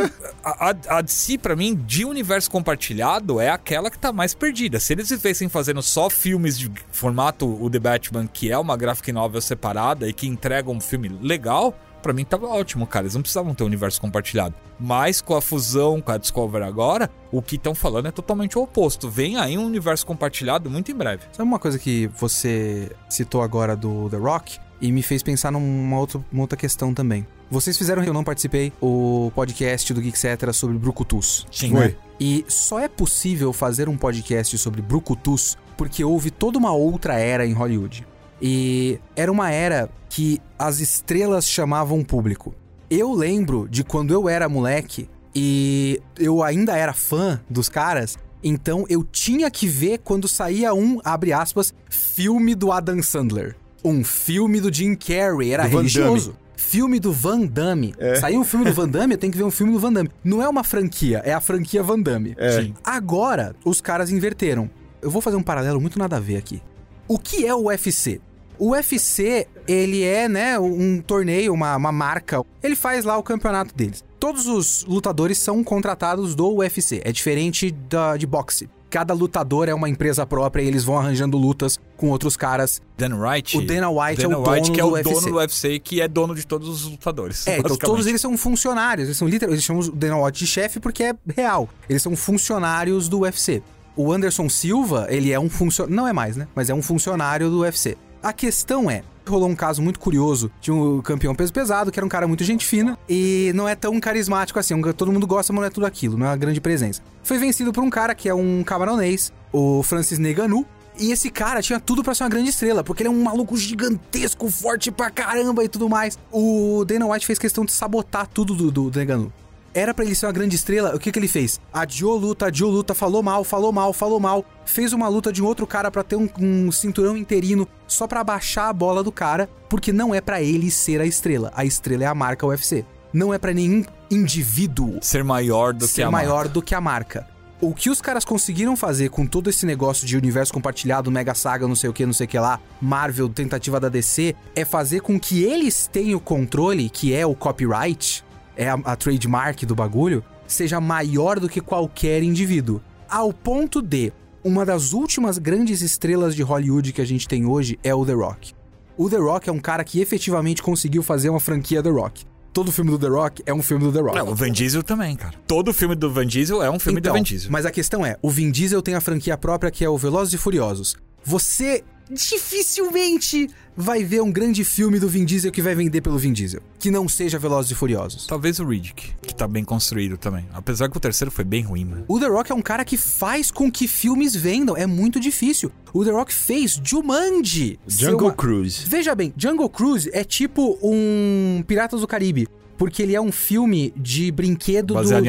A, 0.43 0.71
a, 0.71 0.97
a 0.97 1.01
DC, 1.01 1.37
pra 1.37 1.55
mim, 1.55 1.75
de 1.75 2.03
universo 2.03 2.49
compartilhado, 2.49 3.39
é 3.39 3.47
aquela 3.47 3.91
que 3.91 3.99
tá 3.99 4.11
mais 4.11 4.33
perdida. 4.33 4.79
Se 4.79 4.91
eles 4.91 5.11
vivessem 5.11 5.47
fazendo 5.47 5.83
só 5.83 6.09
filmes 6.09 6.57
de 6.57 6.71
formato 6.91 7.45
o 7.45 7.69
The 7.69 7.77
Batman, 7.77 8.25
que 8.25 8.51
é 8.51 8.57
uma 8.57 8.75
graphic 8.75 9.11
novel 9.11 9.39
separada 9.39 10.09
e 10.09 10.13
que 10.13 10.25
entrega 10.25 10.71
um 10.71 10.81
filme 10.81 11.09
legal, 11.09 11.77
pra 12.01 12.11
mim 12.11 12.25
tava 12.25 12.47
ótimo, 12.47 12.87
cara. 12.87 13.03
Eles 13.03 13.13
não 13.13 13.21
precisavam 13.21 13.53
ter 13.53 13.63
um 13.63 13.67
universo 13.67 14.01
compartilhado. 14.01 14.55
Mas 14.79 15.21
com 15.21 15.35
a 15.35 15.41
fusão 15.43 16.01
com 16.01 16.11
a 16.11 16.17
Discover 16.17 16.63
agora, 16.63 17.07
o 17.31 17.39
que 17.39 17.55
estão 17.55 17.75
falando 17.75 18.07
é 18.07 18.11
totalmente 18.11 18.57
o 18.57 18.63
oposto. 18.63 19.11
Vem 19.11 19.37
aí 19.37 19.59
um 19.59 19.65
universo 19.67 20.07
compartilhado 20.07 20.71
muito 20.71 20.91
em 20.91 20.95
breve. 20.95 21.21
Sabe 21.33 21.47
uma 21.47 21.59
coisa 21.59 21.77
que 21.77 22.07
você 22.17 22.91
citou 23.07 23.43
agora 23.43 23.75
do 23.75 24.09
The 24.09 24.17
Rock 24.17 24.57
e 24.81 24.91
me 24.91 25.01
fez 25.01 25.23
pensar 25.23 25.51
numa 25.51 25.99
outra, 25.99 26.23
uma 26.31 26.41
outra 26.41 26.57
questão 26.57 26.93
também. 26.93 27.25
Vocês 27.49 27.77
fizeram, 27.77 28.03
eu 28.03 28.13
não 28.13 28.23
participei, 28.23 28.73
o 28.81 29.31
podcast 29.33 29.93
do 29.93 30.01
Geek 30.01 30.19
Cetra 30.19 30.51
sobre 30.51 30.77
Brucutus. 30.77 31.47
Sim, 31.51 31.71
Foi. 31.71 31.79
né? 31.79 31.95
E 32.19 32.43
só 32.47 32.79
é 32.79 32.87
possível 32.87 33.53
fazer 33.53 33.87
um 33.87 33.95
podcast 33.95 34.57
sobre 34.57 34.81
Brucutus 34.81 35.57
porque 35.77 36.03
houve 36.03 36.31
toda 36.31 36.57
uma 36.57 36.73
outra 36.73 37.13
era 37.13 37.45
em 37.45 37.53
Hollywood. 37.53 38.05
E 38.41 38.99
era 39.15 39.31
uma 39.31 39.51
era 39.51 39.89
que 40.09 40.41
as 40.57 40.79
estrelas 40.79 41.47
chamavam 41.47 41.99
o 41.99 42.05
público. 42.05 42.53
Eu 42.89 43.13
lembro 43.13 43.67
de 43.69 43.83
quando 43.83 44.13
eu 44.13 44.27
era 44.27 44.49
moleque 44.49 45.09
e 45.33 46.01
eu 46.17 46.43
ainda 46.43 46.75
era 46.75 46.93
fã 46.93 47.39
dos 47.49 47.69
caras, 47.69 48.17
então 48.43 48.85
eu 48.89 49.03
tinha 49.03 49.49
que 49.51 49.67
ver 49.67 49.99
quando 49.99 50.27
saía 50.27 50.73
um, 50.73 50.99
abre 51.03 51.33
aspas, 51.33 51.73
filme 51.89 52.55
do 52.55 52.71
Adam 52.71 53.01
Sandler. 53.01 53.55
Um 53.83 54.03
filme 54.03 54.59
do 54.59 54.73
Jim 54.73 54.95
Carrey, 54.95 55.51
era 55.51 55.63
Do 55.63 55.69
Van 55.69 55.77
religioso. 55.77 56.35
Filme 56.55 56.99
do 56.99 57.13
Van 57.13 57.41
Damme. 57.45 57.93
Saiu 58.19 58.39
um 58.39 58.43
filme 58.43 58.65
do 58.65 58.73
Van 58.73 58.89
Damme, 58.89 59.13
eu 59.13 59.17
tenho 59.17 59.31
que 59.31 59.37
ver 59.37 59.43
um 59.43 59.51
filme 59.51 59.71
do 59.71 59.79
Van 59.79 59.93
Damme. 59.93 60.09
Não 60.23 60.41
é 60.41 60.49
uma 60.49 60.63
franquia, 60.63 61.21
é 61.23 61.33
a 61.33 61.39
franquia 61.39 61.83
Van 61.83 61.99
Damme. 61.99 62.33
É. 62.37 62.61
Sim. 62.61 62.73
Agora, 62.83 63.55
os 63.63 63.79
caras 63.79 64.09
inverteram. 64.11 64.69
Eu 65.01 65.11
vou 65.11 65.21
fazer 65.21 65.37
um 65.37 65.43
paralelo 65.43 65.79
muito 65.79 65.99
nada 65.99 66.17
a 66.17 66.19
ver 66.19 66.37
aqui. 66.37 66.61
O 67.07 67.19
que 67.19 67.45
é 67.45 67.53
o 67.53 67.67
UFC? 67.67 68.19
O 68.59 68.71
UFC, 68.71 69.47
ele 69.67 70.03
é, 70.03 70.27
né, 70.27 70.57
um 70.57 70.99
torneio, 70.99 71.53
uma, 71.53 71.75
uma 71.75 71.91
marca. 71.91 72.43
Ele 72.63 72.75
faz 72.75 73.05
lá 73.05 73.15
o 73.17 73.23
campeonato 73.23 73.73
deles. 73.75 74.03
Todos 74.19 74.47
os 74.47 74.83
lutadores 74.83 75.37
são 75.37 75.63
contratados 75.63 76.33
do 76.33 76.55
UFC. 76.55 77.01
É 77.05 77.11
diferente 77.11 77.69
da, 77.69 78.17
de 78.17 78.25
boxe. 78.25 78.67
Cada 78.89 79.13
lutador 79.13 79.67
é 79.67 79.73
uma 79.73 79.89
empresa 79.89 80.25
própria 80.25 80.63
e 80.63 80.67
eles 80.67 80.83
vão 80.83 80.97
arranjando 80.97 81.37
lutas 81.37 81.79
com 81.97 82.09
outros 82.09 82.37
caras. 82.37 82.81
Dan 82.97 83.17
Wright. 83.17 83.57
O 83.57 83.65
Dana 83.65 83.89
White 83.89 84.23
é 84.23 84.27
o 84.27 84.29
Dana 84.29 84.51
White, 84.51 84.61
dono 84.61 84.73
que 84.73 84.79
é 84.79 84.83
do 84.83 84.89
o 84.89 84.93
UFC. 84.93 85.13
dono 85.13 85.27
do 85.27 85.37
UFC, 85.37 85.79
que 85.79 86.01
é 86.01 86.07
dono 86.07 86.35
de 86.35 86.47
todos 86.47 86.69
os 86.69 86.83
lutadores. 86.83 87.45
É, 87.47 87.59
então 87.59 87.75
todos 87.77 88.07
eles 88.07 88.21
são 88.21 88.37
funcionários. 88.37 89.07
Eles 89.07 89.17
são 89.17 89.27
literalmente. 89.27 89.57
Eles 89.57 89.65
chamam 89.65 89.83
o 89.83 89.91
Dana 89.91 90.23
White 90.23 90.39
de 90.39 90.47
chefe 90.47 90.79
porque 90.79 91.03
é 91.03 91.13
real. 91.35 91.69
Eles 91.89 92.01
são 92.01 92.15
funcionários 92.15 93.09
do 93.09 93.19
UFC. 93.19 93.61
O 93.95 94.13
Anderson 94.13 94.47
Silva, 94.47 95.07
ele 95.09 95.31
é 95.31 95.39
um 95.39 95.49
funcionário. 95.49 95.95
Não 95.95 96.07
é 96.07 96.13
mais, 96.13 96.37
né? 96.37 96.47
Mas 96.55 96.69
é 96.69 96.73
um 96.73 96.81
funcionário 96.81 97.49
do 97.49 97.59
UFC. 97.59 97.97
A 98.21 98.31
questão 98.31 98.89
é. 98.89 99.03
Rolou 99.27 99.49
um 99.49 99.55
caso 99.55 99.81
muito 99.81 99.99
curioso 99.99 100.51
de 100.61 100.71
um 100.71 101.01
campeão 101.01 101.35
peso 101.35 101.51
pesado, 101.51 101.91
que 101.91 101.99
era 101.99 102.05
um 102.05 102.09
cara 102.09 102.27
muito 102.27 102.43
gente 102.43 102.65
fina 102.65 102.97
e 103.09 103.51
não 103.53 103.67
é 103.67 103.75
tão 103.75 103.99
carismático 103.99 104.57
assim. 104.57 104.79
Todo 104.93 105.11
mundo 105.11 105.27
gosta, 105.27 105.51
mas 105.51 105.61
não 105.61 105.67
é 105.67 105.69
tudo 105.69 105.85
aquilo, 105.85 106.17
não 106.17 106.25
é 106.25 106.29
uma 106.29 106.37
grande 106.37 106.61
presença. 106.61 107.01
Foi 107.23 107.37
vencido 107.37 107.73
por 107.73 107.83
um 107.83 107.89
cara 107.89 108.15
que 108.15 108.29
é 108.29 108.33
um 108.33 108.63
camaronês, 108.63 109.33
o 109.51 109.83
Francis 109.83 110.17
Neganu. 110.17 110.65
E 110.99 111.11
esse 111.11 111.29
cara 111.29 111.61
tinha 111.61 111.79
tudo 111.79 112.03
pra 112.03 112.15
ser 112.15 112.23
uma 112.23 112.29
grande 112.29 112.49
estrela, 112.49 112.83
porque 112.83 113.03
ele 113.03 113.09
é 113.09 113.11
um 113.11 113.23
maluco 113.23 113.55
gigantesco, 113.55 114.49
forte 114.49 114.89
pra 114.89 115.11
caramba 115.11 115.63
e 115.63 115.67
tudo 115.67 115.87
mais. 115.87 116.17
O 116.31 116.83
Dana 116.85 117.05
White 117.05 117.25
fez 117.27 117.37
questão 117.37 117.63
de 117.63 117.71
sabotar 117.71 118.25
tudo 118.25 118.55
do, 118.55 118.71
do, 118.71 118.89
do 118.89 118.97
Neganu. 118.97 119.31
Era 119.77 119.93
pra 119.93 120.03
ele 120.03 120.15
ser 120.15 120.25
uma 120.25 120.31
grande 120.31 120.55
estrela, 120.55 120.95
o 120.95 120.99
que 120.99 121.11
que 121.11 121.19
ele 121.19 121.27
fez? 121.27 121.61
Adiou 121.71 122.17
luta, 122.17 122.47
adiou 122.47 122.71
luta, 122.71 122.95
falou 122.95 123.21
mal, 123.21 123.43
falou 123.43 123.71
mal, 123.71 123.93
falou 123.93 124.19
mal. 124.19 124.43
Fez 124.65 124.91
uma 124.91 125.07
luta 125.07 125.31
de 125.31 125.39
um 125.39 125.45
outro 125.45 125.67
cara 125.67 125.91
pra 125.91 126.01
ter 126.01 126.15
um, 126.15 126.27
um 126.39 126.71
cinturão 126.71 127.15
interino 127.15 127.67
só 127.87 128.07
pra 128.07 128.23
baixar 128.23 128.69
a 128.69 128.73
bola 128.73 129.03
do 129.03 129.11
cara, 129.11 129.47
porque 129.69 129.93
não 129.93 130.15
é 130.15 130.19
pra 130.19 130.41
ele 130.41 130.71
ser 130.71 130.99
a 130.99 131.05
estrela. 131.05 131.51
A 131.55 131.63
estrela 131.63 132.05
é 132.05 132.07
a 132.07 132.15
marca 132.15 132.47
UFC. 132.47 132.83
Não 133.13 133.31
é 133.31 133.37
pra 133.37 133.53
nenhum 133.53 133.85
indivíduo 134.09 134.97
Ser 134.99 135.23
maior 135.23 135.73
do 135.73 135.85
que 135.85 135.93
ser 135.93 136.01
a 136.01 136.09
maior 136.09 136.37
marca. 136.37 136.49
do 136.49 136.61
que 136.63 136.73
a 136.73 136.81
marca. 136.81 137.27
O 137.61 137.71
que 137.71 137.91
os 137.91 138.01
caras 138.01 138.25
conseguiram 138.25 138.75
fazer 138.75 139.09
com 139.09 139.27
todo 139.27 139.47
esse 139.47 139.63
negócio 139.63 140.07
de 140.07 140.17
universo 140.17 140.53
compartilhado, 140.53 141.11
Mega 141.11 141.35
Saga, 141.35 141.67
não 141.67 141.75
sei 141.75 141.89
o 141.89 141.93
que, 141.93 142.03
não 142.03 142.13
sei 142.13 142.25
o 142.25 142.27
que 142.27 142.39
lá, 142.39 142.59
Marvel, 142.81 143.29
tentativa 143.29 143.79
da 143.79 143.89
DC, 143.89 144.35
é 144.55 144.65
fazer 144.65 145.01
com 145.01 145.19
que 145.19 145.43
eles 145.43 145.87
tenham 145.91 146.17
o 146.17 146.21
controle, 146.21 146.89
que 146.89 147.13
é 147.13 147.25
o 147.25 147.33
copyright, 147.35 148.23
é 148.57 148.69
a, 148.69 148.73
a 148.83 148.95
trademark 148.95 149.63
do 149.65 149.75
bagulho, 149.75 150.23
seja 150.47 150.81
maior 150.81 151.39
do 151.39 151.47
que 151.47 151.61
qualquer 151.61 152.23
indivíduo. 152.23 152.81
Ao 153.09 153.31
ponto 153.31 153.81
de 153.81 154.11
uma 154.43 154.65
das 154.65 154.93
últimas 154.93 155.37
grandes 155.37 155.81
estrelas 155.81 156.35
de 156.35 156.41
Hollywood 156.43 156.91
que 156.91 157.01
a 157.01 157.05
gente 157.05 157.27
tem 157.27 157.45
hoje 157.45 157.79
é 157.83 157.93
o 157.93 158.05
The 158.05 158.13
Rock. 158.13 158.53
O 158.97 159.09
The 159.09 159.17
Rock 159.17 159.49
é 159.49 159.53
um 159.53 159.59
cara 159.59 159.83
que 159.83 160.01
efetivamente 160.01 160.61
conseguiu 160.61 161.03
fazer 161.03 161.29
uma 161.29 161.39
franquia 161.39 161.83
The 161.83 161.89
Rock. 161.89 162.25
Todo 162.51 162.71
filme 162.71 162.89
do 162.89 162.97
The 162.97 163.07
Rock 163.07 163.43
é 163.45 163.53
um 163.53 163.61
filme 163.61 163.83
do 163.83 163.91
The 163.91 163.99
Rock. 163.99 164.17
É, 164.17 164.23
o 164.23 164.33
Van 164.33 164.51
Diesel 164.51 164.81
também, 164.81 165.15
cara. 165.15 165.35
Todo 165.45 165.71
filme 165.71 165.93
do 165.93 166.11
Van 166.11 166.25
Diesel 166.25 166.63
é 166.63 166.71
um 166.71 166.79
filme 166.79 166.99
Então, 166.99 167.13
do 167.13 167.17
Van 167.17 167.23
Diesel. 167.23 167.51
Mas 167.51 167.67
a 167.67 167.71
questão 167.71 168.03
é, 168.03 168.17
o 168.21 168.31
Vin 168.31 168.49
Diesel 168.49 168.81
tem 168.81 168.95
a 168.95 169.01
franquia 169.01 169.37
própria 169.37 169.69
que 169.69 169.85
é 169.85 169.89
o 169.89 169.97
Velozes 169.97 170.33
e 170.33 170.37
Furiosos. 170.37 170.95
Você 171.23 171.83
dificilmente 172.09 173.49
vai 173.75 174.03
ver 174.03 174.21
um 174.21 174.31
grande 174.31 174.63
filme 174.63 174.99
do 174.99 175.07
Vin 175.07 175.23
Diesel 175.23 175.51
que 175.51 175.61
vai 175.61 175.75
vender 175.75 176.01
pelo 176.01 176.17
Vin 176.17 176.33
Diesel, 176.33 176.61
que 176.79 176.89
não 176.89 177.07
seja 177.07 177.37
Velozes 177.37 177.71
e 177.71 177.75
Furiosos. 177.75 178.25
Talvez 178.25 178.59
o 178.59 178.65
Riddick, 178.65 179.13
que 179.21 179.35
tá 179.35 179.47
bem 179.47 179.63
construído 179.63 180.17
também. 180.17 180.45
Apesar 180.53 180.89
que 180.89 180.97
o 180.97 180.99
terceiro 180.99 181.29
foi 181.31 181.43
bem 181.43 181.61
ruim, 181.61 181.85
mano. 181.85 182.05
O 182.07 182.19
The 182.19 182.27
Rock 182.27 182.51
é 182.51 182.55
um 182.55 182.61
cara 182.61 182.83
que 182.83 182.97
faz 182.97 183.51
com 183.51 183.71
que 183.71 183.87
filmes 183.87 184.35
vendam, 184.35 184.75
é 184.75 184.87
muito 184.87 185.19
difícil. 185.19 185.71
O 185.93 186.03
The 186.03 186.11
Rock 186.11 186.33
fez 186.33 186.79
Jumanji. 186.83 187.79
Jungle 187.87 188.27
uma- 188.29 188.33
Cruise. 188.33 188.83
Veja 188.87 189.13
bem, 189.13 189.31
Jungle 189.37 189.69
Cruise 189.69 190.09
é 190.11 190.23
tipo 190.23 190.77
um 190.81 191.63
Piratas 191.67 192.01
do 192.01 192.07
Caribe. 192.07 192.47
Porque 192.77 193.01
ele 193.01 193.15
é 193.15 193.19
um 193.21 193.31
filme 193.31 193.91
de 193.97 194.31
brinquedo 194.31 194.93
do, 194.93 195.01
do- 195.01 195.09
da 195.09 195.19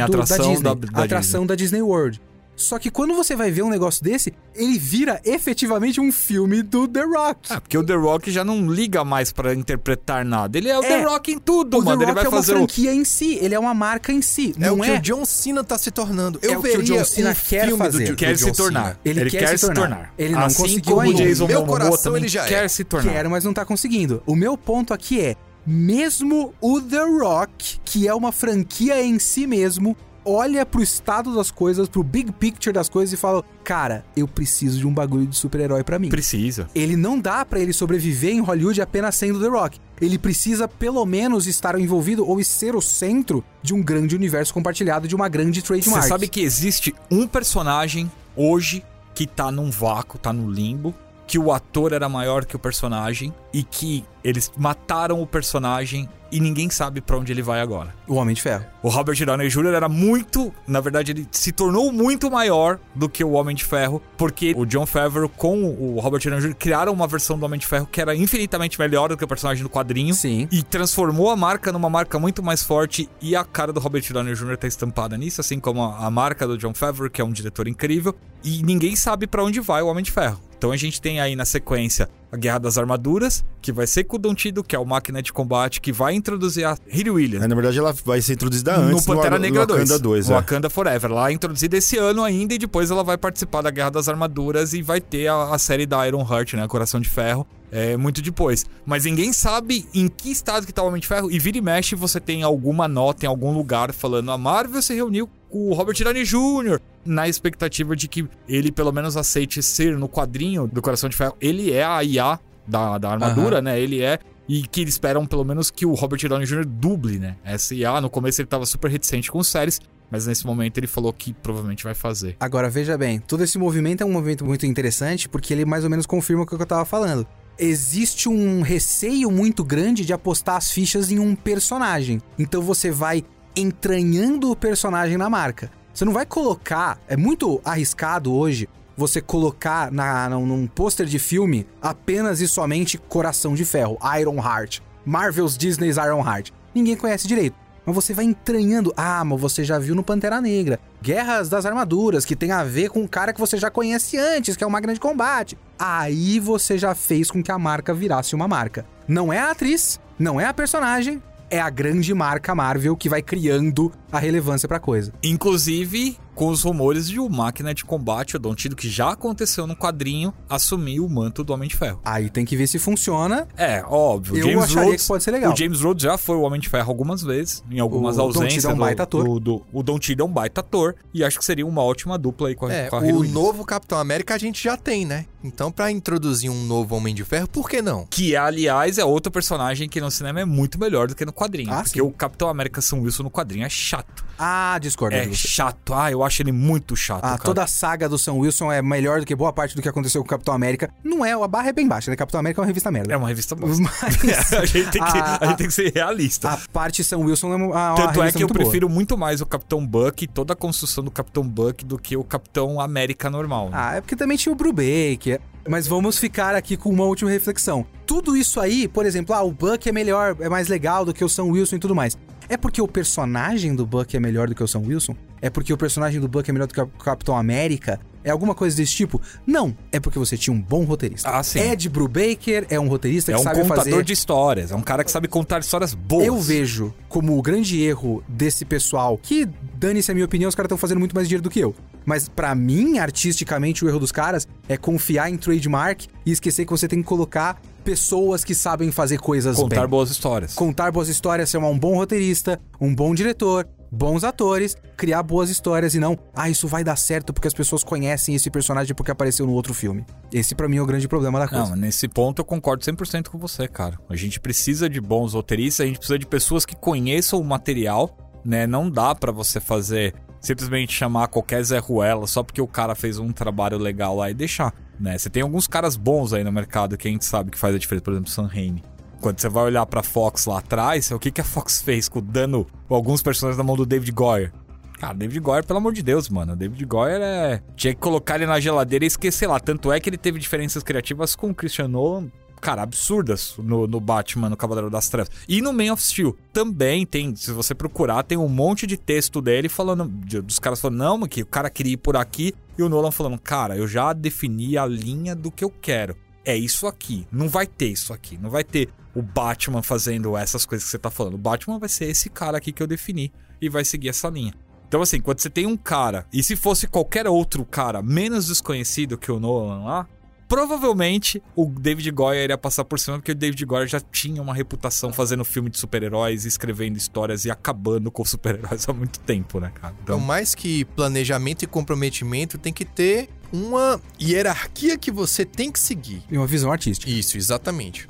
Disney. 0.50 0.62
da- 0.62 0.74
da 0.74 1.04
atração 1.04 1.46
da 1.46 1.54
Disney 1.54 1.80
World. 1.80 2.20
Só 2.58 2.76
que 2.76 2.90
quando 2.90 3.14
você 3.14 3.36
vai 3.36 3.52
ver 3.52 3.62
um 3.62 3.70
negócio 3.70 4.02
desse, 4.02 4.34
ele 4.52 4.76
vira 4.78 5.20
efetivamente 5.24 6.00
um 6.00 6.10
filme 6.10 6.60
do 6.60 6.88
The 6.88 7.04
Rock. 7.04 7.52
Ah, 7.52 7.60
porque 7.60 7.78
o 7.78 7.84
The 7.84 7.94
Rock 7.94 8.32
já 8.32 8.44
não 8.44 8.68
liga 8.68 9.04
mais 9.04 9.30
pra 9.30 9.54
interpretar 9.54 10.24
nada. 10.24 10.58
Ele 10.58 10.68
é 10.68 10.76
o 10.76 10.82
É. 10.82 10.88
The 10.88 11.02
Rock 11.04 11.30
em 11.32 11.38
tudo, 11.38 11.76
o 11.78 11.80
The 11.80 11.84
mano. 11.84 12.00
Rock 12.00 12.02
Ele 12.10 12.14
vai 12.14 12.24
é 12.24 12.28
uma 12.28 12.36
fazer 12.36 12.52
o. 12.54 12.56
franquia 12.56 12.92
em 12.92 13.04
si, 13.04 13.38
ele 13.40 13.54
é 13.54 13.58
uma 13.60 13.72
marca 13.74 14.12
em 14.12 14.20
si. 14.20 14.54
É 14.58 14.66
não 14.66 14.74
o 14.78 14.80
que 14.82 14.90
é 14.90 14.94
o 14.94 15.00
John 15.00 15.24
Cena 15.24 15.62
tá 15.62 15.78
se 15.78 15.92
tornando. 15.92 16.40
É 16.42 16.48
Eu 16.48 16.58
o 16.58 16.62
que 16.62 16.68
o 16.68 16.72
veria 16.78 16.98
John 16.98 17.04
Cena 17.04 17.30
um 17.30 17.34
quer 17.34 17.66
filme 17.66 17.78
fazer. 17.78 18.04
do, 18.04 18.10
do 18.10 18.16
Quer 18.16 18.34
John 18.34 18.44
se 18.46 18.52
tornar. 18.52 18.84
Cena. 18.84 18.98
Ele 19.04 19.30
quer 19.30 19.58
se 19.58 19.72
tornar. 19.72 20.14
Ele 20.18 20.32
não 20.34 20.42
assim 20.44 20.62
conseguiu 20.62 20.96
como 20.96 21.00
ainda. 21.02 21.22
o 21.22 21.26
Jason 21.26 21.46
Meu 21.46 21.60
Momoa 21.60 21.78
coração, 21.78 22.02
também 22.02 22.20
ele 22.22 22.28
já 22.28 22.44
é. 22.44 22.48
quer 22.48 22.68
se 22.68 22.82
tornar. 22.82 23.12
Quero, 23.12 23.30
mas 23.30 23.44
não 23.44 23.54
tá 23.54 23.64
conseguindo. 23.64 24.20
O 24.26 24.34
meu 24.34 24.58
ponto 24.58 24.92
aqui 24.92 25.20
é: 25.20 25.36
mesmo 25.64 26.52
o 26.60 26.80
The 26.80 27.04
Rock, 27.04 27.78
que 27.84 28.08
é 28.08 28.14
uma 28.14 28.32
franquia 28.32 29.00
em 29.00 29.18
si 29.20 29.46
mesmo, 29.46 29.96
olha 30.28 30.66
pro 30.66 30.82
estado 30.82 31.34
das 31.34 31.50
coisas, 31.50 31.88
pro 31.88 32.02
big 32.02 32.32
picture 32.32 32.72
das 32.72 32.88
coisas 32.88 33.12
e 33.12 33.16
fala: 33.16 33.44
Cara, 33.64 34.04
eu 34.16 34.28
preciso 34.28 34.78
de 34.78 34.86
um 34.86 34.92
bagulho 34.92 35.26
de 35.26 35.36
super-herói 35.36 35.82
pra 35.82 35.98
mim. 35.98 36.08
Precisa. 36.08 36.68
Ele 36.74 36.96
não 36.96 37.18
dá 37.18 37.44
pra 37.44 37.58
ele 37.58 37.72
sobreviver 37.72 38.32
em 38.32 38.40
Hollywood 38.40 38.80
apenas 38.80 39.14
sendo 39.16 39.40
The 39.40 39.48
Rock. 39.48 39.78
Ele 40.00 40.18
precisa 40.18 40.68
pelo 40.68 41.04
menos 41.04 41.46
estar 41.46 41.78
envolvido 41.78 42.26
ou 42.26 42.42
ser 42.44 42.76
o 42.76 42.80
centro 42.80 43.44
de 43.62 43.74
um 43.74 43.82
grande 43.82 44.14
universo 44.14 44.54
compartilhado 44.54 45.08
de 45.08 45.14
uma 45.14 45.28
grande 45.28 45.62
trademark. 45.62 46.02
Você 46.02 46.08
sabe 46.08 46.28
que 46.28 46.40
existe 46.40 46.94
um 47.10 47.26
personagem 47.26 48.10
hoje 48.36 48.84
que 49.14 49.26
tá 49.26 49.50
num 49.50 49.70
vácuo, 49.70 50.16
tá 50.18 50.32
no 50.32 50.48
limbo, 50.48 50.94
que 51.28 51.38
o 51.38 51.52
ator 51.52 51.92
era 51.92 52.08
maior 52.08 52.46
que 52.46 52.56
o 52.56 52.58
personagem 52.58 53.32
e 53.52 53.62
que 53.62 54.02
eles 54.24 54.50
mataram 54.56 55.20
o 55.22 55.26
personagem 55.26 56.08
e 56.30 56.40
ninguém 56.40 56.68
sabe 56.68 57.00
pra 57.00 57.16
onde 57.16 57.32
ele 57.32 57.42
vai 57.42 57.60
agora. 57.60 57.94
o 58.06 58.14
Homem 58.14 58.34
de 58.34 58.42
Ferro. 58.42 58.64
O 58.82 58.88
Robert 58.88 59.24
Downey 59.24 59.48
Jr. 59.48 59.74
era 59.74 59.88
muito, 59.88 60.52
na 60.66 60.80
verdade, 60.80 61.12
ele 61.12 61.26
se 61.30 61.52
tornou 61.52 61.90
muito 61.90 62.30
maior 62.30 62.78
do 62.94 63.08
que 63.08 63.24
o 63.24 63.32
Homem 63.32 63.56
de 63.56 63.64
Ferro, 63.64 64.02
porque 64.16 64.54
o 64.56 64.66
John 64.66 64.84
Favreau 64.84 65.28
com 65.28 65.64
o 65.64 65.98
Robert 66.00 66.22
Downey 66.22 66.40
Jr. 66.40 66.54
criaram 66.54 66.92
uma 66.92 67.06
versão 67.06 67.38
do 67.38 67.46
Homem 67.46 67.58
de 67.58 67.66
Ferro 67.66 67.88
que 67.90 68.00
era 68.00 68.14
infinitamente 68.14 68.78
melhor 68.78 69.08
do 69.08 69.16
que 69.16 69.24
o 69.24 69.28
personagem 69.28 69.62
do 69.62 69.70
quadrinho. 69.70 70.14
Sim. 70.14 70.48
E 70.50 70.62
transformou 70.62 71.30
a 71.30 71.36
marca 71.36 71.72
numa 71.72 71.88
marca 71.88 72.18
muito 72.18 72.42
mais 72.42 72.62
forte 72.62 73.08
e 73.20 73.34
a 73.34 73.44
cara 73.44 73.72
do 73.72 73.80
Robert 73.80 74.04
Downey 74.10 74.34
Jr. 74.34 74.56
tá 74.56 74.66
estampada 74.66 75.16
nisso, 75.16 75.40
assim 75.40 75.58
como 75.58 75.82
a, 75.82 76.10
marca 76.10 76.46
do 76.46 76.58
John 76.58 76.74
Favreau, 76.74 77.10
que 77.10 77.20
é 77.20 77.24
um 77.24 77.32
diretor 77.32 77.68
incrível, 77.68 78.14
e 78.44 78.62
ninguém 78.62 78.96
sabe 78.96 79.26
pra 79.26 79.42
onde 79.42 79.60
vai 79.60 79.82
o 79.82 79.86
Homem 79.86 80.04
de 80.04 80.10
Ferro. 80.10 80.47
Então 80.58 80.72
a 80.72 80.76
gente 80.76 81.00
tem 81.00 81.20
aí 81.20 81.36
na 81.36 81.44
sequência 81.44 82.10
a 82.30 82.36
Guerra 82.36 82.58
das 82.58 82.78
Armaduras, 82.78 83.44
que 83.60 83.72
vai 83.72 83.86
ser 83.86 84.04
com 84.04 84.16
o 84.16 84.18
Don 84.18 84.34
Tido, 84.34 84.62
que 84.62 84.76
é 84.76 84.78
o 84.78 84.84
máquina 84.84 85.22
de 85.22 85.32
combate, 85.32 85.80
que 85.80 85.92
vai 85.92 86.14
introduzir 86.14 86.64
a 86.64 86.76
Hilary 86.86 87.10
Williams. 87.10 87.42
Aí, 87.42 87.48
na 87.48 87.54
verdade, 87.54 87.78
ela 87.78 87.94
vai 88.04 88.20
ser 88.20 88.34
introduzida 88.34 88.76
antes 88.76 89.06
no 89.06 89.14
Pantera 89.14 89.36
no, 89.36 89.42
Negra 89.42 89.60
no 89.62 89.66
2. 89.66 89.80
Wakanda 89.80 89.98
2. 89.98 90.28
no 90.28 90.34
é. 90.34 90.36
Wakanda 90.36 90.70
Forever. 90.70 91.12
Lá 91.12 91.30
é 91.30 91.32
introduzida 91.32 91.76
esse 91.76 91.96
ano 91.96 92.22
ainda 92.22 92.54
e 92.54 92.58
depois 92.58 92.90
ela 92.90 93.02
vai 93.02 93.16
participar 93.16 93.62
da 93.62 93.70
Guerra 93.70 93.90
das 93.90 94.08
Armaduras 94.08 94.72
e 94.74 94.82
vai 94.82 95.00
ter 95.00 95.28
a, 95.28 95.54
a 95.54 95.58
série 95.58 95.86
da 95.86 96.06
Iron 96.06 96.26
Heart, 96.28 96.54
né? 96.54 96.66
Coração 96.68 97.00
de 97.00 97.08
Ferro. 97.08 97.46
É, 97.70 97.96
muito 97.96 98.22
depois. 98.22 98.64
Mas 98.86 99.04
ninguém 99.04 99.32
sabe 99.32 99.86
em 99.94 100.08
que 100.08 100.30
estado 100.30 100.66
que 100.66 100.72
tá 100.72 100.82
o 100.82 100.86
Homem 100.86 101.00
de 101.00 101.06
Ferro. 101.06 101.30
E 101.30 101.38
vira 101.38 101.58
e 101.58 101.60
mexe, 101.60 101.94
você 101.94 102.18
tem 102.20 102.42
alguma 102.42 102.88
nota 102.88 103.26
em 103.26 103.28
algum 103.28 103.52
lugar 103.52 103.92
falando 103.92 104.30
a 104.30 104.38
Marvel 104.38 104.80
se 104.80 104.94
reuniu 104.94 105.28
com 105.50 105.70
o 105.70 105.74
Robert 105.74 105.96
Downey 106.02 106.24
Jr. 106.24 106.80
Na 107.04 107.28
expectativa 107.28 107.96
de 107.96 108.08
que 108.08 108.26
ele 108.48 108.70
pelo 108.70 108.92
menos 108.92 109.16
aceite 109.16 109.62
ser 109.62 109.96
no 109.96 110.08
quadrinho 110.08 110.66
do 110.66 110.82
Coração 110.82 111.08
de 111.08 111.16
Ferro. 111.16 111.36
Ele 111.40 111.72
é 111.72 111.84
a 111.84 112.02
IA 112.18 112.38
da, 112.66 112.98
da 112.98 113.10
armadura, 113.10 113.62
né? 113.62 113.80
Ele 113.80 114.02
é 114.02 114.18
e 114.48 114.62
que 114.62 114.80
eles 114.80 114.94
esperam 114.94 115.26
pelo 115.26 115.44
menos 115.44 115.70
que 115.70 115.84
o 115.84 115.94
Robert 115.94 116.26
Downey 116.26 116.46
Jr. 116.46 116.64
duble, 116.64 117.18
né? 117.18 117.36
Essa 117.44 117.74
IA, 117.74 118.00
no 118.00 118.08
começo 118.08 118.40
ele 118.40 118.48
tava 118.48 118.64
super 118.64 118.90
reticente 118.90 119.30
com 119.30 119.42
séries, 119.42 119.78
mas 120.10 120.26
nesse 120.26 120.46
momento 120.46 120.78
ele 120.78 120.86
falou 120.86 121.12
que 121.12 121.34
provavelmente 121.34 121.84
vai 121.84 121.94
fazer. 121.94 122.36
Agora, 122.40 122.70
veja 122.70 122.96
bem, 122.96 123.20
todo 123.20 123.44
esse 123.44 123.58
movimento 123.58 124.02
é 124.02 124.06
um 124.06 124.12
movimento 124.12 124.44
muito 124.44 124.64
interessante 124.64 125.28
porque 125.28 125.52
ele 125.52 125.66
mais 125.66 125.84
ou 125.84 125.90
menos 125.90 126.06
confirma 126.06 126.44
o 126.44 126.46
que 126.46 126.54
eu 126.54 126.66
tava 126.66 126.84
falando. 126.86 127.26
Existe 127.58 128.28
um 128.28 128.62
receio 128.62 129.30
muito 129.30 129.64
grande 129.64 130.04
de 130.04 130.12
apostar 130.12 130.56
as 130.56 130.70
fichas 130.70 131.10
em 131.10 131.18
um 131.18 131.34
personagem. 131.34 132.22
Então 132.38 132.62
você 132.62 132.90
vai 132.90 133.24
entranhando 133.54 134.50
o 134.50 134.56
personagem 134.56 135.18
na 135.18 135.28
marca. 135.28 135.70
Você 135.92 136.04
não 136.04 136.12
vai 136.12 136.24
colocar. 136.24 136.98
É 137.08 137.16
muito 137.16 137.60
arriscado 137.64 138.32
hoje 138.32 138.68
você 138.98 139.20
colocar 139.20 139.92
na, 139.92 140.28
num, 140.28 140.66
pôster 140.66 141.06
de 141.06 141.20
filme 141.20 141.64
apenas 141.80 142.40
e 142.40 142.48
somente 142.48 142.98
Coração 142.98 143.54
de 143.54 143.64
Ferro, 143.64 143.96
Iron 144.18 144.38
Heart, 144.38 144.80
Marvel's 145.06 145.56
Disney's 145.56 145.96
Iron 145.96 146.20
Heart. 146.20 146.50
Ninguém 146.74 146.96
conhece 146.96 147.28
direito. 147.28 147.56
Mas 147.86 147.94
você 147.94 148.12
vai 148.12 148.24
entranhando. 148.24 148.92
Ah, 148.96 149.24
mas 149.24 149.40
você 149.40 149.64
já 149.64 149.78
viu 149.78 149.94
no 149.94 150.02
Pantera 150.02 150.40
Negra. 150.40 150.80
Guerras 151.00 151.48
das 151.48 151.64
Armaduras, 151.64 152.24
que 152.24 152.36
tem 152.36 152.50
a 152.50 152.64
ver 152.64 152.90
com 152.90 153.00
um 153.00 153.06
cara 153.06 153.32
que 153.32 153.40
você 153.40 153.56
já 153.56 153.70
conhece 153.70 154.18
antes, 154.18 154.56
que 154.56 154.64
é 154.64 154.66
uma 154.66 154.80
grande 154.80 155.00
combate. 155.00 155.56
Aí 155.78 156.40
você 156.40 156.76
já 156.76 156.94
fez 156.94 157.30
com 157.30 157.42
que 157.42 157.52
a 157.52 157.58
marca 157.58 157.94
virasse 157.94 158.34
uma 158.34 158.48
marca. 158.48 158.84
Não 159.06 159.32
é 159.32 159.38
a 159.38 159.52
atriz, 159.52 159.98
não 160.18 160.40
é 160.40 160.44
a 160.44 160.52
personagem, 160.52 161.22
é 161.50 161.60
a 161.60 161.70
grande 161.70 162.12
marca 162.12 162.54
Marvel 162.54 162.96
que 162.96 163.08
vai 163.08 163.22
criando 163.22 163.92
a 164.12 164.18
relevância 164.18 164.68
pra 164.68 164.78
coisa. 164.78 165.12
Inclusive 165.22 166.18
com 166.38 166.48
os 166.48 166.62
rumores 166.62 167.08
de 167.08 167.18
o 167.18 167.28
Máquina 167.28 167.74
de 167.74 167.84
Combate, 167.84 168.36
o 168.36 168.38
Don 168.38 168.54
Tido, 168.54 168.76
que 168.76 168.88
já 168.88 169.10
aconteceu 169.10 169.66
no 169.66 169.74
quadrinho, 169.74 170.32
assumir 170.48 171.00
o 171.00 171.08
manto 171.08 171.42
do 171.42 171.52
Homem 171.52 171.68
de 171.68 171.74
Ferro. 171.76 172.00
Aí 172.04 172.30
tem 172.30 172.44
que 172.44 172.56
ver 172.56 172.68
se 172.68 172.78
funciona. 172.78 173.48
É, 173.56 173.82
óbvio. 173.84 174.36
Eu 174.36 174.46
James 174.48 174.64
acharia 174.64 174.84
Rhodes, 174.90 175.02
que 175.02 175.08
pode 175.08 175.24
ser 175.24 175.30
legal. 175.32 175.52
O 175.52 175.56
James 175.56 175.80
Rhodes 175.80 176.02
já 176.04 176.16
foi 176.16 176.36
o 176.36 176.42
Homem 176.42 176.60
de 176.60 176.68
Ferro 176.68 176.88
algumas 176.90 177.22
vezes, 177.22 177.64
em 177.70 177.80
algumas 177.80 178.14
O 178.14 178.18
Don 178.18 178.24
ausências. 178.26 178.52
Tidd 178.54 178.66
é 178.66 178.68
um 178.68 178.74
do- 178.74 178.80
baita 178.80 179.02
ator. 179.02 179.24
do- 179.24 179.40
do- 179.40 179.62
o 179.72 179.82
Don 179.82 179.98
Tidd 179.98 180.20
é 180.20 180.24
um 180.24 180.32
baita 180.32 180.60
ator, 180.60 180.94
e 181.12 181.24
acho 181.24 181.38
que 181.40 181.44
seria 181.44 181.66
uma 181.66 181.82
ótima 181.82 182.16
dupla 182.16 182.48
aí 182.48 182.54
com 182.54 182.66
a, 182.66 182.72
É, 182.72 182.88
com 182.88 182.96
a 182.96 183.00
o 183.00 183.24
novo 183.24 183.64
Capitão 183.64 183.98
América 183.98 184.34
a 184.34 184.38
gente 184.38 184.62
já 184.62 184.76
tem, 184.76 185.04
né? 185.04 185.26
Então, 185.42 185.70
pra 185.72 185.90
introduzir 185.90 186.50
um 186.50 186.64
novo 186.66 186.96
Homem 186.96 187.14
de 187.14 187.24
Ferro, 187.24 187.48
por 187.48 187.68
que 187.68 187.80
não? 187.80 188.06
Que, 188.10 188.34
aliás, 188.36 188.98
é 188.98 189.04
outro 189.04 189.30
personagem 189.32 189.88
que 189.88 190.00
no 190.00 190.10
cinema 190.10 190.40
é 190.40 190.44
muito 190.44 190.78
melhor 190.80 191.06
do 191.08 191.14
que 191.14 191.24
no 191.24 191.32
quadrinho. 191.32 191.72
Ah, 191.72 191.82
porque 191.82 192.00
sim. 192.00 192.06
o 192.06 192.10
Capitão 192.10 192.48
América 192.48 192.80
Sam 192.80 192.98
Wilson 193.00 193.22
no 193.24 193.30
quadrinho 193.30 193.64
é 193.64 193.68
chato. 193.68 194.24
Ah, 194.38 194.78
discordo. 194.80 195.16
É 195.16 195.32
chato. 195.32 195.94
Ah, 195.94 196.10
eu 196.10 196.22
acho 196.24 196.27
ele 196.42 196.52
muito 196.52 196.94
chato, 196.96 197.24
Ah, 197.24 197.30
cara. 197.30 197.38
toda 197.42 197.62
a 197.62 197.66
saga 197.66 198.08
do 198.08 198.18
Sam 198.18 198.34
Wilson 198.34 198.70
é 198.72 198.80
melhor 198.82 199.20
do 199.20 199.26
que 199.26 199.34
boa 199.34 199.52
parte 199.52 199.74
do 199.74 199.82
que 199.82 199.88
aconteceu 199.88 200.20
com 200.22 200.26
o 200.26 200.28
Capitão 200.28 200.54
América. 200.54 200.90
Não 201.04 201.24
é, 201.24 201.32
a 201.32 201.48
barra 201.48 201.68
é 201.68 201.72
bem 201.72 201.86
baixa, 201.88 202.10
né? 202.10 202.16
Capitão 202.16 202.40
América 202.40 202.60
é 202.60 202.62
uma 202.62 202.66
revista 202.66 202.90
merda. 202.90 203.12
É 203.12 203.16
uma 203.16 203.28
revista 203.28 203.54
bosta. 203.54 203.82
Mas 203.82 204.52
a, 204.52 204.64
gente 204.64 204.90
tem 204.90 205.02
que, 205.02 205.18
a- 205.18 205.38
a 205.40 205.46
gente 205.46 205.56
tem 205.58 205.66
que 205.66 205.72
ser 205.74 205.92
realista. 205.94 206.50
a 206.50 206.58
parte 206.72 207.02
Sam 207.04 207.18
Wilson 207.18 207.52
é 207.52 207.56
uma, 207.56 207.94
Tanto 207.94 208.22
é 208.22 208.30
que 208.32 208.42
eu 208.42 208.48
boa. 208.48 208.58
prefiro 208.60 208.88
muito 208.88 209.16
mais 209.16 209.40
o 209.40 209.46
Capitão 209.46 209.86
Buck 209.86 210.24
e 210.24 210.26
toda 210.26 210.52
a 210.52 210.56
construção 210.56 211.02
do 211.04 211.10
Capitão 211.10 211.42
Buck 211.46 211.84
do 211.84 211.98
que 211.98 212.16
o 212.16 212.24
Capitão 212.24 212.80
América 212.80 213.28
normal. 213.30 213.66
né? 213.70 213.76
Ah, 213.78 213.94
é 213.96 214.00
porque 214.00 214.16
também 214.16 214.36
tinha 214.36 214.52
o 214.52 214.56
Brubaker. 214.56 215.40
Mas 215.68 215.86
vamos 215.86 216.16
ficar 216.18 216.54
aqui 216.54 216.76
com 216.78 216.88
uma 216.88 217.04
última 217.04 217.30
reflexão. 217.30 217.84
Tudo 218.06 218.34
isso 218.34 218.58
aí, 218.58 218.88
por 218.88 219.04
exemplo, 219.04 219.34
ah, 219.34 219.42
o 219.42 219.52
Buck 219.52 219.86
é 219.86 219.92
melhor, 219.92 220.34
é 220.40 220.48
mais 220.48 220.66
legal 220.68 221.04
do 221.04 221.12
que 221.12 221.22
o 221.22 221.28
Sam 221.28 221.44
Wilson 221.44 221.76
e 221.76 221.78
tudo 221.78 221.94
mais. 221.94 222.16
É 222.48 222.56
porque 222.56 222.80
o 222.80 222.88
personagem 222.88 223.76
do 223.76 223.84
Buck 223.84 224.16
é 224.16 224.20
melhor 224.20 224.48
do 224.48 224.54
que 224.54 224.62
o 224.62 224.66
Sam 224.68 224.78
Wilson? 224.86 225.14
É 225.40 225.50
porque 225.50 225.72
o 225.72 225.76
personagem 225.76 226.20
do 226.20 226.28
Buck 226.28 226.48
é 226.48 226.52
melhor 226.52 226.66
do 226.66 226.74
que 226.74 226.80
o 226.80 226.86
Capitão 226.86 227.36
América? 227.36 228.00
É 228.24 228.30
alguma 228.30 228.54
coisa 228.54 228.76
desse 228.76 228.92
tipo? 228.92 229.20
Não, 229.46 229.74
é 229.92 229.98
porque 230.00 230.18
você 230.18 230.36
tinha 230.36 230.52
um 230.54 230.60
bom 230.60 230.84
roteirista. 230.84 231.30
Ah, 231.30 231.42
sim. 231.42 231.60
Ed 231.60 231.88
Brubaker 231.88 232.66
é 232.68 232.78
um 232.78 232.88
roteirista 232.88 233.30
É 233.32 233.34
que 233.34 233.40
um 233.40 233.44
sabe 233.44 233.62
contador 233.62 233.84
fazer... 233.84 234.02
de 234.02 234.12
histórias, 234.12 234.70
é 234.70 234.76
um 234.76 234.82
cara 234.82 235.04
que 235.04 235.10
sabe 235.10 235.28
contar 235.28 235.60
histórias 235.60 235.94
boas. 235.94 236.26
Eu 236.26 236.38
vejo 236.38 236.92
como 237.08 237.38
o 237.38 237.42
grande 237.42 237.80
erro 237.80 238.22
desse 238.28 238.64
pessoal, 238.64 239.16
que 239.16 239.48
dane-se 239.74 240.10
a 240.10 240.14
minha 240.14 240.26
opinião, 240.26 240.48
os 240.48 240.54
caras 240.54 240.66
estão 240.66 240.76
fazendo 240.76 240.98
muito 240.98 241.14
mais 241.14 241.28
dinheiro 241.28 241.42
do 241.42 241.48
que 241.48 241.60
eu. 241.60 241.74
Mas 242.04 242.28
pra 242.28 242.54
mim, 242.54 242.98
artisticamente, 242.98 243.84
o 243.84 243.88
erro 243.88 244.00
dos 244.00 244.12
caras 244.12 244.46
é 244.68 244.76
confiar 244.76 245.30
em 245.30 245.36
trademark 245.36 246.06
e 246.26 246.32
esquecer 246.32 246.64
que 246.64 246.70
você 246.70 246.88
tem 246.88 247.00
que 247.00 247.08
colocar 247.08 247.60
pessoas 247.84 248.44
que 248.44 248.54
sabem 248.54 248.90
fazer 248.90 249.18
coisas 249.18 249.56
contar 249.56 249.80
bem. 249.80 249.88
boas 249.88 250.10
histórias. 250.10 250.54
Contar 250.54 250.90
boas 250.92 251.08
histórias, 251.08 251.48
ser 251.48 251.58
um 251.58 251.78
bom 251.78 251.94
roteirista, 251.94 252.60
um 252.78 252.94
bom 252.94 253.14
diretor, 253.14 253.66
bons 253.90 254.24
atores, 254.24 254.76
criar 254.96 255.22
boas 255.22 255.50
histórias 255.50 255.94
e 255.94 255.98
não, 255.98 256.18
ah, 256.34 256.48
isso 256.48 256.68
vai 256.68 256.84
dar 256.84 256.96
certo 256.96 257.32
porque 257.32 257.48
as 257.48 257.54
pessoas 257.54 257.82
conhecem 257.82 258.34
esse 258.34 258.50
personagem 258.50 258.94
porque 258.94 259.10
apareceu 259.10 259.46
no 259.46 259.52
outro 259.52 259.74
filme. 259.74 260.04
Esse 260.32 260.54
pra 260.54 260.68
mim 260.68 260.76
é 260.76 260.82
o 260.82 260.86
grande 260.86 261.08
problema 261.08 261.38
da 261.38 261.48
coisa. 261.48 261.70
Não, 261.70 261.76
nesse 261.76 262.08
ponto 262.08 262.40
eu 262.40 262.44
concordo 262.44 262.84
100% 262.84 263.28
com 263.28 263.38
você, 263.38 263.66
cara. 263.66 263.98
A 264.08 264.16
gente 264.16 264.40
precisa 264.40 264.88
de 264.88 265.00
bons 265.00 265.34
roteiristas, 265.34 265.84
a 265.84 265.86
gente 265.86 265.98
precisa 265.98 266.18
de 266.18 266.26
pessoas 266.26 266.64
que 266.66 266.76
conheçam 266.76 267.40
o 267.40 267.44
material, 267.44 268.16
né? 268.44 268.66
Não 268.66 268.90
dá 268.90 269.14
pra 269.14 269.32
você 269.32 269.60
fazer 269.60 270.14
simplesmente 270.40 270.92
chamar 270.92 271.28
qualquer 271.28 271.62
Zé 271.64 271.78
Ruela 271.78 272.26
só 272.26 272.42
porque 272.42 272.60
o 272.60 272.68
cara 272.68 272.94
fez 272.94 273.18
um 273.18 273.32
trabalho 273.32 273.78
legal 273.78 274.16
lá 274.16 274.30
e 274.30 274.34
deixar, 274.34 274.72
né? 274.98 275.18
Você 275.18 275.28
tem 275.28 275.42
alguns 275.42 275.66
caras 275.66 275.96
bons 275.96 276.32
aí 276.32 276.44
no 276.44 276.52
mercado 276.52 276.96
que 276.96 277.08
a 277.08 277.10
gente 277.10 277.24
sabe 277.24 277.50
que 277.50 277.58
faz 277.58 277.74
a 277.74 277.78
diferença, 277.78 278.04
por 278.04 278.12
exemplo, 278.12 278.30
Sam 278.30 278.46
Raimi. 278.46 278.82
Quando 279.20 279.40
você 279.40 279.48
vai 279.48 279.64
olhar 279.64 279.84
pra 279.86 280.02
Fox 280.02 280.46
lá 280.46 280.58
atrás, 280.58 281.10
o 281.10 281.18
que, 281.18 281.30
que 281.30 281.40
a 281.40 281.44
Fox 281.44 281.82
fez 281.82 282.08
com 282.08 282.20
dando 282.22 282.66
alguns 282.88 283.20
personagens 283.22 283.58
na 283.58 283.64
mão 283.64 283.76
do 283.76 283.84
David 283.84 284.12
Goyer? 284.12 284.52
Cara, 284.98 285.14
David 285.14 285.40
Goyer, 285.40 285.64
pelo 285.64 285.78
amor 285.78 285.92
de 285.92 286.02
Deus, 286.02 286.28
mano. 286.28 286.56
David 286.56 286.84
Goyer 286.84 287.20
é. 287.20 287.62
Tinha 287.76 287.94
que 287.94 288.00
colocar 288.00 288.36
ele 288.36 288.46
na 288.46 288.58
geladeira 288.58 289.04
e 289.04 289.08
esquecer 289.08 289.46
lá. 289.46 289.58
Tanto 289.60 289.92
é 289.92 290.00
que 290.00 290.08
ele 290.10 290.16
teve 290.18 290.38
diferenças 290.38 290.82
criativas 290.82 291.36
com 291.36 291.50
o 291.50 291.54
Christian 291.54 291.88
Nolan. 291.88 292.30
Cara, 292.60 292.82
absurdas 292.82 293.54
no, 293.58 293.86
no 293.86 294.00
Batman, 294.00 294.48
no 294.50 294.56
Cavaleiro 294.56 294.90
das 294.90 295.08
Trevas. 295.08 295.30
E 295.48 295.62
no 295.62 295.72
Man 295.72 295.92
of 295.92 296.02
Steel 296.02 296.36
também 296.52 297.06
tem, 297.06 297.34
se 297.36 297.52
você 297.52 297.72
procurar, 297.72 298.24
tem 298.24 298.36
um 298.36 298.48
monte 298.48 298.84
de 298.84 298.96
texto 298.96 299.40
dele 299.40 299.68
falando, 299.68 300.08
de- 300.08 300.40
dos 300.42 300.58
caras 300.58 300.80
falando, 300.80 300.98
não, 300.98 301.20
que 301.28 301.42
o 301.42 301.46
cara 301.46 301.70
queria 301.70 301.92
ir 301.92 301.98
por 301.98 302.16
aqui. 302.16 302.52
E 302.76 302.82
o 302.82 302.88
Nolan 302.88 303.12
falando, 303.12 303.38
cara, 303.40 303.76
eu 303.76 303.86
já 303.86 304.12
defini 304.12 304.76
a 304.76 304.84
linha 304.84 305.36
do 305.36 305.52
que 305.52 305.62
eu 305.62 305.70
quero. 305.70 306.16
É 306.48 306.56
isso 306.56 306.86
aqui. 306.86 307.26
Não 307.30 307.46
vai 307.46 307.66
ter 307.66 307.88
isso 307.88 308.10
aqui. 308.10 308.38
Não 308.38 308.48
vai 308.48 308.64
ter 308.64 308.88
o 309.14 309.20
Batman 309.20 309.82
fazendo 309.82 310.34
essas 310.34 310.64
coisas 310.64 310.86
que 310.86 310.90
você 310.90 310.98
tá 310.98 311.10
falando. 311.10 311.34
O 311.34 311.38
Batman 311.38 311.78
vai 311.78 311.90
ser 311.90 312.06
esse 312.06 312.30
cara 312.30 312.56
aqui 312.56 312.72
que 312.72 312.82
eu 312.82 312.86
defini 312.86 313.30
e 313.60 313.68
vai 313.68 313.84
seguir 313.84 314.08
essa 314.08 314.30
linha. 314.30 314.54
Então, 314.88 315.02
assim, 315.02 315.20
quando 315.20 315.40
você 315.40 315.50
tem 315.50 315.66
um 315.66 315.76
cara, 315.76 316.26
e 316.32 316.42
se 316.42 316.56
fosse 316.56 316.86
qualquer 316.86 317.26
outro 317.28 317.66
cara 317.66 318.00
menos 318.00 318.46
desconhecido 318.46 319.18
que 319.18 319.30
o 319.30 319.38
Nolan 319.38 319.84
lá, 319.84 320.08
provavelmente 320.48 321.42
o 321.54 321.66
David 321.66 322.10
Goyer 322.12 322.44
iria 322.44 322.56
passar 322.56 322.86
por 322.86 322.98
cima, 322.98 323.18
porque 323.18 323.32
o 323.32 323.34
David 323.34 323.62
Goyer 323.66 323.86
já 323.86 324.00
tinha 324.00 324.40
uma 324.40 324.54
reputação 324.54 325.12
fazendo 325.12 325.44
filme 325.44 325.68
de 325.68 325.76
super-heróis, 325.76 326.46
escrevendo 326.46 326.96
histórias 326.96 327.44
e 327.44 327.50
acabando 327.50 328.10
com 328.10 328.24
super-heróis 328.24 328.88
há 328.88 328.94
muito 328.94 329.20
tempo, 329.20 329.60
né, 329.60 329.70
cara? 329.74 329.94
Então, 330.02 330.18
mais 330.18 330.54
que 330.54 330.86
planejamento 330.86 331.62
e 331.64 331.66
comprometimento, 331.66 332.56
tem 332.56 332.72
que 332.72 332.86
ter 332.86 333.28
uma 333.52 334.00
hierarquia 334.20 334.96
que 334.96 335.10
você 335.10 335.44
tem 335.44 335.70
que 335.70 335.78
seguir. 335.78 336.22
E 336.30 336.36
uma 336.36 336.46
visão 336.46 336.70
artística. 336.70 337.10
Isso, 337.10 337.36
exatamente. 337.36 338.08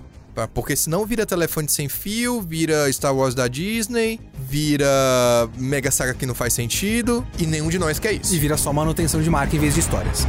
Porque 0.54 0.76
senão 0.76 1.04
vira 1.04 1.26
telefone 1.26 1.68
sem 1.68 1.88
fio, 1.88 2.40
vira 2.40 2.92
Star 2.92 3.14
Wars 3.14 3.34
da 3.34 3.48
Disney, 3.48 4.20
vira 4.38 4.86
Mega 5.56 5.90
Saga 5.90 6.14
que 6.14 6.24
não 6.24 6.34
faz 6.34 6.52
sentido, 6.52 7.26
e 7.38 7.46
nenhum 7.46 7.68
de 7.68 7.78
nós 7.78 7.98
quer 7.98 8.12
isso. 8.12 8.32
E 8.32 8.38
vira 8.38 8.56
só 8.56 8.72
manutenção 8.72 9.20
de 9.20 9.28
marca 9.28 9.56
em 9.56 9.58
vez 9.58 9.74
de 9.74 9.80
histórias. 9.80 10.26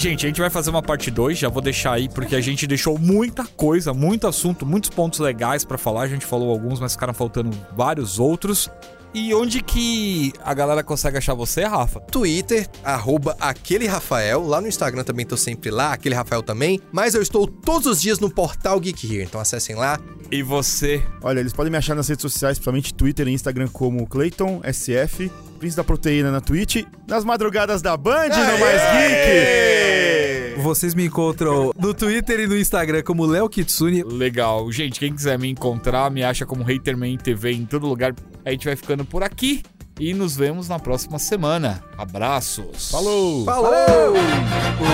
Gente, 0.00 0.24
a 0.24 0.30
gente 0.30 0.40
vai 0.40 0.48
fazer 0.48 0.70
uma 0.70 0.82
parte 0.82 1.10
2, 1.10 1.36
já 1.36 1.50
vou 1.50 1.60
deixar 1.60 1.92
aí, 1.92 2.08
porque 2.08 2.34
a 2.34 2.40
gente 2.40 2.66
deixou 2.66 2.98
muita 2.98 3.44
coisa, 3.44 3.92
muito 3.92 4.26
assunto, 4.26 4.64
muitos 4.64 4.88
pontos 4.88 5.18
legais 5.18 5.62
pra 5.62 5.76
falar. 5.76 6.04
A 6.04 6.08
gente 6.08 6.24
falou 6.24 6.50
alguns, 6.50 6.80
mas 6.80 6.94
ficaram 6.94 7.12
faltando 7.12 7.50
vários 7.76 8.18
outros. 8.18 8.70
E 9.12 9.34
onde 9.34 9.62
que 9.62 10.32
a 10.44 10.54
galera 10.54 10.84
consegue 10.84 11.18
achar 11.18 11.34
você, 11.34 11.64
Rafa? 11.64 12.00
Twitter, 12.00 12.68
arroba 12.84 13.36
aquele 13.40 13.86
Rafael. 13.86 14.46
Lá 14.46 14.60
no 14.60 14.68
Instagram 14.68 15.02
também 15.02 15.26
tô 15.26 15.36
sempre 15.36 15.70
lá, 15.70 15.92
aquele 15.92 16.14
Rafael 16.14 16.42
também. 16.42 16.80
Mas 16.92 17.14
eu 17.14 17.22
estou 17.22 17.46
todos 17.46 17.86
os 17.86 18.00
dias 18.00 18.20
no 18.20 18.30
portal 18.30 18.78
Geek 18.78 19.06
Here, 19.06 19.24
então 19.24 19.40
acessem 19.40 19.74
lá. 19.74 19.98
E 20.30 20.42
você? 20.42 21.02
Olha, 21.22 21.40
eles 21.40 21.52
podem 21.52 21.72
me 21.72 21.78
achar 21.78 21.96
nas 21.96 22.08
redes 22.08 22.22
sociais, 22.22 22.56
principalmente 22.56 22.94
Twitter 22.94 23.26
e 23.26 23.32
Instagram, 23.32 23.66
como 23.68 24.06
Clayton 24.06 24.60
SF, 24.64 25.30
Príncipe 25.58 25.76
da 25.76 25.84
Proteína 25.84 26.30
na 26.30 26.40
Twitch, 26.40 26.84
nas 27.06 27.24
madrugadas 27.24 27.82
da 27.82 27.96
Band, 27.96 28.28
no 28.28 28.58
Mais 28.60 28.80
Geek! 28.92 30.19
Vocês 30.60 30.94
me 30.94 31.06
encontram 31.06 31.72
no 31.78 31.94
Twitter 31.94 32.40
e 32.40 32.46
no 32.46 32.56
Instagram 32.56 33.02
como 33.02 33.24
Léo 33.24 33.48
Kitsune. 33.48 34.02
Legal. 34.02 34.70
Gente, 34.70 35.00
quem 35.00 35.14
quiser 35.14 35.38
me 35.38 35.48
encontrar, 35.48 36.10
me 36.10 36.22
acha 36.22 36.44
como 36.44 36.62
Haterman 36.62 37.16
TV 37.16 37.52
em 37.52 37.64
todo 37.64 37.86
lugar. 37.86 38.14
A 38.44 38.50
gente 38.50 38.66
vai 38.66 38.76
ficando 38.76 39.04
por 39.04 39.22
aqui 39.22 39.62
e 39.98 40.14
nos 40.14 40.36
vemos 40.36 40.68
na 40.68 40.78
próxima 40.78 41.18
semana. 41.18 41.82
Abraços. 41.96 42.90
Falou! 42.90 43.44
Falou! 43.44 43.70
O 43.70 44.84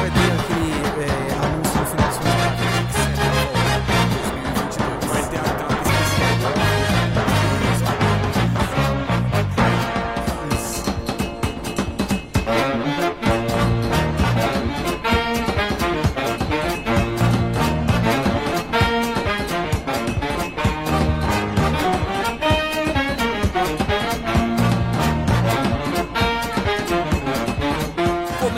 vai 0.00 0.10
ter 0.10 0.25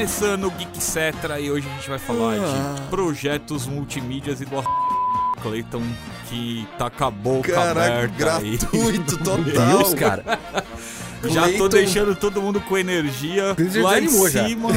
Começando 0.09 0.45
o 0.47 0.51
Geek 0.53 0.83
Cetra 0.83 1.39
e 1.39 1.51
hoje 1.51 1.69
a 1.69 1.75
gente 1.75 1.91
vai 1.91 1.99
falar 1.99 2.37
de 2.39 2.81
projetos 2.89 3.67
multimídias 3.67 4.41
e 4.41 4.47
do 4.47 4.65
Clayton 5.43 5.83
que 6.31 6.67
tá 6.79 6.89
com 6.89 7.05
a 7.05 7.11
boca 7.11 7.53
Caraca, 7.53 7.81
aberta 8.05 8.39
aí. 8.39 8.57
gratuito 8.57 9.19
total. 9.23 9.45
Deus, 9.45 9.93
cara. 9.93 10.25
Já 11.29 11.43
tô 11.43 11.49
Clayton- 11.49 11.69
deixando 11.69 12.15
todo 12.17 12.41
mundo 12.41 12.59
com 12.63 12.79
energia 12.79 13.55
Clayton 13.55 13.83
lá 13.83 14.01
em 14.01 14.09
cima. 14.09 14.71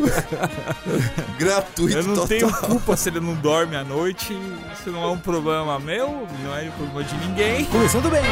Gratuito 1.38 1.98
Eu 1.98 2.02
não 2.02 2.14
total. 2.14 2.28
tenho 2.28 2.50
culpa 2.54 2.96
se 2.96 3.10
ele 3.10 3.20
não 3.20 3.34
dorme 3.34 3.76
à 3.76 3.84
noite. 3.84 4.32
Isso 4.72 4.90
não 4.90 5.02
é 5.04 5.08
um 5.08 5.18
problema 5.18 5.78
meu, 5.78 6.26
não 6.42 6.56
é 6.56 6.62
um 6.62 6.70
problema 6.70 7.04
de 7.04 7.14
ninguém. 7.26 7.66
Começando 7.66 8.08
bem. 8.10 8.22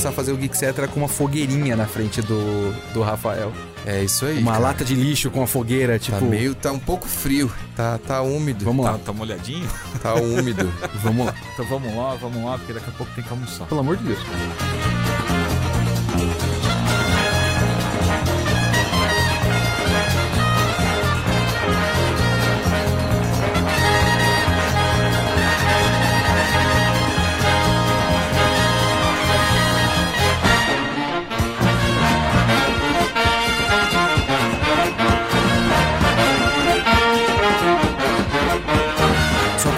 Começar 0.00 0.08
a 0.08 0.12
fazer 0.12 0.32
o 0.32 0.36
Geek 0.38 0.56
Cetra 0.56 0.88
com 0.88 0.98
uma 1.00 1.08
fogueirinha 1.08 1.76
na 1.76 1.86
frente 1.86 2.22
do, 2.22 2.72
do 2.94 3.02
Rafael. 3.02 3.52
É 3.84 4.02
isso 4.02 4.24
aí. 4.24 4.38
Uma 4.38 4.52
cara. 4.52 4.64
lata 4.64 4.82
de 4.84 4.94
lixo 4.94 5.30
com 5.30 5.42
a 5.42 5.46
fogueira, 5.46 5.98
tipo. 5.98 6.18
Tá 6.18 6.24
meio, 6.24 6.54
tá 6.54 6.72
um 6.72 6.78
pouco 6.78 7.06
frio. 7.06 7.52
Tá, 7.76 7.98
tá 7.98 8.22
úmido. 8.22 8.64
Vamos 8.64 8.86
Tá, 8.86 8.92
lá, 8.92 8.98
tá 8.98 9.12
molhadinho? 9.12 9.68
Tá 10.02 10.14
úmido. 10.14 10.72
vamos 11.02 11.26
lá. 11.26 11.34
Então 11.52 11.66
vamos 11.66 11.94
lá, 11.94 12.14
vamos 12.14 12.42
lá, 12.42 12.56
porque 12.56 12.72
daqui 12.72 12.88
a 12.88 12.92
pouco 12.92 13.12
tem 13.14 13.22
que 13.22 13.30
almoçar. 13.30 13.66
Pelo 13.66 13.80
amor 13.80 13.98
de 13.98 14.04
Deus. 14.04 14.18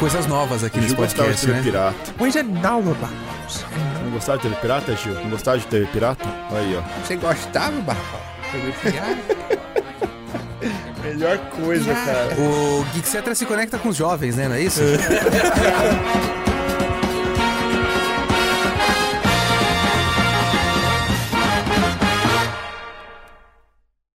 Coisas 0.02 0.26
novas 0.26 0.64
aqui 0.64 0.78
nesse 0.78 0.88
Gil 0.88 0.96
gostava 0.96 1.32
de 1.32 1.36
podcast, 1.36 1.46
TV 1.46 1.58
né? 1.58 1.62
pirata. 1.62 2.12
Coisa 2.18 2.42
nova, 2.42 2.92
Barbosa. 2.94 3.64
Não 4.02 4.10
gostava 4.10 4.38
de 4.38 4.42
TV 4.42 4.56
pirata, 4.56 4.96
Gil? 4.96 5.14
Não 5.14 5.30
gostava 5.30 5.58
de 5.58 5.66
TV 5.68 5.86
pirata? 5.86 6.24
Aí, 6.50 6.76
ó. 6.76 6.82
Você 7.06 7.14
gostava, 7.14 7.80
Barbosa? 7.82 8.02
TV 8.50 8.72
pirata? 8.82 9.62
Melhor 11.04 11.38
coisa, 11.50 11.94
cara. 11.94 12.34
O 12.36 12.84
Geek 12.94 13.06
Cetra 13.06 13.32
se 13.36 13.46
conecta 13.46 13.78
com 13.78 13.90
os 13.90 13.96
jovens, 13.96 14.34
né? 14.34 14.48
Não 14.48 14.56
é 14.56 14.62
isso? 14.62 14.80